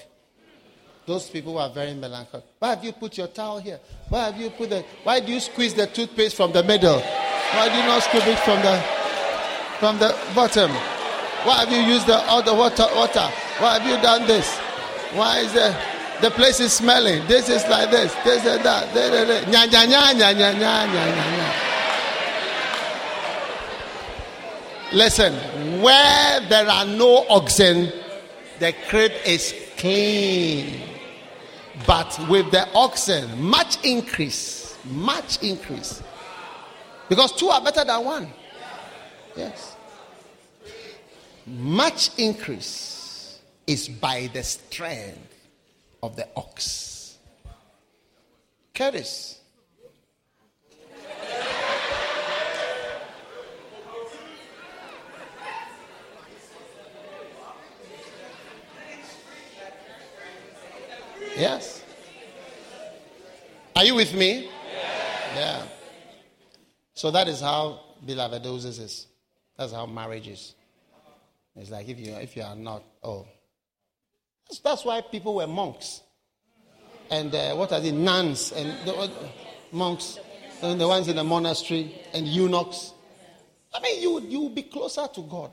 those 1.06 1.28
people 1.28 1.58
are 1.58 1.68
very 1.70 1.94
melancholic. 1.94 2.44
Why 2.58 2.70
have 2.70 2.84
you 2.84 2.92
put 2.92 3.18
your 3.18 3.28
towel 3.28 3.58
here? 3.58 3.78
Why 4.08 4.26
have 4.26 4.40
you 4.40 4.50
put 4.50 4.70
the? 4.70 4.84
Why 5.02 5.20
do 5.20 5.32
you 5.32 5.40
squeeze 5.40 5.74
the 5.74 5.86
toothpaste 5.86 6.36
from 6.36 6.52
the 6.52 6.62
middle? 6.62 6.98
Why 7.00 7.68
do 7.68 7.76
you 7.76 7.84
not 7.84 8.02
scoop 8.02 8.26
it 8.26 8.38
from 8.40 8.60
the 8.62 8.82
from 9.78 9.98
the 9.98 10.16
bottom? 10.34 10.70
Why 11.44 11.64
have 11.64 11.70
you 11.70 11.82
used 11.92 12.06
the 12.06 12.16
other 12.16 12.54
water? 12.54 12.86
Water? 12.94 13.28
Why 13.58 13.78
have 13.78 13.86
you 13.86 14.00
done 14.02 14.26
this? 14.26 14.48
Why 15.12 15.40
is 15.40 15.52
the 15.52 15.76
the 16.22 16.30
place 16.30 16.60
is 16.60 16.72
smelling? 16.72 17.26
This 17.26 17.48
is 17.48 17.66
like 17.68 17.90
this. 17.90 18.14
This 18.24 18.44
is 18.44 18.62
that. 18.62 18.88
Nya 19.46 19.66
nya 19.68 19.86
nya 19.86 20.12
nya 20.14 20.32
nya 20.32 20.52
nya 20.54 20.86
nya 20.88 21.04
nya. 21.12 21.74
Listen, 24.92 25.34
where 25.82 26.40
there 26.48 26.68
are 26.68 26.86
no 26.86 27.26
oxen, 27.28 27.92
the 28.60 28.72
crib 28.88 29.12
is 29.26 29.52
clean. 29.76 30.93
But 31.86 32.18
with 32.28 32.50
the 32.50 32.68
oxen, 32.74 33.42
much 33.42 33.84
increase. 33.84 34.76
Much 34.84 35.42
increase. 35.42 36.02
Because 37.08 37.32
two 37.32 37.48
are 37.48 37.60
better 37.60 37.84
than 37.84 38.04
one. 38.04 38.28
Yes. 39.36 39.76
Much 41.46 42.10
increase 42.18 43.40
is 43.66 43.88
by 43.88 44.30
the 44.32 44.42
strength 44.42 45.48
of 46.02 46.16
the 46.16 46.28
ox. 46.36 47.18
Curtis. 48.74 49.40
Yes. 61.36 61.82
Are 63.74 63.84
you 63.84 63.96
with 63.96 64.14
me? 64.14 64.48
Yeah. 65.34 65.64
So 66.94 67.10
that 67.10 67.26
is 67.26 67.40
how 67.40 67.80
bilavadosis 68.06 68.80
is. 68.80 69.06
That's 69.58 69.72
how 69.72 69.86
marriage 69.86 70.28
is. 70.28 70.54
It's 71.56 71.70
like 71.70 71.88
if 71.88 71.98
you 71.98 72.12
if 72.14 72.36
you 72.36 72.42
are 72.42 72.54
not 72.54 72.84
oh, 73.02 73.26
that's, 74.48 74.60
that's 74.60 74.84
why 74.84 75.00
people 75.00 75.34
were 75.34 75.46
monks, 75.46 76.02
and 77.10 77.34
uh, 77.34 77.54
what 77.54 77.72
are 77.72 77.80
the 77.80 77.92
nuns 77.92 78.52
and 78.52 78.86
the, 78.86 78.94
uh, 78.94 79.08
monks, 79.72 80.18
and 80.62 80.80
the 80.80 80.86
ones 80.86 81.08
in 81.08 81.16
the 81.16 81.24
monastery 81.24 82.00
and 82.12 82.26
eunuchs. 82.26 82.92
I 83.72 83.80
mean, 83.80 84.02
you 84.02 84.20
you 84.20 84.40
will 84.40 84.54
be 84.54 84.62
closer 84.62 85.06
to 85.14 85.20
God. 85.22 85.52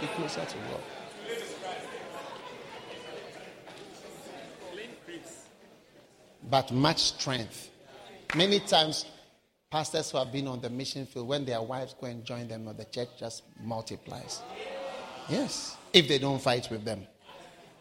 Be 0.00 0.06
closer 0.08 0.44
to 0.44 0.56
God. 0.70 0.97
But 6.50 6.70
much 6.72 6.98
strength. 6.98 7.70
Many 8.34 8.60
times, 8.60 9.06
pastors 9.70 10.10
who 10.10 10.18
have 10.18 10.32
been 10.32 10.46
on 10.48 10.60
the 10.60 10.70
mission 10.70 11.06
field, 11.06 11.28
when 11.28 11.44
their 11.44 11.62
wives 11.62 11.94
go 12.00 12.06
and 12.06 12.24
join 12.24 12.48
them, 12.48 12.64
the 12.76 12.84
church 12.84 13.08
just 13.18 13.42
multiplies. 13.62 14.42
Yes, 15.28 15.76
if 15.92 16.08
they 16.08 16.18
don't 16.18 16.40
fight 16.40 16.68
with 16.70 16.84
them. 16.84 17.06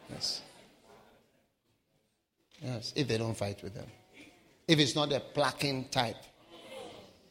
Yes. 0.10 0.42
Yes, 2.62 2.94
if 2.96 3.08
they 3.08 3.18
don't 3.18 3.38
fight 3.38 3.62
with 3.62 3.74
them. 3.74 3.88
If 4.68 4.80
it's 4.80 4.96
not 4.96 5.12
a 5.14 5.20
plucking 5.20 5.90
type, 5.90 6.18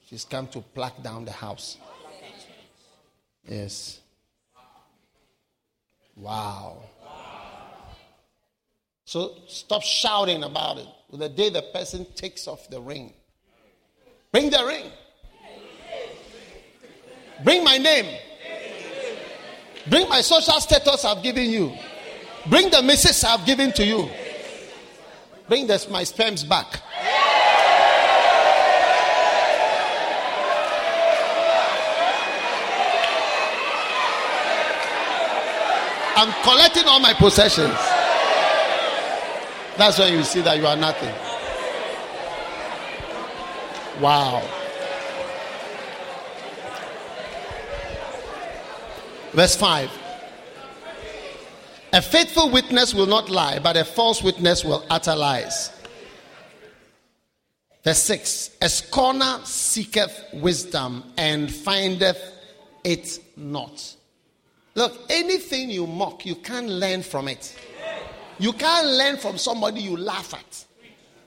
she's 0.08 0.24
come 0.24 0.46
to 0.48 0.60
pluck 0.60 1.02
down 1.02 1.24
the 1.24 1.32
house. 1.32 1.76
Yes. 3.46 4.00
Wow. 6.14 6.82
So 9.04 9.36
stop 9.46 9.82
shouting 9.82 10.42
about 10.42 10.78
it. 10.78 10.88
The 11.12 11.28
day 11.28 11.50
the 11.50 11.62
person 11.62 12.06
takes 12.14 12.46
off 12.48 12.68
the 12.68 12.80
ring, 12.80 13.12
bring 14.32 14.50
the 14.50 14.64
ring. 14.66 14.90
Bring 17.44 17.62
my 17.62 17.76
name. 17.76 18.18
Bring 19.88 20.08
my 20.08 20.20
social 20.20 20.60
status 20.60 21.04
I've 21.04 21.22
given 21.22 21.50
you. 21.50 21.72
Bring 22.48 22.70
the 22.70 22.82
message 22.82 23.28
I've 23.28 23.44
given 23.44 23.72
to 23.72 23.84
you. 23.84 24.08
Bring 25.48 25.66
this, 25.66 25.88
my 25.88 26.02
sperms 26.02 26.44
back. 26.44 26.80
I'm 36.18 36.32
collecting 36.42 36.84
all 36.86 36.98
my 36.98 37.12
possessions. 37.12 37.76
That's 39.76 39.98
when 39.98 40.12
you 40.14 40.24
see 40.24 40.40
that 40.40 40.56
you 40.56 40.66
are 40.66 40.76
nothing. 40.76 41.14
Wow. 44.00 44.42
Verse 49.32 49.54
5. 49.56 49.90
A 51.92 52.02
faithful 52.02 52.50
witness 52.50 52.94
will 52.94 53.06
not 53.06 53.28
lie, 53.28 53.58
but 53.58 53.76
a 53.76 53.84
false 53.84 54.22
witness 54.22 54.64
will 54.64 54.84
utter 54.88 55.14
lies. 55.14 55.70
Verse 57.84 58.02
6 58.02 58.50
A 58.60 58.68
scorner 58.68 59.40
seeketh 59.44 60.24
wisdom 60.32 61.04
and 61.16 61.52
findeth 61.52 62.18
it 62.82 63.18
not. 63.36 63.94
Look, 64.74 64.98
anything 65.08 65.70
you 65.70 65.86
mock, 65.86 66.26
you 66.26 66.34
can't 66.34 66.68
learn 66.68 67.02
from 67.02 67.28
it. 67.28 67.54
You 68.38 68.52
can't 68.52 68.86
learn 68.86 69.16
from 69.16 69.38
somebody 69.38 69.80
you 69.80 69.96
laugh 69.96 70.34
at. 70.34 70.64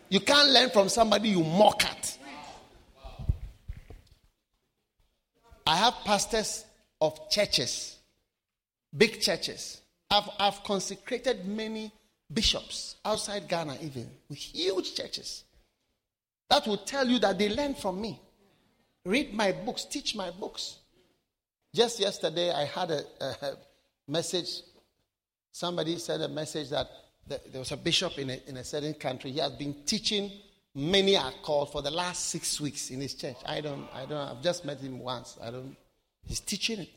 You 0.09 0.19
can't 0.19 0.49
learn 0.49 0.69
from 0.69 0.89
somebody 0.89 1.29
you 1.29 1.43
mock 1.43 1.83
at. 1.85 2.17
I 5.65 5.75
have 5.75 5.93
pastors 6.03 6.65
of 6.99 7.29
churches, 7.29 7.97
big 8.95 9.21
churches. 9.21 9.81
I've, 10.09 10.29
I've 10.39 10.63
consecrated 10.63 11.45
many 11.45 11.91
bishops 12.33 12.95
outside 13.05 13.47
Ghana, 13.47 13.77
even 13.81 14.09
with 14.27 14.39
huge 14.39 14.95
churches. 14.95 15.43
That 16.49 16.65
will 16.65 16.77
tell 16.77 17.07
you 17.07 17.19
that 17.19 17.37
they 17.37 17.49
learn 17.49 17.75
from 17.75 18.01
me. 18.01 18.19
Read 19.05 19.33
my 19.33 19.51
books, 19.51 19.85
teach 19.85 20.15
my 20.15 20.31
books. 20.31 20.77
Just 21.73 21.99
yesterday, 21.99 22.51
I 22.51 22.65
had 22.65 22.89
a, 22.89 23.03
a 23.21 23.57
message 24.07 24.61
Somebody 25.51 25.97
sent 25.97 26.23
a 26.23 26.27
message 26.27 26.69
that 26.69 26.89
there 27.27 27.59
was 27.59 27.71
a 27.71 27.77
bishop 27.77 28.17
in 28.17 28.29
a, 28.29 28.39
in 28.47 28.57
a 28.57 28.63
certain 28.63 28.93
country. 28.93 29.31
He 29.31 29.39
has 29.39 29.51
been 29.53 29.75
teaching 29.85 30.31
many 30.75 31.17
are 31.17 31.31
called 31.43 31.71
for 31.71 31.81
the 31.81 31.91
last 31.91 32.29
six 32.29 32.59
weeks 32.59 32.89
in 32.89 33.01
his 33.01 33.15
church. 33.15 33.37
I 33.45 33.61
don't, 33.61 33.87
I 33.93 34.05
don't, 34.05 34.17
I've 34.17 34.41
just 34.41 34.65
met 34.65 34.79
him 34.79 34.99
once. 34.99 35.37
I 35.41 35.51
don't, 35.51 35.75
he's 36.25 36.39
teaching 36.39 36.79
it. 36.79 36.89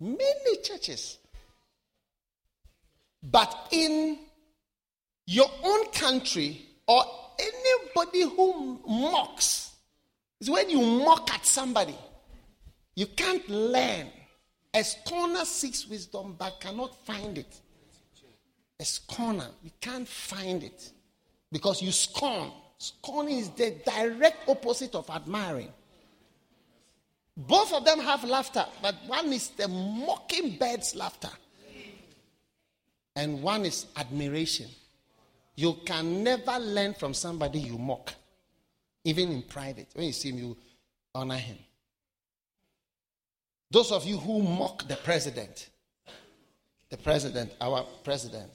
Many 0.00 0.56
churches. 0.62 1.18
But 3.22 3.68
in 3.70 4.18
your 5.26 5.50
own 5.62 5.90
country 5.92 6.66
or 6.86 7.04
anybody 7.38 8.22
who 8.22 8.80
mocks, 8.86 9.70
is 10.40 10.48
when 10.48 10.70
you 10.70 10.80
mock 10.80 11.32
at 11.34 11.44
somebody. 11.44 11.94
You 12.96 13.06
can't 13.06 13.46
learn. 13.48 14.08
A 14.72 14.82
scorner 14.82 15.44
seeks 15.44 15.86
wisdom 15.86 16.36
but 16.38 16.60
cannot 16.60 17.04
find 17.04 17.36
it 17.36 17.60
a 18.80 18.84
scorner. 18.84 19.46
You 19.62 19.70
can't 19.80 20.08
find 20.08 20.64
it 20.64 20.90
because 21.52 21.82
you 21.82 21.92
scorn. 21.92 22.50
Scorning 22.78 23.38
is 23.38 23.50
the 23.50 23.76
direct 23.84 24.48
opposite 24.48 24.94
of 24.94 25.08
admiring. 25.10 25.70
Both 27.36 27.72
of 27.72 27.84
them 27.84 28.00
have 28.00 28.24
laughter, 28.24 28.64
but 28.82 28.94
one 29.06 29.32
is 29.32 29.50
the 29.50 29.68
mocking 29.68 30.56
bird's 30.58 30.94
laughter, 30.94 31.30
and 33.16 33.42
one 33.42 33.64
is 33.64 33.86
admiration. 33.96 34.66
You 35.54 35.74
can 35.84 36.22
never 36.24 36.58
learn 36.58 36.94
from 36.94 37.14
somebody 37.14 37.60
you 37.60 37.78
mock, 37.78 38.14
even 39.04 39.30
in 39.30 39.42
private. 39.42 39.88
When 39.94 40.06
you 40.06 40.12
see 40.12 40.30
him, 40.30 40.38
you 40.38 40.56
honor 41.14 41.36
him. 41.36 41.58
Those 43.70 43.92
of 43.92 44.04
you 44.04 44.18
who 44.18 44.42
mock 44.42 44.88
the 44.88 44.96
president, 44.96 45.68
the 46.88 46.96
president, 46.96 47.52
our 47.60 47.86
president, 48.04 48.50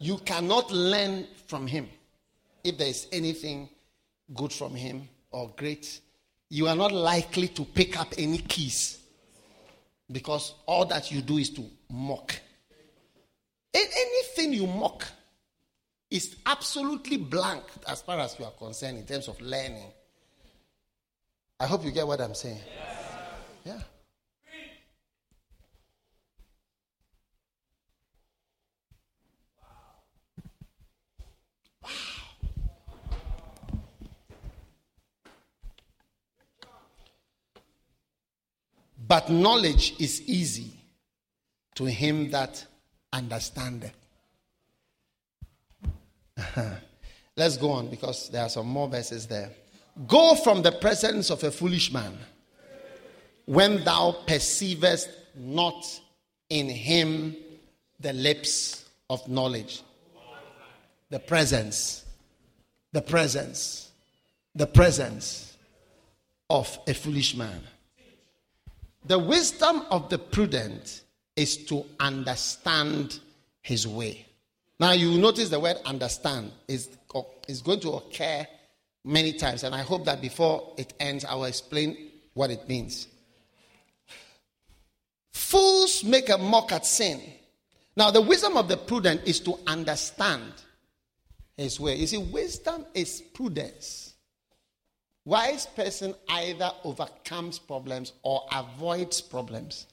you 0.00 0.16
cannot 0.18 0.72
learn 0.72 1.26
from 1.46 1.66
him. 1.66 1.88
If 2.64 2.78
there 2.78 2.88
is 2.88 3.06
anything 3.12 3.68
good 4.34 4.52
from 4.52 4.74
him 4.74 5.08
or 5.30 5.52
great, 5.56 6.00
you 6.48 6.66
are 6.66 6.74
not 6.74 6.90
likely 6.90 7.48
to 7.48 7.64
pick 7.64 8.00
up 8.00 8.14
any 8.18 8.38
keys 8.38 8.98
because 10.10 10.54
all 10.66 10.86
that 10.86 11.12
you 11.12 11.20
do 11.20 11.38
is 11.38 11.50
to 11.50 11.64
mock. 11.90 12.34
Anything 13.72 14.54
you 14.54 14.66
mock 14.66 15.06
is 16.10 16.36
absolutely 16.46 17.18
blank 17.18 17.62
as 17.86 18.02
far 18.02 18.18
as 18.18 18.36
you 18.38 18.44
are 18.44 18.50
concerned 18.52 18.98
in 18.98 19.06
terms 19.06 19.28
of 19.28 19.40
learning. 19.40 19.92
I 21.60 21.66
hope 21.66 21.84
you 21.84 21.92
get 21.92 22.06
what 22.06 22.20
I'm 22.20 22.34
saying. 22.34 22.58
Yeah. 23.64 23.80
But 39.10 39.28
knowledge 39.28 39.94
is 39.98 40.22
easy 40.28 40.70
to 41.74 41.84
him 41.84 42.30
that 42.30 42.64
understandeth. 43.12 43.92
Let's 47.36 47.56
go 47.56 47.72
on 47.72 47.90
because 47.90 48.28
there 48.28 48.44
are 48.44 48.48
some 48.48 48.68
more 48.68 48.86
verses 48.86 49.26
there. 49.26 49.50
Go 50.06 50.36
from 50.36 50.62
the 50.62 50.70
presence 50.70 51.28
of 51.30 51.42
a 51.42 51.50
foolish 51.50 51.92
man 51.92 52.16
when 53.46 53.82
thou 53.82 54.14
perceivest 54.28 55.08
not 55.34 55.84
in 56.48 56.68
him 56.68 57.34
the 57.98 58.12
lips 58.12 58.88
of 59.10 59.26
knowledge. 59.26 59.82
The 61.08 61.18
presence, 61.18 62.04
the 62.92 63.02
presence, 63.02 63.90
the 64.54 64.68
presence 64.68 65.56
of 66.48 66.78
a 66.86 66.94
foolish 66.94 67.34
man. 67.34 67.60
The 69.04 69.18
wisdom 69.18 69.82
of 69.90 70.08
the 70.10 70.18
prudent 70.18 71.02
is 71.36 71.56
to 71.66 71.86
understand 71.98 73.18
his 73.62 73.86
way. 73.86 74.26
Now, 74.78 74.92
you 74.92 75.18
notice 75.18 75.48
the 75.48 75.60
word 75.60 75.76
understand 75.84 76.52
is, 76.68 76.88
is 77.48 77.62
going 77.62 77.80
to 77.80 77.92
occur 77.92 78.46
many 79.04 79.32
times, 79.32 79.64
and 79.64 79.74
I 79.74 79.82
hope 79.82 80.04
that 80.04 80.20
before 80.20 80.74
it 80.76 80.92
ends, 81.00 81.24
I 81.24 81.34
will 81.34 81.44
explain 81.44 82.10
what 82.34 82.50
it 82.50 82.68
means. 82.68 83.06
Fools 85.32 86.04
make 86.04 86.28
a 86.28 86.38
mock 86.38 86.72
at 86.72 86.86
sin. 86.86 87.20
Now, 87.96 88.10
the 88.10 88.20
wisdom 88.20 88.56
of 88.56 88.68
the 88.68 88.76
prudent 88.76 89.22
is 89.26 89.40
to 89.40 89.58
understand 89.66 90.52
his 91.56 91.80
way. 91.80 91.96
You 91.96 92.06
see, 92.06 92.18
wisdom 92.18 92.86
is 92.94 93.20
prudence. 93.20 94.09
Wise 95.24 95.66
person 95.66 96.14
either 96.28 96.70
overcomes 96.84 97.58
problems 97.58 98.12
or 98.22 98.46
avoids 98.52 99.20
problems. 99.20 99.86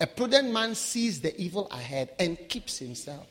A 0.00 0.06
prudent 0.06 0.52
man 0.52 0.74
sees 0.74 1.20
the 1.20 1.38
evil 1.40 1.68
ahead 1.70 2.10
and 2.18 2.36
keeps 2.48 2.78
himself. 2.78 3.26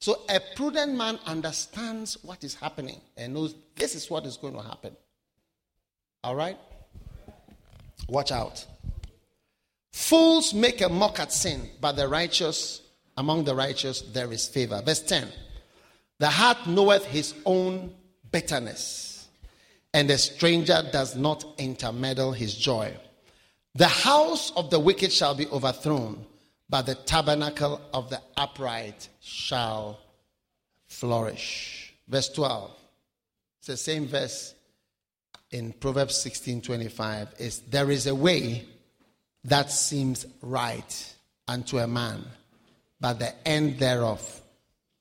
So 0.00 0.20
a 0.28 0.40
prudent 0.54 0.94
man 0.94 1.18
understands 1.24 2.18
what 2.22 2.44
is 2.44 2.54
happening 2.54 3.00
and 3.16 3.32
knows 3.32 3.54
this 3.76 3.94
is 3.94 4.10
what 4.10 4.26
is 4.26 4.36
going 4.36 4.54
to 4.54 4.60
happen. 4.60 4.94
All 6.22 6.34
right? 6.34 6.58
Watch 8.08 8.32
out. 8.32 8.66
Fools 9.92 10.52
make 10.52 10.80
a 10.82 10.88
mock 10.88 11.20
at 11.20 11.32
sin, 11.32 11.70
but 11.80 11.92
the 11.92 12.08
righteous, 12.08 12.82
among 13.16 13.44
the 13.44 13.54
righteous, 13.54 14.02
there 14.02 14.30
is 14.32 14.46
favor. 14.48 14.82
Verse 14.84 15.00
10 15.00 15.28
The 16.18 16.28
heart 16.28 16.66
knoweth 16.66 17.06
his 17.06 17.32
own 17.46 17.94
bitterness 18.30 19.13
and 19.94 20.10
the 20.10 20.18
stranger 20.18 20.82
does 20.92 21.14
not 21.14 21.44
intermeddle 21.56 22.32
his 22.32 22.54
joy. 22.54 22.92
The 23.76 23.88
house 23.88 24.52
of 24.56 24.68
the 24.68 24.80
wicked 24.80 25.12
shall 25.12 25.36
be 25.36 25.46
overthrown, 25.46 26.26
but 26.68 26.86
the 26.86 26.96
tabernacle 26.96 27.80
of 27.94 28.10
the 28.10 28.20
upright 28.36 29.08
shall 29.20 30.00
flourish. 30.88 31.94
Verse 32.08 32.28
12. 32.28 32.70
It's 33.60 33.68
the 33.68 33.76
same 33.76 34.08
verse 34.08 34.54
in 35.52 35.72
Proverbs 35.72 36.16
16:25 36.16 37.28
is 37.38 37.60
there 37.60 37.90
is 37.90 38.08
a 38.08 38.14
way 38.14 38.66
that 39.44 39.70
seems 39.70 40.26
right 40.42 41.14
unto 41.46 41.78
a 41.78 41.86
man, 41.86 42.24
but 43.00 43.20
the 43.20 43.32
end 43.46 43.78
thereof 43.78 44.42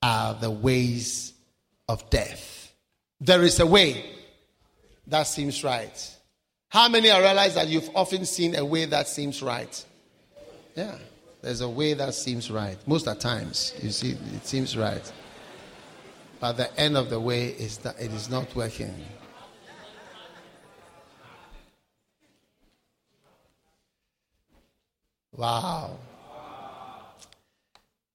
are 0.03 0.35
the 0.35 0.51
ways 0.51 1.33
of 1.89 2.07
death. 2.11 2.73
There 3.19 3.41
is 3.43 3.59
a 3.59 3.65
way 3.65 4.22
that 5.07 5.23
seems 5.23 5.63
right. 5.63 6.15
How 6.69 6.89
many 6.89 7.11
are 7.11 7.21
realized 7.21 7.55
that 7.55 7.67
you've 7.67 7.89
often 7.95 8.25
seen 8.25 8.55
a 8.55 8.65
way 8.65 8.85
that 8.85 9.07
seems 9.07 9.43
right? 9.43 9.85
Yeah, 10.75 10.97
there's 11.41 11.61
a 11.61 11.69
way 11.69 11.93
that 11.93 12.13
seems 12.15 12.49
right. 12.49 12.77
Most 12.87 13.07
of 13.07 13.15
the 13.15 13.21
times, 13.21 13.73
you 13.81 13.91
see, 13.91 14.17
it 14.35 14.45
seems 14.45 14.75
right. 14.75 15.11
But 16.39 16.53
the 16.53 16.79
end 16.79 16.97
of 16.97 17.09
the 17.09 17.19
way 17.19 17.47
is 17.49 17.77
that 17.79 17.99
it 17.99 18.11
is 18.11 18.29
not 18.29 18.55
working. 18.55 18.93
Wow. 25.31 25.97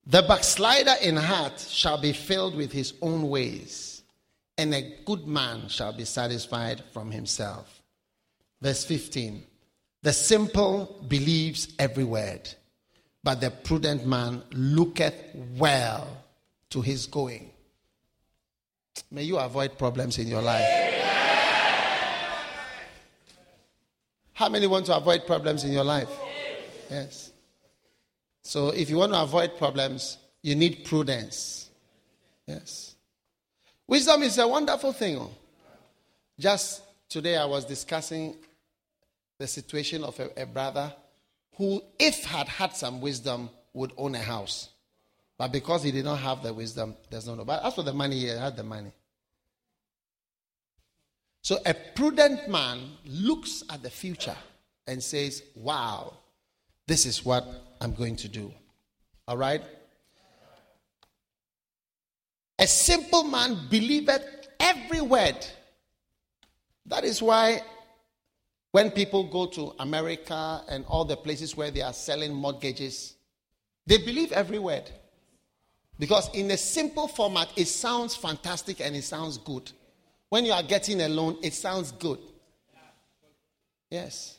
The 0.05 0.21
backslider 0.23 0.95
in 1.01 1.15
heart 1.15 1.59
shall 1.59 1.99
be 1.99 2.13
filled 2.13 2.55
with 2.55 2.71
his 2.71 2.93
own 3.01 3.29
ways 3.29 3.98
and 4.59 4.73
a 4.75 4.81
good 5.05 5.25
man 5.25 5.69
shall 5.69 5.93
be 5.93 6.03
satisfied 6.03 6.83
from 6.91 7.11
himself. 7.11 7.81
Verse 8.61 8.83
15 8.83 9.41
The 10.03 10.11
simple 10.11 11.03
believes 11.07 11.73
every 11.79 12.03
word, 12.03 12.49
but 13.23 13.39
the 13.39 13.51
prudent 13.51 14.05
man 14.05 14.43
looketh 14.51 15.15
well 15.57 16.25
to 16.71 16.81
his 16.81 17.07
going. 17.07 17.51
May 19.09 19.23
you 19.23 19.37
avoid 19.37 19.77
problems 19.77 20.17
in 20.19 20.27
your 20.27 20.41
life. 20.41 20.67
How 24.33 24.49
many 24.49 24.67
want 24.67 24.87
to 24.87 24.95
avoid 24.95 25.25
problems 25.25 25.63
in 25.63 25.71
your 25.71 25.85
life? 25.85 26.09
Yes. 26.89 27.31
So 28.43 28.69
if 28.69 28.89
you 28.89 28.97
want 28.97 29.13
to 29.13 29.21
avoid 29.21 29.57
problems, 29.57 30.17
you 30.41 30.55
need 30.55 30.83
prudence. 30.83 31.69
Yes. 32.45 32.88
Wisdom 33.89 34.21
is 34.21 34.37
a 34.37 34.47
wonderful 34.47 34.93
thing. 34.93 35.17
Oh. 35.17 35.31
Just 36.37 36.83
today, 37.09 37.35
I 37.35 37.45
was 37.45 37.65
discussing 37.65 38.35
the 39.39 39.47
situation 39.47 40.03
of 40.03 40.19
a, 40.19 40.43
a 40.43 40.45
brother 40.45 40.93
who, 41.55 41.81
if 41.97 42.23
had 42.23 42.47
had 42.47 42.75
some 42.75 43.01
wisdom, 43.01 43.49
would 43.73 43.91
own 43.97 44.13
a 44.13 44.19
house. 44.19 44.69
But 45.39 45.51
because 45.51 45.81
he 45.81 45.91
did 45.91 46.05
not 46.05 46.19
have 46.19 46.43
the 46.43 46.53
wisdom, 46.53 46.95
there's 47.09 47.25
no. 47.25 47.43
But 47.43 47.65
as 47.65 47.73
for 47.73 47.81
the 47.81 47.91
money, 47.91 48.19
he 48.19 48.27
had 48.27 48.55
the 48.55 48.63
money. 48.63 48.91
So 51.41 51.57
a 51.65 51.73
prudent 51.73 52.47
man 52.47 52.91
looks 53.07 53.63
at 53.71 53.81
the 53.81 53.89
future 53.89 54.37
and 54.85 55.01
says, 55.01 55.41
Wow, 55.55 56.13
this 56.85 57.07
is 57.07 57.25
what 57.25 57.43
I'm 57.81 57.95
going 57.95 58.17
to 58.17 58.27
do. 58.27 58.53
All 59.27 59.37
right? 59.37 59.63
A 62.59 62.67
simple 62.67 63.23
man 63.23 63.57
believeth 63.69 64.21
every 64.59 64.99
word. 64.99 65.47
That 66.85 67.05
is 67.05 67.21
why 67.21 67.61
when 68.71 68.91
people 68.91 69.23
go 69.23 69.45
to 69.47 69.73
America 69.79 70.61
and 70.67 70.85
all 70.85 71.05
the 71.05 71.15
places 71.15 71.55
where 71.55 71.71
they 71.71 71.81
are 71.81 71.93
selling 71.93 72.33
mortgages, 72.33 73.15
they 73.87 73.97
believe 73.97 74.33
every 74.33 74.59
word. 74.59 74.91
Because 75.97 76.29
in 76.35 76.51
a 76.51 76.57
simple 76.57 77.07
format, 77.07 77.49
it 77.55 77.65
sounds 77.67 78.15
fantastic 78.15 78.81
and 78.81 78.93
it 78.93 79.03
sounds 79.03 79.37
good. 79.37 79.71
When 80.27 80.43
you 80.43 80.51
are 80.51 80.63
getting 80.63 81.01
a 81.01 81.07
loan, 81.07 81.37
it 81.41 81.53
sounds 81.53 81.93
good. 81.93 82.19
Yes. 83.89 84.37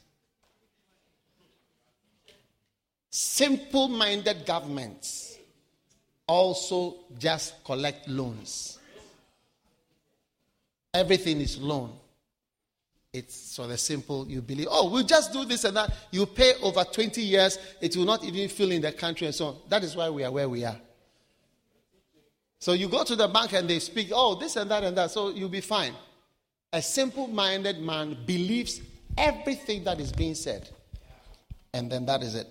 Simple 3.08 3.88
minded 3.88 4.44
governments 4.44 5.29
also 6.30 6.94
just 7.18 7.64
collect 7.64 8.08
loans. 8.08 8.78
Everything 10.94 11.40
is 11.40 11.58
loan. 11.58 11.92
It's 13.12 13.34
sort 13.34 13.70
of 13.70 13.80
simple. 13.80 14.28
You 14.28 14.40
believe, 14.40 14.68
oh, 14.70 14.88
we'll 14.90 15.02
just 15.02 15.32
do 15.32 15.44
this 15.44 15.64
and 15.64 15.76
that. 15.76 15.92
You 16.12 16.26
pay 16.26 16.52
over 16.62 16.84
20 16.84 17.20
years, 17.20 17.58
it 17.80 17.96
will 17.96 18.04
not 18.04 18.22
even 18.22 18.48
fill 18.48 18.70
in 18.70 18.80
the 18.80 18.92
country 18.92 19.26
and 19.26 19.34
so 19.34 19.46
on. 19.46 19.56
That 19.68 19.82
is 19.82 19.96
why 19.96 20.08
we 20.08 20.22
are 20.22 20.30
where 20.30 20.48
we 20.48 20.64
are. 20.64 20.76
So 22.60 22.74
you 22.74 22.88
go 22.88 23.02
to 23.02 23.16
the 23.16 23.26
bank 23.26 23.52
and 23.52 23.68
they 23.68 23.80
speak, 23.80 24.10
oh, 24.12 24.36
this 24.36 24.54
and 24.54 24.70
that 24.70 24.84
and 24.84 24.96
that, 24.96 25.10
so 25.10 25.30
you'll 25.30 25.48
be 25.48 25.60
fine. 25.60 25.94
A 26.72 26.80
simple 26.80 27.26
minded 27.26 27.80
man 27.80 28.16
believes 28.24 28.80
everything 29.18 29.82
that 29.82 29.98
is 29.98 30.12
being 30.12 30.36
said. 30.36 30.68
And 31.72 31.90
then 31.90 32.06
that 32.06 32.22
is 32.22 32.36
it. 32.36 32.46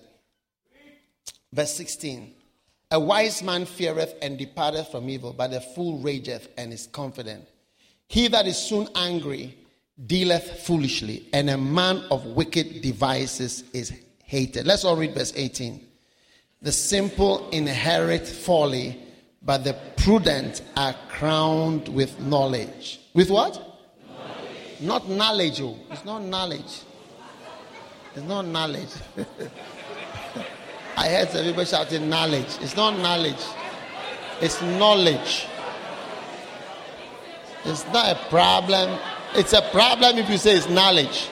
Verse 1.50 1.72
16. 1.72 2.34
A 2.92 2.98
wise 2.98 3.42
man 3.42 3.66
feareth 3.66 4.14
and 4.20 4.36
departeth 4.36 4.88
from 4.88 5.08
evil, 5.08 5.32
but 5.32 5.52
a 5.52 5.60
fool 5.60 5.98
rageth 5.98 6.48
and 6.58 6.72
is 6.72 6.88
confident. 6.88 7.46
He 8.08 8.26
that 8.28 8.48
is 8.48 8.56
soon 8.56 8.88
angry 8.96 9.56
dealeth 10.06 10.62
foolishly, 10.66 11.28
and 11.32 11.48
a 11.50 11.56
man 11.56 11.98
of 12.10 12.24
wicked 12.26 12.82
devices 12.82 13.62
is 13.72 13.92
hated. 14.24 14.66
Let's 14.66 14.84
all 14.84 14.96
read 14.96 15.14
verse 15.14 15.32
18. 15.36 15.86
The 16.62 16.72
simple 16.72 17.48
inherit 17.50 18.26
folly, 18.26 19.00
but 19.42 19.62
the 19.62 19.74
prudent 19.96 20.62
are 20.76 20.94
crowned 21.08 21.88
with 21.88 22.18
knowledge. 22.18 23.00
With 23.14 23.30
what? 23.30 23.54
Knowledge. 24.08 24.80
Not 24.80 25.08
knowledge. 25.08 25.60
Oh. 25.60 25.76
It's 25.90 26.04
not 26.04 26.22
knowledge. 26.22 26.82
It's 28.16 28.24
not 28.24 28.46
knowledge. 28.46 28.90
I 31.00 31.08
heard 31.08 31.28
everybody 31.28 31.64
shouting 31.66 32.10
knowledge. 32.10 32.58
It's 32.60 32.76
not 32.76 32.98
knowledge. 32.98 33.42
It's 34.42 34.60
knowledge. 34.60 35.46
It's 37.64 37.86
not 37.86 38.14
a 38.14 38.28
problem. 38.28 38.98
It's 39.34 39.54
a 39.54 39.62
problem 39.72 40.18
if 40.18 40.28
you 40.28 40.36
say 40.36 40.56
it's 40.56 40.68
knowledge. 40.68 41.30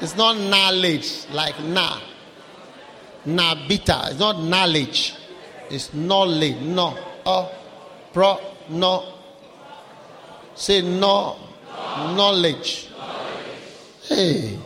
It's 0.00 0.16
not 0.16 0.36
knowledge 0.36 1.28
like 1.30 1.54
na. 1.62 2.00
Na 3.26 3.54
bita. 3.54 4.10
It's 4.10 4.18
not 4.18 4.42
knowledge. 4.42 5.14
It's 5.70 5.94
knowledge. 5.94 6.56
No. 6.62 6.98
Oh. 7.24 7.54
Pro. 8.12 8.40
No. 8.70 9.12
Say 10.56 10.82
no. 10.82 11.36
Knowledge. 12.16 12.88
Hey. 14.02 14.58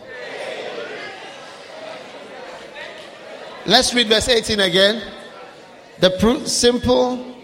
Let's 3.69 3.93
read 3.93 4.09
verse 4.09 4.31
18 4.31 4.61
again. 4.61 5.03
The 6.01 6.09
pr- 6.19 6.47
simple. 6.47 7.37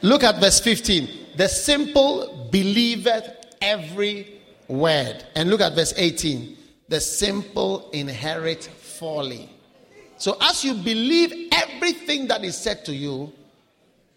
Look 0.00 0.24
at 0.24 0.40
verse 0.40 0.58
15. 0.60 1.36
The 1.36 1.48
simple 1.48 2.48
believeth 2.50 3.28
every 3.60 4.40
word. 4.68 5.22
And 5.36 5.50
look 5.50 5.60
at 5.60 5.74
verse 5.74 5.92
18. 5.98 6.56
The 6.88 6.98
simple 6.98 7.90
inherit 7.90 8.64
folly. 8.64 9.50
So 10.16 10.38
as 10.40 10.64
you 10.64 10.72
believe 10.72 11.50
everything 11.52 12.26
that 12.28 12.42
is 12.42 12.56
said 12.56 12.86
to 12.86 12.94
you, 12.94 13.34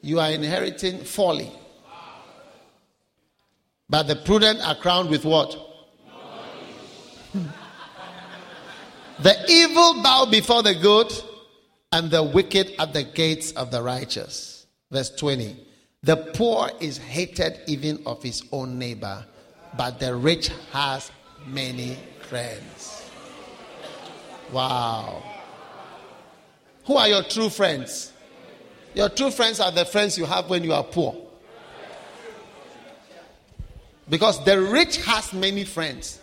you 0.04 0.20
are 0.20 0.30
inheriting 0.30 1.00
folly. 1.00 1.52
But 3.90 4.04
the 4.04 4.18
prudent 4.18 4.60
are 4.62 4.76
crowned 4.76 5.10
with 5.10 5.26
what? 5.26 5.58
the 9.20 9.36
evil 9.50 10.04
bow 10.04 10.28
before 10.30 10.62
the 10.62 10.76
good, 10.76 11.12
and 11.94 12.10
the 12.10 12.24
wicked 12.24 12.74
at 12.80 12.92
the 12.92 13.04
gates 13.04 13.52
of 13.52 13.70
the 13.70 13.82
righteous. 13.82 14.66
Verse 14.92 15.12
20. 15.12 15.56
The 16.02 16.18
poor 16.18 16.70
is 16.82 16.98
hated 16.98 17.60
even 17.68 18.02
of 18.06 18.22
his 18.24 18.44
own 18.52 18.80
neighbor, 18.80 19.24
but 19.78 20.00
the 20.00 20.16
rich 20.16 20.50
has 20.72 21.12
many 21.46 21.98
friends. 22.22 23.10
Wow. 24.52 25.24
Who 26.86 26.98
are 26.98 27.08
your 27.08 27.24
true 27.24 27.50
friends? 27.50 28.13
Your 28.94 29.10
true 29.10 29.32
friends 29.32 29.60
are 29.60 29.72
the 29.72 29.86
friends 29.86 30.18
you 30.18 30.26
have 30.26 30.50
when 30.50 30.64
you 30.64 30.74
are 30.74 30.84
poor. 30.84 31.16
Because 34.10 34.44
the 34.44 34.62
rich 34.62 34.98
has 35.06 35.34
many 35.34 35.64
friends. 35.64 36.20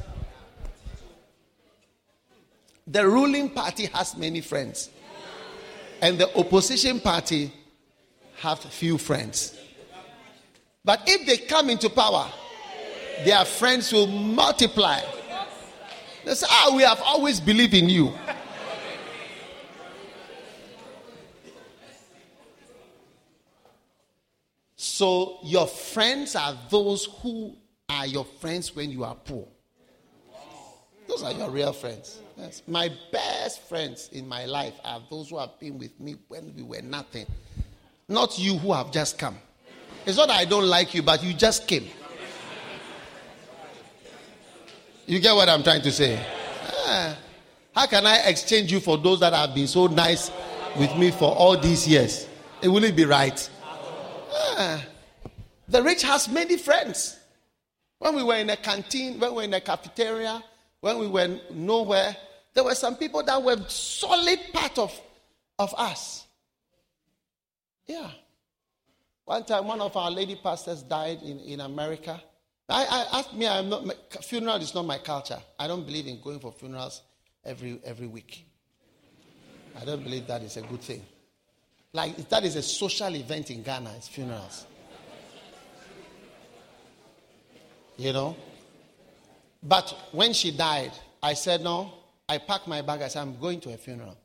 The 2.87 3.07
ruling 3.07 3.51
party 3.51 3.87
has 3.87 4.17
many 4.17 4.41
friends. 4.41 4.91
And 6.03 6.19
the 6.19 6.37
opposition 6.39 7.01
party 7.01 7.53
have 8.39 8.59
few 8.61 8.99
friends. 8.99 9.59
But 10.85 11.03
if 11.07 11.27
they 11.27 11.47
come 11.47 11.71
into 11.71 11.91
power, 11.91 12.31
their 13.25 13.45
friends 13.45 13.93
will 13.93 14.07
multiply. 14.07 15.01
They 16.25 16.35
say, 16.35 16.47
Ah, 16.49 16.73
we 16.75 16.83
have 16.83 17.01
always 17.03 17.41
believed 17.41 17.75
in 17.75 17.89
you. 17.89 18.13
So 25.01 25.39
your 25.43 25.67
friends 25.67 26.37
are 26.37 26.55
those 26.69 27.09
who 27.23 27.57
are 27.89 28.07
your 28.07 28.27
friends 28.27 28.77
when 28.77 28.91
you 28.91 29.03
are 29.03 29.15
poor. 29.15 29.49
Those 31.09 31.23
are 31.23 31.33
your 31.33 31.49
real 31.49 31.73
friends. 31.73 32.21
Yes. 32.37 32.61
My 32.67 32.91
best 33.11 33.63
friends 33.63 34.11
in 34.13 34.29
my 34.29 34.45
life 34.45 34.75
are 34.85 35.01
those 35.09 35.31
who 35.31 35.39
have 35.39 35.59
been 35.59 35.79
with 35.79 35.99
me 35.99 36.17
when 36.29 36.53
we 36.55 36.63
were 36.63 36.83
nothing. 36.83 37.25
Not 38.11 38.39
you 38.39 38.59
who 38.59 38.75
have 38.75 38.93
just 38.93 39.19
come. 39.19 39.39
It's 40.05 40.19
not 40.19 40.29
that 40.29 40.37
I 40.37 40.45
don't 40.45 40.67
like 40.67 40.93
you, 40.93 41.03
but 41.03 41.25
you 41.25 41.33
just 41.33 41.67
came. 41.67 41.89
You 45.07 45.19
get 45.19 45.35
what 45.35 45.49
I'm 45.49 45.63
trying 45.63 45.81
to 45.81 45.91
say? 45.91 46.23
Ah, 46.85 47.17
how 47.75 47.87
can 47.87 48.05
I 48.05 48.19
exchange 48.27 48.71
you 48.71 48.81
for 48.81 48.99
those 48.99 49.21
that 49.21 49.33
have 49.33 49.55
been 49.55 49.67
so 49.67 49.87
nice 49.87 50.31
with 50.79 50.95
me 50.99 51.11
for 51.11 51.35
all 51.35 51.57
these 51.57 51.89
years? 51.89 52.29
It 52.61 52.69
wouldn't 52.69 52.95
be 52.95 53.07
right. 53.07 53.49
Ah, 54.63 54.85
the 55.71 55.83
rich 55.83 56.03
has 56.03 56.29
many 56.29 56.57
friends. 56.57 57.17
When 57.99 58.17
we 58.17 58.23
were 58.23 58.37
in 58.37 58.51
a 58.51 58.57
canteen, 58.57 59.21
when 59.21 59.31
we 59.31 59.37
were 59.37 59.43
in 59.45 59.55
a 59.55 59.61
cafeteria, 59.61 60.43
when 60.81 60.99
we 60.99 61.07
were 61.07 61.39
nowhere, 61.53 62.17
there 62.55 62.65
were 62.65 62.75
some 62.75 62.97
people 62.97 63.23
that 63.23 63.43
were 63.43 63.57
solid 63.69 64.41
part 64.53 64.79
of, 64.79 64.99
of 65.59 65.73
us. 65.77 66.27
Yeah. 67.87 68.11
One 69.25 69.45
time, 69.45 69.67
one 69.67 69.81
of 69.81 69.97
our 69.97 70.11
lady 70.11 70.37
pastors 70.43 70.83
died 70.83 71.23
in, 71.23 71.39
in 71.41 71.61
America. 71.61 72.21
I, 72.69 72.85
I 72.85 73.19
asked 73.19 73.35
me, 73.35 73.47
I'm 73.47 73.69
not, 73.69 73.85
funeral 74.25 74.57
is 74.57 74.75
not 74.75 74.87
my 74.87 74.99
culture. 74.99 75.39
I 75.59 75.69
don't 75.69 75.87
believe 75.87 76.07
in 76.07 76.21
going 76.21 76.41
for 76.41 76.53
funerals 76.53 77.03
every, 77.45 77.81
every 77.85 78.07
week. 78.07 78.45
I 79.81 79.85
don't 79.85 80.03
believe 80.03 80.27
that 80.27 80.43
is 80.43 80.57
a 80.57 80.63
good 80.63 80.81
thing. 80.81 81.03
Like, 81.93 82.29
that 82.29 82.45
is 82.45 82.57
a 82.57 82.63
social 82.63 83.15
event 83.15 83.51
in 83.51 83.63
Ghana, 83.63 83.93
it's 83.97 84.09
funerals. 84.09 84.67
You 88.01 88.15
know? 88.15 88.37
But 89.63 89.95
when 90.13 90.33
she 90.33 90.53
died, 90.53 90.93
I 91.23 91.35
said, 91.35 91.61
No. 91.63 91.93
I 92.27 92.39
packed 92.39 92.67
my 92.67 92.81
bag. 92.81 93.03
I 93.03 93.09
said, 93.09 93.21
I'm 93.21 93.39
going 93.39 93.61
to 93.61 93.75
a 93.75 93.77
funeral. 93.77 94.17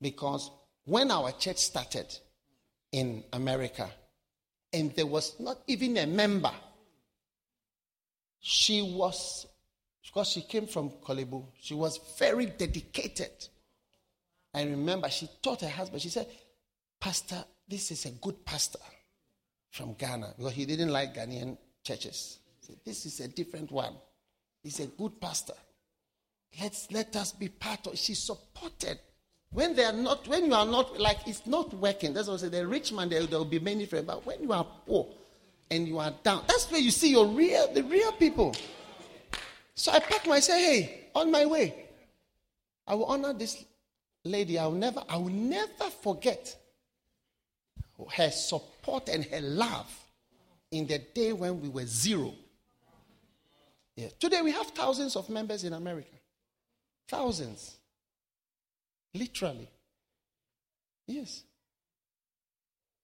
Because 0.00 0.50
when 0.84 1.10
our 1.10 1.32
church 1.32 1.56
started 1.56 2.06
in 2.92 3.24
America, 3.32 3.90
and 4.72 4.94
there 4.94 5.06
was 5.06 5.40
not 5.40 5.58
even 5.66 5.96
a 5.96 6.06
member, 6.06 6.52
she 8.38 8.82
was, 8.82 9.46
because 10.04 10.28
she 10.28 10.42
came 10.42 10.66
from 10.68 10.90
Korle 10.90 11.28
Bu, 11.28 11.42
she 11.60 11.74
was 11.74 11.98
very 12.16 12.46
dedicated. 12.46 13.32
I 14.54 14.62
remember 14.62 15.08
she 15.08 15.28
taught 15.42 15.62
her 15.62 15.68
husband, 15.68 16.02
she 16.02 16.10
said, 16.10 16.28
Pastor, 17.00 17.42
this 17.66 17.90
is 17.90 18.04
a 18.04 18.10
good 18.10 18.44
pastor 18.44 18.78
from 19.70 19.94
Ghana 19.94 20.34
because 20.36 20.52
he 20.52 20.64
didn't 20.64 20.90
like 20.90 21.14
Ghanaian 21.16 21.56
churches. 21.82 22.38
This 22.84 23.06
is 23.06 23.20
a 23.20 23.28
different 23.28 23.70
one. 23.70 23.94
He's 24.62 24.80
a 24.80 24.86
good 24.86 25.20
pastor. 25.20 25.54
Let's 26.60 26.90
let 26.90 27.14
us 27.16 27.32
be 27.32 27.48
part 27.48 27.86
of. 27.86 27.98
She 27.98 28.14
supported. 28.14 28.98
When 29.50 29.74
they 29.74 29.84
are 29.84 29.92
not, 29.92 30.28
when 30.28 30.46
you 30.46 30.54
are 30.54 30.66
not 30.66 30.98
like 31.00 31.26
it's 31.26 31.46
not 31.46 31.72
working. 31.74 32.12
That's 32.12 32.28
what 32.28 32.34
I 32.34 32.36
say. 32.38 32.48
The 32.48 32.66
rich 32.66 32.92
man 32.92 33.08
there, 33.08 33.24
there 33.24 33.38
will 33.38 33.46
be 33.46 33.58
many 33.58 33.86
friends, 33.86 34.06
but 34.06 34.24
when 34.26 34.42
you 34.42 34.52
are 34.52 34.66
poor 34.86 35.06
and 35.70 35.88
you 35.88 35.98
are 35.98 36.12
down, 36.22 36.44
that's 36.46 36.70
where 36.70 36.80
you 36.80 36.90
see 36.90 37.10
your 37.10 37.26
real, 37.26 37.72
the 37.72 37.82
real 37.82 38.12
people. 38.12 38.54
So 39.74 39.92
I 39.92 40.00
packed 40.00 40.26
my 40.26 40.40
say, 40.40 40.60
hey, 40.60 41.00
on 41.14 41.30
my 41.30 41.46
way, 41.46 41.86
I 42.86 42.94
will 42.94 43.06
honor 43.06 43.32
this 43.32 43.64
lady. 44.24 44.58
I 44.58 44.66
will 44.66 44.72
never, 44.72 45.02
I 45.08 45.16
will 45.16 45.30
never 45.30 45.90
forget 46.02 46.54
her 48.16 48.30
support 48.30 49.08
and 49.08 49.24
her 49.24 49.40
love 49.40 49.90
in 50.70 50.86
the 50.86 50.98
day 50.98 51.32
when 51.32 51.60
we 51.60 51.68
were 51.68 51.86
zero. 51.86 52.34
Yeah. 53.98 54.10
Today 54.20 54.42
we 54.42 54.52
have 54.52 54.68
thousands 54.68 55.16
of 55.16 55.28
members 55.28 55.64
in 55.64 55.72
America. 55.72 56.14
Thousands. 57.08 57.78
Literally. 59.12 59.68
Yes. 61.08 61.42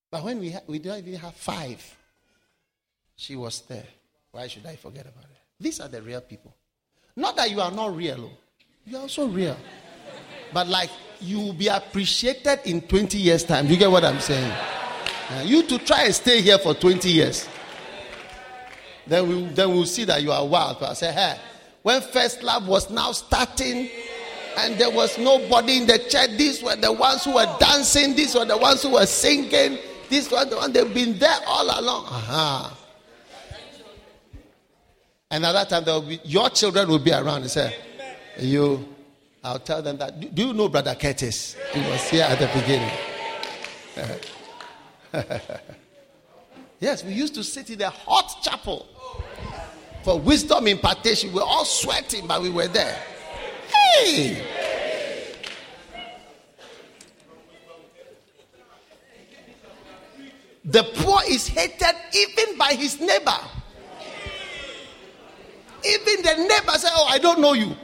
But 0.08 0.22
when 0.22 0.38
we, 0.38 0.52
ha- 0.52 0.60
we 0.68 0.78
don't 0.78 0.98
even 0.98 1.18
have 1.18 1.34
five, 1.34 1.82
she 3.16 3.34
was 3.34 3.62
there. 3.62 3.88
Why 4.30 4.46
should 4.46 4.66
I 4.66 4.76
forget 4.76 5.04
about 5.06 5.24
it? 5.24 5.36
These 5.58 5.80
are 5.80 5.88
the 5.88 6.00
real 6.00 6.20
people. 6.20 6.54
Not 7.16 7.34
that 7.38 7.50
you 7.50 7.60
are 7.60 7.72
not 7.72 7.96
real, 7.96 8.30
oh. 8.30 8.38
you 8.84 8.96
are 8.96 9.00
also 9.00 9.26
real. 9.26 9.56
But 10.52 10.68
like 10.68 10.90
you 11.20 11.40
will 11.40 11.54
be 11.54 11.66
appreciated 11.66 12.60
in 12.66 12.82
20 12.82 13.18
years' 13.18 13.42
time. 13.42 13.66
You 13.66 13.76
get 13.76 13.90
what 13.90 14.04
I'm 14.04 14.20
saying? 14.20 14.52
Uh, 15.30 15.42
you 15.44 15.64
to 15.64 15.78
try 15.78 16.04
and 16.04 16.14
stay 16.14 16.40
here 16.40 16.58
for 16.58 16.72
20 16.72 17.08
years. 17.10 17.48
Then 19.06 19.28
we 19.28 19.44
then 19.46 19.70
we'll 19.70 19.86
see 19.86 20.04
that 20.04 20.22
you 20.22 20.32
are 20.32 20.46
wild. 20.46 20.78
But 20.80 20.90
I 20.90 20.94
say, 20.94 21.12
hey, 21.12 21.38
when 21.82 22.00
first 22.00 22.42
love 22.42 22.66
was 22.66 22.90
now 22.90 23.12
starting, 23.12 23.88
and 24.56 24.78
there 24.78 24.90
was 24.90 25.18
nobody 25.18 25.78
in 25.78 25.86
the 25.86 25.98
church, 25.98 26.30
these 26.36 26.62
were 26.62 26.76
the 26.76 26.92
ones 26.92 27.24
who 27.24 27.34
were 27.34 27.56
dancing, 27.58 28.14
these 28.14 28.34
were 28.34 28.44
the 28.44 28.56
ones 28.56 28.82
who 28.82 28.92
were 28.92 29.06
singing, 29.06 29.78
these 30.08 30.30
were 30.30 30.44
the 30.44 30.56
ones 30.56 30.72
they've 30.72 30.94
been 30.94 31.18
there 31.18 31.38
all 31.46 31.64
along. 31.64 32.06
Uh-huh. 32.06 32.70
And 35.30 35.44
at 35.44 35.52
that 35.52 35.68
time, 35.68 35.84
there 35.84 35.94
will 35.94 36.02
be, 36.02 36.20
your 36.24 36.48
children 36.50 36.88
will 36.88 36.98
be 37.00 37.12
around 37.12 37.42
and 37.42 37.50
say, 37.50 37.74
You, 38.38 38.88
I'll 39.42 39.58
tell 39.58 39.82
them 39.82 39.96
that. 39.98 40.34
Do 40.34 40.46
you 40.46 40.52
know 40.52 40.68
Brother 40.68 40.94
Curtis? 40.94 41.56
He 41.72 41.80
was 41.80 42.08
here 42.08 42.24
at 42.24 42.38
the 42.38 42.46
beginning. 42.60 42.90
yes, 46.80 47.04
we 47.04 47.12
used 47.12 47.34
to 47.34 47.44
sit 47.44 47.70
in 47.70 47.78
the 47.78 47.90
hot 47.90 48.42
chapel 48.42 48.86
for 50.04 50.20
wisdom 50.20 50.66
impartation. 50.66 51.32
we're 51.32 51.42
all 51.42 51.64
sweating, 51.64 52.26
but 52.26 52.42
we 52.42 52.50
were 52.50 52.68
there. 52.68 53.02
Hey! 53.72 54.44
The 60.66 60.82
poor 60.82 61.20
is 61.26 61.46
hated 61.48 61.94
even 62.14 62.58
by 62.58 62.74
his 62.74 63.00
neighbor. 63.00 63.38
Even 65.86 66.22
the 66.22 66.36
neighbor 66.48 66.78
say, 66.78 66.88
Oh, 66.92 67.06
I 67.08 67.18
don't 67.18 67.40
know 67.40 67.54
you. 67.54 67.74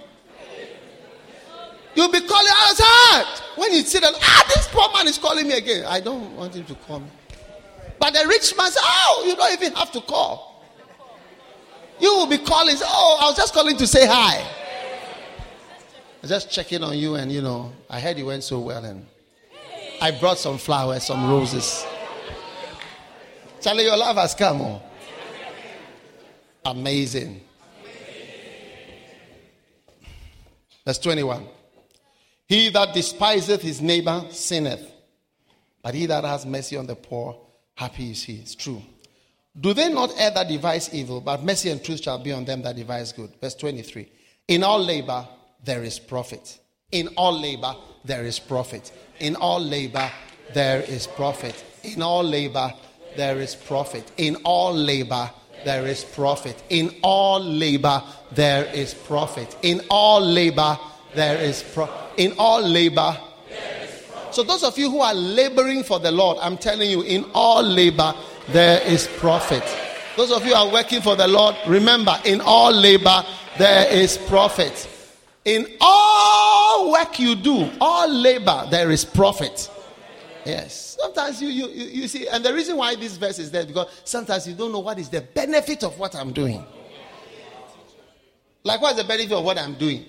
You'll 1.95 2.13
be 2.13 2.21
calling 2.21 2.53
outside. 2.67 3.43
When 3.57 3.73
you 3.73 3.81
see 3.81 3.99
that, 3.99 4.13
ah, 4.15 4.45
this 4.55 4.69
poor 4.69 4.89
man 4.95 5.09
is 5.09 5.19
calling 5.19 5.49
me 5.49 5.55
again. 5.55 5.85
I 5.87 6.01
don't 6.01 6.35
want 6.37 6.55
him 6.55 6.65
to 6.67 6.75
call 6.75 7.01
me. 7.01 7.09
But 7.99 8.15
the 8.15 8.27
rich 8.29 8.55
man 8.57 8.71
says, 8.71 8.83
Oh, 8.83 9.25
you 9.27 9.37
don't 9.37 9.53
even 9.53 9.75
have 9.75 9.91
to 9.93 10.01
call. 10.03 10.50
You 12.01 12.17
will 12.17 12.27
be 12.27 12.39
calling, 12.39 12.77
Oh, 12.83 13.19
I 13.21 13.25
was 13.27 13.37
just 13.37 13.53
calling 13.53 13.77
to 13.77 13.87
say 13.87 14.07
hi. 14.07 14.45
I 16.23 16.27
just 16.27 16.51
checking 16.51 16.83
on 16.83 16.97
you, 16.99 17.15
and 17.15 17.33
you 17.33 17.41
know, 17.41 17.73
I 17.89 18.01
heard 18.01 18.19
you 18.19 18.27
went 18.27 18.45
so 18.45 18.59
well, 18.61 18.85
and 18.85 19.07
I 20.01 20.11
brought 20.11 20.39
some 20.39 20.59
flowers, 20.59 21.05
some 21.05 21.29
roses. 21.31 21.85
Charlie, 23.61 23.85
your 23.85 23.97
love 23.97 24.17
has 24.17 24.35
come. 24.35 24.61
Oh. 24.61 24.83
Amazing. 26.65 27.43
Verse 30.85 30.99
21. 30.99 31.47
He 32.47 32.69
that 32.71 32.95
despiseth 32.95 33.63
his 33.63 33.81
neighbor 33.81 34.25
sinneth, 34.31 34.91
but 35.83 35.95
he 35.95 36.07
that 36.07 36.25
has 36.25 36.45
mercy 36.45 36.77
on 36.77 36.87
the 36.87 36.97
poor, 36.97 37.41
happy 37.75 38.11
is 38.11 38.23
he. 38.23 38.37
It's 38.37 38.55
true. 38.55 38.83
Do 39.59 39.75
they 39.75 39.93
not 39.93 40.13
err 40.17 40.31
that 40.31 40.49
devise 40.49 40.93
evil, 40.95 41.21
but 41.21 41.43
mercy 41.43 41.71
and 41.71 41.83
truth 41.83 42.03
shall 42.03 42.19
be 42.19 42.33
on 42.33 42.45
them 42.45 42.63
that 42.63 42.77
devise 42.77 43.13
good? 43.13 43.33
Verse 43.41 43.55
23. 43.55 44.09
In 44.49 44.63
all 44.63 44.83
labor 44.83 45.27
there 45.65 45.83
is 45.83 45.99
profit. 45.99 46.61
In 46.93 47.09
all 47.17 47.39
labor 47.39 47.75
there 48.05 48.25
is 48.25 48.39
profit. 48.39 48.93
In 49.19 49.37
all 49.37 49.61
labor 49.61 50.11
there 50.55 50.81
is 50.83 51.07
profit. 51.07 51.65
In 51.83 52.03
all 52.03 52.23
labor 52.23 52.73
there 53.17 53.39
is 53.39 53.55
profit. 53.55 54.13
In 54.19 54.37
all 54.45 54.73
labor 54.73 55.31
there 55.65 55.87
is 55.87 56.05
profit. 56.05 56.63
In 56.71 56.95
all 57.03 57.41
labor 57.41 58.03
there 58.33 58.67
is 58.73 58.95
profit. 58.95 59.57
In 59.63 59.81
all 59.91 60.21
labor 60.21 60.79
there 61.15 61.39
is 61.39 61.63
profit. 61.63 61.95
In 62.19 62.33
all 62.39 62.63
labor 62.63 63.17
so 64.33 64.45
those 64.45 64.63
of 64.63 64.79
you 64.79 64.89
who 64.91 65.01
are 65.01 65.15
laboring 65.15 65.83
for 65.83 65.99
the 65.99 66.13
Lord, 66.13 66.39
I'm 66.41 66.57
telling 66.57 66.89
you, 66.89 67.03
in 67.03 67.25
all 67.35 67.63
labor 67.65 68.15
there 68.53 68.81
is 68.83 69.07
profit. 69.19 69.65
Those 70.17 70.33
of 70.33 70.45
you 70.45 70.55
are 70.55 70.71
working 70.71 71.01
for 71.01 71.17
the 71.17 71.27
Lord, 71.27 71.57
remember, 71.67 72.17
in 72.25 72.41
all 72.41 72.73
labor 72.73 73.25
there 73.59 73.91
is 73.93 74.19
profit. 74.19 74.89
In 75.45 75.67
all 75.81 76.93
work 76.93 77.19
you 77.19 77.35
do, 77.35 77.71
all 77.81 78.09
labor 78.09 78.67
there 78.71 78.91
is 78.91 79.05
profit. 79.05 79.71
Yes. 80.45 80.97
Sometimes 81.01 81.41
you, 81.41 81.49
you, 81.49 81.69
you 81.69 82.09
see, 82.09 82.27
and 82.29 82.45
the 82.45 82.53
reason 82.53 82.77
why 82.77 82.95
this 82.95 83.17
verse 83.17 83.39
is 83.39 83.51
there 83.51 83.65
because 83.65 83.89
sometimes 84.05 84.49
you 84.49 84.55
don't 84.55 84.73
know 84.73 84.81
what 84.81 84.99
is 84.99 85.09
the 85.09 85.21
benefit 85.21 85.85
of 85.85 85.99
what 85.99 86.15
I'm 86.15 86.33
doing. 86.33 86.65
Like, 88.63 88.81
what 88.83 88.93
is 88.93 89.03
the 89.03 89.09
benefit 89.09 89.33
of 89.33 89.45
what 89.45 89.59
I'm 89.59 89.75
doing? 89.75 90.05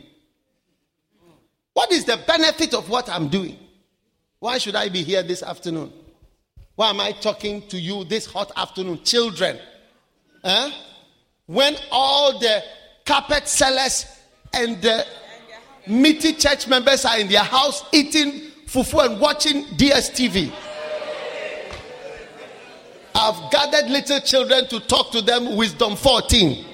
What 1.74 1.92
is 1.92 2.04
the 2.04 2.18
benefit 2.28 2.74
of 2.74 2.90
what 2.90 3.10
I'm 3.10 3.30
doing? 3.30 3.58
Why 4.40 4.58
should 4.58 4.76
I 4.76 4.90
be 4.90 5.04
here 5.04 5.24
this 5.24 5.44
afternoon? 5.44 5.94
Why 6.82 6.90
am 6.90 7.00
I 7.00 7.12
talking 7.12 7.62
to 7.68 7.80
you 7.80 8.06
this 8.06 8.26
hot 8.26 8.52
afternoon? 8.58 9.04
Children. 9.04 9.60
Huh? 10.44 10.72
When 11.46 11.76
all 11.92 12.40
the 12.40 12.64
carpet 13.06 13.48
sellers 13.48 14.08
and 14.52 14.82
the 14.82 15.06
meaty 15.86 16.34
church 16.34 16.68
members 16.68 17.06
are 17.06 17.20
in 17.20 17.28
their 17.28 17.44
house 17.44 17.84
eating 17.92 18.50
fufu 18.66 19.06
and 19.06 19.22
watching 19.22 19.66
DSTV. 19.78 20.52
I've 23.14 23.52
gathered 23.52 23.88
little 23.92 24.20
children 24.22 24.68
to 24.70 24.80
talk 24.80 25.12
to 25.12 25.22
them, 25.22 25.56
wisdom 25.56 25.96
14. 25.96 26.66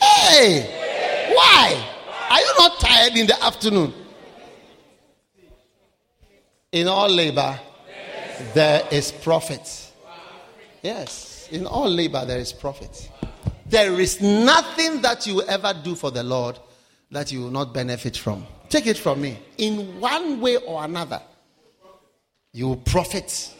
Hey, 0.00 1.28
why? 1.34 1.86
Are 2.30 2.40
you 2.40 2.52
not 2.56 2.80
tired 2.80 3.14
in 3.14 3.26
the 3.26 3.44
afternoon? 3.44 3.92
In 6.72 6.88
all 6.88 7.10
labor, 7.10 7.60
there 8.54 8.86
is 8.90 9.12
profit. 9.12 9.92
Yes, 10.82 11.48
in 11.50 11.66
all 11.66 11.88
labor, 11.88 12.24
there 12.24 12.38
is 12.38 12.52
profit. 12.52 13.10
There 13.66 14.00
is 14.00 14.20
nothing 14.20 15.02
that 15.02 15.26
you 15.26 15.42
ever 15.42 15.74
do 15.82 15.94
for 15.94 16.10
the 16.10 16.22
Lord 16.22 16.58
that 17.10 17.32
you 17.32 17.42
will 17.42 17.50
not 17.50 17.72
benefit 17.74 18.16
from. 18.16 18.46
Take 18.68 18.86
it 18.86 18.96
from 18.96 19.20
me. 19.20 19.38
In 19.58 20.00
one 20.00 20.40
way 20.40 20.56
or 20.56 20.84
another, 20.84 21.20
you 22.52 22.68
will 22.68 22.76
profit 22.76 23.52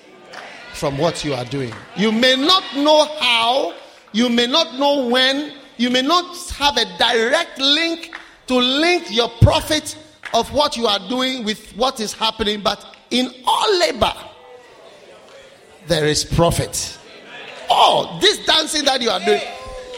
from 0.73 0.98
what 0.98 1.24
you 1.24 1.35
are 1.35 1.44
doing. 1.44 1.73
You 1.97 2.12
may 2.12 2.36
not 2.36 2.62
know 2.77 3.07
how, 3.19 3.74
you 4.12 4.28
may 4.28 4.47
not 4.47 4.78
know 4.78 5.09
when, 5.09 5.55
you 5.77 5.90
may 5.90 6.03
not 6.03 6.36
have 6.51 6.77
a 6.77 6.85
direct 6.98 7.59
link 7.59 8.15
to 8.47 8.55
link 8.57 9.11
your 9.11 9.28
profit 9.40 9.97
of 10.35 10.53
what 10.53 10.77
you 10.77 10.86
are 10.86 11.01
doing 11.09 11.44
with 11.44 11.73
what 11.77 12.01
is 12.01 12.12
happening, 12.12 12.61
but 12.61 12.85
in 13.11 13.31
all 13.47 13.78
labor, 13.78 14.12
there 15.87 16.07
is 16.07 16.25
profit. 16.25 16.99
Oh, 17.71 18.19
this 18.21 18.45
dancing 18.47 18.85
that 18.85 19.01
you 19.01 19.11
are 19.11 19.21
doing, 19.21 19.41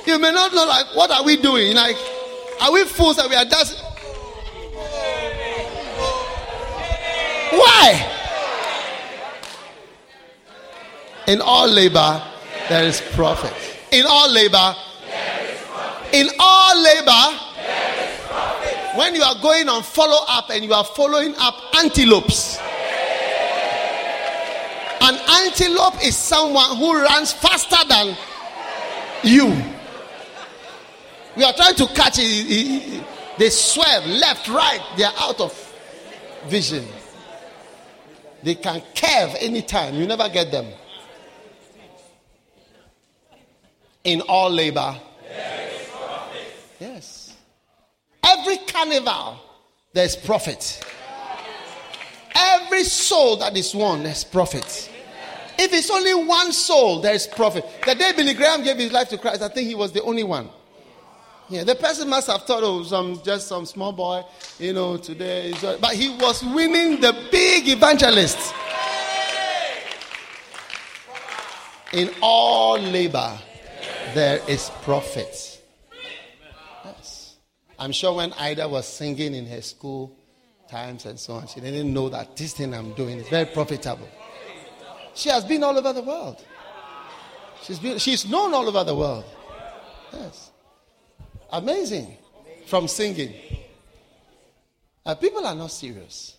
you 0.06 0.18
may 0.18 0.32
not 0.32 0.52
know, 0.54 0.66
like, 0.66 0.86
what 0.94 1.10
are 1.10 1.24
we 1.24 1.40
doing? 1.40 1.74
Like, 1.74 1.96
are 2.60 2.72
we 2.72 2.84
fools 2.84 3.16
that 3.16 3.28
we 3.28 3.36
are 3.36 3.44
dancing? 3.44 3.78
Why? 7.50 8.14
In 11.26 11.40
all 11.42 11.68
labor, 11.68 12.22
there 12.68 12.84
is 12.84 13.00
profit. 13.12 13.52
In 13.92 14.04
all 14.08 14.30
labor, 14.32 14.74
in 16.12 16.28
all 16.38 16.82
labor, 16.82 17.38
when 18.96 19.14
you 19.14 19.22
are 19.22 19.36
going 19.42 19.68
on 19.68 19.82
follow 19.82 20.24
up 20.26 20.50
and 20.50 20.64
you 20.64 20.72
are 20.72 20.84
following 20.84 21.34
up 21.36 21.54
antelopes, 21.78 22.58
an 25.00 25.14
antelope 25.44 26.04
is 26.04 26.16
someone 26.16 26.76
who 26.76 27.00
runs 27.02 27.32
faster 27.32 27.76
than 27.88 28.16
you. 29.22 29.46
We 31.36 31.44
are 31.44 31.52
trying 31.52 31.76
to 31.76 31.86
catch 31.88 32.18
it. 32.18 33.04
They 33.38 33.50
swerve 33.50 34.06
left, 34.06 34.48
right. 34.48 34.80
They 34.96 35.04
are 35.04 35.14
out 35.18 35.40
of 35.40 35.74
vision. 36.46 36.84
They 38.42 38.56
can 38.56 38.82
curve 38.94 39.36
anytime. 39.40 39.94
You 39.94 40.06
never 40.06 40.28
get 40.28 40.50
them. 40.50 40.66
In 44.04 44.20
all 44.22 44.50
labor. 44.50 44.96
Yes. 46.80 47.36
Every 48.24 48.58
carnival, 48.58 49.40
there's 49.92 50.16
profit. 50.16 50.84
Every 52.38 52.84
soul 52.84 53.36
that 53.38 53.56
is 53.56 53.74
won, 53.74 54.04
there's 54.04 54.22
profit. 54.22 54.90
If 55.58 55.72
it's 55.72 55.90
only 55.90 56.14
one 56.14 56.52
soul, 56.52 57.00
there 57.00 57.14
is 57.14 57.26
profit. 57.26 57.64
The 57.84 57.96
day 57.96 58.12
Billy 58.16 58.34
Graham 58.34 58.62
gave 58.62 58.76
his 58.76 58.92
life 58.92 59.08
to 59.08 59.18
Christ, 59.18 59.42
I 59.42 59.48
think 59.48 59.66
he 59.66 59.74
was 59.74 59.90
the 59.90 60.02
only 60.02 60.22
one. 60.22 60.48
Yeah, 61.48 61.64
the 61.64 61.74
person 61.74 62.08
must 62.08 62.28
have 62.28 62.42
thought, 62.42 62.62
oh, 62.62 62.82
some 62.84 63.22
just 63.24 63.48
some 63.48 63.64
small 63.64 63.90
boy, 63.92 64.22
you 64.58 64.74
know, 64.74 64.98
today. 64.98 65.54
But 65.80 65.94
he 65.94 66.10
was 66.10 66.44
winning 66.44 67.00
the 67.00 67.12
big 67.32 67.68
evangelist. 67.68 68.54
In 71.94 72.10
all 72.20 72.78
labor, 72.78 73.38
there 74.12 74.40
is 74.46 74.70
profit. 74.82 75.62
Yes. 76.84 77.36
I'm 77.78 77.92
sure 77.92 78.12
when 78.12 78.34
Ida 78.34 78.68
was 78.68 78.86
singing 78.86 79.34
in 79.34 79.46
her 79.46 79.62
school, 79.62 80.17
times 80.68 81.06
and 81.06 81.18
so 81.18 81.34
on. 81.34 81.46
She 81.46 81.60
didn't 81.60 81.92
know 81.92 82.08
that 82.08 82.36
this 82.36 82.54
thing 82.54 82.74
I'm 82.74 82.92
doing 82.94 83.18
is 83.18 83.28
very 83.28 83.46
profitable. 83.46 84.08
She 85.14 85.28
has 85.30 85.44
been 85.44 85.64
all 85.64 85.76
over 85.76 85.92
the 85.92 86.02
world. 86.02 86.44
She's, 87.62 87.78
been, 87.78 87.98
she's 87.98 88.28
known 88.28 88.54
all 88.54 88.68
over 88.68 88.84
the 88.84 88.94
world. 88.94 89.24
Yes. 90.12 90.50
Amazing. 91.50 92.16
From 92.66 92.86
singing. 92.86 93.34
Uh, 95.04 95.14
people 95.14 95.44
are 95.44 95.54
not 95.54 95.70
serious. 95.70 96.36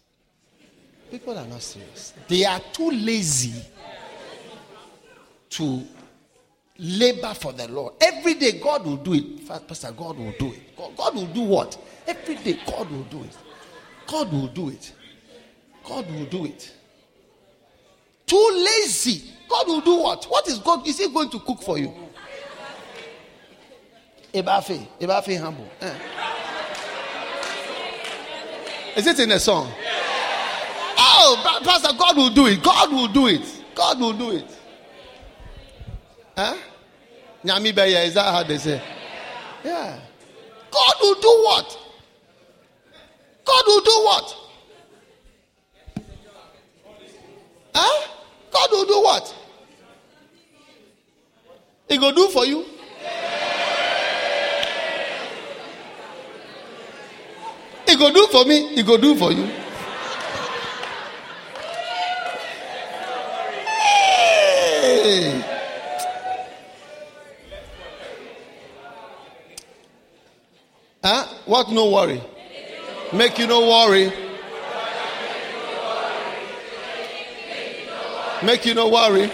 People 1.12 1.38
are 1.38 1.46
not 1.46 1.62
serious. 1.62 2.14
They 2.28 2.46
are 2.46 2.62
too 2.72 2.92
lazy 2.92 3.62
to 5.50 5.84
labor 6.78 7.34
for 7.34 7.52
the 7.52 7.68
Lord. 7.68 7.96
Every 8.00 8.36
day, 8.36 8.60
God 8.60 8.86
will 8.86 8.98
do 8.98 9.14
it. 9.14 9.48
Pastor, 9.68 9.92
God 9.92 10.18
will 10.18 10.34
do 10.38 10.54
it. 10.54 10.76
God, 10.78 10.96
God 10.96 11.16
will 11.16 11.26
do 11.28 11.42
what? 11.42 11.78
Every 12.08 12.36
day, 12.36 12.60
God 12.66 12.90
will 12.90 13.04
do 13.04 13.24
it. 13.24 13.38
God 14.10 14.32
will 14.34 14.48
do 14.48 14.70
it. 14.70 14.92
God 15.84 16.10
will 16.12 16.26
do 16.26 16.46
it. 16.46 16.74
Too 18.26 18.50
lazy. 18.54 19.32
God 19.48 19.68
will 19.68 19.82
do 19.82 19.96
what? 19.98 20.26
What 20.26 20.48
is 20.48 20.58
God? 20.60 20.88
Is 20.88 20.98
He 20.98 21.12
going 21.14 21.30
to 21.30 21.40
cook 21.40 21.62
for 21.62 21.78
you? 21.78 21.94
Ebafe. 24.34 24.88
Ebafe 25.00 25.40
humble. 25.40 25.70
Eh. 25.82 25.96
Is 28.96 29.06
it 29.06 29.20
in 29.20 29.32
a 29.32 29.40
song? 29.40 29.72
Oh, 30.98 31.62
Pastor, 31.64 31.96
God 31.98 32.18
will 32.18 32.30
do 32.32 32.48
it. 32.48 32.64
God 32.64 32.92
will 32.92 33.08
do 33.08 33.28
it. 33.28 33.64
God 33.76 34.00
will 34.00 34.14
do 34.14 34.32
it. 34.32 34.58
Huh? 36.36 36.56
Nyami 37.44 38.06
is 38.06 38.14
that 38.16 38.26
how 38.34 38.44
they 38.44 38.58
say? 38.58 38.82
Yeah. 39.64 40.00
God 40.72 40.94
will 41.02 41.16
do 41.16 41.44
what? 41.46 41.89
God 43.50 43.64
will 43.66 43.82
do 43.82 43.92
what? 44.04 44.38
Huh? 47.74 48.08
God 48.52 48.70
will 48.72 48.86
do 48.86 49.02
what? 49.02 49.36
He 51.90 51.98
will 51.98 52.12
do 52.12 52.30
for 52.30 52.46
you. 52.46 52.64
He 57.88 57.96
will 57.96 58.14
do 58.14 58.28
for 58.28 58.46
me. 58.46 58.76
He 58.76 58.84
will 58.84 59.00
do 59.00 59.16
for 59.16 59.32
you. 59.32 59.50
What 71.50 71.72
no 71.72 71.90
worry? 71.90 72.22
Make 73.12 73.40
you 73.40 73.48
no 73.48 73.62
worry. 73.62 74.14
Make 78.44 78.66
you 78.66 78.76
no 78.76 78.88
worry. 78.90 79.32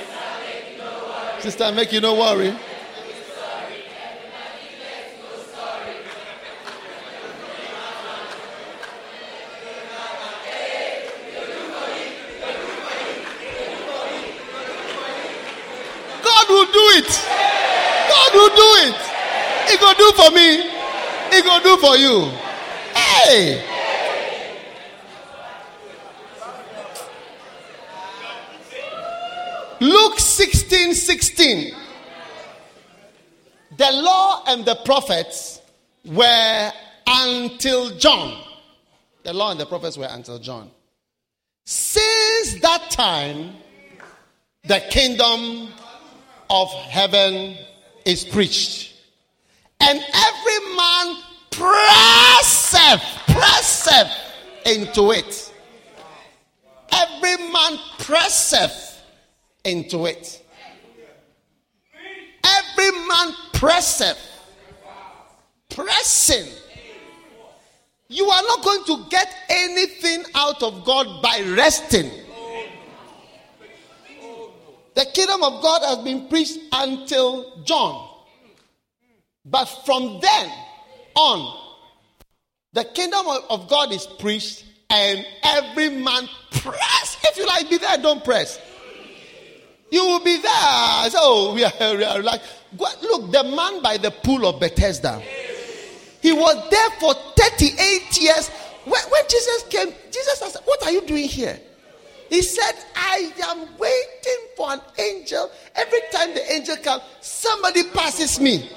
Sister, 1.40 1.74
make 1.74 1.92
you 1.92 2.00
no 2.00 2.16
worry. 2.16 2.56
God 16.24 16.50
will 16.50 16.66
do 16.66 16.86
it. 16.96 17.26
God 18.08 18.34
will 18.34 18.56
do 18.56 18.70
it. 18.88 18.96
He 19.70 19.78
gonna 19.78 19.98
do 19.98 20.12
for 20.14 20.32
me. 20.32 20.64
He 21.36 21.42
gonna 21.42 21.64
do 21.64 21.78
for 21.78 21.98
you. 21.98 22.45
Hey. 23.26 23.60
Luke 29.82 30.20
16 30.20 30.94
16. 30.94 31.76
The 33.78 33.92
law 33.94 34.44
and 34.46 34.64
the 34.64 34.76
prophets 34.86 35.60
were 36.06 36.72
until 37.08 37.98
John. 37.98 38.44
The 39.24 39.34
law 39.34 39.50
and 39.50 39.60
the 39.60 39.66
prophets 39.66 39.98
were 39.98 40.08
until 40.08 40.38
John. 40.38 40.70
Since 41.66 42.62
that 42.62 42.92
time, 42.92 43.56
the 44.66 44.82
kingdom 44.92 45.70
of 46.52 46.70
heaven 46.70 47.58
is 48.06 48.24
preached. 48.24 48.94
And 49.80 50.00
every 50.14 50.76
man 50.78 51.25
presseth, 51.58 53.02
presseth 53.28 54.12
into 54.66 55.12
it. 55.12 55.54
Every 56.92 57.52
man 57.52 57.80
presseth 58.00 59.02
into 59.64 60.06
it. 60.06 60.44
Every 62.44 62.92
man 63.08 63.34
presseth. 63.54 64.18
Pressing. 65.70 66.48
You 68.08 68.26
are 68.30 68.44
not 68.44 68.64
going 68.64 68.84
to 68.86 69.10
get 69.10 69.34
anything 69.50 70.24
out 70.36 70.62
of 70.62 70.86
God 70.86 71.22
by 71.22 71.42
resting. 71.56 72.12
The 74.94 75.06
kingdom 75.14 75.44
of 75.44 75.62
God 75.62 75.82
has 75.84 75.98
been 76.06 76.28
preached 76.30 76.58
until 76.72 77.64
John. 77.64 78.10
But 79.44 79.66
from 79.86 80.20
then 80.22 80.52
on, 81.16 81.62
the 82.74 82.84
kingdom 82.84 83.26
of 83.50 83.70
God 83.70 83.92
is 83.92 84.06
preached, 84.06 84.66
and 84.90 85.26
every 85.44 85.90
man 85.90 86.28
press. 86.52 87.18
If 87.24 87.38
you 87.38 87.48
like, 87.48 87.70
be 87.70 87.78
there, 87.78 87.98
don't 87.98 88.24
press. 88.24 88.60
You 89.92 90.06
will 90.06 90.24
be 90.24 90.36
there. 90.38 91.10
So 91.10 91.20
oh, 91.22 91.54
we 91.54 91.64
are, 91.64 91.72
we 91.96 92.04
are 92.04 92.22
like, 92.22 92.42
look, 92.78 93.32
the 93.32 93.44
man 93.44 93.82
by 93.82 93.98
the 93.98 94.12
pool 94.12 94.46
of 94.46 94.60
Bethesda, 94.60 95.22
he 96.22 96.32
was 96.32 96.70
there 96.70 96.90
for 97.00 97.14
38 97.14 98.22
years. 98.22 98.50
When, 98.86 99.02
when 99.10 99.24
Jesus 99.30 99.64
came, 99.70 99.94
Jesus 100.12 100.40
said, 100.40 100.62
What 100.66 100.84
are 100.84 100.92
you 100.92 101.02
doing 101.02 101.28
here? 101.28 101.60
He 102.30 102.42
said, 102.42 102.74
I 102.96 103.32
am 103.44 103.78
waiting 103.78 104.48
for 104.58 104.74
an 104.74 104.82
angel. 104.98 105.52
Every 105.76 106.00
time 106.12 106.34
the 106.34 106.52
angel 106.52 106.78
comes, 106.78 107.04
somebody 107.22 107.84
passes 107.92 108.40
me. 108.40 108.70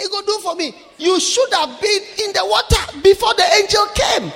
He 0.00 0.08
go 0.08 0.22
do 0.22 0.38
for 0.38 0.54
me. 0.54 0.74
You 0.96 1.18
should 1.18 1.52
have 1.54 1.80
been 1.80 2.02
in 2.24 2.32
the 2.32 2.46
water 2.46 3.00
before 3.02 3.34
the 3.34 3.44
angel 3.56 3.84
came. 3.94 4.32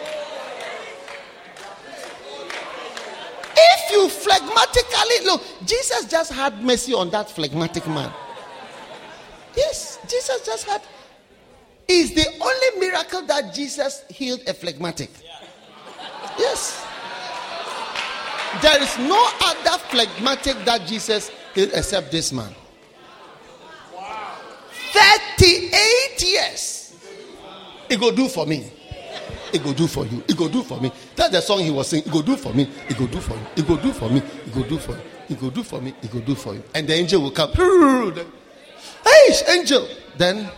If 3.55 3.93
you 3.93 4.09
phlegmatically 4.09 5.24
look, 5.24 5.43
Jesus 5.64 6.06
just 6.06 6.32
had 6.32 6.64
mercy 6.64 6.94
on 6.94 7.10
that 7.10 7.30
phlegmatic 7.30 7.86
man. 7.86 8.12
Yes, 9.56 10.01
Jesus 10.09 10.44
just 10.44 10.66
had. 10.66 10.82
Is 11.86 12.14
the 12.14 12.26
only 12.40 12.80
miracle 12.80 13.22
that 13.26 13.55
Jesus 13.55 14.02
healed 14.09 14.40
a 14.48 14.55
phlegmatic. 14.55 15.10
Yes. 16.39 16.84
There 18.62 18.82
is 18.82 18.98
no 18.98 19.30
other 19.43 19.78
phlegmatic 19.90 20.64
that 20.64 20.86
Jesus 20.86 21.30
healed 21.55 21.70
except 21.74 22.10
this 22.10 22.32
man. 22.32 22.52
38 24.93 26.23
years. 26.23 26.94
It 27.89 27.98
go 27.98 28.10
do 28.14 28.28
for 28.28 28.47
me. 28.47 28.70
It 29.52 29.62
go 29.62 29.73
do 29.73 29.86
for 29.86 30.06
you. 30.06 30.23
It 30.27 30.36
go 30.36 30.48
do 30.48 30.62
for 30.62 30.81
me. 30.81 30.90
That's 31.14 31.31
the 31.31 31.40
song 31.40 31.60
he 31.60 31.70
was 31.70 31.89
singing. 31.89 32.06
It 32.06 32.12
go 32.12 32.23
do 32.23 32.36
for 32.36 32.55
me. 32.55 32.69
It 32.89 32.97
go 32.97 33.06
do 33.06 33.20
for 33.20 33.35
you. 33.35 33.47
It 33.56 33.66
go 33.66 33.77
do 33.77 33.93
for 33.93 34.09
me. 34.09 34.19
It 34.19 34.55
go 34.55 34.62
do 34.62 34.78
for 34.78 34.93
you. 34.93 35.02
It 35.28 35.40
go 35.40 35.51
do 35.51 35.62
for 35.62 35.81
me. 35.81 35.94
It 36.02 36.10
go 36.10 36.20
do 36.20 36.35
for 36.35 36.55
you. 36.55 36.62
And 36.74 36.86
the 36.89 36.94
angel 36.94 37.23
will 37.23 37.31
come. 37.31 37.51
Hey, 37.52 39.35
angel. 39.48 39.89
Then 40.16 40.51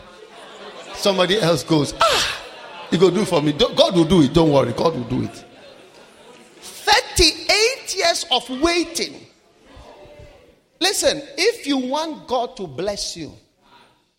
somebody 0.94 1.40
else 1.40 1.64
goes. 1.64 1.94
Ah, 2.00 2.42
it 2.90 3.00
go 3.00 3.10
do 3.10 3.24
for 3.24 3.42
me. 3.42 3.52
God 3.52 3.94
will 3.96 4.04
do 4.04 4.22
it. 4.22 4.32
Don't 4.32 4.52
worry. 4.52 4.72
God 4.72 4.94
will 4.94 5.04
do 5.04 5.22
it. 5.24 5.44
38 6.60 7.96
years 7.96 8.26
of 8.30 8.48
waiting. 8.60 9.26
Listen, 10.80 11.22
if 11.36 11.66
you 11.66 11.78
want 11.78 12.28
God 12.28 12.56
to 12.56 12.66
bless 12.66 13.16
you, 13.16 13.32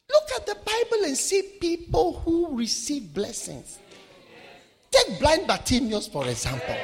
Look 0.09 0.29
at 0.35 0.45
the 0.45 0.55
Bible 0.55 1.05
and 1.05 1.17
see 1.17 1.41
people 1.59 2.19
who 2.19 2.55
receive 2.57 3.13
blessings. 3.13 3.79
Take 4.91 5.19
blind 5.19 5.47
Bartimaeus, 5.47 6.07
for 6.07 6.27
example. 6.27 6.75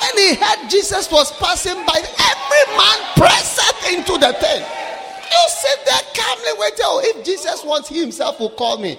When 0.00 0.16
he 0.16 0.34
heard 0.34 0.70
Jesus 0.70 1.10
was 1.10 1.32
passing 1.38 1.84
by, 1.84 1.98
every 1.98 2.76
man 2.76 2.98
pressed 3.16 3.60
into 3.90 4.12
the 4.12 4.32
tent. 4.32 4.64
You 5.30 5.44
sit 5.48 5.84
there 5.84 6.00
calmly 6.14 6.52
waiting. 6.58 6.84
Oh, 6.84 7.00
if 7.04 7.24
Jesus 7.24 7.64
wants, 7.64 7.88
he 7.88 8.00
himself 8.00 8.40
will 8.40 8.50
call 8.50 8.78
me. 8.78 8.98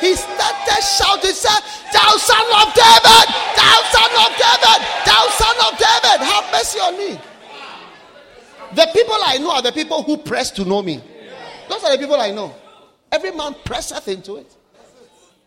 He 0.00 0.14
started 0.14 0.82
shouting, 0.82 1.34
Thou 1.92 2.10
son 2.16 2.46
of 2.54 2.74
David, 2.74 3.26
thou 3.54 3.78
son 3.90 4.12
of 4.14 4.30
David, 4.38 4.80
thou 5.04 5.22
son 5.34 5.56
of 5.66 5.78
David, 5.78 6.18
have 6.26 6.52
mercy 6.52 6.78
on 6.78 6.96
me. 6.96 7.20
The 8.74 8.90
people 8.92 9.16
I 9.24 9.38
know 9.38 9.52
are 9.52 9.62
the 9.62 9.72
people 9.72 10.02
who 10.02 10.16
press 10.16 10.50
to 10.52 10.64
know 10.64 10.82
me. 10.82 11.02
Those 11.68 11.84
are 11.84 11.92
the 11.92 11.98
people 11.98 12.16
I 12.16 12.30
know. 12.30 12.54
Every 13.10 13.30
man 13.32 13.54
presseth 13.64 14.08
into 14.08 14.36
it. 14.36 14.54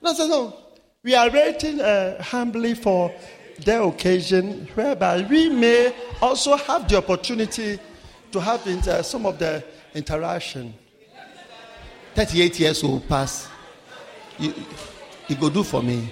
No, 0.01 0.13
no, 0.13 0.27
no. 0.27 0.57
We 1.03 1.15
are 1.15 1.29
waiting 1.29 1.79
uh, 1.79 2.21
humbly 2.21 2.75
for 2.75 3.13
the 3.59 3.83
occasion 3.83 4.67
whereby 4.75 5.25
we 5.29 5.49
may 5.49 5.93
also 6.21 6.55
have 6.55 6.87
the 6.87 6.97
opportunity 6.97 7.79
to 8.31 8.39
have 8.39 8.65
inter- 8.67 9.03
some 9.03 9.25
of 9.25 9.37
the 9.37 9.63
interaction. 9.93 10.73
38 12.15 12.59
years 12.59 12.83
will 12.83 12.99
pass. 13.01 13.47
You, 14.37 14.53
you 15.27 15.35
go 15.35 15.49
do 15.49 15.63
for 15.63 15.81
me. 15.83 16.11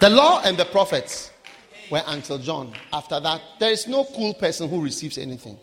The 0.00 0.10
law 0.10 0.42
and 0.44 0.56
the 0.56 0.64
prophets 0.64 1.32
were 1.90 2.02
until 2.06 2.38
John. 2.38 2.72
After 2.92 3.18
that, 3.18 3.40
there 3.58 3.72
is 3.72 3.88
no 3.88 4.04
cool 4.04 4.32
person 4.34 4.68
who 4.68 4.80
receives 4.80 5.18
anything. 5.18 5.58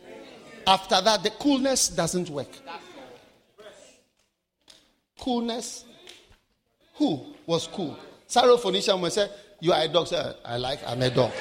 After 0.68 1.02
that, 1.02 1.24
the 1.24 1.30
coolness 1.32 1.90
doesn't 1.90 2.30
work. 2.30 2.50
Coolness. 5.20 5.86
Who 6.96 7.34
was 7.46 7.68
cool? 7.68 7.98
Syrophoenician 8.28 9.00
will 9.00 9.10
say, 9.10 9.30
You 9.60 9.74
are 9.74 9.82
a 9.82 9.88
dog. 9.88 10.08
Say, 10.08 10.34
I 10.44 10.58
like, 10.58 10.80
I'm 10.88 11.02
a 11.02 11.10
dog. 11.10 11.32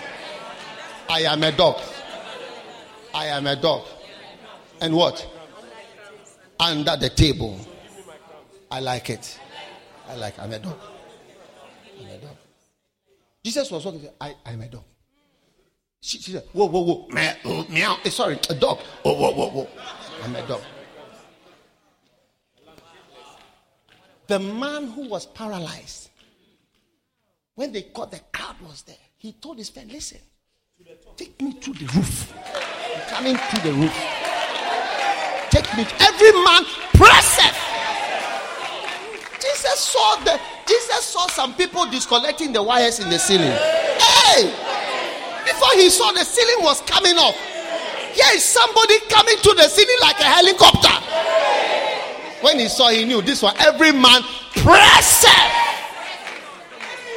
I 1.09 1.21
am 1.23 1.43
a 1.43 1.53
dog. 1.53 1.81
I 3.15 3.27
am 3.27 3.47
a 3.47 3.57
dog. 3.57 3.87
And 4.81 4.95
what? 4.95 5.27
Under 6.59 6.97
the 6.97 7.09
table. 7.09 7.59
I 8.71 8.81
like 8.81 9.11
it. 9.11 9.39
I 10.09 10.17
like, 10.17 10.39
I'm 10.39 10.53
a 10.53 10.59
dog. 10.59 10.79
I'm 12.01 12.07
a 12.07 12.19
dog. 12.19 12.37
Jesus 13.45 13.71
was 13.71 13.85
walking. 13.85 14.09
I, 14.21 14.35
I'm 14.45 14.61
a 14.61 14.69
dog. 14.69 14.85
She, 16.05 16.19
she 16.19 16.33
said, 16.33 16.45
Whoa, 16.53 16.67
whoa, 16.67 16.81
whoa. 16.81 17.07
Meow, 17.09 17.35
oh, 17.47 17.67
meow. 17.71 17.97
Eh, 18.05 18.11
sorry, 18.11 18.39
a 18.51 18.55
dog. 18.55 18.79
Oh, 19.07 19.15
whoa, 19.15 19.33
whoa, 19.33 19.49
whoa. 19.49 19.69
I'm 20.23 20.37
a 20.37 20.47
dog. 20.47 20.61
The 24.27 24.39
man 24.39 24.89
who 24.89 25.09
was 25.09 25.25
paralyzed, 25.25 26.11
when 27.55 27.73
they 27.73 27.81
caught 27.81 28.11
the 28.11 28.21
crowd 28.35 28.57
was 28.61 28.83
there, 28.83 28.99
he 29.17 29.33
told 29.33 29.57
his 29.57 29.71
friend, 29.71 29.91
Listen, 29.91 30.19
take 31.17 31.41
me 31.41 31.55
to 31.55 31.73
the 31.73 31.87
roof. 31.87 32.35
I'm 32.37 33.01
coming 33.09 33.37
to 33.37 33.61
the 33.63 33.73
roof. 33.73 33.97
Take 35.49 35.75
me. 35.75 35.87
Every 36.01 36.33
man 36.33 36.65
presseth. 36.93 37.57
Jesus 39.41 39.81
saw 39.81 40.17
the 40.23 40.39
Jesus 40.69 41.03
saw 41.03 41.27
some 41.29 41.55
people 41.55 41.87
disconnecting 41.87 42.53
the 42.53 42.63
wires 42.63 43.01
in 43.01 43.09
the 43.09 43.19
ceiling. 43.19 43.53
Hey! 43.99 44.84
Before 45.45 45.75
he 45.75 45.91
saw 45.91 46.13
the 46.13 46.25
ceiling 46.25 46.65
was 46.65 46.81
coming 46.83 47.17
off. 47.17 47.37
Here 48.15 48.31
is 48.35 48.45
somebody 48.45 48.99
coming 49.09 49.37
to 49.43 49.55
the 49.55 49.69
ceiling 49.69 49.99
like 50.01 50.21
a 50.21 50.25
helicopter. 50.25 50.95
When 52.43 52.59
he 52.59 52.69
saw, 52.69 52.91
he 52.91 53.05
knew 53.05 53.23
this 53.23 53.43
one. 53.43 53.55
Every 53.59 53.91
man 53.93 54.23
press 54.57 55.25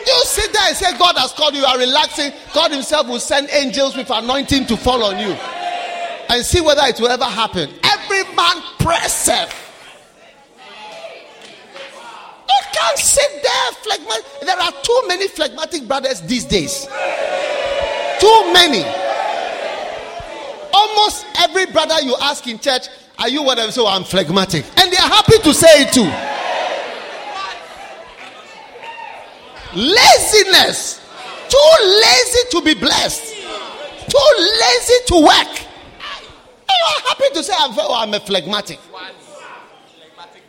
You 0.07 0.21
sit 0.23 0.53
there 0.53 0.67
and 0.67 0.75
say, 0.75 0.97
God 0.97 1.17
has 1.17 1.33
called 1.33 1.53
you, 1.53 1.61
you 1.61 1.65
are 1.65 1.77
relaxing. 1.77 2.31
God 2.53 2.71
Himself 2.71 3.07
will 3.07 3.19
send 3.19 3.49
angels 3.51 3.95
with 3.95 4.09
anointing 4.09 4.65
to 4.67 4.77
fall 4.77 5.03
on 5.03 5.19
you 5.19 5.35
and 6.29 6.45
see 6.45 6.61
whether 6.61 6.81
it 6.85 6.99
will 6.99 7.09
ever 7.09 7.25
happen. 7.25 7.69
Every 7.83 8.23
man 8.35 8.61
press 8.79 9.27
You 9.27 9.35
can't 12.73 12.97
sit 12.97 13.43
there 13.43 13.71
phlegmatic. 13.83 14.25
There 14.41 14.57
are 14.57 14.71
too 14.81 15.03
many 15.07 15.27
phlegmatic 15.27 15.87
brothers 15.87 16.21
these 16.21 16.45
days. 16.45 16.87
Too 18.19 18.53
many. 18.53 18.83
Almost 20.73 21.25
every 21.39 21.65
brother 21.67 22.01
you 22.01 22.15
ask 22.21 22.45
in 22.47 22.59
church, 22.59 22.87
are 23.17 23.29
you 23.29 23.43
whatever? 23.43 23.71
So 23.71 23.87
I'm 23.87 24.03
phlegmatic. 24.03 24.65
And 24.77 24.91
they 24.91 24.97
are 24.97 25.09
happy 25.09 25.37
to 25.39 25.53
say 25.53 25.83
it 25.83 25.93
too. 25.93 26.09
Laziness. 29.75 31.01
Too 31.49 32.01
lazy 32.01 32.39
to 32.51 32.61
be 32.63 32.73
blessed. 32.73 33.35
Too 33.35 34.31
lazy 34.37 34.93
to 35.07 35.15
work. 35.23 35.47
And 35.47 36.25
You 36.69 36.85
are 36.87 37.01
happy 37.09 37.29
to 37.33 37.43
say 37.43 37.53
I'm, 37.57 37.71
oh, 37.77 37.95
I'm 38.01 38.13
a 38.13 38.19
phlegmatic. 38.19 38.79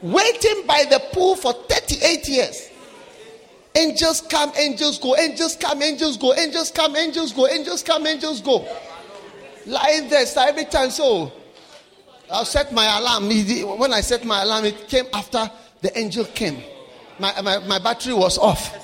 Waiting 0.01 0.65
by 0.67 0.85
the 0.89 1.01
pool 1.13 1.35
for 1.37 1.53
38 1.53 2.29
years. 2.29 2.68
Angels 3.75 4.23
come, 4.23 4.53
angels 4.57 4.99
go, 4.99 5.17
angels 5.17 5.57
come, 5.57 5.83
angels 5.83 6.17
go, 6.17 6.35
angels 6.35 6.71
come, 6.71 6.97
angels 6.97 7.33
go, 7.33 7.47
angels 7.47 7.83
come, 7.83 8.07
angels 8.07 8.41
go. 8.41 8.67
Lying 9.67 10.09
there, 10.09 10.25
every 10.39 10.65
time, 10.65 10.91
so 10.91 11.33
I'll 12.31 12.45
set 12.45 12.73
my 12.73 12.99
alarm. 12.99 13.29
When 13.79 13.93
I 13.93 14.01
set 14.01 14.25
my 14.25 14.43
alarm, 14.43 14.65
it 14.65 14.89
came 14.89 15.05
after 15.13 15.51
the 15.81 15.97
angel 15.99 16.25
came. 16.25 16.63
My, 17.19 17.41
my, 17.43 17.59
my 17.59 17.79
battery 17.79 18.15
was 18.15 18.39
off. 18.39 18.75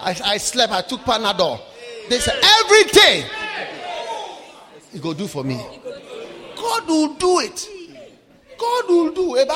I, 0.00 0.16
I 0.24 0.36
slept, 0.38 0.72
I 0.72 0.82
took 0.82 1.00
Panadol. 1.00 1.60
They 2.08 2.18
said, 2.18 2.38
every 2.42 2.84
day, 2.84 3.26
you 4.92 5.00
go 5.00 5.14
do 5.14 5.26
for 5.26 5.44
me. 5.44 5.56
God 6.56 6.86
will 6.88 7.14
do 7.14 7.40
it. 7.40 7.68
God 8.58 8.84
will 8.88 9.12
do. 9.12 9.36
it. 9.36 9.48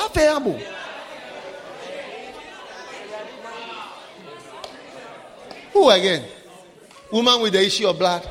Who 5.73 5.91
again? 5.91 6.25
Woman 7.11 7.41
with 7.43 7.53
the 7.53 7.65
issue 7.65 7.87
of 7.87 7.99
blood. 7.99 8.29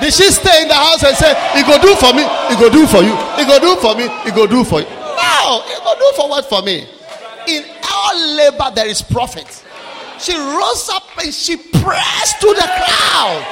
Did 0.00 0.12
she 0.12 0.30
stay 0.30 0.62
in 0.62 0.68
the 0.68 0.74
house 0.74 1.02
and 1.04 1.16
say, 1.16 1.32
He 1.54 1.62
go 1.62 1.80
do 1.80 1.94
for 1.96 2.12
me, 2.12 2.22
he 2.48 2.56
go 2.60 2.68
do 2.68 2.86
for 2.86 3.02
you, 3.02 3.14
he 3.36 3.44
go 3.46 3.58
do 3.58 3.76
for 3.80 3.94
me, 3.94 4.08
he 4.24 4.30
go 4.30 4.46
do 4.46 4.64
for 4.64 4.80
you? 4.80 4.86
No, 4.86 5.62
he 5.66 5.74
go 5.78 5.94
do 5.94 6.12
for 6.16 6.28
what 6.28 6.44
for 6.46 6.62
me? 6.62 6.86
In 7.46 7.64
all 7.92 8.36
labor 8.36 8.70
there 8.74 8.86
is 8.86 9.02
profit. 9.02 9.64
She 10.18 10.36
rose 10.36 10.88
up 10.92 11.04
and 11.22 11.32
she 11.32 11.56
pressed 11.56 12.40
to 12.40 12.46
the 12.48 12.68
crowd. 12.84 13.46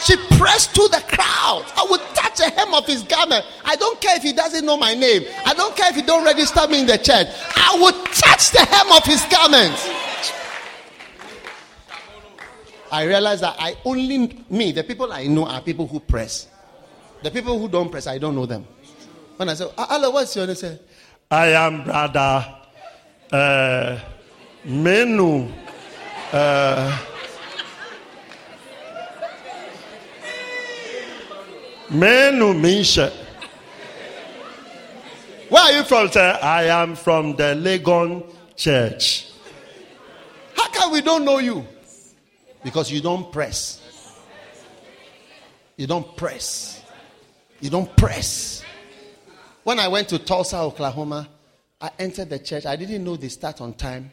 She 0.00 0.16
pressed 0.38 0.74
to 0.74 0.88
the 0.88 1.02
crowd. 1.08 1.64
I 1.76 1.86
would 1.90 2.00
touch 2.14 2.38
the 2.38 2.48
hem 2.50 2.72
of 2.72 2.86
his 2.86 3.02
garment. 3.02 3.44
I 3.64 3.76
don't 3.76 4.00
care 4.00 4.16
if 4.16 4.22
he 4.22 4.32
doesn't 4.32 4.64
know 4.64 4.76
my 4.76 4.94
name. 4.94 5.24
I 5.44 5.52
don't 5.52 5.76
care 5.76 5.90
if 5.90 5.96
he 5.96 6.02
don't 6.02 6.24
register 6.24 6.66
me 6.68 6.80
in 6.80 6.86
the 6.86 6.96
church. 6.96 7.26
I 7.54 7.78
would 7.80 7.99
touch 8.40 8.50
the 8.52 8.74
hem 8.74 8.92
of 8.92 9.04
his 9.04 9.24
garment. 9.26 9.76
I 12.92 13.04
realized 13.04 13.42
that 13.42 13.56
I 13.58 13.76
only 13.84 14.44
me, 14.50 14.72
the 14.72 14.82
people 14.82 15.12
I 15.12 15.26
know 15.26 15.46
are 15.46 15.60
people 15.60 15.86
who 15.86 16.00
press. 16.00 16.48
The 17.22 17.30
people 17.30 17.58
who 17.58 17.68
don't 17.68 17.90
press, 17.90 18.06
I 18.06 18.18
don't 18.18 18.34
know 18.34 18.46
them. 18.46 18.66
When 19.36 19.48
I 19.48 19.54
say, 19.54 19.66
Allah, 19.76 20.10
what's 20.10 20.34
your 20.34 20.46
name? 20.46 20.78
I 21.30 21.48
am 21.48 21.84
brother 21.84 22.54
uh, 23.32 23.98
Menu. 24.64 25.48
Uh, 26.32 26.98
Menu 31.90 32.54
Misha. 32.54 33.12
Where 35.50 35.64
are 35.64 35.72
you 35.72 35.82
from, 35.82 36.08
sir? 36.12 36.38
I 36.40 36.66
am 36.66 36.94
from 36.94 37.34
the 37.34 37.56
Legon 37.56 38.24
Church. 38.54 39.32
How 40.56 40.68
come 40.70 40.92
we 40.92 41.00
don't 41.00 41.24
know 41.24 41.38
you? 41.38 41.66
Because 42.62 42.92
you 42.92 43.00
don't 43.00 43.32
press. 43.32 43.82
You 45.76 45.88
don't 45.88 46.16
press. 46.16 46.84
You 47.58 47.68
don't 47.68 47.96
press. 47.96 48.62
When 49.64 49.80
I 49.80 49.88
went 49.88 50.08
to 50.10 50.20
Tulsa, 50.20 50.58
Oklahoma, 50.58 51.28
I 51.80 51.90
entered 51.98 52.30
the 52.30 52.38
church. 52.38 52.64
I 52.64 52.76
didn't 52.76 53.02
know 53.02 53.16
they 53.16 53.28
start 53.28 53.60
on 53.60 53.74
time. 53.74 54.12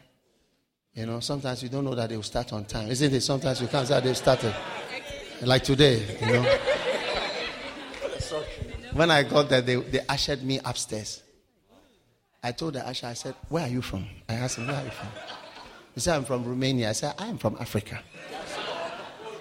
You 0.92 1.06
know, 1.06 1.20
sometimes 1.20 1.62
you 1.62 1.68
don't 1.68 1.84
know 1.84 1.94
that 1.94 2.08
they 2.08 2.16
will 2.16 2.24
start 2.24 2.52
on 2.52 2.64
time. 2.64 2.88
Isn't 2.88 3.14
it? 3.14 3.20
Sometimes 3.20 3.62
you 3.62 3.68
can't 3.68 3.86
say 3.86 4.00
they've 4.00 4.16
started. 4.16 4.52
Like 5.42 5.62
today, 5.62 6.04
you 6.20 6.32
know. 6.32 6.58
When 8.92 9.12
I 9.12 9.22
got 9.22 9.48
there, 9.48 9.60
they, 9.60 9.76
they 9.76 10.00
ushered 10.08 10.42
me 10.42 10.58
upstairs. 10.64 11.22
I 12.42 12.52
told 12.52 12.74
the 12.74 12.86
usher, 12.86 13.06
I 13.08 13.14
said, 13.14 13.34
Where 13.48 13.64
are 13.64 13.68
you 13.68 13.82
from? 13.82 14.06
I 14.28 14.34
asked 14.34 14.58
him, 14.58 14.68
Where 14.68 14.76
are 14.76 14.84
you 14.84 14.90
from? 14.90 15.08
He 15.94 16.00
said, 16.00 16.16
I'm 16.16 16.24
from 16.24 16.44
Romania. 16.44 16.90
I 16.90 16.92
said, 16.92 17.14
I 17.18 17.26
am 17.26 17.38
from 17.38 17.56
Africa. 17.58 18.00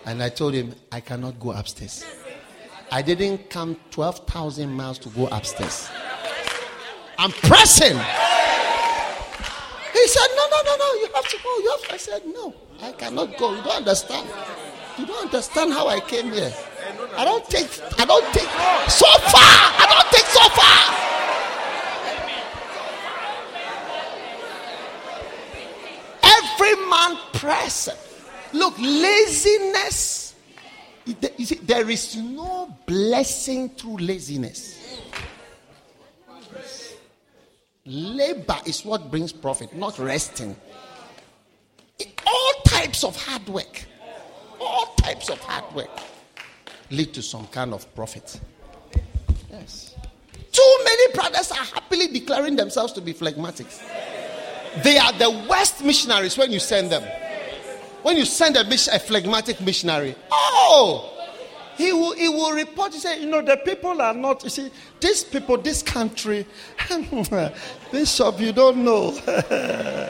And 0.05 0.23
I 0.23 0.29
told 0.29 0.53
him, 0.53 0.73
I 0.91 1.01
cannot 1.01 1.39
go 1.39 1.51
upstairs. 1.51 2.03
I 2.91 3.01
didn't 3.01 3.49
come 3.49 3.77
12,000 3.91 4.71
miles 4.71 4.97
to 4.99 5.09
go 5.09 5.27
upstairs. 5.27 5.89
I'm 7.19 7.31
pressing. 7.31 7.97
He 9.93 10.07
said, 10.07 10.27
No, 10.35 10.47
no, 10.49 10.61
no, 10.63 10.75
no, 10.77 10.93
you 10.93 11.09
have 11.13 11.27
to 11.27 11.37
go. 11.43 11.57
You 11.59 11.71
have 11.71 11.87
to. 11.87 11.93
I 11.93 11.97
said, 11.97 12.21
No, 12.25 12.55
I 12.81 12.91
cannot 12.93 13.37
go. 13.37 13.53
You 13.53 13.61
don't 13.61 13.77
understand. 13.77 14.27
You 14.97 15.05
don't 15.05 15.25
understand 15.25 15.73
how 15.73 15.87
I 15.87 15.99
came 15.99 16.31
here. 16.31 16.53
I 17.15 17.25
don't 17.25 17.45
take, 17.47 17.69
I 17.99 18.05
don't 18.05 18.25
take 18.33 18.49
so 18.89 19.05
far. 19.29 19.53
I 19.77 19.85
don't 19.87 20.11
take 20.11 20.25
so 20.25 20.49
far. 20.49 21.06
Every 26.59 26.89
man 26.89 27.17
press. 27.33 27.89
Look, 28.53 28.75
laziness. 28.79 30.35
You 31.05 31.45
see, 31.45 31.55
there 31.55 31.89
is 31.89 32.15
no 32.17 32.75
blessing 32.85 33.69
through 33.69 33.97
laziness. 33.97 34.75
Labor 37.85 38.57
is 38.65 38.83
what 38.83 39.09
brings 39.09 39.31
profit, 39.31 39.73
not 39.73 39.97
resting. 39.99 40.55
All 42.25 42.53
types 42.65 43.03
of 43.03 43.15
hard 43.15 43.47
work, 43.47 43.85
all 44.59 44.93
types 44.95 45.29
of 45.29 45.39
hard 45.39 45.73
work 45.73 45.89
lead 46.89 47.13
to 47.13 47.21
some 47.21 47.47
kind 47.47 47.73
of 47.73 47.93
profit. 47.95 48.39
Yes. 49.49 49.95
Too 50.51 50.77
many 50.83 51.13
brothers 51.13 51.51
are 51.51 51.63
happily 51.63 52.07
declaring 52.07 52.55
themselves 52.57 52.91
to 52.93 53.01
be 53.01 53.13
phlegmatics. 53.13 53.81
They 54.83 54.97
are 54.97 55.13
the 55.13 55.45
worst 55.49 55.83
missionaries 55.83 56.37
when 56.37 56.51
you 56.51 56.59
send 56.59 56.91
them. 56.91 57.03
When 58.03 58.15
you 58.17 58.25
send 58.25 58.55
a, 58.55 58.61
a 58.61 58.99
phlegmatic 58.99 59.59
missionary, 59.59 60.15
oh, 60.31 61.13
he 61.77 61.93
will, 61.93 62.13
he 62.13 62.27
will 62.27 62.53
report, 62.53 62.93
he 62.93 62.99
say, 62.99 63.21
you 63.21 63.27
know, 63.27 63.41
the 63.41 63.57
people 63.57 64.01
are 64.01 64.13
not, 64.13 64.43
you 64.43 64.49
see, 64.49 64.71
these 64.99 65.23
people, 65.23 65.57
this 65.57 65.83
country, 65.83 66.45
Bishop, 67.91 68.39
you 68.39 68.51
don't 68.51 68.77
know. 68.83 69.11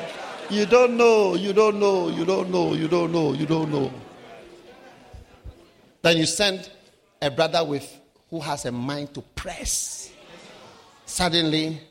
you 0.49 0.65
don't 0.65 0.95
know, 0.95 1.35
you 1.35 1.53
don't 1.53 1.79
know, 1.79 2.09
you 2.09 2.25
don't 2.25 2.49
know, 2.49 2.73
you 2.73 2.87
don't 2.87 3.11
know, 3.11 3.33
you 3.33 3.45
don't 3.45 3.71
know. 3.71 3.91
Then 6.01 6.17
you 6.17 6.25
send 6.25 6.69
a 7.21 7.29
brother 7.29 7.63
with 7.65 7.99
who 8.29 8.39
has 8.39 8.65
a 8.65 8.71
mind 8.71 9.13
to 9.13 9.21
press. 9.21 10.11
Suddenly, 11.05 11.81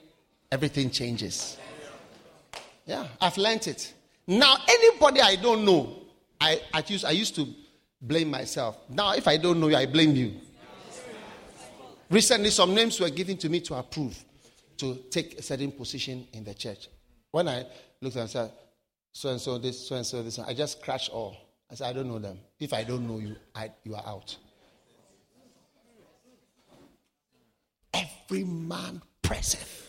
everything 0.51 0.91
changes. 0.91 1.59
Yeah, 2.87 3.09
I've 3.21 3.37
learned 3.37 3.67
it. 3.67 3.93
Now, 4.27 4.57
anybody 4.69 5.21
I 5.21 5.37
don't 5.37 5.65
know, 5.65 6.03
I, 6.41 6.61
I, 6.73 6.83
used, 6.87 7.05
I 7.05 7.11
used 7.11 7.35
to 7.35 7.47
blame 8.01 8.31
myself. 8.31 8.79
Now, 8.89 9.13
if 9.13 9.27
I 9.27 9.37
don't 9.37 9.61
know 9.61 9.69
you, 9.69 9.77
I 9.77 9.87
blame 9.87 10.15
you. 10.15 10.35
Recently, 12.09 12.51
some 12.51 12.75
names 12.75 13.01
were 13.01 13.11
given 13.11 13.37
to 13.39 13.49
me 13.49 13.61
to 13.63 13.75
approve 13.75 14.17
to 14.79 14.95
take 15.11 15.39
a 15.39 15.43
certain 15.43 15.73
position 15.73 16.27
in 16.33 16.45
the 16.45 16.55
church. 16.55 16.89
When 17.33 17.49
I 17.49 17.67
looked 18.01 18.17
and 18.17 18.31
said, 18.31 18.53
so 19.13 19.31
and 19.31 19.41
so, 19.41 19.59
this, 19.59 19.89
so 19.89 19.97
and 19.97 20.07
so, 20.07 20.23
this, 20.23 20.39
I 20.39 20.55
just 20.55 20.83
crashed 20.83 21.11
all. 21.11 21.37
I 21.71 21.75
said, 21.75 21.89
I 21.89 21.93
don't 21.93 22.07
know 22.07 22.21
them. 22.21 22.39
If 22.61 22.73
I 22.73 22.85
don't 22.85 23.09
know 23.09 23.19
you, 23.19 23.35
I, 23.55 23.73
you 23.83 23.97
are 23.97 24.05
out. 24.07 24.37
Every 27.93 28.45
man 28.45 29.03
presseth. 29.23 29.86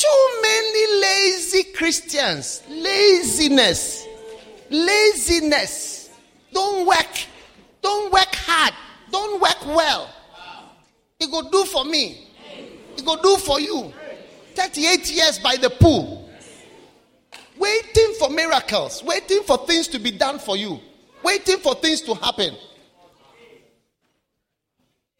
Too 0.00 0.40
many 0.40 1.02
lazy 1.02 1.62
Christians. 1.74 2.62
Laziness. 2.70 4.06
Laziness. 4.70 6.08
Don't 6.54 6.86
work. 6.86 7.26
Don't 7.82 8.10
work 8.10 8.34
hard. 8.34 8.72
Don't 9.10 9.42
work 9.42 9.66
well. 9.66 10.08
It 11.18 11.30
go 11.30 11.50
do 11.50 11.64
for 11.66 11.84
me. 11.84 12.28
It 12.96 13.04
go 13.04 13.20
do 13.20 13.36
for 13.36 13.60
you. 13.60 13.92
38 14.54 15.12
years 15.12 15.38
by 15.38 15.56
the 15.56 15.68
pool. 15.68 16.30
Waiting 17.58 18.14
for 18.18 18.30
miracles. 18.30 19.04
Waiting 19.04 19.42
for 19.42 19.66
things 19.66 19.86
to 19.88 19.98
be 19.98 20.12
done 20.12 20.38
for 20.38 20.56
you. 20.56 20.80
Waiting 21.22 21.58
for 21.58 21.74
things 21.74 22.00
to 22.02 22.14
happen. 22.14 22.54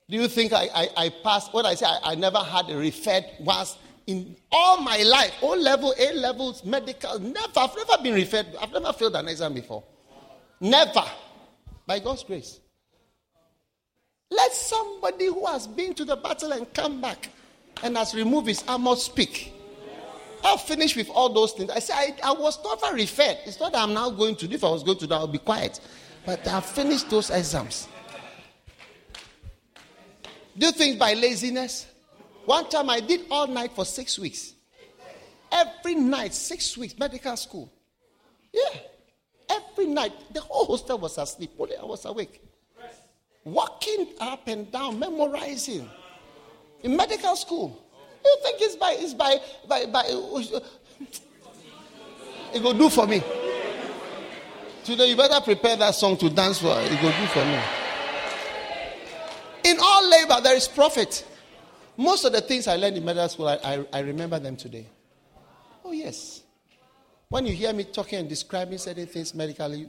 Do 0.08 0.16
you 0.16 0.26
think 0.26 0.54
I, 0.54 0.68
I, 0.74 0.88
I 0.96 1.08
passed? 1.22 1.52
What 1.52 1.66
I 1.66 1.74
say, 1.74 1.84
I, 1.84 2.12
I 2.12 2.14
never 2.14 2.38
had 2.38 2.70
a 2.70 2.76
referred 2.78 3.26
once 3.40 3.76
in 4.10 4.36
all 4.50 4.80
my 4.80 5.02
life, 5.02 5.32
O 5.40 5.50
level, 5.54 5.94
A 5.96 6.12
levels, 6.14 6.64
medical, 6.64 7.18
never, 7.20 7.52
I've 7.56 7.76
never 7.76 8.02
been 8.02 8.14
referred, 8.14 8.46
I've 8.60 8.72
never 8.72 8.92
failed 8.92 9.14
an 9.14 9.28
exam 9.28 9.54
before. 9.54 9.84
Never. 10.60 11.04
By 11.86 12.00
God's 12.00 12.24
grace. 12.24 12.58
Let 14.30 14.52
somebody 14.52 15.26
who 15.26 15.46
has 15.46 15.66
been 15.66 15.94
to 15.94 16.04
the 16.04 16.16
battle 16.16 16.52
and 16.52 16.72
come 16.74 17.00
back 17.00 17.28
and 17.82 17.96
has 17.96 18.14
removed 18.14 18.48
his 18.48 18.64
armor 18.66 18.96
speak. 18.96 19.54
I'll 20.42 20.58
finish 20.58 20.96
with 20.96 21.08
all 21.10 21.32
those 21.32 21.52
things. 21.52 21.70
I 21.70 21.78
said, 21.78 21.94
I, 22.22 22.30
I 22.30 22.32
was 22.32 22.58
never 22.64 22.96
referred. 22.96 23.38
It's 23.44 23.60
not 23.60 23.72
that 23.72 23.82
I'm 23.82 23.94
now 23.94 24.10
going 24.10 24.34
to, 24.36 24.48
do. 24.48 24.54
if 24.54 24.64
I 24.64 24.70
was 24.70 24.82
going 24.82 24.98
to, 24.98 25.14
I'll 25.14 25.26
be 25.26 25.38
quiet. 25.38 25.80
But 26.26 26.46
I've 26.48 26.64
finished 26.66 27.10
those 27.10 27.30
exams. 27.30 27.86
Do 30.56 30.66
you 30.66 30.72
think 30.72 30.98
by 30.98 31.14
laziness? 31.14 31.86
One 32.50 32.68
time 32.68 32.90
I 32.90 32.98
did 32.98 33.26
all 33.30 33.46
night 33.46 33.70
for 33.76 33.84
six 33.84 34.18
weeks. 34.18 34.54
Every 35.52 35.94
night, 35.94 36.34
six 36.34 36.76
weeks, 36.76 36.98
medical 36.98 37.36
school. 37.36 37.72
Yeah. 38.52 38.80
Every 39.48 39.86
night, 39.86 40.12
the 40.34 40.40
whole 40.40 40.66
hostel 40.66 40.98
was 40.98 41.16
asleep. 41.16 41.52
Only 41.56 41.76
I 41.76 41.84
was 41.84 42.04
awake. 42.06 42.42
Walking 43.44 44.14
up 44.18 44.48
and 44.48 44.68
down, 44.72 44.98
memorizing. 44.98 45.88
In 46.82 46.96
medical 46.96 47.36
school. 47.36 47.84
You 48.24 48.36
think 48.42 48.56
it's 48.62 48.74
by, 48.74 48.96
it's 48.98 49.14
by, 49.14 49.36
by, 49.68 49.86
by, 49.86 50.00
uh, 50.00 50.60
it 52.52 52.60
will 52.60 52.74
do 52.74 52.90
for 52.90 53.06
me. 53.06 53.22
Today, 54.82 55.08
you 55.08 55.14
better 55.16 55.40
prepare 55.40 55.76
that 55.76 55.94
song 55.94 56.16
to 56.16 56.28
dance 56.28 56.58
for. 56.58 56.74
It 56.80 57.00
will 57.00 57.12
do 57.12 57.26
for 57.26 57.44
me. 57.44 57.60
In 59.70 59.76
all 59.80 60.10
labor, 60.10 60.40
there 60.42 60.56
is 60.56 60.66
profit. 60.66 61.28
Most 62.00 62.24
of 62.24 62.32
the 62.32 62.40
things 62.40 62.66
I 62.66 62.76
learned 62.76 62.96
in 62.96 63.04
medical 63.04 63.28
school, 63.28 63.48
I, 63.48 63.58
I, 63.62 63.86
I 63.92 63.98
remember 64.00 64.38
them 64.38 64.56
today. 64.56 64.86
Oh, 65.84 65.92
yes. 65.92 66.42
When 67.28 67.44
you 67.44 67.52
hear 67.52 67.74
me 67.74 67.84
talking 67.84 68.20
and 68.20 68.26
describing 68.26 68.78
certain 68.78 69.06
things 69.06 69.34
medically, 69.34 69.86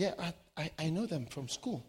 I, 0.00 0.32
I, 0.56 0.70
I 0.78 0.88
know 0.88 1.04
them 1.04 1.26
from 1.26 1.46
school. 1.48 1.84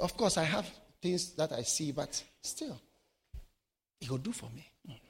Of 0.00 0.16
course, 0.16 0.36
I 0.36 0.44
have 0.44 0.70
things 1.02 1.32
that 1.32 1.50
I 1.50 1.62
see, 1.62 1.90
but 1.90 2.22
still, 2.42 2.80
it 4.00 4.08
will 4.08 4.18
do 4.18 4.30
for 4.30 4.48
me. 4.54 5.00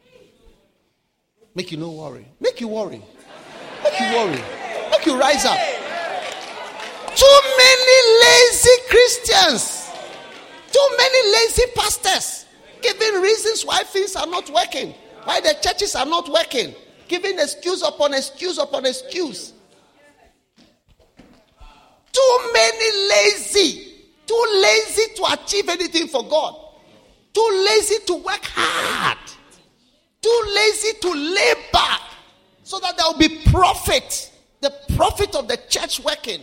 Make 1.55 1.71
you 1.71 1.77
no 1.77 1.91
worry. 1.91 2.27
Make 2.41 2.63
you 2.63 2.69
worry. 2.69 3.03
Make 3.83 4.01
you 4.01 4.07
worry. 4.07 4.43
Make 4.91 5.05
you 5.05 5.21
rise 5.21 5.45
up. 5.45 5.59
Too 7.15 7.41
many 7.59 7.99
lazy 8.25 8.77
Christians. 8.89 9.91
Too 10.73 10.89
many 10.97 11.33
lazy 11.35 11.65
pastors 11.75 12.44
giving 12.85 13.23
reasons 13.23 13.65
why 13.65 13.83
things 13.85 14.15
are 14.15 14.27
not 14.27 14.51
working, 14.51 14.95
why 15.25 15.41
the 15.41 15.57
churches 15.63 15.97
are 15.97 16.05
not 16.05 16.31
working, 16.31 16.75
giving 17.09 17.39
excuse 17.39 17.83
upon 17.83 18.13
excuse 18.13 18.59
upon 18.59 18.85
excuse. 18.85 19.55
Too 22.13 22.51
many 22.53 23.09
lazy, 23.09 24.05
too 24.27 24.47
lazy 24.63 25.15
to 25.17 25.25
achieve 25.33 25.69
anything 25.69 26.07
for 26.09 26.29
God, 26.29 26.55
too 27.33 27.65
lazy 27.67 28.05
to 28.07 28.15
work 28.15 28.45
hard, 28.45 29.19
too 30.21 30.43
lazy 30.55 30.99
to 31.01 31.11
labor 31.11 31.97
so 32.63 32.79
that 32.81 32.97
there 32.97 33.07
will 33.07 33.19
be 33.19 33.51
profit, 33.51 34.31
the 34.61 34.73
profit 34.95 35.35
of 35.35 35.49
the 35.49 35.59
church 35.69 36.01
working. 36.01 36.43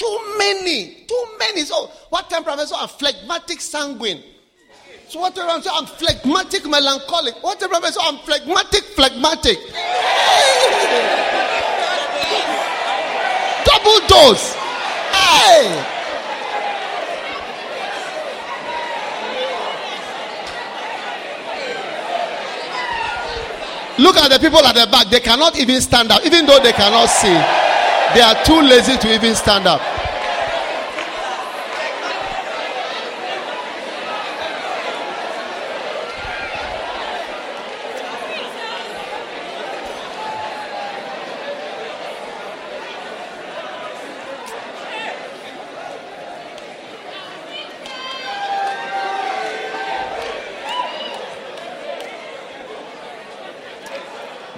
Too 0.00 0.18
many. 0.38 1.04
Too 1.06 1.24
many. 1.38 1.60
So, 1.60 1.90
what 2.08 2.30
temperament? 2.30 2.70
So, 2.70 2.76
I'm 2.78 2.88
phlegmatic 2.88 3.60
sanguine. 3.60 4.22
So, 5.08 5.20
what 5.20 5.34
temperament? 5.34 5.64
So, 5.64 5.72
I'm 5.74 5.84
phlegmatic 5.84 6.64
melancholic. 6.66 7.34
What 7.42 7.60
temperament? 7.60 7.92
So, 7.92 8.00
I'm 8.02 8.16
phlegmatic 8.20 8.82
phlegmatic. 8.96 9.58
Double 13.66 14.00
dose. 14.08 14.54
Hey! 15.12 15.84
Look 23.98 24.16
at 24.16 24.30
the 24.30 24.38
people 24.38 24.60
at 24.60 24.74
the 24.74 24.86
back. 24.90 25.10
They 25.10 25.20
cannot 25.20 25.58
even 25.58 25.78
stand 25.82 26.10
up, 26.10 26.24
even 26.24 26.46
though 26.46 26.58
they 26.58 26.72
cannot 26.72 27.10
see. 27.10 27.36
They 28.14 28.22
are 28.22 28.42
too 28.44 28.60
lazy 28.62 28.96
to 28.96 29.14
even 29.14 29.34
stand 29.36 29.66
up. 29.68 29.80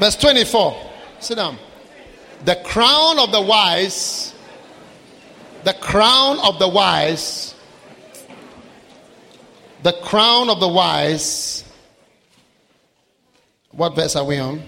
Verse 0.02 0.16
24. 0.16 0.76
Sit 1.20 1.36
down. 1.36 1.56
The 2.44 2.56
crown 2.64 3.20
of 3.20 3.30
the 3.30 3.40
wise, 3.40 4.34
the 5.62 5.74
crown 5.74 6.40
of 6.40 6.58
the 6.58 6.66
wise, 6.66 7.54
the 9.84 9.92
crown 9.92 10.50
of 10.50 10.58
the 10.58 10.66
wise. 10.66 11.62
What 13.70 13.94
verse 13.94 14.16
are 14.16 14.24
we 14.24 14.38
on? 14.38 14.64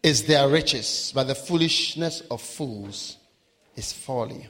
is 0.00 0.22
their 0.26 0.48
riches, 0.48 1.10
but 1.12 1.24
the 1.24 1.34
foolishness 1.34 2.20
of 2.30 2.40
fools 2.40 3.16
is 3.74 3.92
folly. 3.92 4.46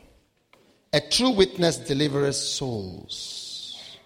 A 0.93 1.01
true 1.01 1.31
witness 1.31 1.79
delivers 1.79 2.39
souls, 2.39 3.97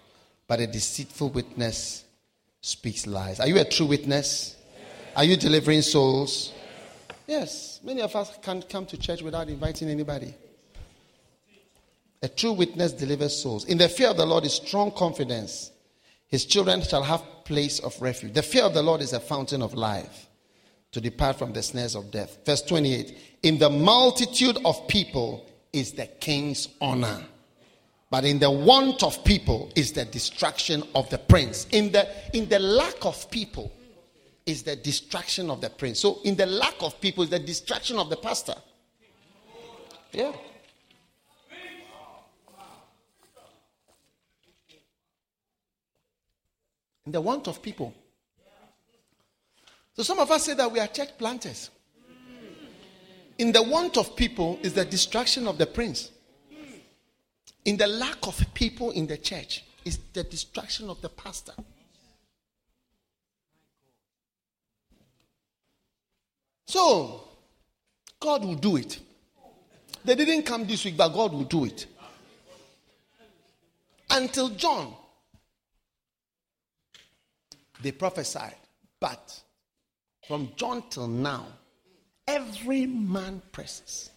but 0.47 0.61
a 0.61 0.67
deceitful 0.67 1.31
witness 1.31 2.02
speaks 2.63 3.05
lies. 3.05 3.39
Are 3.39 3.47
you 3.47 3.59
a 3.59 3.65
true 3.65 3.85
witness? 3.85 4.55
Are 5.15 5.25
you 5.25 5.37
delivering 5.37 5.83
souls? 5.83 6.53
Yes. 7.27 7.81
Many 7.83 8.01
of 8.01 8.15
us 8.15 8.31
can't 8.41 8.67
come 8.67 8.85
to 8.87 8.97
church 8.97 9.21
without 9.21 9.49
inviting 9.49 9.89
anybody. 9.89 10.33
A 12.23 12.29
true 12.29 12.53
witness 12.53 12.93
delivers 12.93 13.39
souls. 13.39 13.65
In 13.65 13.77
the 13.77 13.89
fear 13.89 14.09
of 14.09 14.17
the 14.17 14.25
Lord 14.25 14.45
is 14.45 14.53
strong 14.53 14.91
confidence. 14.91 15.71
His 16.29 16.45
children 16.45 16.81
shall 16.81 17.03
have 17.03 17.21
place 17.43 17.79
of 17.79 18.01
refuge. 18.01 18.33
The 18.33 18.41
fear 18.41 18.63
of 18.63 18.73
the 18.73 18.81
Lord 18.81 19.01
is 19.01 19.11
a 19.11 19.19
fountain 19.19 19.61
of 19.61 19.73
life 19.73 20.27
to 20.93 21.01
depart 21.01 21.37
from 21.37 21.51
the 21.51 21.61
snares 21.61 21.95
of 21.95 22.11
death. 22.11 22.39
Verse 22.45 22.61
28 22.61 23.17
In 23.43 23.57
the 23.57 23.69
multitude 23.69 24.57
of 24.63 24.87
people 24.87 25.45
is 25.73 25.91
the 25.91 26.05
king's 26.05 26.69
honor, 26.79 27.25
but 28.13 28.25
in 28.25 28.37
the 28.37 28.51
want 28.51 29.01
of 29.01 29.23
people 29.23 29.71
is 29.75 29.91
the 29.91 30.05
destruction 30.05 30.83
of 30.93 31.09
the 31.09 31.17
prince. 31.17 31.65
In 31.71 31.91
the, 31.91 32.07
in 32.37 32.47
the 32.47 32.59
lack 32.59 33.03
of 33.07 33.27
people 33.31 33.71
is 34.45 34.61
the 34.61 34.75
destruction 34.75 35.49
of 35.49 35.61
the 35.61 35.71
prince. 35.71 36.01
So, 36.01 36.19
in 36.23 36.35
the 36.35 36.45
lack 36.45 36.75
of 36.81 37.01
people 37.01 37.23
is 37.23 37.31
the 37.31 37.39
destruction 37.39 37.97
of 37.97 38.11
the 38.11 38.17
pastor. 38.17 38.53
Yeah. 40.11 40.31
In 47.07 47.13
the 47.13 47.21
want 47.21 47.47
of 47.47 47.63
people. 47.63 47.95
So 49.95 50.03
some 50.03 50.19
of 50.19 50.29
us 50.29 50.43
say 50.43 50.53
that 50.53 50.71
we 50.71 50.79
are 50.79 50.85
church 50.85 51.17
planters. 51.17 51.71
In 53.39 53.51
the 53.51 53.63
want 53.63 53.97
of 53.97 54.15
people 54.15 54.59
is 54.61 54.73
the 54.73 54.85
destruction 54.85 55.47
of 55.47 55.57
the 55.57 55.65
prince. 55.65 56.11
In 57.65 57.77
the 57.77 57.87
lack 57.87 58.27
of 58.27 58.53
people 58.53 58.91
in 58.91 59.07
the 59.07 59.17
church 59.17 59.63
is 59.85 59.99
the 60.11 60.23
destruction 60.23 60.89
of 60.89 61.01
the 61.01 61.09
pastor. 61.09 61.53
So, 66.67 67.27
God 68.19 68.43
will 68.43 68.55
do 68.55 68.77
it. 68.77 68.99
They 70.03 70.15
didn't 70.15 70.43
come 70.43 70.65
this 70.65 70.83
week, 70.85 70.97
but 70.97 71.09
God 71.09 71.31
will 71.31 71.43
do 71.43 71.65
it. 71.65 71.85
Until 74.09 74.49
John, 74.49 74.93
they 77.81 77.91
prophesied. 77.91 78.55
But 78.99 79.41
from 80.27 80.51
John 80.55 80.83
till 80.89 81.07
now, 81.07 81.45
every 82.27 82.85
man 82.85 83.41
presses. 83.51 84.09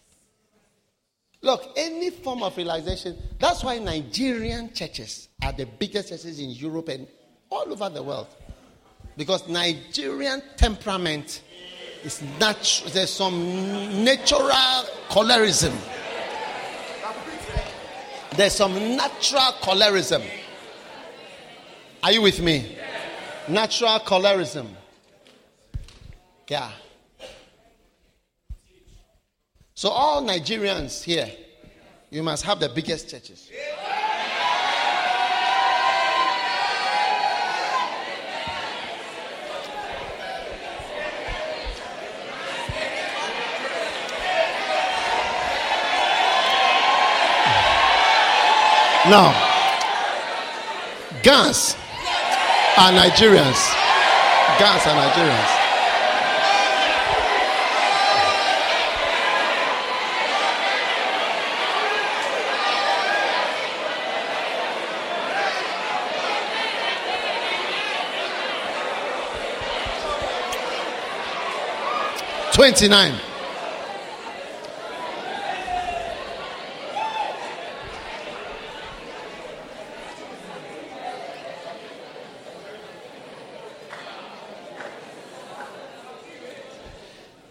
Look, 1.41 1.73
any 1.77 2.09
form 2.09 2.43
of 2.43 2.57
realization, 2.57 3.15
that's 3.39 3.63
why 3.63 3.77
Nigerian 3.79 4.73
churches 4.73 5.29
are 5.43 5.51
the 5.53 5.65
biggest 5.65 6.09
churches 6.09 6.39
in 6.39 6.49
Europe 6.49 6.89
and 6.89 7.07
all 7.49 7.71
over 7.71 7.89
the 7.89 8.01
world. 8.01 8.27
Because 9.15 9.47
Nigerian 9.47 10.41
temperament 10.57 11.41
is 12.03 12.21
natural, 12.39 12.91
there's 12.91 13.11
some 13.11 14.03
natural 14.03 14.85
cholerism. 15.09 15.73
There's 18.35 18.53
some 18.53 18.73
natural 18.95 19.51
cholerism. 19.61 20.21
Are 22.03 22.11
you 22.11 22.21
with 22.21 22.41
me? 22.41 22.77
Natural 23.47 23.99
cholerism. 23.99 24.67
Yeah. 26.47 26.71
So, 29.77 29.89
all 29.89 30.23
Nigerians 30.23 31.03
here, 31.03 31.31
you 32.09 32.23
must 32.23 32.43
have 32.45 32.59
the 32.59 32.67
biggest 32.67 33.11
churches. 33.11 33.47
Now, 49.05 49.29
Gans 51.21 51.75
are 52.79 52.91
Nigerians. 52.93 53.61
Gans 54.57 54.87
are 54.87 54.95
Nigerians. 54.95 55.66
Twenty-nine. 72.57 73.13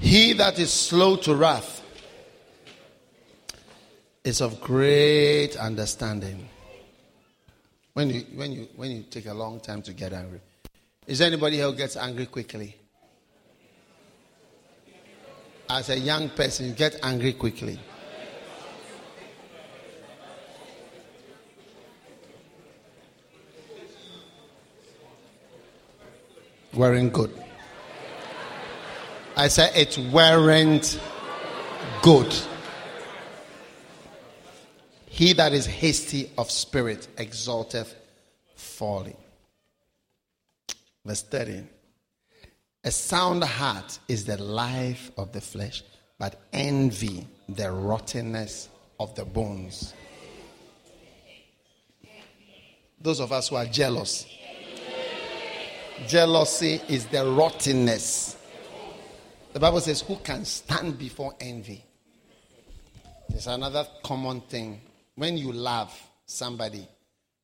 He 0.00 0.32
that 0.32 0.58
is 0.58 0.72
slow 0.72 1.14
to 1.18 1.36
wrath 1.36 1.84
is 4.24 4.40
of 4.40 4.60
great 4.60 5.54
understanding. 5.56 6.48
When 7.92 8.10
you, 8.10 8.20
when, 8.34 8.50
you, 8.50 8.68
when 8.74 8.90
you 8.90 9.04
take 9.04 9.26
a 9.26 9.34
long 9.34 9.60
time 9.60 9.82
to 9.82 9.92
get 9.92 10.12
angry, 10.12 10.40
is 11.06 11.20
anybody 11.20 11.60
who 11.60 11.72
gets 11.74 11.96
angry 11.96 12.26
quickly? 12.26 12.74
As 15.68 15.88
a 15.90 15.98
young 15.98 16.28
person, 16.28 16.66
you 16.66 16.72
get 16.72 16.96
angry 17.02 17.32
quickly. 17.32 17.78
Wearing 26.72 27.10
good. 27.10 27.32
I 29.36 29.48
said 29.48 29.72
it 29.74 29.98
weren't 30.12 31.00
good. 32.02 32.34
He 35.06 35.32
that 35.32 35.52
is 35.52 35.66
hasty 35.66 36.30
of 36.36 36.50
spirit 36.50 37.08
exalteth 37.16 37.94
folly. 38.54 39.16
Verse 41.04 41.22
13. 41.22 41.68
A 42.86 42.92
sound 42.92 43.42
heart 43.42 43.98
is 44.06 44.26
the 44.26 44.40
life 44.40 45.10
of 45.18 45.32
the 45.32 45.40
flesh, 45.40 45.82
but 46.20 46.40
envy 46.52 47.26
the 47.48 47.68
rottenness 47.68 48.68
of 49.00 49.12
the 49.16 49.24
bones. 49.24 49.92
Those 53.00 53.18
of 53.18 53.32
us 53.32 53.48
who 53.48 53.56
are 53.56 53.66
jealous, 53.66 54.24
jealousy 56.06 56.80
is 56.88 57.06
the 57.06 57.26
rottenness. 57.26 58.36
The 59.52 59.58
Bible 59.58 59.80
says, 59.80 60.02
Who 60.02 60.14
can 60.18 60.44
stand 60.44 60.96
before 60.96 61.34
envy? 61.40 61.84
There's 63.28 63.48
another 63.48 63.84
common 64.04 64.42
thing. 64.42 64.80
When 65.16 65.36
you 65.36 65.50
love 65.50 65.92
somebody, 66.24 66.86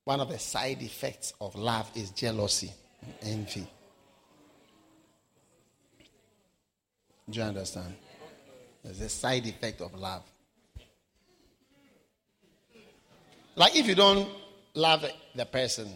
one 0.04 0.20
of 0.20 0.28
the 0.28 0.38
side 0.38 0.82
effects 0.82 1.34
of 1.40 1.56
love 1.56 1.90
is 1.96 2.10
jealousy, 2.12 2.72
envy. 3.22 3.66
Do 7.28 7.38
you 7.38 7.44
understand? 7.44 7.94
There's 8.82 9.00
a 9.00 9.08
side 9.08 9.46
effect 9.46 9.80
of 9.80 9.94
love. 9.94 10.22
Like 13.54 13.76
if 13.76 13.86
you 13.86 13.94
don't 13.94 14.28
love 14.74 15.04
the 15.34 15.44
person, 15.46 15.88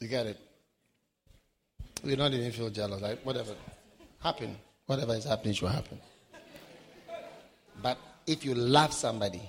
you 0.00 0.08
get 0.08 0.26
it. 0.26 0.38
You 2.02 2.16
don't 2.16 2.32
even 2.34 2.52
feel 2.52 2.70
jealous. 2.70 3.00
Like 3.00 3.20
whatever 3.22 3.54
happen, 4.22 4.56
whatever 4.86 5.14
is 5.14 5.24
happening 5.24 5.54
should 5.54 5.70
happen. 5.70 6.00
But 7.82 7.98
if 8.26 8.44
you 8.44 8.54
love 8.54 8.92
somebody, 8.92 9.42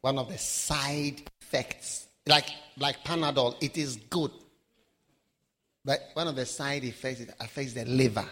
one 0.00 0.18
of 0.18 0.28
the 0.28 0.38
side 0.38 1.22
effects, 1.40 2.06
like 2.26 2.46
like 2.76 3.02
Panadol, 3.04 3.56
it 3.62 3.78
is 3.78 3.96
good. 3.96 4.30
But 5.84 6.10
one 6.14 6.28
of 6.28 6.36
the 6.36 6.46
side 6.46 6.84
effects 6.84 7.20
it 7.20 7.34
affects 7.40 7.72
the 7.72 7.84
liver. 7.84 8.26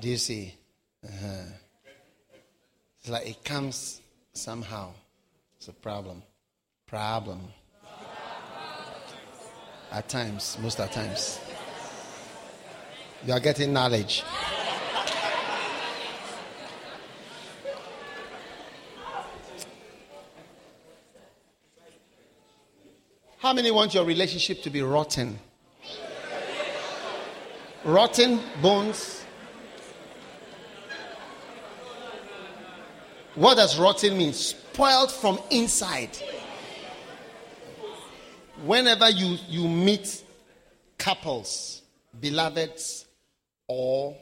Do 0.00 0.08
you 0.08 0.16
see? 0.16 0.54
Uh-huh. 1.04 1.44
It's 3.00 3.08
like 3.08 3.28
it 3.28 3.44
comes 3.44 4.00
somehow. 4.32 4.90
It's 5.56 5.68
a 5.68 5.72
problem. 5.72 6.22
Problem. 6.86 7.40
At 9.92 10.08
times, 10.08 10.58
most 10.60 10.80
at 10.80 10.92
times. 10.92 11.38
You 13.24 13.32
are 13.32 13.40
getting 13.40 13.72
knowledge. 13.72 14.22
How 23.38 23.52
many 23.52 23.70
want 23.70 23.94
your 23.94 24.04
relationship 24.04 24.62
to 24.62 24.70
be 24.70 24.82
rotten? 24.82 25.38
rotten 27.84 28.40
bones 28.62 29.23
What 33.34 33.56
does 33.56 33.78
rotten 33.78 34.16
mean? 34.16 34.32
Spoiled 34.32 35.10
from 35.10 35.40
inside. 35.50 36.16
Whenever 38.64 39.10
you, 39.10 39.36
you 39.48 39.68
meet 39.68 40.22
couples, 40.98 41.82
beloveds, 42.20 43.06
or 43.66 44.16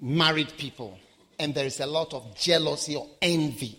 married 0.00 0.52
people, 0.56 0.98
and 1.38 1.54
there 1.54 1.66
is 1.66 1.80
a 1.80 1.86
lot 1.86 2.14
of 2.14 2.36
jealousy 2.36 2.94
or 2.94 3.08
envy. 3.20 3.78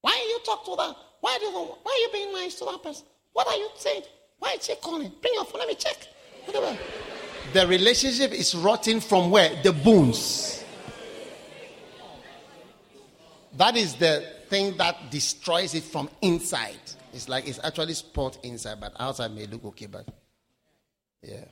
Why 0.00 0.12
you 0.28 0.40
talk 0.44 0.64
to 0.64 0.74
that? 0.76 0.96
Why 1.20 1.36
do 1.38 1.46
you, 1.46 1.52
why 1.52 1.92
are 1.92 1.98
you 1.98 2.08
being 2.12 2.32
nice 2.32 2.54
to 2.56 2.64
that 2.64 2.82
person? 2.82 3.04
What 3.32 3.46
are 3.46 3.56
you 3.56 3.68
saying? 3.76 4.02
Why 4.38 4.56
is 4.58 4.64
she 4.64 4.74
calling? 4.76 5.12
Bring 5.20 5.34
your 5.34 5.44
phone, 5.44 5.60
let 5.60 5.68
me 5.68 5.74
check. 5.74 6.08
The 7.52 7.66
relationship 7.66 8.32
is 8.32 8.54
rotting 8.54 9.00
from 9.00 9.30
where? 9.30 9.62
The 9.62 9.72
bones. 9.72 10.61
That 13.54 13.76
is 13.76 13.94
the 13.94 14.26
thing 14.48 14.76
that 14.78 15.10
destroys 15.10 15.74
it 15.74 15.84
from 15.84 16.08
inside. 16.22 16.78
It's 17.12 17.28
like 17.28 17.46
it's 17.46 17.60
actually 17.62 17.94
spot 17.94 18.38
inside, 18.42 18.80
but 18.80 18.94
outside 18.98 19.34
may 19.34 19.46
look 19.46 19.64
okay, 19.66 19.86
but 19.86 20.06
yeah. 21.22 21.44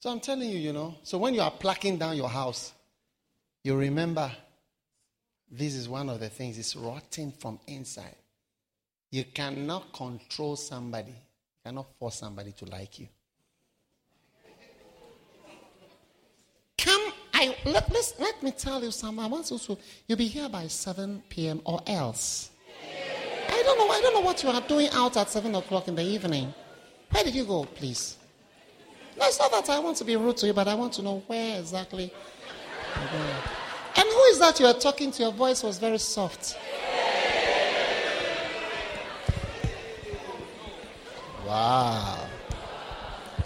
So 0.00 0.10
I'm 0.10 0.20
telling 0.20 0.50
you, 0.50 0.58
you 0.58 0.72
know. 0.72 0.96
So 1.02 1.18
when 1.18 1.34
you 1.34 1.40
are 1.40 1.50
plucking 1.50 1.98
down 1.98 2.16
your 2.16 2.28
house, 2.28 2.72
you 3.62 3.76
remember 3.76 4.30
this 5.50 5.74
is 5.74 5.88
one 5.88 6.08
of 6.08 6.18
the 6.18 6.28
things, 6.28 6.58
it's 6.58 6.74
rotting 6.74 7.30
from 7.30 7.60
inside. 7.66 8.16
You 9.10 9.24
cannot 9.24 9.92
control 9.92 10.56
somebody, 10.56 11.10
you 11.10 11.60
cannot 11.64 11.86
force 11.98 12.16
somebody 12.16 12.52
to 12.52 12.64
like 12.64 12.98
you. 12.98 13.08
Come, 16.78 17.11
I 17.42 17.56
let, 17.64 17.90
let 17.92 18.14
let 18.20 18.42
me 18.42 18.52
tell 18.52 18.84
you 18.84 18.92
something. 18.92 19.24
I 19.24 19.26
want 19.26 19.50
you 19.50 19.58
to 19.58 19.76
you'll 20.06 20.18
be 20.18 20.28
here 20.28 20.48
by 20.48 20.68
7 20.68 21.24
p.m. 21.28 21.60
or 21.64 21.80
else. 21.88 22.50
I 23.48 23.62
don't 23.64 23.78
know, 23.78 23.88
I 23.88 24.00
don't 24.00 24.14
know 24.14 24.20
what 24.20 24.40
you 24.44 24.48
are 24.48 24.60
doing 24.60 24.88
out 24.92 25.16
at 25.16 25.28
7 25.28 25.52
o'clock 25.56 25.88
in 25.88 25.96
the 25.96 26.04
evening. 26.04 26.54
Where 27.10 27.24
did 27.24 27.34
you 27.34 27.44
go, 27.44 27.64
please? 27.64 28.16
No, 29.18 29.26
it's 29.26 29.40
not 29.40 29.50
that 29.50 29.68
I 29.70 29.80
want 29.80 29.96
to 29.96 30.04
be 30.04 30.14
rude 30.14 30.36
to 30.38 30.46
you, 30.46 30.52
but 30.52 30.68
I 30.68 30.74
want 30.74 30.92
to 30.94 31.02
know 31.02 31.22
where 31.26 31.58
exactly. 31.58 32.12
And 33.96 34.08
who 34.08 34.22
is 34.30 34.38
that 34.38 34.60
you 34.60 34.66
are 34.66 34.74
talking 34.74 35.10
to? 35.10 35.22
Your 35.24 35.32
voice 35.32 35.64
was 35.64 35.78
very 35.78 35.98
soft. 35.98 36.56
Wow. 41.44 42.28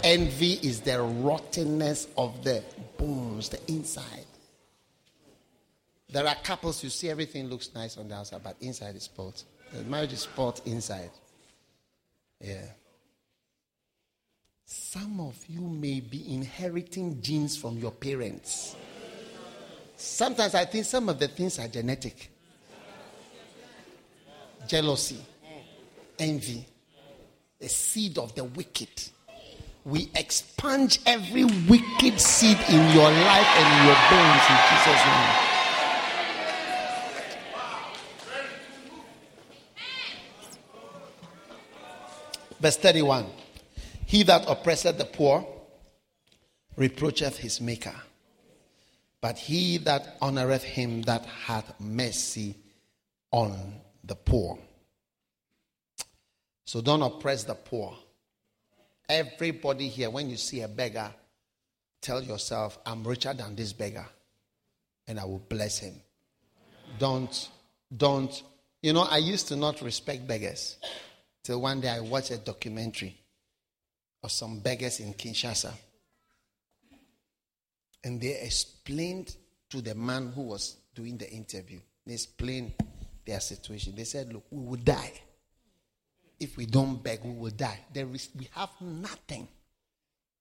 Envy 0.03 0.53
is 0.61 0.81
the 0.81 1.01
rottenness 1.01 2.07
of 2.15 2.43
the 2.43 2.63
bones, 3.07 3.49
the 3.49 3.59
inside. 3.71 4.25
There 6.09 6.27
are 6.27 6.35
couples 6.35 6.83
you 6.83 6.89
see 6.89 7.09
everything 7.09 7.47
looks 7.47 7.71
nice 7.73 7.97
on 7.97 8.07
the 8.07 8.15
outside, 8.15 8.43
but 8.43 8.55
inside 8.61 8.95
is 8.95 9.03
spoiled. 9.03 9.43
The 9.73 9.83
marriage 9.83 10.13
is 10.13 10.21
spoiled 10.21 10.61
inside. 10.65 11.11
Yeah. 12.39 12.65
Some 14.65 15.19
of 15.19 15.37
you 15.47 15.61
may 15.61 15.99
be 15.99 16.33
inheriting 16.33 17.21
genes 17.21 17.57
from 17.57 17.77
your 17.77 17.91
parents. 17.91 18.75
Sometimes 19.95 20.53
I 20.55 20.65
think 20.65 20.85
some 20.85 21.09
of 21.09 21.19
the 21.19 21.27
things 21.27 21.59
are 21.59 21.67
genetic 21.67 22.31
jealousy, 24.67 25.23
envy, 26.19 26.65
the 27.59 27.69
seed 27.69 28.17
of 28.17 28.35
the 28.35 28.43
wicked. 28.43 28.89
We 29.87 30.11
expunge 30.15 30.99
every 31.05 31.45
wicked 31.45 32.19
seed 32.19 32.57
in 32.67 32.93
your 32.93 33.09
life 33.09 33.47
and 33.55 33.79
in 33.79 33.85
your 33.87 33.95
bones 34.11 34.43
in 34.49 34.57
Jesus' 34.67 35.05
name. 35.05 35.47
Verse 42.59 42.75
31. 42.75 43.27
He 44.05 44.23
that 44.23 44.43
oppresseth 44.49 44.97
the 44.97 45.05
poor 45.05 45.47
reproacheth 46.75 47.37
his 47.37 47.61
maker. 47.61 47.95
But 49.21 49.37
he 49.37 49.77
that 49.77 50.19
honoreth 50.19 50.63
him 50.63 51.03
that 51.03 51.25
hath 51.25 51.79
mercy 51.79 52.55
on 53.31 53.75
the 54.03 54.15
poor. 54.15 54.59
So 56.65 56.81
don't 56.81 57.01
oppress 57.01 57.45
the 57.45 57.55
poor. 57.55 57.97
Everybody 59.09 59.87
here, 59.87 60.09
when 60.09 60.29
you 60.29 60.37
see 60.37 60.61
a 60.61 60.67
beggar, 60.67 61.11
tell 62.01 62.21
yourself, 62.21 62.77
I'm 62.85 63.03
richer 63.03 63.33
than 63.33 63.55
this 63.55 63.73
beggar, 63.73 64.05
and 65.07 65.19
I 65.19 65.25
will 65.25 65.39
bless 65.39 65.79
him. 65.79 65.95
Don't, 66.99 67.49
don't. 67.95 68.43
You 68.81 68.93
know, 68.93 69.03
I 69.03 69.17
used 69.17 69.47
to 69.49 69.55
not 69.55 69.81
respect 69.81 70.27
beggars 70.27 70.77
till 71.43 71.61
one 71.61 71.79
day 71.79 71.89
I 71.89 72.01
watched 72.01 72.31
a 72.31 72.37
documentary 72.37 73.17
of 74.23 74.31
some 74.31 74.59
beggars 74.59 74.99
in 74.99 75.13
Kinshasa. 75.13 75.71
And 78.03 78.19
they 78.19 78.39
explained 78.41 79.35
to 79.69 79.81
the 79.81 79.95
man 79.95 80.31
who 80.33 80.41
was 80.43 80.77
doing 80.93 81.17
the 81.17 81.29
interview, 81.29 81.79
they 82.05 82.13
explained 82.13 82.73
their 83.25 83.39
situation. 83.39 83.93
They 83.95 84.05
said, 84.05 84.31
Look, 84.31 84.45
we 84.49 84.65
will 84.65 84.77
die. 84.77 85.13
If 86.39 86.57
we 86.57 86.65
don't 86.65 87.03
beg, 87.03 87.23
we 87.23 87.31
will 87.31 87.51
die. 87.51 87.79
There 87.91 88.07
is, 88.13 88.29
we 88.37 88.47
have 88.53 88.69
nothing. 88.81 89.47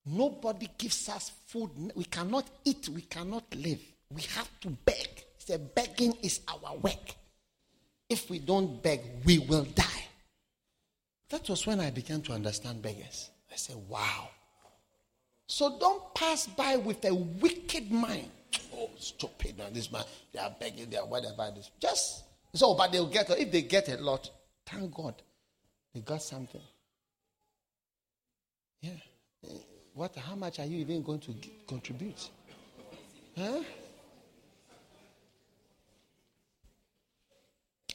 Nobody 0.05 0.69
gives 0.77 1.09
us 1.09 1.33
food. 1.47 1.71
We 1.95 2.05
cannot 2.05 2.49
eat. 2.65 2.89
We 2.89 3.03
cannot 3.03 3.45
live. 3.55 3.81
We 4.11 4.23
have 4.35 4.49
to 4.61 4.69
beg. 4.69 5.09
He 5.39 5.45
said, 5.47 5.75
Begging 5.75 6.17
is 6.23 6.41
our 6.49 6.77
work. 6.77 7.15
If 8.09 8.31
we 8.31 8.39
don't 8.39 8.83
beg, 8.83 9.01
we 9.25 9.41
will 9.41 9.65
die. 9.65 10.07
That 11.31 11.49
was 11.49 11.67
when 11.67 11.81
I 11.81 11.91
began 11.91 12.23
to 12.23 12.33
understand 12.33 12.83
beggars. 12.83 13.31
I 13.53 13.57
said, 13.57 13.77
wow. 13.89 14.29
So 15.49 15.79
don't 15.79 16.15
pass 16.15 16.47
by 16.47 16.77
with 16.77 17.05
a 17.05 17.15
wicked 17.15 17.91
mind. 17.91 18.31
Oh, 18.75 18.91
stupid, 18.99 19.59
man. 19.59 19.73
This 19.73 19.91
man, 19.91 20.05
they 20.33 20.39
are 20.39 20.55
begging, 20.59 20.89
they 20.89 20.97
are 20.97 21.07
whatever. 21.07 21.51
This. 21.55 21.71
Just, 21.81 22.25
so, 22.55 22.75
but 22.75 22.93
they'll 22.93 23.07
get, 23.07 23.29
if 23.31 23.51
they 23.51 23.63
get 23.63 23.89
a 23.89 23.97
lot, 23.97 24.31
thank 24.67 24.95
God, 24.95 25.15
they 25.97 26.03
got 26.03 26.21
something. 26.21 26.61
Yeah. 28.83 28.91
What, 29.95 30.15
how 30.15 30.35
much 30.35 30.59
are 30.59 30.67
you 30.67 30.77
even 30.81 31.03
going 31.03 31.21
to 31.21 31.35
contribute? 31.67 32.29
Huh? 33.35 33.63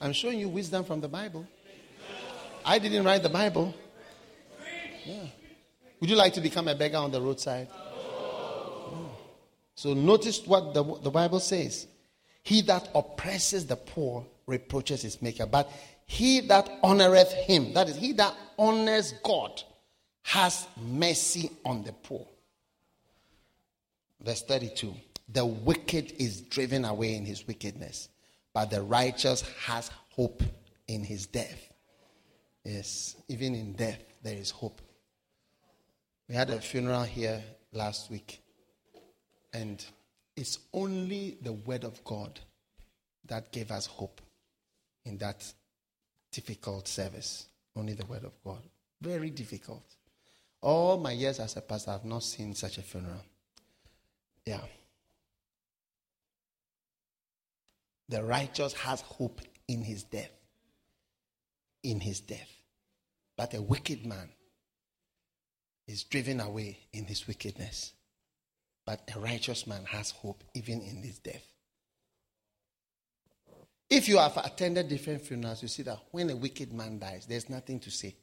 I'm 0.01 0.13
showing 0.13 0.39
you 0.39 0.49
wisdom 0.49 0.83
from 0.83 0.99
the 0.99 1.07
Bible. 1.07 1.45
I 2.65 2.79
didn't 2.79 3.05
write 3.05 3.21
the 3.21 3.29
Bible. 3.29 3.71
Yeah. 5.05 5.27
Would 5.99 6.09
you 6.09 6.15
like 6.15 6.33
to 6.33 6.41
become 6.41 6.67
a 6.69 6.73
beggar 6.73 6.97
on 6.97 7.11
the 7.11 7.21
roadside? 7.21 7.67
No. 7.69 9.11
So 9.75 9.93
notice 9.93 10.43
what 10.47 10.73
the, 10.73 10.83
the 11.03 11.11
Bible 11.11 11.39
says. 11.39 11.85
He 12.41 12.63
that 12.63 12.89
oppresses 12.95 13.67
the 13.67 13.75
poor 13.75 14.25
reproaches 14.47 15.03
his 15.03 15.21
maker, 15.21 15.45
but 15.45 15.71
he 16.11 16.41
that 16.41 16.81
honoreth 16.83 17.31
him, 17.31 17.73
that 17.73 17.87
is, 17.87 17.95
he 17.95 18.11
that 18.11 18.35
honors 18.59 19.13
God, 19.23 19.63
has 20.23 20.67
mercy 20.77 21.49
on 21.63 21.83
the 21.83 21.93
poor. 21.93 22.27
Verse 24.19 24.41
32 24.41 24.93
The 25.29 25.45
wicked 25.45 26.11
is 26.19 26.41
driven 26.41 26.83
away 26.83 27.15
in 27.15 27.25
his 27.25 27.47
wickedness, 27.47 28.09
but 28.53 28.69
the 28.69 28.81
righteous 28.81 29.41
has 29.65 29.89
hope 30.09 30.43
in 30.89 31.05
his 31.05 31.27
death. 31.27 31.73
Yes, 32.65 33.15
even 33.29 33.55
in 33.55 33.71
death, 33.71 34.03
there 34.21 34.35
is 34.35 34.51
hope. 34.51 34.81
We 36.27 36.35
had 36.35 36.49
a 36.49 36.59
funeral 36.59 37.03
here 37.03 37.41
last 37.71 38.11
week, 38.11 38.41
and 39.53 39.83
it's 40.35 40.59
only 40.73 41.37
the 41.41 41.53
Word 41.53 41.85
of 41.85 42.03
God 42.03 42.37
that 43.27 43.53
gave 43.53 43.71
us 43.71 43.85
hope 43.85 44.19
in 45.05 45.17
that 45.19 45.41
difficult 46.31 46.87
service. 46.87 47.47
Only 47.75 47.93
the 47.93 48.05
Word 48.05 48.23
of 48.23 48.33
God. 48.43 48.61
Very 49.01 49.29
difficult. 49.29 49.83
All 50.61 50.97
my 50.97 51.11
years 51.11 51.39
as 51.39 51.57
a 51.57 51.61
pastor, 51.61 51.91
I've 51.91 52.05
not 52.05 52.23
seen 52.23 52.53
such 52.53 52.77
a 52.77 52.81
funeral. 52.81 53.23
Yeah. 54.45 54.61
The 58.09 58.23
righteous 58.23 58.73
has 58.73 59.01
hope 59.01 59.41
in 59.67 59.81
his 59.81 60.03
death. 60.03 60.31
In 61.83 61.99
his 61.99 62.19
death. 62.19 62.49
But 63.37 63.53
a 63.53 63.61
wicked 63.61 64.05
man 64.05 64.29
is 65.87 66.03
driven 66.03 66.39
away 66.39 66.77
in 66.93 67.05
his 67.05 67.27
wickedness. 67.27 67.93
But 68.85 69.09
a 69.15 69.19
righteous 69.19 69.65
man 69.65 69.85
has 69.85 70.11
hope 70.11 70.43
even 70.53 70.81
in 70.81 71.01
his 71.01 71.19
death. 71.19 71.50
If 73.91 74.07
you 74.07 74.17
have 74.19 74.37
attended 74.37 74.87
different 74.87 75.21
funerals, 75.21 75.61
you 75.61 75.67
see 75.67 75.83
that 75.83 75.99
when 76.11 76.29
a 76.29 76.35
wicked 76.35 76.71
man 76.71 76.97
dies, 76.97 77.25
there's 77.25 77.49
nothing 77.49 77.77
to 77.81 77.91
say. 77.91 78.15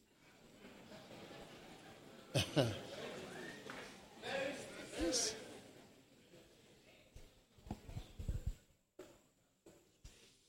yes. 5.03 5.35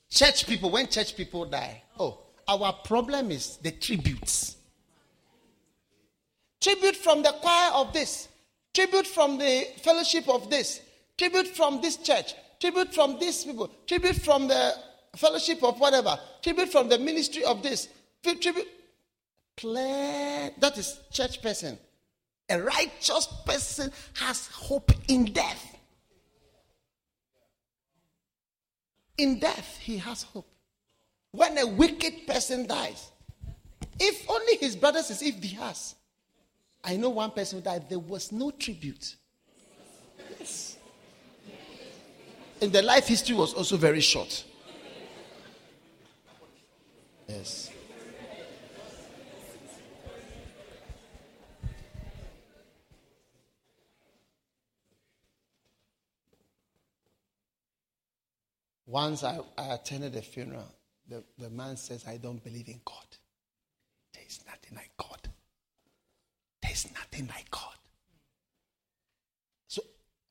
Church 0.08 0.46
people, 0.46 0.70
when 0.70 0.88
church 0.88 1.14
people 1.14 1.44
die, 1.44 1.82
oh, 1.98 2.20
our 2.48 2.72
problem 2.72 3.30
is 3.30 3.58
the 3.58 3.72
tributes. 3.72 4.56
Tribute 6.62 6.96
from 6.96 7.22
the 7.22 7.32
choir 7.42 7.72
of 7.74 7.92
this, 7.92 8.28
tribute 8.72 9.06
from 9.06 9.36
the 9.36 9.66
fellowship 9.82 10.26
of 10.30 10.48
this, 10.48 10.80
tribute 11.18 11.48
from 11.48 11.82
this 11.82 11.98
church, 11.98 12.32
tribute 12.58 12.94
from 12.94 13.18
these 13.18 13.44
people, 13.44 13.70
tribute 13.86 14.16
from 14.16 14.48
the 14.48 14.89
fellowship 15.16 15.62
of 15.62 15.78
whatever, 15.80 16.18
tribute 16.42 16.70
from 16.70 16.88
the 16.88 16.98
ministry 16.98 17.44
of 17.44 17.62
this, 17.62 17.88
tribute. 18.22 18.68
Play, 19.56 20.50
that 20.58 20.78
is 20.78 20.98
church 21.12 21.42
person. 21.42 21.78
A 22.48 22.60
righteous 22.60 23.26
person 23.44 23.92
has 24.14 24.46
hope 24.48 24.90
in 25.08 25.26
death. 25.26 25.76
In 29.18 29.38
death, 29.38 29.78
he 29.82 29.98
has 29.98 30.22
hope. 30.22 30.46
When 31.32 31.58
a 31.58 31.66
wicked 31.66 32.26
person 32.26 32.66
dies, 32.66 33.10
if 33.98 34.28
only 34.30 34.56
his 34.56 34.74
brothers 34.74 35.10
is 35.10 35.22
if 35.22 35.42
he 35.42 35.54
has. 35.56 35.94
I 36.82 36.96
know 36.96 37.10
one 37.10 37.30
person 37.32 37.58
who 37.58 37.64
died, 37.64 37.88
there 37.88 37.98
was 37.98 38.32
no 38.32 38.50
tribute. 38.50 39.16
Yes. 40.38 40.78
And 42.62 42.72
the 42.72 42.82
life 42.82 43.06
history 43.06 43.36
was 43.36 43.52
also 43.52 43.76
very 43.76 44.00
short. 44.00 44.44
Yes. 47.30 47.70
Once 58.86 59.22
I, 59.22 59.38
I 59.56 59.74
attended 59.74 60.16
a 60.16 60.22
funeral, 60.22 60.64
the, 61.08 61.22
the 61.38 61.48
man 61.50 61.76
says, 61.76 62.04
I 62.08 62.16
don't 62.16 62.42
believe 62.42 62.66
in 62.66 62.80
God. 62.84 62.96
There 64.12 64.24
is 64.26 64.40
nothing 64.44 64.76
like 64.76 64.90
God. 64.96 65.28
There 66.62 66.72
is 66.72 66.88
nothing 66.92 67.28
like 67.28 67.48
God. 67.52 67.76
So, 69.68 69.82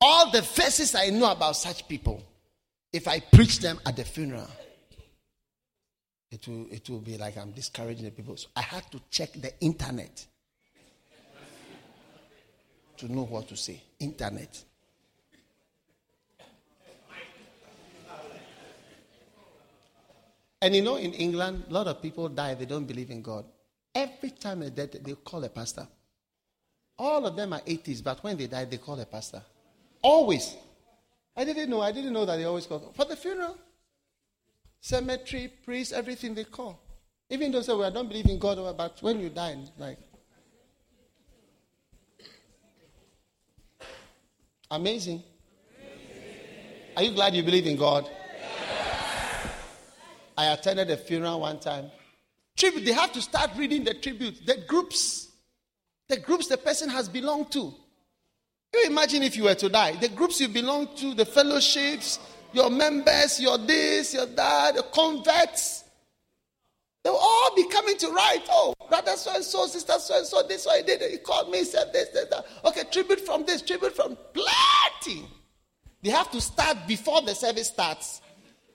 all 0.02 0.30
the 0.30 0.42
verses 0.42 0.94
I 0.94 1.08
know 1.08 1.32
about 1.32 1.56
such 1.56 1.88
people, 1.88 2.22
if 2.92 3.08
I 3.08 3.20
preach 3.20 3.60
them 3.60 3.80
at 3.86 3.96
the 3.96 4.04
funeral, 4.04 4.48
it 6.30 6.46
will, 6.46 6.66
it 6.70 6.88
will 6.88 7.00
be 7.00 7.18
like 7.18 7.36
I'm 7.36 7.50
discouraging 7.50 8.04
the 8.04 8.10
people. 8.10 8.36
So 8.36 8.48
I 8.54 8.62
had 8.62 8.90
to 8.92 9.00
check 9.10 9.32
the 9.32 9.52
internet 9.60 10.26
to 12.98 13.12
know 13.12 13.24
what 13.24 13.48
to 13.48 13.56
say. 13.56 13.82
Internet. 13.98 14.64
And 20.62 20.76
you 20.76 20.82
know, 20.82 20.96
in 20.96 21.14
England, 21.14 21.64
a 21.70 21.72
lot 21.72 21.86
of 21.86 22.02
people 22.02 22.28
die, 22.28 22.54
they 22.54 22.66
don't 22.66 22.84
believe 22.84 23.10
in 23.10 23.22
God. 23.22 23.46
Every 23.94 24.30
time 24.30 24.60
they 24.60 24.70
die, 24.70 24.90
they 25.02 25.14
call 25.14 25.42
a 25.42 25.48
pastor. 25.48 25.88
All 26.98 27.26
of 27.26 27.34
them 27.34 27.54
are 27.54 27.62
atheists, 27.66 28.02
but 28.02 28.22
when 28.22 28.36
they 28.36 28.46
die, 28.46 28.66
they 28.66 28.76
call 28.76 29.00
a 29.00 29.06
pastor. 29.06 29.42
Always. 30.02 30.54
I 31.34 31.44
didn't 31.44 31.70
know. 31.70 31.80
I 31.80 31.92
didn't 31.92 32.12
know 32.12 32.26
that 32.26 32.36
they 32.36 32.44
always 32.44 32.66
call. 32.66 32.92
For 32.94 33.06
the 33.06 33.16
funeral, 33.16 33.56
cemetery, 34.80 35.52
priest, 35.64 35.92
everything 35.92 36.34
they 36.34 36.44
call. 36.44 36.80
Even 37.28 37.52
though 37.52 37.62
say, 37.62 37.72
well, 37.72 37.84
I 37.84 37.90
don't 37.90 38.08
believe 38.08 38.26
in 38.26 38.38
God, 38.38 38.76
but 38.76 38.98
when 39.00 39.20
you 39.20 39.28
die, 39.30 39.56
like. 39.78 39.98
Amazing. 44.70 45.22
Are 46.96 47.02
you 47.02 47.12
glad 47.12 47.34
you 47.34 47.42
believe 47.42 47.66
in 47.66 47.76
God? 47.76 48.08
I 50.36 50.46
attended 50.46 50.90
a 50.90 50.96
funeral 50.96 51.40
one 51.40 51.60
time. 51.60 51.90
Tribute, 52.56 52.84
they 52.84 52.92
have 52.92 53.12
to 53.12 53.22
start 53.22 53.50
reading 53.56 53.84
the 53.84 53.94
tribute, 53.94 54.44
the 54.46 54.56
groups, 54.66 55.28
the 56.08 56.18
groups 56.18 56.46
the 56.48 56.56
person 56.56 56.88
has 56.88 57.08
belonged 57.08 57.50
to. 57.52 57.74
You 58.72 58.84
imagine 58.86 59.22
if 59.22 59.36
you 59.36 59.44
were 59.44 59.54
to 59.54 59.68
die, 59.68 59.96
the 59.96 60.08
groups 60.08 60.40
you 60.40 60.48
belong 60.48 60.94
to, 60.96 61.14
the 61.14 61.24
fellowships, 61.24 62.18
your 62.52 62.70
members, 62.70 63.40
your 63.40 63.58
this, 63.58 64.14
your 64.14 64.26
that, 64.26 64.74
the 64.74 64.82
converts, 64.82 65.84
they 67.02 67.10
will 67.10 67.16
all 67.16 67.54
be 67.56 67.66
coming 67.68 67.96
to 67.96 68.08
write. 68.08 68.46
Oh, 68.50 68.74
brother 68.88 69.16
so 69.16 69.34
and 69.34 69.44
so, 69.44 69.66
sister 69.66 69.94
so 69.98 70.18
and 70.18 70.26
so, 70.26 70.42
this 70.46 70.66
he 70.66 70.82
did. 70.82 71.00
He 71.10 71.18
called 71.18 71.50
me, 71.50 71.64
said 71.64 71.92
this, 71.92 72.08
this, 72.10 72.28
that. 72.28 72.44
Okay, 72.64 72.82
tribute 72.90 73.20
from 73.20 73.46
this, 73.46 73.62
tribute 73.62 73.96
from 73.96 74.16
plenty. 74.34 75.26
They 76.02 76.10
have 76.10 76.30
to 76.32 76.40
start 76.40 76.86
before 76.86 77.22
the 77.22 77.34
service 77.34 77.68
starts 77.68 78.20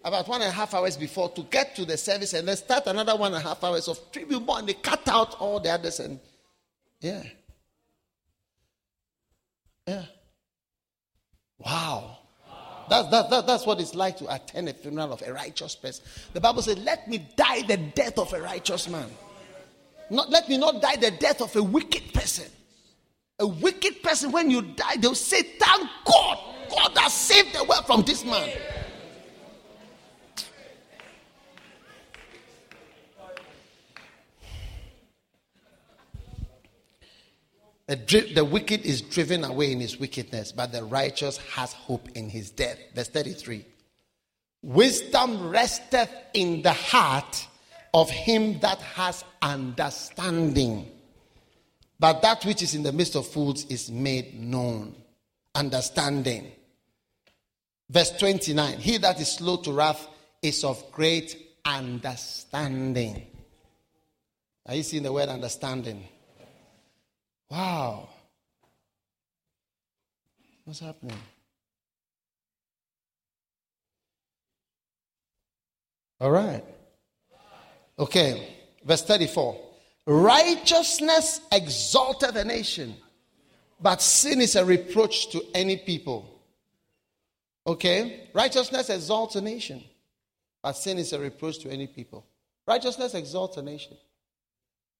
about 0.04 0.28
one 0.28 0.42
and 0.42 0.50
a 0.50 0.54
half 0.54 0.74
hours 0.74 0.98
before 0.98 1.30
to 1.30 1.42
get 1.44 1.76
to 1.76 1.86
the 1.86 1.98
service 1.98 2.34
and 2.34 2.48
then 2.48 2.56
start 2.56 2.86
another 2.86 3.16
one 3.16 3.34
and 3.34 3.44
a 3.44 3.48
half 3.48 3.64
hours 3.64 3.88
of 3.88 4.00
tribute 4.12 4.44
more 4.45 4.60
and 4.60 4.70
they 4.70 4.74
cut 4.74 5.08
out 5.08 5.36
all 5.40 5.60
the 5.60 5.70
others 5.70 6.00
and 6.00 6.20
yeah. 7.02 7.24
Yeah. 9.88 10.06
Wow. 11.58 12.20
That's, 12.90 13.10
that, 13.10 13.30
that, 13.30 13.48
that's 13.48 13.66
what 13.66 13.80
it's 13.80 13.96
like 13.96 14.18
to 14.18 14.34
attend 14.34 14.70
a 14.70 14.74
funeral 14.74 15.14
of 15.14 15.22
a 15.22 15.34
righteous 15.34 15.76
person. 15.76 16.06
The 16.34 16.42
Bible 16.42 16.62
says, 16.62 16.78
Let 16.80 17.08
me 17.08 17.28
die 17.36 17.64
the 17.64 17.78
death 17.78 18.18
of 18.18 18.32
a 18.34 18.42
righteous 18.42 18.88
man. 18.88 19.10
Not, 20.10 20.30
let 20.30 20.48
me 20.48 20.58
not 20.58 20.82
die 20.82 20.96
the 20.98 21.12
death 21.12 21.42
of 21.42 21.56
a 21.56 21.64
wicked 21.64 22.14
person. 22.14 22.46
A 23.40 23.48
wicked 23.48 24.02
person, 24.02 24.32
when 24.32 24.50
you 24.50 24.62
die, 24.62 24.98
they'll 24.98 25.16
say, 25.16 25.42
Thank 25.42 25.90
God. 26.06 26.40
God 26.70 26.98
has 26.98 27.14
saved 27.14 27.56
the 27.56 27.64
world 27.64 27.86
from 27.86 28.02
this 28.04 28.24
man. 28.26 28.50
The, 37.88 38.48
wicked 38.50 38.82
is 38.82 39.02
driven 39.02 39.44
away 39.44 39.72
in 39.72 39.80
his 39.80 40.00
wickedness, 40.00 40.52
but 40.52 40.72
the 40.72 40.84
righteous 40.84 41.38
has 41.54 41.72
hope 41.74 42.10
in 42.16 42.30
his 42.30 42.50
death. 42.50 42.80
Verse 42.96 43.10
33. 43.10 43.66
Wisdom 44.64 45.50
resteth 45.50 46.10
in 46.34 46.64
the 46.64 46.74
heart 46.74 47.48
of 47.94 48.10
him 48.10 48.60
that 48.62 48.80
has 48.80 49.24
understanding. 49.42 50.92
But 52.00 52.24
that 52.24 52.44
which 52.44 52.64
is 52.64 52.74
in 52.74 52.82
the 52.82 52.92
midst 52.92 53.16
of 53.16 53.28
fools 53.28 53.66
is 53.66 53.92
made 53.92 54.40
known. 54.40 54.96
Understanding. 55.54 56.52
Verse 57.90 58.12
29 58.12 58.80
He 58.80 58.98
that 58.98 59.22
is 59.22 59.32
slow 59.32 59.58
to 59.58 59.72
wrath 59.72 60.08
is 60.42 60.64
of 60.64 60.92
great 60.92 61.38
understanding. 61.64 63.28
Are 64.66 64.76
you 64.76 64.84
seeing 64.84 65.04
the 65.04 65.14
word 65.14 65.30
understanding? 65.30 66.04
Wow. 67.56 68.09
What's 70.66 70.82
happening? 70.82 71.16
All 76.19 76.32
right. 76.32 76.66
Okay. 77.98 78.58
Verse 78.84 79.03
34. 79.03 79.58
Righteousness 80.06 81.40
exalteth 81.50 82.35
a 82.35 82.43
nation, 82.43 82.93
but 83.80 84.01
sin 84.01 84.42
is 84.42 84.58
a 84.58 84.66
reproach 84.66 85.32
to 85.32 85.42
any 85.53 85.77
people. 85.77 86.30
Okay? 87.66 88.27
Righteousness 88.34 88.90
exalts 88.90 89.38
a 89.38 89.42
nation, 89.42 89.82
but 90.61 90.74
sin 90.74 90.98
is 90.98 91.14
a 91.14 91.19
reproach 91.22 91.59
to 91.59 91.69
any 91.69 91.88
people. 91.88 92.25
Righteousness 92.67 93.14
exalts 93.14 93.56
a 93.56 93.61
nation. 93.61 93.95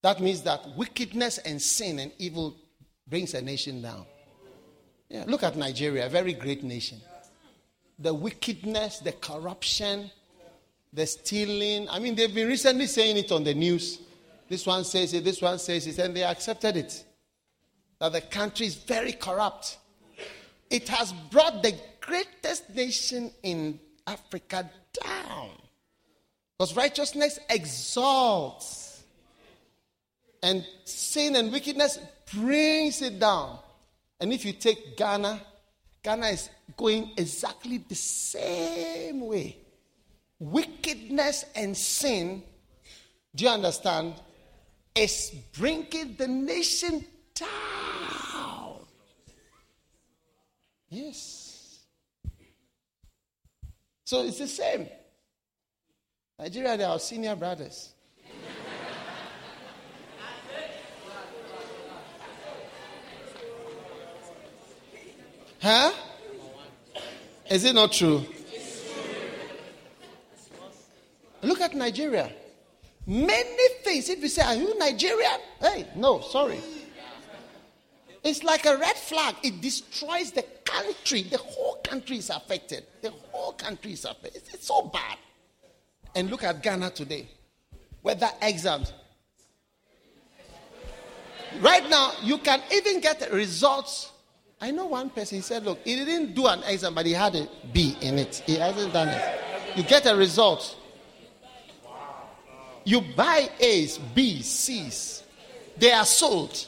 That 0.06 0.20
means 0.20 0.44
that 0.44 0.62
wickedness 0.78 1.40
and 1.40 1.60
sin 1.60 1.98
and 1.98 2.12
evil 2.20 2.56
brings 3.08 3.34
a 3.34 3.42
nation 3.42 3.82
down. 3.82 4.06
Yeah, 5.10 5.24
look 5.26 5.42
at 5.42 5.56
Nigeria, 5.56 6.06
a 6.06 6.10
very 6.10 6.34
great 6.34 6.64
nation. 6.64 7.02
The 7.98 8.14
wickedness, 8.14 9.00
the 9.00 9.14
corruption, 9.14 10.12
the 10.94 11.08
stealing. 11.08 11.90
I 11.90 11.98
mean, 11.98 12.14
they've 12.14 12.36
been 12.36 12.48
recently 12.48 12.86
saying 12.86 13.18
it 13.18 13.32
on 13.32 13.44
the 13.44 13.56
news. 13.56 14.00
This 14.48 14.68
one 14.68 14.84
says 14.84 15.12
it, 15.16 15.24
this 15.24 15.42
one 15.42 15.58
says 15.58 15.88
it, 15.88 15.98
and 15.98 16.16
they 16.16 16.24
accepted 16.24 16.78
it. 16.78 17.04
That 18.00 18.14
the 18.14 18.22
country 18.22 18.68
is 18.68 18.76
very 18.76 19.14
corrupt. 19.14 19.80
It 20.70 20.88
has 20.90 21.14
brought 21.32 21.64
the 21.64 21.74
greatest 22.00 22.70
nation 22.76 23.32
in 23.42 23.80
Africa 24.06 24.70
down. 25.04 25.50
Because 26.60 26.76
righteousness 26.76 27.40
exalts 27.50 28.85
and 30.46 30.64
sin 30.84 31.36
and 31.36 31.52
wickedness 31.52 31.98
brings 32.36 33.02
it 33.02 33.20
down. 33.20 33.58
And 34.20 34.32
if 34.32 34.46
you 34.46 34.54
take 34.54 34.96
Ghana, 34.96 35.42
Ghana 36.04 36.28
is 36.28 36.50
going 36.78 37.12
exactly 37.18 37.80
the 37.80 37.96
same 37.96 39.22
way. 39.26 39.58
wickedness 40.40 41.46
and 41.56 41.76
sin, 41.76 42.44
do 43.34 43.46
you 43.46 43.50
understand, 43.50 44.14
is 44.94 45.32
bringing 45.58 46.16
the 46.16 46.28
nation 46.28 47.04
down. 47.34 48.80
Yes. 50.90 51.80
So 54.06 54.24
it's 54.24 54.38
the 54.38 54.48
same. 54.48 54.88
Nigeria, 56.38 56.78
they 56.78 56.84
are 56.84 56.92
our 56.92 57.00
senior 57.00 57.36
brothers. 57.36 57.95
Huh? 65.66 65.92
Is 67.50 67.64
it 67.66 67.74
not 67.74 67.92
true? 67.92 68.24
Look 71.42 71.62
at 71.62 71.74
Nigeria. 71.76 72.32
Many 73.08 73.68
things. 73.84 74.10
If 74.10 74.22
you 74.22 74.28
say, 74.30 74.44
Are 74.44 74.56
you 74.56 74.78
Nigerian? 74.78 75.40
Hey, 75.60 75.88
no, 75.96 76.22
sorry. 76.22 76.60
It's 78.24 78.44
like 78.44 78.66
a 78.66 78.78
red 78.78 78.96
flag. 78.96 79.36
It 79.44 79.62
destroys 79.62 80.32
the 80.32 80.44
country. 80.66 81.22
The 81.24 81.38
whole 81.38 81.76
country 81.84 82.18
is 82.18 82.32
affected. 82.32 82.84
The 83.02 83.12
whole 83.32 83.54
country 83.54 83.94
is 83.94 84.06
affected. 84.06 84.42
It's, 84.52 84.66
so 84.66 84.84
bad. 84.84 85.18
And 86.16 86.32
look 86.32 86.44
at 86.44 86.64
Ghana 86.64 86.90
today. 86.92 87.28
Weather 88.02 88.30
exams. 88.42 88.94
Right 91.62 91.88
now, 91.88 92.14
you 92.24 92.40
can 92.40 92.62
even 92.72 93.00
get 93.00 93.32
results. 93.32 94.12
I 94.62 94.72
know 94.72 94.86
one 94.86 95.10
person, 95.10 95.38
he 95.38 95.42
said, 95.42 95.66
Look, 95.66 95.80
he 95.84 95.96
didn't 95.96 96.34
do 96.34 96.48
an 96.48 96.64
exam, 96.64 96.96
but 96.96 97.06
he 97.06 97.12
had 97.14 97.36
a 97.36 97.48
B 97.74 97.98
in 98.02 98.18
it. 98.20 98.42
He 98.46 98.56
hasn't 98.56 98.94
done 98.94 99.10
it. 99.10 99.40
You 99.76 99.84
get 99.84 100.06
a 100.06 100.16
result. 100.16 100.78
You 102.86 103.02
buy 103.02 103.50
A's, 103.60 103.98
B's, 103.98 104.46
C's. 104.46 105.24
They 105.78 105.92
are 105.92 106.06
sold. 106.06 106.68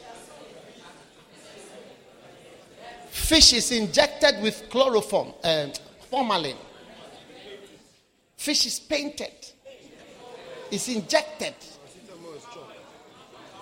Fish 3.09 3.53
is 3.53 3.71
injected 3.71 4.41
with 4.41 4.69
chloroform, 4.69 5.33
uh, 5.43 5.67
formalin. 6.09 6.55
Fish 8.35 8.65
is 8.65 8.79
painted. 8.79 9.33
It's 10.71 10.87
injected. 10.87 11.55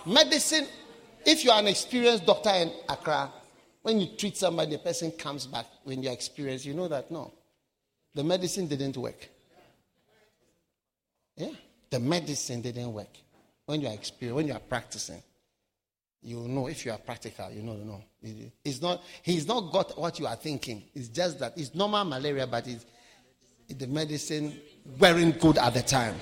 Medicine, 0.05 0.67
if 1.25 1.43
you 1.43 1.51
are 1.51 1.59
an 1.59 1.67
experienced 1.67 2.25
doctor 2.25 2.51
in 2.51 2.71
Accra, 2.87 3.31
when 3.85 3.99
you 3.99 4.07
treat 4.17 4.35
somebody, 4.35 4.71
the 4.71 4.77
person 4.79 5.11
comes 5.11 5.45
back 5.45 5.67
when 5.83 6.01
you're 6.01 6.11
experienced, 6.11 6.65
you 6.65 6.73
know 6.73 6.87
that 6.87 7.11
no, 7.11 7.31
the 8.15 8.23
medicine 8.23 8.65
didn't 8.65 8.97
work. 8.97 9.29
Yeah, 11.37 11.51
the 11.91 11.99
medicine 11.99 12.63
didn't 12.63 12.91
work. 12.91 13.15
When 13.67 13.81
you 13.81 13.87
are 13.87 13.93
experienced, 13.93 14.37
when 14.37 14.47
you 14.47 14.53
are 14.53 14.59
practicing, 14.59 15.21
you 16.23 16.47
know 16.47 16.65
if 16.65 16.83
you 16.83 16.93
are 16.93 16.97
practical, 16.97 17.51
you 17.51 17.61
know, 17.61 17.75
you 17.75 17.85
know. 17.85 18.51
It's 18.63 18.81
not, 18.81 19.03
he's 19.21 19.47
not 19.47 19.71
got 19.71 19.99
what 19.99 20.17
you 20.17 20.25
are 20.25 20.35
thinking. 20.35 20.81
It's 20.95 21.09
just 21.09 21.37
that 21.37 21.53
it's 21.55 21.75
normal 21.75 22.05
malaria, 22.05 22.47
but 22.47 22.67
it's, 22.67 22.87
the 23.69 23.85
medicine 23.85 24.61
weren't 24.99 25.39
good 25.39 25.59
at 25.59 25.75
the 25.75 25.83
time. 25.83 26.15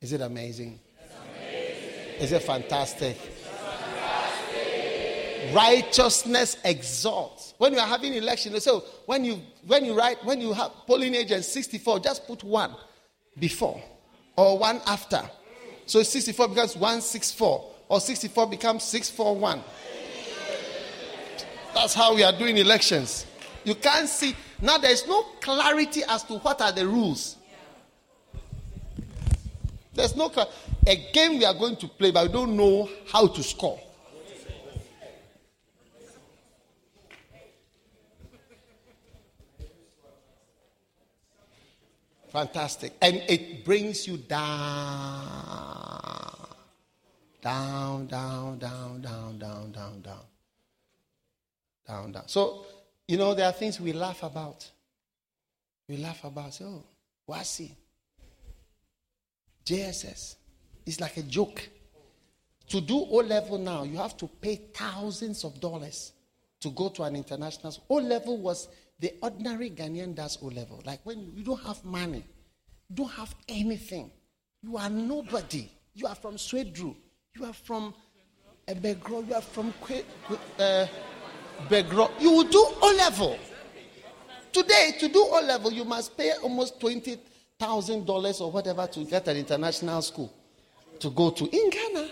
Is 0.00 0.12
it 0.12 0.20
amazing? 0.20 0.78
amazing. 1.34 2.20
Is 2.20 2.30
it 2.30 2.42
fantastic? 2.44 3.18
Righteousness 5.52 6.56
exalts. 6.64 7.54
When 7.58 7.72
you 7.72 7.78
are 7.78 7.86
having 7.86 8.14
election, 8.14 8.58
so 8.60 8.76
oh, 8.76 8.84
when 9.06 9.24
you 9.24 9.40
when 9.66 9.84
you 9.84 9.96
write 9.96 10.24
when 10.24 10.40
you 10.40 10.52
have 10.52 10.72
polling 10.86 11.14
agent 11.14 11.44
64, 11.44 12.00
just 12.00 12.26
put 12.26 12.44
one 12.44 12.74
before 13.38 13.82
or 14.36 14.58
one 14.58 14.80
after. 14.86 15.22
So 15.86 16.02
64 16.02 16.48
becomes 16.48 16.74
164 16.74 17.70
or 17.88 18.00
64 18.00 18.46
becomes 18.48 18.82
641. 18.84 19.62
That's 21.74 21.94
how 21.94 22.14
we 22.14 22.24
are 22.24 22.32
doing 22.32 22.56
elections. 22.56 23.26
You 23.64 23.74
can't 23.74 24.08
see. 24.08 24.34
Now 24.60 24.78
there's 24.78 25.06
no 25.06 25.22
clarity 25.40 26.02
as 26.08 26.22
to 26.24 26.34
what 26.38 26.60
are 26.60 26.72
the 26.72 26.86
rules. 26.86 27.36
There's 29.94 30.14
no 30.14 30.30
a 30.86 30.96
game 31.12 31.38
we 31.38 31.44
are 31.44 31.54
going 31.54 31.76
to 31.76 31.88
play, 31.88 32.10
but 32.10 32.26
we 32.26 32.32
don't 32.32 32.56
know 32.56 32.88
how 33.10 33.26
to 33.26 33.42
score. 33.42 33.80
Fantastic. 42.36 42.92
And 43.00 43.22
it 43.28 43.64
brings 43.64 44.06
you 44.06 44.18
down. 44.18 44.38
Down, 47.40 48.06
down, 48.06 48.58
down, 48.58 49.00
down, 49.00 49.38
down, 49.38 49.72
down, 49.72 50.02
down. 50.02 50.20
Down, 51.88 52.12
down. 52.12 52.28
So, 52.28 52.66
you 53.08 53.16
know, 53.16 53.32
there 53.32 53.46
are 53.46 53.52
things 53.52 53.80
we 53.80 53.94
laugh 53.94 54.22
about. 54.22 54.70
We 55.88 55.96
laugh 55.96 56.24
about, 56.24 56.60
oh, 56.62 56.84
WASSCE. 57.26 57.70
JSS. 59.64 60.36
It's 60.84 61.00
like 61.00 61.16
a 61.16 61.22
joke. 61.22 61.66
To 62.68 62.82
do 62.82 62.96
O 62.96 63.16
level 63.24 63.56
now, 63.56 63.84
you 63.84 63.96
have 63.96 64.14
to 64.18 64.26
pay 64.26 64.56
thousands 64.74 65.42
of 65.42 65.58
dollars 65.58 66.12
to 66.60 66.68
go 66.68 66.90
to 66.90 67.02
an 67.04 67.16
international. 67.16 67.74
O 67.88 67.94
level 67.94 68.36
was 68.36 68.68
the 68.98 69.12
ordinary 69.22 69.70
Ghanaian 69.70 70.14
does 70.14 70.38
O 70.42 70.46
level. 70.46 70.82
Like 70.84 71.00
when 71.04 71.32
you 71.34 71.42
don't 71.42 71.62
have 71.62 71.84
money, 71.84 72.24
don't 72.92 73.10
have 73.10 73.34
anything, 73.48 74.10
you 74.62 74.76
are 74.76 74.90
nobody. 74.90 75.70
You 75.94 76.06
are 76.06 76.14
from 76.14 76.36
Swedru, 76.36 76.94
you 77.34 77.44
are 77.44 77.52
from 77.54 77.94
Begro, 78.68 79.26
you 79.26 79.34
are 79.34 79.40
from 79.40 79.72
uh, 80.58 80.86
Begro. 81.68 82.10
You 82.20 82.32
will 82.32 82.44
do 82.44 82.66
O 82.82 82.94
level. 82.98 83.38
Today, 84.52 84.94
to 84.98 85.08
do 85.08 85.20
O 85.20 85.40
level, 85.46 85.72
you 85.72 85.84
must 85.84 86.16
pay 86.16 86.32
almost 86.42 86.80
twenty 86.80 87.18
thousand 87.58 88.06
dollars 88.06 88.40
or 88.40 88.50
whatever 88.50 88.86
to 88.86 89.04
get 89.04 89.26
an 89.28 89.36
international 89.36 90.02
school 90.02 90.32
to 91.00 91.10
go 91.10 91.30
to 91.30 91.44
in 91.44 91.70
Ghana. 91.70 92.08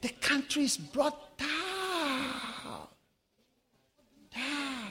The 0.00 0.08
country 0.20 0.64
is 0.64 0.76
brought 0.78 1.36
down, 1.38 2.88
down, 4.34 4.90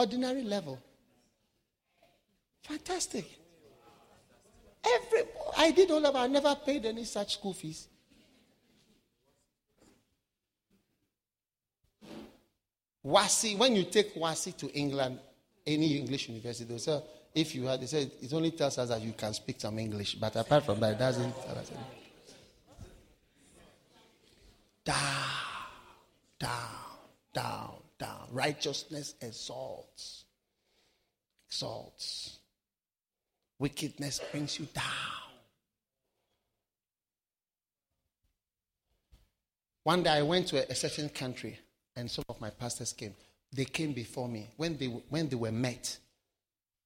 ordinary 0.00 0.42
level. 0.42 0.78
Fantastic. 2.62 3.26
Every 4.82 5.22
I 5.56 5.70
did 5.72 5.90
all 5.90 6.04
of 6.06 6.16
I 6.16 6.26
never 6.26 6.54
paid 6.54 6.86
any 6.86 7.04
such 7.04 7.34
school 7.34 7.52
fees. 7.52 7.86
WASSCE, 13.04 13.56
when 13.56 13.76
you 13.76 13.84
take 13.84 14.14
WASSCE 14.14 14.56
to 14.58 14.70
England, 14.72 15.18
any 15.66 15.96
English 15.96 16.28
university, 16.28 16.64
they'll 16.64 16.78
say, 16.78 17.02
if 17.34 17.54
you 17.54 17.64
had, 17.64 17.80
they 17.80 17.86
said 17.86 18.10
it 18.20 18.32
only 18.32 18.50
tells 18.50 18.76
us 18.78 18.88
that 18.88 19.00
you 19.00 19.12
can 19.12 19.32
speak 19.32 19.60
some 19.60 19.78
English, 19.78 20.14
but 20.16 20.36
apart 20.36 20.64
from 20.64 20.80
that, 20.80 20.92
it 20.92 20.98
doesn't 20.98 21.32
tell 21.32 21.58
us 21.58 21.70
anything. 21.70 21.84
Down, 24.84 24.96
down, 26.38 26.58
down, 27.32 27.74
down. 28.00 28.26
Righteousness 28.32 29.14
exalts, 29.20 30.24
exalts. 31.48 32.38
Wickedness 33.58 34.20
brings 34.32 34.58
you 34.58 34.66
down. 34.74 34.84
One 39.84 40.02
day 40.02 40.10
I 40.10 40.22
went 40.22 40.48
to 40.48 40.70
a, 40.70 40.74
certain 40.74 41.08
country, 41.08 41.58
and 41.94 42.10
some 42.10 42.24
of 42.28 42.40
my 42.40 42.50
pastors 42.50 42.92
came. 42.92 43.14
They 43.52 43.64
came 43.64 43.92
before 43.92 44.28
me 44.28 44.48
when 44.56 44.76
they 44.76 44.86
when 44.86 45.28
they 45.28 45.36
were 45.36 45.52
met 45.52 45.98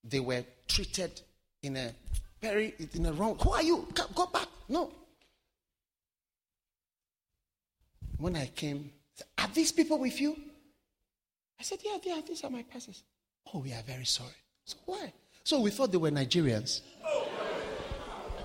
they 0.05 0.21
were 0.21 0.45
treated 0.69 1.21
in 1.63 1.77
a 1.77 1.95
very 2.41 2.75
in 2.95 3.07
a 3.07 3.13
wrong. 3.13 3.39
Who 3.41 3.51
are 3.51 3.63
you? 3.63 3.89
Go 4.15 4.27
back. 4.27 4.49
No. 4.69 4.93
When 8.19 8.37
I 8.37 8.47
came, 8.47 8.93
are 9.39 9.49
these 9.53 9.73
people 9.73 9.99
with 9.99 10.21
you? 10.21 10.37
I 11.59 11.63
said, 11.63 11.79
Yeah, 11.85 11.97
yeah, 12.03 12.21
these 12.27 12.45
are 12.45 12.51
my 12.51 12.63
pastors. 12.63 13.03
Oh, 13.53 13.59
we 13.61 13.73
are 13.73 13.83
very 13.83 14.05
sorry. 14.05 14.31
So 14.65 14.77
why? 14.87 15.13
So 15.45 15.61
we 15.61 15.71
thought 15.71 15.93
they 15.93 15.99
were 15.99 16.11
Nigerians. 16.11 16.81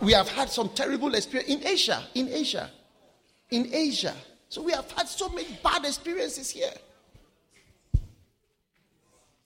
We 0.02 0.14
have 0.14 0.30
had 0.30 0.50
some 0.50 0.70
terrible 0.70 1.14
experience 1.16 1.50
in 1.50 1.68
Asia, 1.68 2.04
in 2.16 2.30
Asia, 2.30 2.70
in 3.50 3.70
Asia. 3.74 4.16
So 4.48 4.62
we 4.62 4.72
have 4.72 4.90
had 4.92 5.08
so 5.08 5.30
many 5.30 5.48
bad 5.62 5.86
experiences 5.86 6.50
here. 6.50 6.72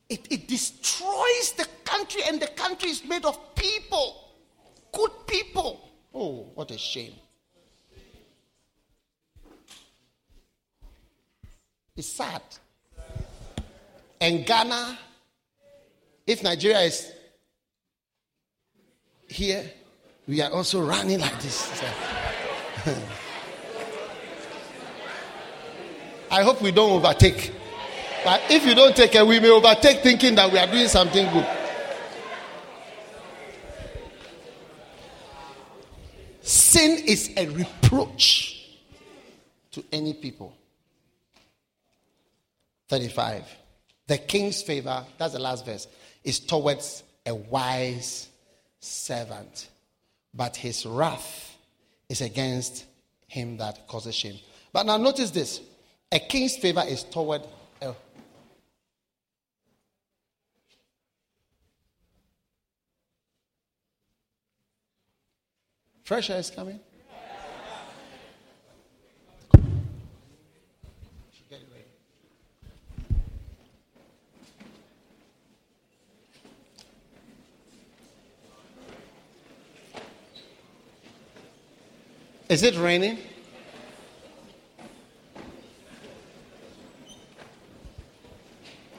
It, 0.10 0.28
it 0.30 0.48
destroys 0.48 1.54
the 1.58 1.68
country, 1.84 2.22
and 2.28 2.40
the 2.40 2.48
country 2.48 2.90
is 2.90 3.04
made 3.04 3.26
of 3.26 3.56
people, 3.56 4.30
good 4.92 5.12
people. 5.26 5.90
Oh, 6.14 6.48
what 6.54 6.70
a 6.70 6.78
shame. 6.78 7.14
It's 11.96 12.08
sad. 12.08 12.42
And 14.24 14.46
Ghana, 14.46 14.98
if 16.26 16.42
Nigeria 16.44 16.80
is 16.80 17.12
here, 19.28 19.70
we 20.26 20.40
are 20.40 20.50
also 20.50 20.80
running 20.82 21.20
like 21.20 21.42
this. 21.42 21.84
I 26.32 26.42
hope 26.42 26.62
we 26.62 26.72
don't 26.72 26.92
overtake. 26.92 27.52
But 28.24 28.44
if 28.50 28.66
you 28.66 28.74
don't 28.74 28.96
take 28.96 29.14
it, 29.14 29.28
we 29.28 29.42
may 29.42 29.50
overtake 29.50 30.00
thinking 30.00 30.36
that 30.36 30.50
we 30.50 30.58
are 30.58 30.68
doing 30.68 30.88
something 30.88 31.30
good. 31.34 31.46
Sin 36.44 36.98
is 37.06 37.30
a 37.36 37.46
reproach 37.50 38.70
to 39.74 39.84
any 39.92 40.14
people. 40.14 40.56
35. 42.88 43.63
The 44.08 44.18
king's 44.18 44.62
favor, 44.62 45.06
that's 45.18 45.34
the 45.34 45.40
last 45.40 45.66
verse, 45.66 45.88
is 46.24 46.40
towards 46.40 47.04
a 47.26 47.34
wise 47.34 48.28
servant, 48.80 49.70
but 50.34 50.56
his 50.56 50.86
wrath 50.86 51.58
is 52.10 52.22
against 52.22 52.86
him 53.28 53.58
that 53.58 53.88
causes 53.88 54.16
shame. 54.16 54.40
But 54.72 54.86
now 54.86 54.98
notice 54.98 55.32
this 55.32 55.62
a 56.12 56.20
king's 56.20 56.58
favor 56.58 56.84
is 56.88 57.04
toward 57.04 57.42
a 57.82 57.94
Fresh 66.04 66.30
is 66.32 66.52
coming. 66.52 66.80
Is 82.54 82.62
it 82.62 82.78
raining? 82.78 83.18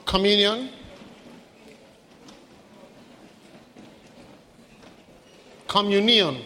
Communion? 0.04 0.70
Communion. 5.68 6.42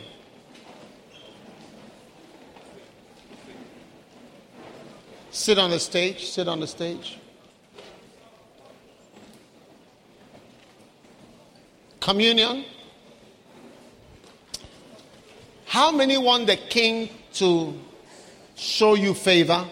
Sit 5.30 5.58
on 5.58 5.70
the 5.70 5.80
stage. 5.80 6.26
Sit 6.26 6.46
on 6.46 6.60
the 6.60 6.66
stage. 6.66 7.18
Communion. 12.00 12.66
How 15.68 15.92
many 15.92 16.16
want 16.16 16.46
the 16.46 16.56
king 16.56 17.10
to 17.34 17.78
show 18.56 18.94
you 18.94 19.12
favor? 19.12 19.66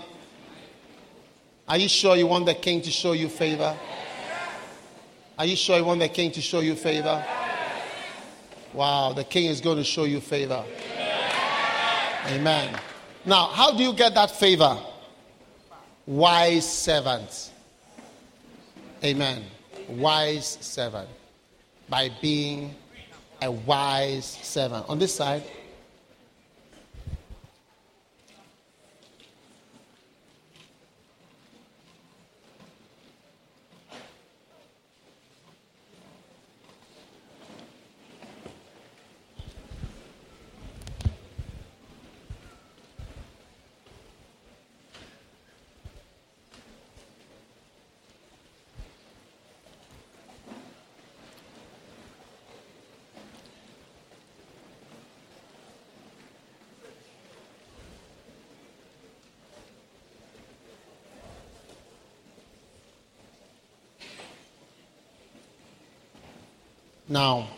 Are 1.66 1.78
you 1.78 1.88
sure 1.88 2.16
you 2.16 2.26
want 2.26 2.44
the 2.44 2.54
king 2.54 2.82
to 2.82 2.90
show 2.90 3.12
you 3.12 3.30
favor? 3.30 3.74
Are 5.38 5.46
you 5.46 5.56
sure 5.56 5.78
you 5.78 5.84
want 5.86 6.00
the 6.00 6.08
king 6.10 6.30
to 6.32 6.42
show 6.42 6.60
you 6.60 6.74
favor? 6.74 7.24
Wow, 8.74 9.14
the 9.14 9.24
king 9.24 9.46
is 9.46 9.62
going 9.62 9.78
to 9.78 9.84
show 9.84 10.04
you 10.04 10.20
favor. 10.20 10.62
Amen. 12.26 12.78
Now, 13.24 13.46
how 13.46 13.74
do 13.74 13.82
you 13.82 13.94
get 13.94 14.14
that 14.16 14.30
favor? 14.30 14.78
Wise 16.04 16.70
servant. 16.70 17.52
Amen. 19.02 19.44
Wise 19.88 20.58
servant. 20.60 21.08
By 21.88 22.10
being 22.20 22.74
a 23.40 23.50
wise 23.50 24.26
servant. 24.42 24.84
On 24.90 24.98
this 24.98 25.14
side, 25.14 25.42
Now, 67.16 67.48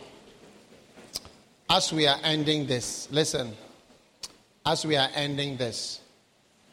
as 1.69 1.91
we 1.91 2.07
are 2.07 2.17
ending 2.23 2.65
this, 2.65 3.09
listen, 3.11 3.51
as 4.65 4.85
we 4.85 4.95
are 4.95 5.09
ending 5.13 5.57
this, 5.57 5.99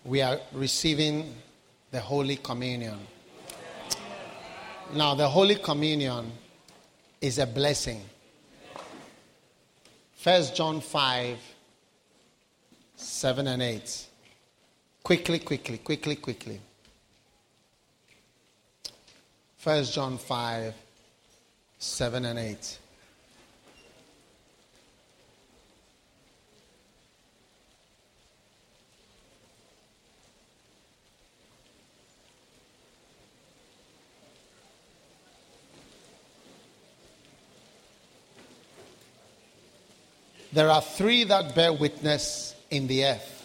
we 0.05 0.23
are 0.23 0.39
receiving 0.53 1.35
the 1.91 1.99
Holy 1.99 2.37
Communion. 2.37 2.97
Now, 4.95 5.17
the 5.17 5.29
Holy 5.29 5.57
Communion 5.57 6.31
is 7.21 7.41
a 7.41 7.47
blessing. 7.49 8.03
First 10.15 10.55
John 10.55 10.81
5, 10.81 11.39
7 12.95 13.47
and 13.49 13.63
8. 13.63 14.07
Quickly, 15.03 15.41
quickly, 15.41 15.79
quickly, 15.79 16.15
quickly. 16.15 16.61
First 19.57 19.93
John 19.93 20.19
5, 20.19 20.73
7 21.79 22.25
and 22.25 22.39
8. 22.39 22.79
There 40.53 40.71
are 40.71 40.81
three 40.81 41.25
that 41.25 41.55
bear 41.55 41.73
witness 41.73 42.55
in 42.71 42.87
the 42.87 43.05
earth 43.05 43.37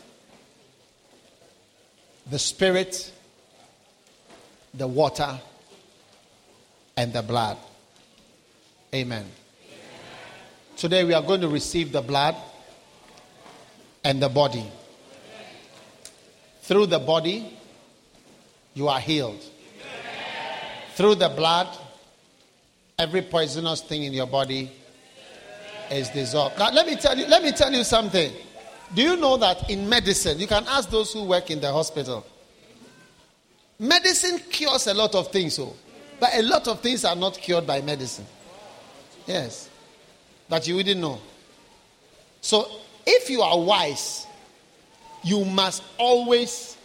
the 2.29 2.39
Spirit, 2.39 3.11
the 4.73 4.87
water, 4.87 5.37
and 6.95 7.11
the 7.11 7.21
blood. 7.21 7.57
Amen. 8.93 9.25
Today 10.75 11.05
we 11.05 11.13
are 11.13 11.21
going 11.21 11.39
to 11.39 11.47
receive 11.47 11.93
the 11.93 12.01
blood 12.01 12.35
and 14.03 14.21
the 14.21 14.27
body. 14.27 14.65
Through 16.63 16.87
the 16.87 16.99
body, 16.99 17.57
you 18.73 18.89
are 18.89 18.99
healed. 18.99 19.41
Through 20.95 21.15
the 21.15 21.29
blood, 21.29 21.69
every 22.99 23.21
poisonous 23.21 23.79
thing 23.79 24.03
in 24.03 24.11
your 24.11 24.27
body 24.27 24.69
is 25.89 26.09
dissolved. 26.09 26.59
Now 26.59 26.71
let 26.71 26.85
me 26.85 26.97
tell 26.97 27.17
you, 27.17 27.27
let 27.27 27.43
me 27.43 27.53
tell 27.53 27.71
you 27.71 27.85
something. 27.85 28.33
Do 28.93 29.01
you 29.01 29.15
know 29.15 29.37
that 29.37 29.69
in 29.69 29.87
medicine, 29.87 30.37
you 30.37 30.47
can 30.47 30.65
ask 30.67 30.89
those 30.89 31.13
who 31.13 31.23
work 31.23 31.49
in 31.49 31.61
the 31.61 31.71
hospital. 31.71 32.25
Medicine 33.79 34.37
cures 34.49 34.87
a 34.87 34.93
lot 34.93 35.15
of 35.15 35.31
things, 35.31 35.55
so, 35.55 35.73
but 36.19 36.31
a 36.35 36.41
lot 36.41 36.67
of 36.67 36.81
things 36.81 37.05
are 37.05 37.15
not 37.15 37.37
cured 37.37 37.65
by 37.65 37.79
medicine. 37.79 38.25
Yes. 39.31 39.69
That 40.49 40.67
you 40.67 40.75
didn't 40.83 40.99
know. 40.99 41.21
So 42.41 42.69
if 43.05 43.29
you 43.29 43.41
are 43.41 43.57
wise, 43.57 44.27
you 45.23 45.45
must 45.45 45.83
always 45.97 46.75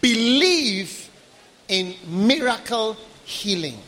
believe 0.00 1.08
in 1.68 1.94
miracle 2.08 2.96
healing. 3.24 3.78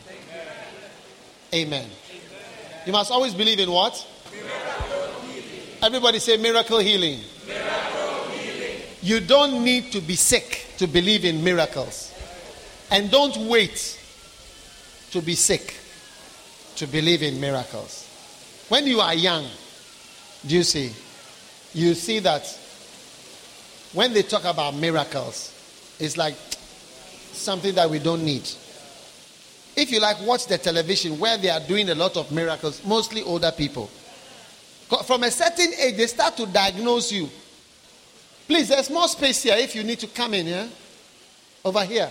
Amen. 1.53 1.89
You 2.85 2.93
must 2.93 3.11
always 3.11 3.33
believe 3.33 3.59
in 3.59 3.69
what? 3.69 4.07
Everybody 5.83 6.19
say 6.19 6.37
miracle 6.37 6.79
healing. 6.79 7.19
miracle 7.45 8.29
healing. 8.29 8.81
You 9.01 9.19
don't 9.19 9.61
need 9.61 9.91
to 9.91 9.99
be 9.99 10.15
sick 10.15 10.67
to 10.77 10.87
believe 10.87 11.25
in 11.25 11.43
miracles. 11.43 12.13
And 12.91 13.11
don't 13.11 13.35
wait 13.49 13.99
to 15.11 15.21
be 15.21 15.35
sick 15.35 15.75
to 16.77 16.87
believe 16.87 17.23
in 17.23 17.41
miracles. 17.41 18.04
When 18.69 18.87
you 18.87 18.99
are 18.99 19.13
young, 19.13 19.45
do 20.45 20.55
you 20.55 20.63
see? 20.63 20.91
You 21.73 21.93
see 21.93 22.19
that 22.19 22.45
when 23.93 24.13
they 24.13 24.23
talk 24.23 24.43
about 24.45 24.75
miracles, 24.75 25.51
it's 25.99 26.17
like 26.17 26.35
something 27.31 27.75
that 27.75 27.89
we 27.89 27.99
don't 27.99 28.23
need. 28.23 28.47
If 29.75 29.91
you 29.91 29.99
like 29.99 30.21
watch 30.21 30.47
the 30.47 30.57
television 30.57 31.19
where 31.19 31.37
they 31.37 31.49
are 31.49 31.59
doing 31.59 31.89
a 31.89 31.95
lot 31.95 32.17
of 32.17 32.31
miracles, 32.31 32.83
mostly 32.85 33.21
older 33.23 33.51
people. 33.51 33.87
From 35.05 35.23
a 35.23 35.31
certain 35.31 35.73
age, 35.79 35.97
they 35.97 36.07
start 36.07 36.37
to 36.37 36.45
diagnose 36.45 37.11
you. 37.11 37.29
Please, 38.47 38.69
there's 38.69 38.89
more 38.89 39.07
space 39.07 39.43
here 39.43 39.55
if 39.57 39.75
you 39.75 39.83
need 39.83 39.99
to 39.99 40.07
come 40.07 40.33
in 40.33 40.45
here. 40.45 40.69
Over 41.63 41.83
here. 41.83 42.09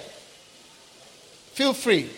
Feel 1.53 1.73
free. 1.73 2.11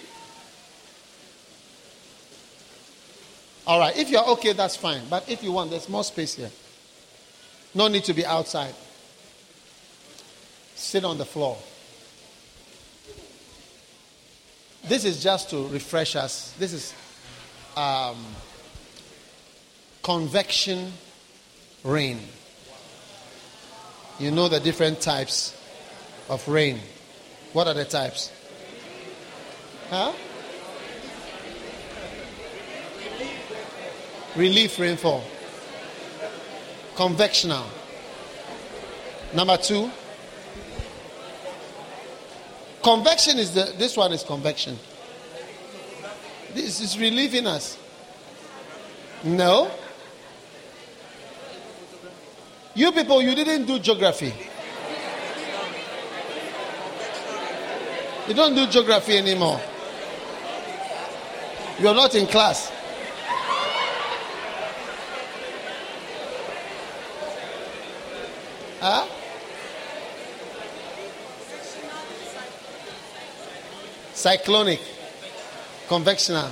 All 3.67 3.81
right. 3.81 3.97
If 3.97 4.11
you're 4.11 4.25
okay, 4.31 4.53
that's 4.53 4.77
fine. 4.77 5.03
But 5.11 5.29
if 5.29 5.43
you 5.43 5.53
want, 5.53 5.71
there's 5.71 5.89
more 5.89 6.05
space 6.05 6.35
here. 6.35 6.51
No 7.75 7.89
need 7.89 8.05
to 8.05 8.15
be 8.15 8.25
outside. 8.25 8.75
Sit 10.75 11.05
on 11.05 11.19
the 11.19 11.25
floor. 11.25 11.59
This 14.85 15.05
is 15.05 15.23
just 15.23 15.51
to 15.51 15.67
refresh 15.69 16.15
us. 16.15 16.53
This 16.59 16.73
is 16.73 16.95
um, 17.77 18.25
convection 20.03 20.93
rain. 21.83 22.21
You 24.21 24.31
know 24.31 24.49
the 24.49 24.61
different 24.61 25.01
types 25.01 25.57
of 26.29 26.47
rain. 26.47 26.79
What 27.53 27.67
are 27.67 27.75
the 27.75 27.85
types? 27.85 28.31
Huh? 29.91 30.13
Relief 34.37 34.79
rainfall. 34.79 35.25
Convectional. 36.95 37.65
Number 39.35 39.57
two. 39.57 39.91
Convection 42.83 43.39
is 43.39 43.53
the 43.53 43.75
this 43.79 43.97
one 43.97 44.13
is 44.13 44.23
convection. 44.23 44.79
This 46.55 46.81
is 46.81 46.99
relieving 46.99 47.47
us. 47.47 47.79
No. 49.25 49.71
You 52.75 52.93
people, 52.93 53.23
you 53.23 53.35
didn't 53.35 53.65
do 53.67 53.79
geography. 53.79 54.35
You 58.29 58.35
don't 58.35 58.55
do 58.55 58.67
geography 58.67 59.17
anymore. 59.17 59.61
You're 61.79 61.95
not 61.95 62.15
in 62.15 62.27
class. 62.27 62.73
Huh? 68.81 69.07
Cyclonic, 74.27 74.81
convectional, 75.87 76.51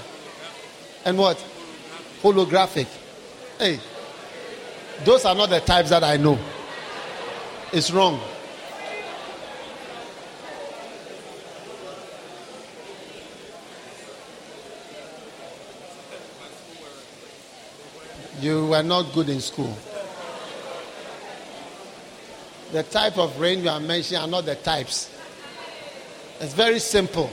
and 1.04 1.18
what? 1.18 1.44
Orographic. 2.22 2.86
Hey, 3.58 3.80
those 5.04 5.24
are 5.24 5.34
not 5.34 5.50
the 5.50 5.58
types 5.58 5.90
that 5.90 6.04
I 6.04 6.16
know. 6.16 6.38
It's 7.72 7.90
wrong. 7.90 8.20
You 18.40 18.68
were 18.68 18.84
not 18.84 19.12
good 19.12 19.28
in 19.30 19.40
school. 19.40 19.76
The 22.70 22.84
type 22.84 23.18
of 23.18 23.40
rain 23.40 23.64
you 23.64 23.68
are 23.68 23.80
mentioning 23.80 24.22
are 24.22 24.28
not 24.28 24.44
the 24.44 24.54
types. 24.54 25.10
It's 26.38 26.54
very 26.54 26.78
simple. 26.78 27.30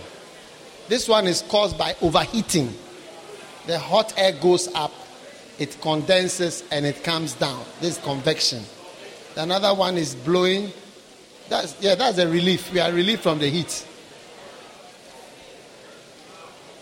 This 0.91 1.07
one 1.07 1.25
is 1.25 1.41
caused 1.43 1.77
by 1.77 1.95
overheating. 2.01 2.73
The 3.65 3.79
hot 3.79 4.13
air 4.17 4.33
goes 4.33 4.67
up, 4.75 4.91
it 5.57 5.79
condenses, 5.79 6.65
and 6.69 6.85
it 6.85 7.01
comes 7.01 7.33
down. 7.33 7.63
This 7.79 7.97
is 7.97 8.03
convection. 8.03 8.61
Another 9.37 9.73
one 9.73 9.95
is 9.95 10.15
blowing. 10.15 10.69
That's 11.47 11.81
yeah, 11.81 11.95
that's 11.95 12.17
a 12.17 12.27
relief. 12.27 12.73
We 12.73 12.81
are 12.81 12.91
relieved 12.91 13.21
from 13.21 13.39
the 13.39 13.47
heat. 13.47 13.87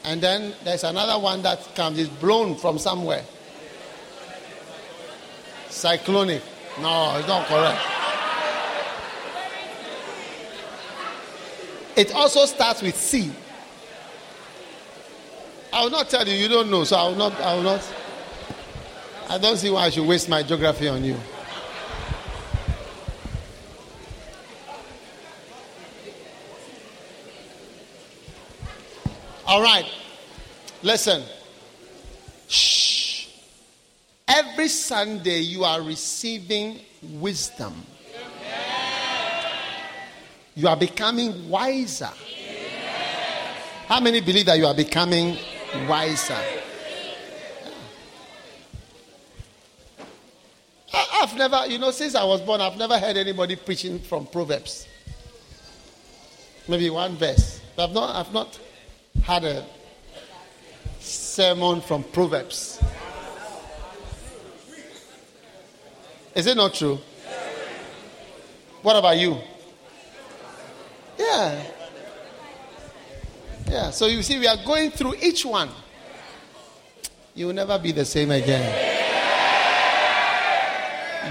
And 0.06 0.20
then 0.20 0.56
there's 0.64 0.84
another 0.84 1.22
one 1.22 1.44
that 1.44 1.76
comes, 1.76 2.00
it's 2.00 2.10
blown 2.10 2.56
from 2.56 2.80
somewhere. 2.80 3.24
Cyclonic. 5.70 6.42
No, 6.82 7.16
it's 7.16 7.28
not 7.28 7.46
correct. 7.46 7.82
It 11.96 12.12
also 12.16 12.48
starts 12.48 12.82
with 12.82 12.96
C. 12.96 13.32
I 15.72 15.84
will 15.84 15.92
not 15.92 16.10
tell 16.10 16.28
you, 16.28 16.36
you 16.36 16.48
don't 16.48 16.70
know, 16.72 16.84
so 16.84 16.96
I 16.96 17.08
will 17.08 17.16
not, 17.16 17.40
I 17.40 17.56
will 17.56 17.64
not. 17.64 17.94
I 19.30 19.38
don't 19.38 19.58
see 19.58 19.70
why 19.70 19.86
I 19.86 19.90
should 19.92 20.08
waste 20.08 20.28
my 20.28 20.42
geography 20.42 20.88
on 20.88 21.04
you. 21.04 21.16
All 29.46 29.62
right. 29.62 29.86
Listen. 30.82 31.24
Shh. 32.48 33.28
Every 34.28 34.68
Sunday 34.68 35.40
you 35.40 35.64
are 35.64 35.82
receiving 35.82 36.80
wisdom. 37.02 37.74
You 40.56 40.68
are 40.68 40.78
becoming 40.78 41.50
wiser. 41.50 42.10
How 43.88 44.00
many 44.00 44.22
believe 44.22 44.46
that 44.48 44.58
you 44.58 44.68
are 44.68 44.76
becoming 44.76 45.38
wiser? 45.88 46.38
I've 50.94 51.36
never, 51.36 51.66
you 51.68 51.78
know, 51.78 51.92
since 51.92 52.16
I 52.16 52.24
was 52.24 52.42
born, 52.42 52.62
I've 52.62 52.78
never 52.78 52.98
heard 52.98 53.18
anybody 53.18 53.56
preaching 53.56 54.00
from 54.00 54.26
Proverbs. 54.26 54.88
Maybe 56.68 56.90
one 56.90 57.16
verse. 57.18 57.62
I've 57.78 57.92
not, 57.92 58.16
I've 58.16 58.34
not 58.34 58.60
had 59.24 59.44
a 59.44 59.66
sermon 61.00 61.82
from 61.82 62.04
Proverbs. 62.04 62.82
Is 66.36 66.48
it 66.48 66.56
not 66.56 66.74
true? 66.74 67.00
What 68.82 68.96
about 68.96 69.18
you? 69.18 69.38
Yeah. 71.18 71.62
Yeah. 73.70 73.92
So 73.92 74.08
you 74.08 74.24
see, 74.24 74.40
we 74.40 74.48
are 74.48 74.58
going 74.66 74.90
through 74.90 75.14
each 75.22 75.46
one. 75.46 75.70
You 77.36 77.48
will 77.48 77.54
never 77.54 77.78
be 77.78 77.92
the 77.92 78.04
same 78.04 78.32
again. 78.32 78.98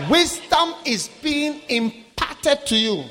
Wisdom 0.08 0.74
is 0.86 1.08
being 1.20 1.60
imparted 1.68 2.64
to 2.66 2.76
you. 2.76 3.04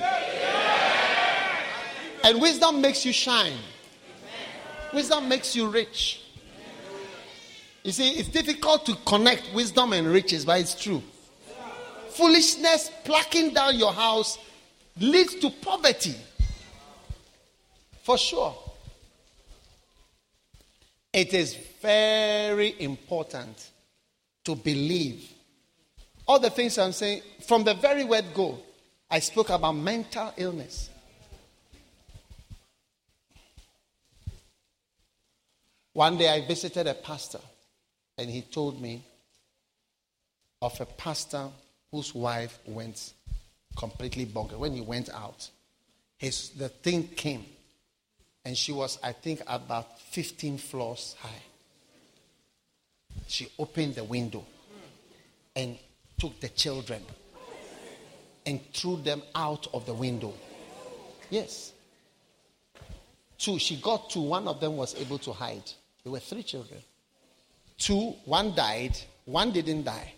And 2.24 2.42
wisdom 2.42 2.80
makes 2.80 3.06
you 3.06 3.12
shine. 3.12 3.58
Wisdom 4.94 5.28
makes 5.28 5.56
you 5.56 5.68
rich. 5.68 6.24
You 7.84 7.92
see, 7.92 8.12
it's 8.12 8.30
difficult 8.30 8.86
to 8.86 8.96
connect 9.06 9.54
wisdom 9.54 9.92
and 9.92 10.08
riches, 10.08 10.46
but 10.46 10.62
it's 10.62 10.74
true. 10.82 11.04
Foolishness 12.12 12.92
plucking 13.04 13.54
down 13.54 13.78
your 13.78 13.92
house 13.92 14.40
leads 15.00 15.36
to 15.36 15.50
poverty. 15.50 16.16
For 18.04 18.18
sure. 18.18 18.56
It 21.18 21.34
is 21.34 21.56
very 21.82 22.76
important 22.80 23.72
to 24.44 24.56
believe. 24.56 25.28
All 26.28 26.38
the 26.38 26.52
things 26.52 26.78
I'm 26.78 26.92
saying, 26.92 27.24
from 27.48 27.64
the 27.64 27.74
very 27.74 28.04
word 28.04 28.26
go, 28.36 28.60
I 29.10 29.18
spoke 29.18 29.50
about 29.50 29.72
mental 29.72 30.32
illness. 30.38 30.92
One 35.92 36.20
day 36.20 36.30
I 36.30 36.46
visited 36.46 36.86
a 36.86 36.94
pastor, 36.94 37.42
and 38.16 38.30
he 38.30 38.44
told 38.44 38.80
me 38.80 39.04
of 40.62 40.80
a 40.80 40.86
pastor 40.86 41.48
whose 41.90 42.14
wife 42.14 42.60
went 42.68 43.14
completely 43.76 44.28
bonkers. 44.28 44.60
When 44.60 44.74
he 44.74 44.82
went 44.82 45.10
out, 45.10 45.50
his, 46.20 46.50
the 46.50 46.70
thing 46.70 47.08
came, 47.08 47.44
and 48.48 48.58
she 48.58 48.72
was, 48.72 48.98
I 49.04 49.12
think, 49.12 49.42
about 49.46 50.00
15 50.00 50.58
floors 50.58 51.18
high. 51.20 51.44
She 53.28 53.50
opened 53.60 53.96
the 53.96 54.06
window 54.06 54.46
and 55.54 55.78
took 56.18 56.40
the 56.40 56.48
children 56.48 57.04
and 58.46 58.62
threw 58.74 59.02
them 59.02 59.22
out 59.36 59.68
of 59.74 59.86
the 59.86 59.94
window. 59.94 60.34
Yes. 61.30 61.74
Two, 63.38 63.60
she 63.60 63.82
got 63.82 64.10
two. 64.10 64.22
One 64.22 64.48
of 64.48 64.62
them 64.62 64.78
was 64.78 64.96
able 64.96 65.18
to 65.18 65.34
hide. 65.34 65.70
There 66.04 66.14
were 66.14 66.22
three 66.22 66.44
children. 66.44 66.80
Two, 67.78 68.14
one 68.24 68.56
died, 68.56 68.98
one 69.26 69.52
didn't 69.52 69.84
die. 69.84 70.14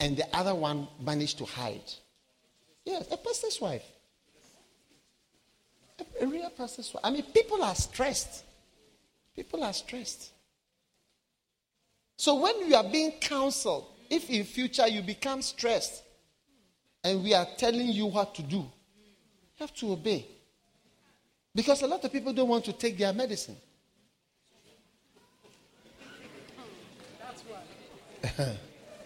And 0.00 0.16
the 0.16 0.34
other 0.34 0.54
one 0.54 0.88
managed 0.98 1.36
to 1.38 1.44
hide. 1.44 1.92
Yes, 2.86 3.06
a 3.12 3.18
pastor's 3.18 3.60
wife. 3.60 3.84
A, 6.20 6.26
real 6.26 6.50
pastor's 6.50 6.92
wife. 6.92 7.02
I 7.04 7.10
mean, 7.10 7.22
people 7.34 7.62
are 7.62 7.74
stressed. 7.74 8.44
People 9.34 9.62
are 9.64 9.72
stressed. 9.72 10.30
So 12.16 12.40
when 12.40 12.68
you 12.68 12.74
are 12.74 12.84
being 12.84 13.12
counseled, 13.20 13.86
if 14.10 14.28
in 14.30 14.44
future 14.44 14.86
you 14.86 15.02
become 15.02 15.42
stressed 15.42 16.02
and 17.02 17.22
we 17.22 17.34
are 17.34 17.46
telling 17.56 17.88
you 17.88 18.06
what 18.06 18.34
to 18.36 18.42
do, 18.42 18.58
you 18.58 19.58
have 19.58 19.74
to 19.74 19.92
obey. 19.92 20.26
Because 21.54 21.82
a 21.82 21.86
lot 21.86 22.04
of 22.04 22.12
people 22.12 22.32
don't 22.32 22.48
want 22.48 22.64
to 22.64 22.72
take 22.72 22.96
their 22.96 23.12
medicine. 23.12 23.56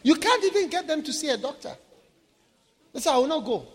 you 0.03 0.15
can't 0.17 0.45
even 0.45 0.69
get 0.69 0.87
them 0.87 1.03
to 1.03 1.13
see 1.13 1.29
a 1.31 1.37
doctor. 1.37 1.75
They 2.93 3.01
say, 3.01 3.11
I 3.11 3.17
will 3.17 3.27
not 3.27 3.45
go. 3.45 3.67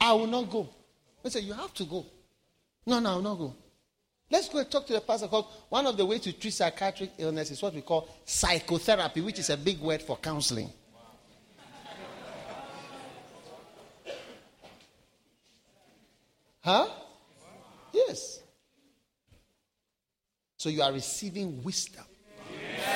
I 0.00 0.12
will 0.12 0.26
not 0.26 0.50
go. 0.50 0.68
They 1.22 1.30
said, 1.30 1.44
You 1.44 1.52
have 1.54 1.74
to 1.74 1.84
go. 1.84 2.06
No, 2.86 2.98
no, 2.98 3.18
I 3.18 3.22
not 3.22 3.34
go. 3.36 3.54
Let's 4.30 4.48
go 4.48 4.58
and 4.58 4.70
talk 4.70 4.86
to 4.86 4.92
the 4.92 5.00
pastor 5.00 5.26
because 5.26 5.44
one 5.68 5.86
of 5.86 5.96
the 5.96 6.06
ways 6.06 6.20
to 6.20 6.32
treat 6.32 6.52
psychiatric 6.52 7.10
illness 7.18 7.50
is 7.50 7.60
what 7.60 7.74
we 7.74 7.80
call 7.80 8.08
psychotherapy, 8.24 9.20
which 9.20 9.40
is 9.40 9.50
a 9.50 9.56
big 9.56 9.80
word 9.80 10.02
for 10.02 10.16
counseling. 10.16 10.70
Huh? 16.62 16.88
Yes. 17.92 18.40
So 20.58 20.68
you 20.68 20.82
are 20.82 20.92
receiving 20.92 21.64
wisdom. 21.64 22.04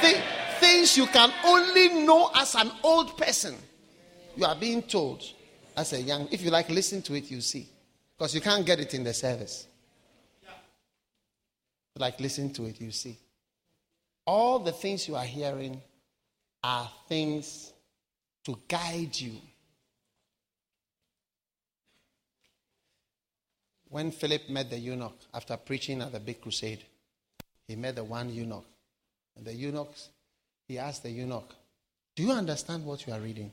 Th- 0.02 0.22
things 0.60 0.98
you 0.98 1.06
can 1.06 1.32
only 1.46 2.04
know 2.04 2.30
as 2.34 2.54
an 2.54 2.70
old 2.82 3.16
person. 3.16 3.56
You 4.36 4.44
are 4.44 4.54
being 4.54 4.82
told 4.82 5.22
as 5.74 5.94
a 5.94 6.00
young. 6.02 6.28
If 6.30 6.42
you 6.42 6.50
like, 6.50 6.68
listen 6.68 7.00
to 7.02 7.14
it, 7.14 7.30
you 7.30 7.40
see. 7.40 7.66
Because 8.17 8.34
you 8.34 8.41
can't 8.41 8.65
get 8.65 8.81
it 8.81 8.94
in 8.94 9.05
the 9.05 9.12
service. 9.12 9.67
Like, 11.97 12.20
listen 12.20 12.52
to 12.55 12.67
it, 12.67 12.81
you 12.81 12.91
see. 12.91 13.17
All 14.26 14.59
the 14.59 14.73
things 14.73 15.07
you 15.07 15.17
are 15.17 15.25
hearing 15.25 15.81
are 16.62 16.91
things 17.09 17.73
to 18.44 18.59
guide 18.67 19.18
you. 19.18 19.34
When 23.89 24.10
Philip 24.10 24.49
met 24.49 24.70
the 24.70 24.78
eunuch 24.78 25.17
after 25.33 25.57
preaching 25.57 26.02
at 26.02 26.10
the 26.10 26.18
big 26.18 26.41
crusade, 26.41 26.83
he 27.68 27.76
met 27.76 27.94
the 27.94 28.02
one 28.02 28.33
eunuch. 28.33 28.65
And 29.36 29.44
the 29.44 29.55
eunuch, 29.55 29.93
he 30.67 30.78
asked 30.78 31.02
the 31.02 31.10
eunuch, 31.10 31.55
Do 32.17 32.25
you 32.25 32.33
understand 32.33 32.84
what 32.84 33.07
you 33.07 33.12
are 33.12 33.20
reading? 33.20 33.52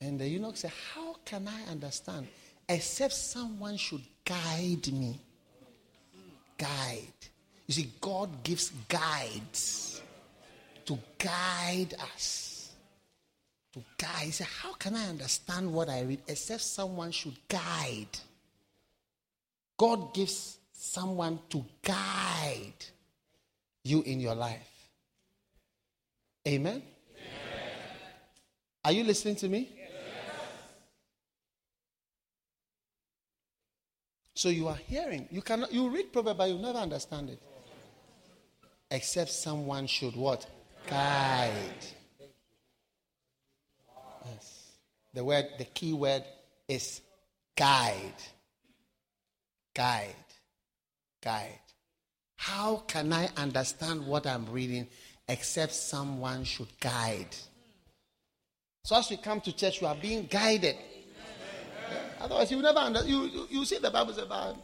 And 0.00 0.18
the 0.18 0.26
eunuch 0.26 0.56
said, 0.56 0.72
How 0.94 1.16
can 1.24 1.48
I 1.48 1.70
understand? 1.70 2.28
Except 2.70 3.12
someone 3.12 3.76
should 3.76 4.04
guide 4.24 4.92
me 4.92 5.18
guide. 6.56 7.20
You 7.66 7.74
see, 7.74 7.90
God 8.00 8.42
gives 8.44 8.70
guides 8.88 10.02
to 10.84 10.98
guide 11.18 11.94
us. 11.98 12.72
To 13.72 13.80
guide. 13.96 14.34
How 14.62 14.74
can 14.74 14.94
I 14.94 15.08
understand 15.08 15.72
what 15.72 15.88
I 15.88 16.02
read 16.02 16.20
except 16.28 16.62
someone 16.62 17.12
should 17.12 17.36
guide? 17.48 18.18
God 19.76 20.12
gives 20.12 20.58
someone 20.72 21.38
to 21.50 21.64
guide 21.82 22.84
you 23.84 24.02
in 24.02 24.20
your 24.20 24.34
life. 24.34 24.70
Amen? 26.46 26.82
Amen. 26.82 26.82
Are 28.84 28.92
you 28.92 29.04
listening 29.04 29.36
to 29.36 29.48
me? 29.48 29.79
So 34.40 34.48
you 34.48 34.68
are 34.68 34.80
hearing. 34.86 35.28
You 35.30 35.42
cannot 35.42 35.70
you 35.70 35.90
read 35.90 36.14
proverb, 36.14 36.38
but 36.38 36.48
you 36.48 36.56
never 36.56 36.78
understand 36.78 37.28
it. 37.28 37.42
Except 38.90 39.30
someone 39.30 39.86
should 39.86 40.16
what? 40.16 40.46
Guide. 40.88 41.84
Yes. 44.24 44.72
The 45.12 45.22
word, 45.22 45.44
the 45.58 45.66
key 45.66 45.92
word 45.92 46.24
is 46.66 47.02
guide. 47.54 48.14
Guide. 49.74 50.14
Guide. 51.22 51.60
How 52.36 52.76
can 52.86 53.12
I 53.12 53.28
understand 53.36 54.06
what 54.06 54.26
I'm 54.26 54.46
reading 54.50 54.86
except 55.28 55.74
someone 55.74 56.44
should 56.44 56.80
guide? 56.80 57.36
So 58.84 58.96
as 58.96 59.10
we 59.10 59.18
come 59.18 59.42
to 59.42 59.52
church, 59.54 59.82
we 59.82 59.86
are 59.86 59.94
being 60.00 60.24
guided. 60.30 60.76
Otherwise, 62.20 62.50
you 62.50 62.62
never 62.62 62.78
understand. 62.78 63.10
You, 63.10 63.24
you, 63.24 63.46
you 63.50 63.64
see 63.64 63.78
the 63.78 63.90
Bible 63.90 64.12
say, 64.12 64.22
but 64.28 64.56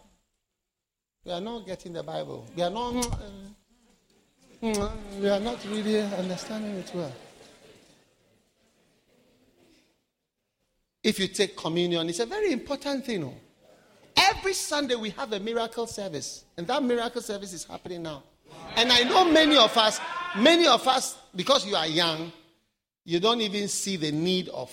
we 1.25 1.33
are 1.33 1.41
not 1.41 1.67
getting 1.67 1.93
the 1.93 2.03
Bible. 2.03 2.47
We 2.55 2.63
are 2.63 2.71
not. 2.71 3.07
Uh, 4.63 4.91
we 5.21 5.29
are 5.29 5.41
not 5.41 5.65
really 5.69 6.01
understanding 6.01 6.77
it 6.77 6.91
well. 6.95 7.13
If 11.03 11.19
you 11.21 11.29
take 11.29 11.57
communion, 11.57 12.09
it's 12.09 12.21
a 12.21 12.27
very 12.27 12.53
important 12.53 13.05
thing. 13.05 13.25
Oh. 13.25 13.35
Every 14.17 14.55
Sunday 14.55 14.95
we 14.95 15.11
have 15.11 15.33
a 15.33 15.39
miracle 15.39 15.87
service, 15.87 16.45
and 16.57 16.67
that 16.67 16.83
miracle 16.83 17.23
service 17.23 17.53
is 17.53 17.65
happening 17.65 18.03
now. 18.03 18.23
And 18.75 18.91
I 18.91 19.03
know 19.03 19.25
many 19.31 19.57
of 19.57 19.77
us, 19.77 20.01
many 20.37 20.67
of 20.67 20.87
us, 20.89 21.17
because 21.35 21.67
you 21.67 21.77
are 21.77 21.87
young, 21.87 22.33
you 23.05 23.21
don't 23.21 23.41
even 23.41 23.69
see 23.69 23.97
the 23.97 24.11
need 24.11 24.49
of 24.49 24.71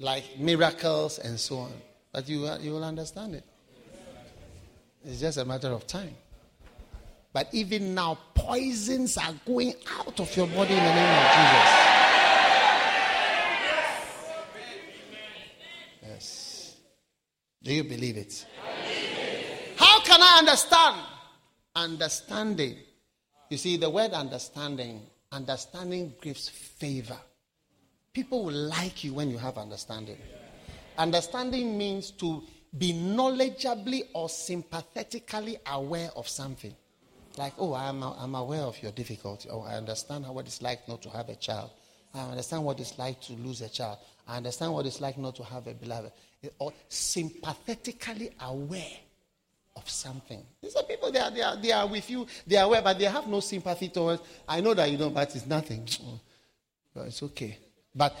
like 0.00 0.38
miracles 0.38 1.18
and 1.18 1.38
so 1.38 1.58
on. 1.58 1.72
But 2.12 2.28
you, 2.28 2.46
uh, 2.46 2.58
you 2.58 2.72
will 2.72 2.84
understand 2.84 3.34
it. 3.34 3.44
It's 5.04 5.20
just 5.20 5.38
a 5.38 5.44
matter 5.44 5.68
of 5.68 5.86
time. 5.86 6.14
But 7.32 7.48
even 7.52 7.94
now, 7.94 8.18
poisons 8.34 9.16
are 9.16 9.34
going 9.46 9.74
out 9.98 10.18
of 10.18 10.36
your 10.36 10.48
body 10.48 10.74
in 10.74 10.82
the 10.82 10.94
name 10.94 11.14
of 11.14 11.30
Jesus. 11.32 12.00
Yes. 16.02 16.76
Do 17.62 17.72
you 17.72 17.84
believe 17.84 18.16
it? 18.16 18.46
How 19.76 20.00
can 20.00 20.20
I 20.20 20.36
understand? 20.38 20.96
Understanding. 21.76 22.76
You 23.48 23.58
see, 23.58 23.76
the 23.76 23.90
word 23.90 24.12
understanding, 24.12 25.02
understanding 25.30 26.14
gives 26.20 26.48
favor. 26.48 27.18
People 28.12 28.44
will 28.44 28.54
like 28.54 29.04
you 29.04 29.14
when 29.14 29.30
you 29.30 29.38
have 29.38 29.56
understanding. 29.56 30.18
Understanding 30.98 31.78
means 31.78 32.10
to 32.12 32.42
be 32.76 32.92
knowledgeably 32.92 34.02
or 34.14 34.28
sympathetically 34.28 35.58
aware 35.66 36.10
of 36.16 36.28
something. 36.28 36.74
Like, 37.36 37.54
oh, 37.58 37.74
I'm, 37.74 38.02
I'm 38.02 38.34
aware 38.34 38.62
of 38.62 38.82
your 38.82 38.90
difficulty. 38.92 39.48
Oh, 39.50 39.62
I 39.62 39.74
understand 39.76 40.26
what 40.26 40.46
it's 40.46 40.60
like 40.60 40.88
not 40.88 41.02
to 41.02 41.10
have 41.10 41.28
a 41.28 41.36
child. 41.36 41.70
I 42.12 42.22
understand 42.22 42.64
what 42.64 42.80
it's 42.80 42.98
like 42.98 43.20
to 43.22 43.34
lose 43.34 43.60
a 43.60 43.68
child. 43.68 43.98
I 44.26 44.36
understand 44.36 44.72
what 44.72 44.86
it's 44.86 45.00
like 45.00 45.16
not 45.16 45.36
to 45.36 45.44
have 45.44 45.68
a 45.68 45.74
beloved. 45.74 46.10
Or 46.58 46.72
sympathetically 46.88 48.32
aware 48.40 48.98
of 49.76 49.88
something. 49.88 50.42
These 50.60 50.74
are 50.74 50.82
people, 50.82 51.12
they 51.12 51.20
are, 51.20 51.30
they, 51.30 51.42
are, 51.42 51.56
they 51.56 51.72
are 51.72 51.86
with 51.86 52.10
you, 52.10 52.26
they 52.44 52.56
are 52.56 52.66
aware, 52.66 52.82
but 52.82 52.98
they 52.98 53.04
have 53.04 53.28
no 53.28 53.38
sympathy 53.38 53.88
towards. 53.88 54.22
I 54.48 54.60
know 54.60 54.74
that 54.74 54.90
you 54.90 54.98
don't, 54.98 55.14
but 55.14 55.34
it's 55.34 55.46
nothing. 55.46 55.86
Oh, 56.96 57.02
it's 57.02 57.22
okay. 57.22 57.56
But 57.94 58.16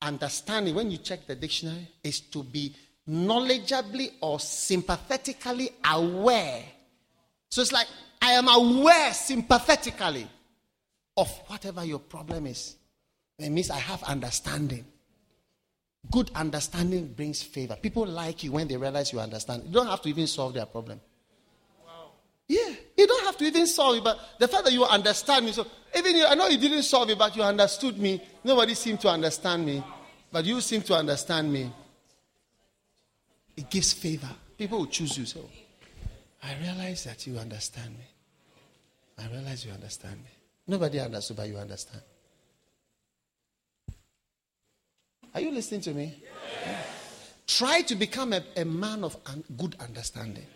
understanding, 0.00 0.74
when 0.74 0.90
you 0.90 0.98
check 0.98 1.26
the 1.26 1.34
dictionary, 1.34 1.88
is 2.02 2.20
to 2.20 2.42
be 2.42 2.74
knowledgeably 3.08 4.12
or 4.20 4.40
sympathetically 4.40 5.70
aware. 5.84 6.62
So 7.50 7.62
it's 7.62 7.72
like, 7.72 7.86
I 8.20 8.32
am 8.32 8.48
aware 8.48 9.12
sympathetically 9.12 10.26
of 11.16 11.28
whatever 11.46 11.84
your 11.84 11.98
problem 11.98 12.46
is. 12.46 12.76
It 13.38 13.50
means 13.50 13.70
I 13.70 13.78
have 13.78 14.02
understanding. 14.04 14.84
Good 16.10 16.30
understanding 16.34 17.12
brings 17.12 17.42
favor. 17.42 17.76
People 17.76 18.06
like 18.06 18.44
you 18.44 18.52
when 18.52 18.68
they 18.68 18.76
realize 18.76 19.12
you 19.12 19.20
understand. 19.20 19.64
You 19.66 19.72
don't 19.72 19.86
have 19.86 20.02
to 20.02 20.08
even 20.08 20.26
solve 20.26 20.54
their 20.54 20.66
problem. 20.66 21.00
Yeah, 22.46 22.74
you 22.96 23.06
don't 23.06 23.24
have 23.24 23.38
to 23.38 23.44
even 23.44 23.66
solve 23.66 23.96
it, 23.96 24.04
but 24.04 24.18
the 24.38 24.48
fact 24.48 24.64
that 24.64 24.72
you 24.72 24.84
understand 24.84 25.46
me, 25.46 25.52
so 25.52 25.66
even 25.96 26.14
you, 26.16 26.26
I 26.26 26.34
know 26.34 26.46
you 26.46 26.58
didn't 26.58 26.82
solve 26.82 27.08
it, 27.08 27.18
but 27.18 27.34
you 27.34 27.42
understood 27.42 27.98
me. 27.98 28.20
Nobody 28.42 28.74
seemed 28.74 29.00
to 29.00 29.08
understand 29.08 29.64
me, 29.64 29.82
but 30.30 30.44
you 30.44 30.60
seem 30.60 30.82
to 30.82 30.94
understand 30.94 31.50
me. 31.50 31.72
It 33.56 33.70
gives 33.70 33.92
favor. 33.92 34.28
People 34.58 34.78
will 34.78 34.86
choose 34.86 35.16
you. 35.16 35.24
So 35.24 35.48
I 36.42 36.54
realize 36.60 37.04
that 37.04 37.26
you 37.26 37.38
understand 37.38 37.90
me. 37.96 38.04
I 39.18 39.28
realize 39.32 39.64
you 39.64 39.72
understand 39.72 40.16
me. 40.16 40.30
Nobody 40.66 41.00
understood, 41.00 41.36
but 41.36 41.48
you 41.48 41.56
understand. 41.56 42.02
Are 45.34 45.40
you 45.40 45.50
listening 45.50 45.80
to 45.82 45.92
me? 45.94 46.22
Yes. 46.64 47.34
Try 47.46 47.80
to 47.82 47.94
become 47.94 48.32
a, 48.32 48.42
a 48.56 48.64
man 48.64 49.02
of 49.02 49.16
un- 49.26 49.44
good 49.56 49.76
understanding. 49.80 50.46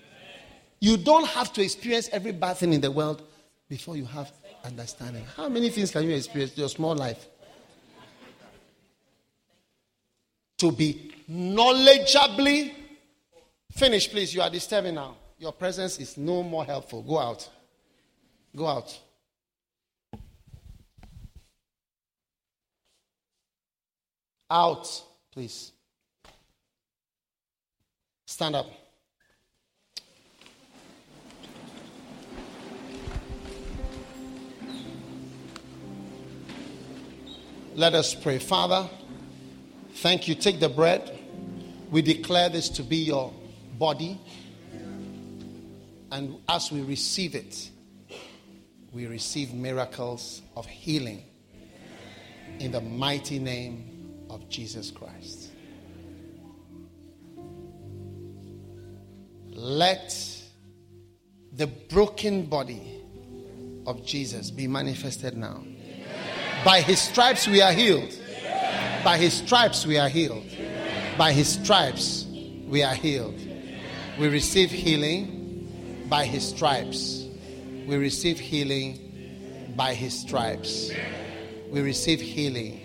You 0.80 0.96
don't 0.96 1.26
have 1.26 1.52
to 1.54 1.62
experience 1.62 2.08
every 2.12 2.32
bad 2.32 2.56
thing 2.56 2.72
in 2.72 2.80
the 2.80 2.90
world 2.90 3.22
before 3.68 3.96
you 3.96 4.04
have 4.06 4.32
understanding. 4.64 5.24
How 5.36 5.48
many 5.48 5.70
things 5.70 5.90
can 5.90 6.04
you 6.04 6.14
experience 6.14 6.52
in 6.54 6.60
your 6.60 6.68
small 6.68 6.94
life? 6.94 7.26
To 10.58 10.72
be 10.72 11.12
knowledgeably 11.30 12.72
finished, 13.72 14.10
please. 14.10 14.34
You 14.34 14.42
are 14.42 14.50
disturbing 14.50 14.94
now. 14.94 15.16
Your 15.38 15.52
presence 15.52 15.98
is 15.98 16.16
no 16.16 16.42
more 16.42 16.64
helpful. 16.64 17.02
Go 17.02 17.18
out. 17.18 17.48
Go 18.56 18.66
out. 18.66 18.98
Out, 24.50 25.02
please. 25.30 25.72
Stand 28.26 28.56
up. 28.56 28.66
Let 37.78 37.94
us 37.94 38.12
pray. 38.12 38.40
Father, 38.40 38.90
thank 39.98 40.26
you. 40.26 40.34
Take 40.34 40.58
the 40.58 40.68
bread. 40.68 41.16
We 41.92 42.02
declare 42.02 42.48
this 42.48 42.68
to 42.70 42.82
be 42.82 42.96
your 42.96 43.32
body. 43.78 44.20
And 46.10 46.38
as 46.48 46.72
we 46.72 46.82
receive 46.82 47.36
it, 47.36 47.70
we 48.92 49.06
receive 49.06 49.54
miracles 49.54 50.42
of 50.56 50.66
healing 50.66 51.22
in 52.58 52.72
the 52.72 52.80
mighty 52.80 53.38
name 53.38 54.24
of 54.28 54.48
Jesus 54.48 54.90
Christ. 54.90 55.52
Let 59.50 60.12
the 61.52 61.68
broken 61.68 62.46
body 62.46 63.04
of 63.86 64.04
Jesus 64.04 64.50
be 64.50 64.66
manifested 64.66 65.36
now. 65.36 65.62
By 66.64 66.80
his 66.80 67.00
stripes 67.00 67.46
we 67.46 67.62
are 67.62 67.72
healed. 67.72 68.14
By 69.04 69.16
his 69.16 69.32
stripes 69.32 69.86
we 69.86 69.98
are 69.98 70.08
healed. 70.08 70.44
By 71.16 71.32
his 71.32 71.48
stripes 71.48 72.26
we 72.66 72.82
are 72.82 72.94
healed. 72.94 73.38
We 74.18 74.28
receive 74.28 74.70
healing 74.70 76.06
by 76.08 76.24
his 76.24 76.48
stripes. 76.48 77.26
We 77.86 77.96
receive 77.96 78.38
healing 78.38 79.72
by 79.76 79.94
his 79.94 80.18
stripes. 80.18 80.90
We 81.70 81.80
receive 81.80 82.20
healing 82.20 82.80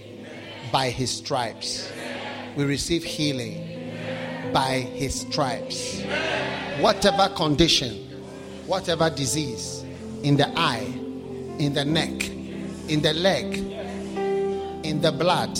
by 0.72 0.90
his 0.90 1.10
stripes. 1.10 1.92
We 2.56 2.66
receive 2.66 3.03
healing 3.03 3.92
by 4.53 4.82
his 4.82 5.22
stripes. 5.22 6.02
Whatever 6.80 7.34
condition, 7.35 7.93
whatever 8.68 9.10
disease 9.10 9.84
in 10.22 10.38
the 10.38 10.48
eye, 10.58 10.85
in 11.58 11.74
the 11.74 11.84
neck, 11.84 12.30
in 12.87 13.01
the 13.01 13.13
leg, 13.13 13.57
in 14.85 15.01
the 15.01 15.11
blood, 15.11 15.57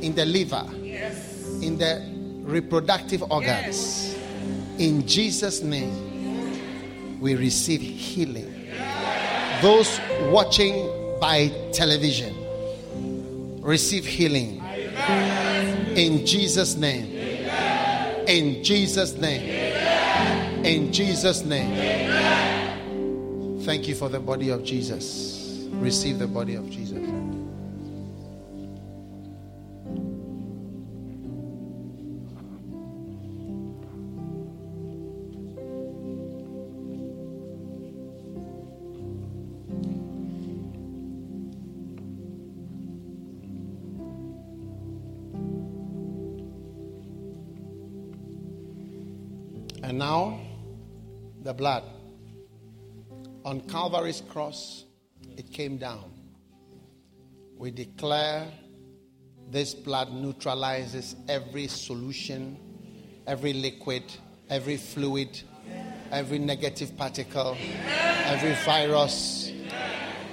in 0.00 0.14
the 0.14 0.24
liver, 0.24 0.64
in 1.62 1.78
the 1.78 2.02
reproductive 2.42 3.22
organs. 3.30 4.16
In 4.78 5.06
Jesus' 5.06 5.62
name, 5.62 7.20
we 7.20 7.34
receive 7.36 7.80
healing. 7.80 8.52
Those 9.62 10.00
watching 10.30 10.88
by 11.20 11.52
television, 11.72 12.34
receive 13.62 14.04
healing. 14.04 14.60
In 15.96 16.26
Jesus' 16.26 16.74
name. 16.74 17.06
In 18.26 18.64
Jesus' 18.64 19.14
name. 19.14 20.64
In 20.64 20.92
Jesus' 20.92 21.42
name. 21.44 21.76
Thank 23.62 23.86
you 23.86 23.94
for 23.94 24.08
the 24.08 24.18
body 24.18 24.48
of 24.48 24.64
Jesus. 24.64 25.31
Receive 25.80 26.18
the 26.18 26.26
body 26.26 26.54
of 26.54 26.70
Jesus. 26.70 26.98
And 49.82 49.98
now, 49.98 50.40
the 51.42 51.52
blood. 51.52 51.82
On 53.44 53.60
Calvary's 53.60 54.22
cross, 54.22 54.86
it 55.36 55.52
came 55.52 55.76
down. 55.76 56.12
We 57.56 57.70
declare 57.70 58.46
this 59.50 59.74
blood 59.74 60.12
neutralizes 60.12 61.14
every 61.28 61.68
solution, 61.68 62.58
every 63.26 63.52
liquid, 63.52 64.02
every 64.50 64.76
fluid, 64.76 65.40
every 66.10 66.38
negative 66.38 66.96
particle, 66.96 67.56
every 68.24 68.54
virus, 68.64 69.52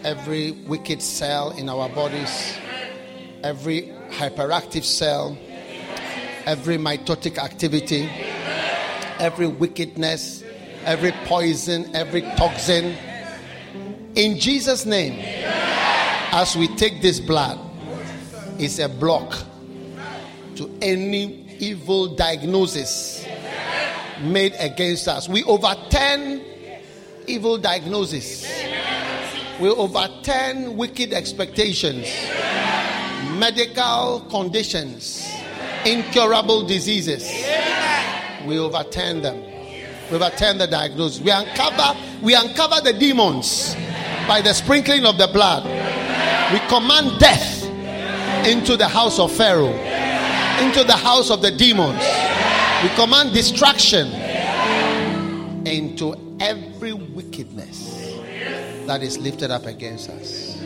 every 0.03 0.52
wicked 0.52 1.02
cell 1.02 1.52
in 1.52 1.69
our 1.69 1.90
bodies, 1.90 2.58
every 3.44 3.94
hyperactive 4.11 4.84
cell, 4.84 5.38
every 6.45 6.78
mitotic 6.78 7.38
activity, 7.38 8.10
every 9.19 9.48
wickedness, 9.48 10.44
every 10.86 11.11
poison, 11.26 11.94
every 11.95 12.22
toxin. 12.22 12.95
In 14.16 14.40
Jesus' 14.40 14.86
name, 14.86 15.20
as 16.32 16.56
we 16.56 16.68
take 16.76 17.02
this 17.02 17.20
blood, 17.20 17.60
it's 18.58 18.80
a 18.80 18.90
block 18.90 19.38
to 20.56 20.70
any 20.82 21.46
evil 21.60 22.16
diagnosis 22.16 23.26
made 24.22 24.54
against 24.60 25.08
us. 25.08 25.30
We 25.30 25.44
overturn 25.44 26.42
evil 27.28 27.58
diagnosis. 27.58 28.52
We 29.60 29.70
overturn 29.70 30.76
wicked 30.76 31.14
expectations, 31.14 32.08
medical 33.38 34.26
conditions, 34.30 35.30
incurable 35.86 36.66
diseases. 36.66 37.30
We 38.46 38.58
overturn 38.58 39.22
them. 39.22 39.42
We 40.10 40.16
overturn 40.16 40.58
the 40.58 40.68
diagnosis. 40.68 41.22
We 41.22 41.30
uncover, 41.32 41.98
we 42.22 42.36
uncover 42.36 42.82
the 42.82 42.94
demons 42.94 43.76
by 44.30 44.41
the 44.41 44.53
sprinkling 44.53 45.08
of 45.08 45.17
the 45.17 45.27
blood. 45.27 45.64
We 46.53 46.59
command 46.69 47.19
death 47.19 47.66
into 48.45 48.77
the 48.77 48.88
house 48.88 49.17
of 49.17 49.32
Pharaoh, 49.32 49.74
into 50.64 50.83
the 50.83 50.95
house 50.95 51.32
of 51.32 51.41
the 51.41 51.49
demons. 51.49 51.99
We 52.83 52.90
command 52.90 53.33
distraction 53.33 54.08
into 55.66 56.38
every 56.40 56.93
wickedness 56.93 58.19
that 58.85 59.01
is 59.01 59.17
lifted 59.17 59.49
up 59.49 59.66
against 59.66 60.11
us. 60.11 60.61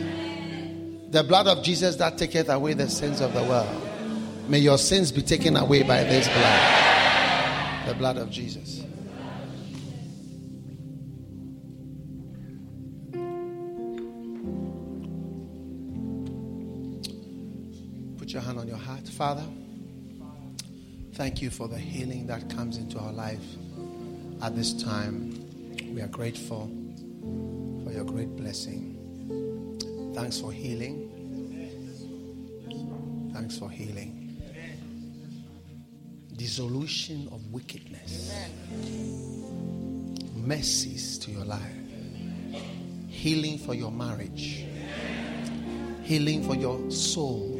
The 1.08 1.24
blood 1.26 1.46
of 1.46 1.64
Jesus 1.64 1.96
that 1.96 2.18
taketh 2.18 2.50
away 2.50 2.74
the 2.74 2.90
sins 2.90 3.22
of 3.22 3.32
the 3.32 3.42
world. 3.44 3.82
May 4.46 4.58
your 4.58 4.76
sins 4.76 5.10
be 5.10 5.22
taken 5.22 5.56
away 5.56 5.82
by 5.84 6.04
this 6.04 6.28
blood. 6.28 7.88
The 7.88 7.94
blood 7.94 8.18
of 8.18 8.30
Jesus. 8.30 8.83
Your 18.34 18.42
hand 18.42 18.58
on 18.58 18.66
your 18.66 18.76
heart. 18.76 19.08
Father, 19.08 19.44
thank 21.14 21.40
you 21.40 21.50
for 21.50 21.68
the 21.68 21.78
healing 21.78 22.26
that 22.26 22.50
comes 22.50 22.78
into 22.78 22.98
our 22.98 23.12
life 23.12 23.44
at 24.42 24.56
this 24.56 24.82
time. 24.82 25.30
We 25.94 26.02
are 26.02 26.08
grateful 26.08 26.66
for 27.84 27.92
your 27.92 28.04
great 28.04 28.34
blessing. 28.34 30.12
Thanks 30.16 30.40
for 30.40 30.52
healing. 30.52 31.12
Thanks 33.32 33.56
for 33.56 33.70
healing. 33.70 34.42
Dissolution 36.34 37.28
of 37.30 37.46
wickedness. 37.52 38.34
Mercies 40.34 41.18
to 41.20 41.30
your 41.30 41.44
life. 41.44 41.60
Healing 43.06 43.58
for 43.58 43.74
your 43.74 43.92
marriage. 43.92 44.64
Healing 46.02 46.42
for 46.42 46.56
your 46.56 46.90
soul. 46.90 47.53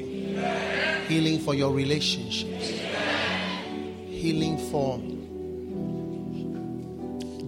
Healing 1.09 1.39
for 1.41 1.55
your 1.55 1.73
relationships. 1.73 2.69
Healing 4.09 4.59
for 4.71 4.99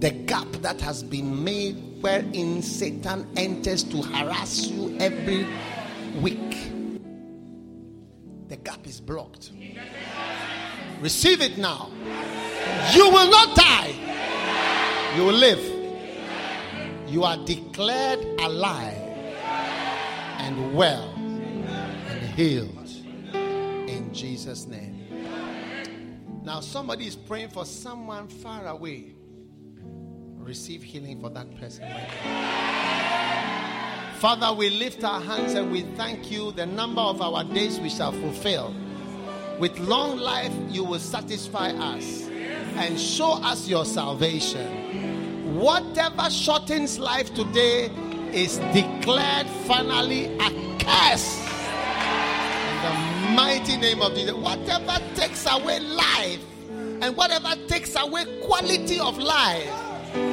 the 0.01 0.11
gap 0.11 0.47
that 0.61 0.81
has 0.81 1.03
been 1.03 1.43
made 1.43 1.77
wherein 2.01 2.63
Satan 2.63 3.27
enters 3.37 3.83
to 3.85 4.03
harass 4.03 4.67
you 4.67 4.97
every 5.01 5.47
week. 6.21 6.71
The 8.49 8.57
gap 8.57 8.87
is 8.87 9.01
blocked. 9.01 9.53
Receive 11.01 11.41
it 11.41 11.57
now. 11.59 11.91
You 12.93 13.11
will 13.11 13.31
not 13.31 13.57
die, 13.57 15.15
you 15.17 15.25
will 15.25 15.33
live. 15.33 15.77
You 17.09 17.25
are 17.25 17.37
declared 17.39 18.21
alive 18.41 18.99
and 20.39 20.75
well 20.75 21.13
and 21.17 22.23
healed 22.35 22.76
Jesus' 24.17 24.67
name. 24.67 25.07
Now, 26.43 26.61
somebody 26.61 27.07
is 27.07 27.17
praying 27.17 27.51
for 27.51 27.65
someone 27.65 28.28
far 28.28 28.67
away 28.67 29.12
receive 30.39 30.83
healing 30.83 31.20
for 31.20 31.28
that 31.31 31.47
person. 31.59 31.85
Father, 34.20 34.55
we 34.55 34.70
lift 34.70 35.03
our 35.03 35.20
hands 35.20 35.55
and 35.55 35.73
we 35.73 35.83
thank 35.97 36.31
you. 36.31 36.53
The 36.53 36.65
number 36.65 37.01
of 37.01 37.20
our 37.20 37.43
days 37.43 37.81
we 37.81 37.91
shall 37.91 38.12
fulfill 38.12 38.73
With 39.59 39.78
long 39.78 40.19
life, 40.19 40.53
you 40.69 40.85
will 40.85 40.99
satisfy 40.99 41.70
us 41.70 42.28
and 42.77 43.01
show 43.01 43.33
us 43.43 43.67
your 43.67 43.86
salvation. 43.86 45.57
Whatever 45.57 46.28
shortens 46.28 46.99
life 46.99 47.33
today 47.35 47.91
is 48.33 48.59
declared 48.75 49.47
finally 49.67 50.27
a 50.39 50.51
curse. 50.78 51.45
Mighty 53.35 53.77
name 53.77 54.03
of 54.03 54.15
Jesus. 54.15 54.35
Whatever 54.35 54.99
takes 55.15 55.47
away 55.51 55.81
life 55.81 56.45
and 57.01 57.17
whatever 57.17 57.55
takes 57.67 57.95
away 57.97 58.25
quality 58.43 58.99
of 59.01 59.19
life 59.19 59.71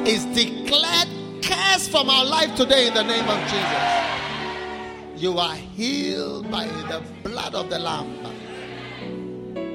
is 0.06 0.24
declared 0.26 1.08
curse 1.42 1.88
from 1.88 2.08
our 2.08 2.24
life 2.24 2.54
today 2.56 2.88
in 2.88 2.94
the 2.94 3.02
name 3.02 3.28
of 3.28 3.38
Jesus. 3.48 5.22
You 5.22 5.38
are 5.38 5.54
healed 5.54 6.50
by 6.50 6.66
the 6.66 7.02
blood 7.22 7.54
of 7.54 7.70
the 7.70 7.78
Lamb. 7.78 8.20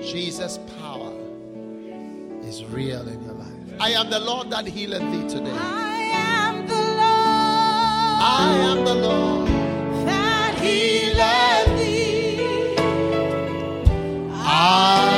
Jesus' 0.02 0.60
power 0.80 1.14
is 2.44 2.66
real 2.66 3.08
in 3.08 3.24
your 3.24 3.34
life. 3.34 3.48
I 3.80 3.92
am 3.92 4.10
the 4.10 4.20
Lord 4.20 4.50
that 4.50 4.66
healeth 4.68 5.02
thee 5.02 5.28
today. 5.30 5.52
I 5.54 6.12
am 6.14 6.68
the 6.68 6.74
Lord. 6.74 7.00
I 8.22 8.58
am 8.72 8.84
the 8.86 8.96
Lord 8.96 9.48
that 10.08 10.56
healeth 10.60 11.59
I 14.62 15.09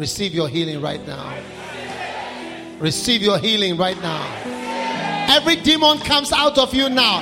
Receive 0.00 0.32
your 0.32 0.48
healing 0.48 0.80
right 0.80 1.06
now. 1.06 1.38
Receive 2.78 3.20
your 3.20 3.36
healing 3.36 3.76
right 3.76 4.00
now. 4.00 4.24
Every 5.28 5.56
demon 5.56 5.98
comes 5.98 6.32
out 6.32 6.56
of 6.56 6.72
you 6.72 6.88
now. 6.88 7.20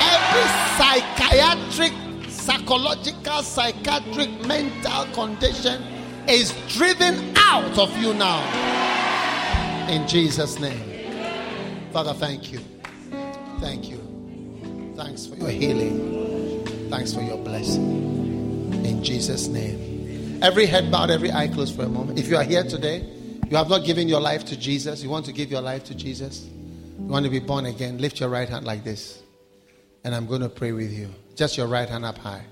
Every 0.00 0.42
psychiatric, 0.76 1.92
psychological, 2.28 3.44
psychiatric, 3.44 4.44
mental 4.44 5.04
condition 5.14 5.80
is 6.26 6.52
driven 6.66 7.32
out 7.36 7.78
of 7.78 7.96
you 7.96 8.12
now. 8.12 8.42
In 9.88 10.08
Jesus' 10.08 10.58
name. 10.58 11.92
Father, 11.92 12.12
thank 12.12 12.50
you. 12.50 12.58
Thank 13.60 13.88
you. 13.88 14.94
Thanks 14.96 15.26
for 15.26 15.36
your 15.36 15.50
healing. 15.50 16.66
Thanks 16.90 17.14
for 17.14 17.20
your 17.22 17.38
blessing. 17.38 18.84
In 18.84 19.04
Jesus' 19.04 19.46
name. 19.46 19.95
Every 20.42 20.66
head 20.66 20.90
bowed, 20.90 21.10
every 21.10 21.32
eye 21.32 21.48
closed 21.48 21.74
for 21.74 21.82
a 21.82 21.88
moment. 21.88 22.18
If 22.18 22.28
you 22.28 22.36
are 22.36 22.42
here 22.44 22.62
today, 22.62 22.98
you 23.50 23.56
have 23.56 23.68
not 23.68 23.84
given 23.84 24.08
your 24.08 24.20
life 24.20 24.44
to 24.46 24.56
Jesus, 24.56 25.02
you 25.02 25.08
want 25.08 25.24
to 25.26 25.32
give 25.32 25.50
your 25.50 25.60
life 25.60 25.84
to 25.84 25.94
Jesus, 25.94 26.44
you 26.44 27.06
want 27.06 27.24
to 27.24 27.30
be 27.30 27.38
born 27.38 27.66
again, 27.66 27.98
lift 27.98 28.20
your 28.20 28.28
right 28.28 28.48
hand 28.48 28.66
like 28.66 28.84
this. 28.84 29.22
And 30.04 30.14
I'm 30.14 30.26
going 30.26 30.42
to 30.42 30.48
pray 30.48 30.72
with 30.72 30.92
you. 30.92 31.08
Just 31.34 31.56
your 31.56 31.66
right 31.66 31.88
hand 31.88 32.04
up 32.04 32.18
high. 32.18 32.44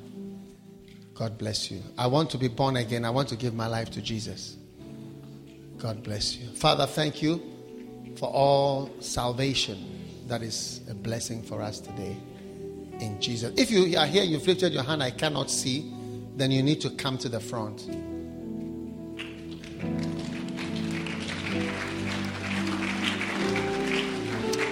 God 1.14 1.38
bless 1.38 1.70
you. 1.70 1.82
I 1.96 2.06
want 2.06 2.30
to 2.30 2.38
be 2.38 2.48
born 2.48 2.76
again. 2.76 3.04
I 3.04 3.10
want 3.10 3.28
to 3.28 3.36
give 3.36 3.54
my 3.54 3.66
life 3.66 3.90
to 3.92 4.02
Jesus. 4.02 4.56
God 5.78 6.02
bless 6.02 6.36
you. 6.36 6.48
Father, 6.48 6.86
thank 6.86 7.22
you 7.22 7.40
for 8.16 8.28
all 8.28 8.90
salvation 9.00 10.24
that 10.26 10.42
is 10.42 10.80
a 10.90 10.94
blessing 10.94 11.42
for 11.42 11.62
us 11.62 11.78
today. 11.80 12.16
In 13.00 13.20
Jesus. 13.20 13.52
If 13.58 13.70
you 13.70 13.98
are 13.98 14.06
here, 14.06 14.22
you've 14.22 14.46
lifted 14.46 14.72
your 14.72 14.84
hand, 14.84 15.02
I 15.02 15.10
cannot 15.10 15.50
see, 15.50 15.92
then 16.36 16.50
you 16.50 16.62
need 16.62 16.80
to 16.80 16.88
come 16.90 17.16
to 17.18 17.28
the 17.28 17.40
front. 17.40 17.86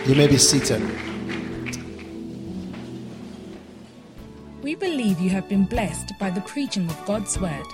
You 0.07 0.15
may 0.17 0.27
be 0.27 0.37
seated. 0.37 0.83
We 4.63 4.75
believe 4.75 5.21
you 5.21 5.31
have 5.31 5.49
been 5.49 5.65
blessed 5.65 6.13
by 6.19 6.31
the 6.31 6.41
preaching 6.41 6.89
of 6.89 7.07
God's 7.07 7.39
Word. 7.39 7.65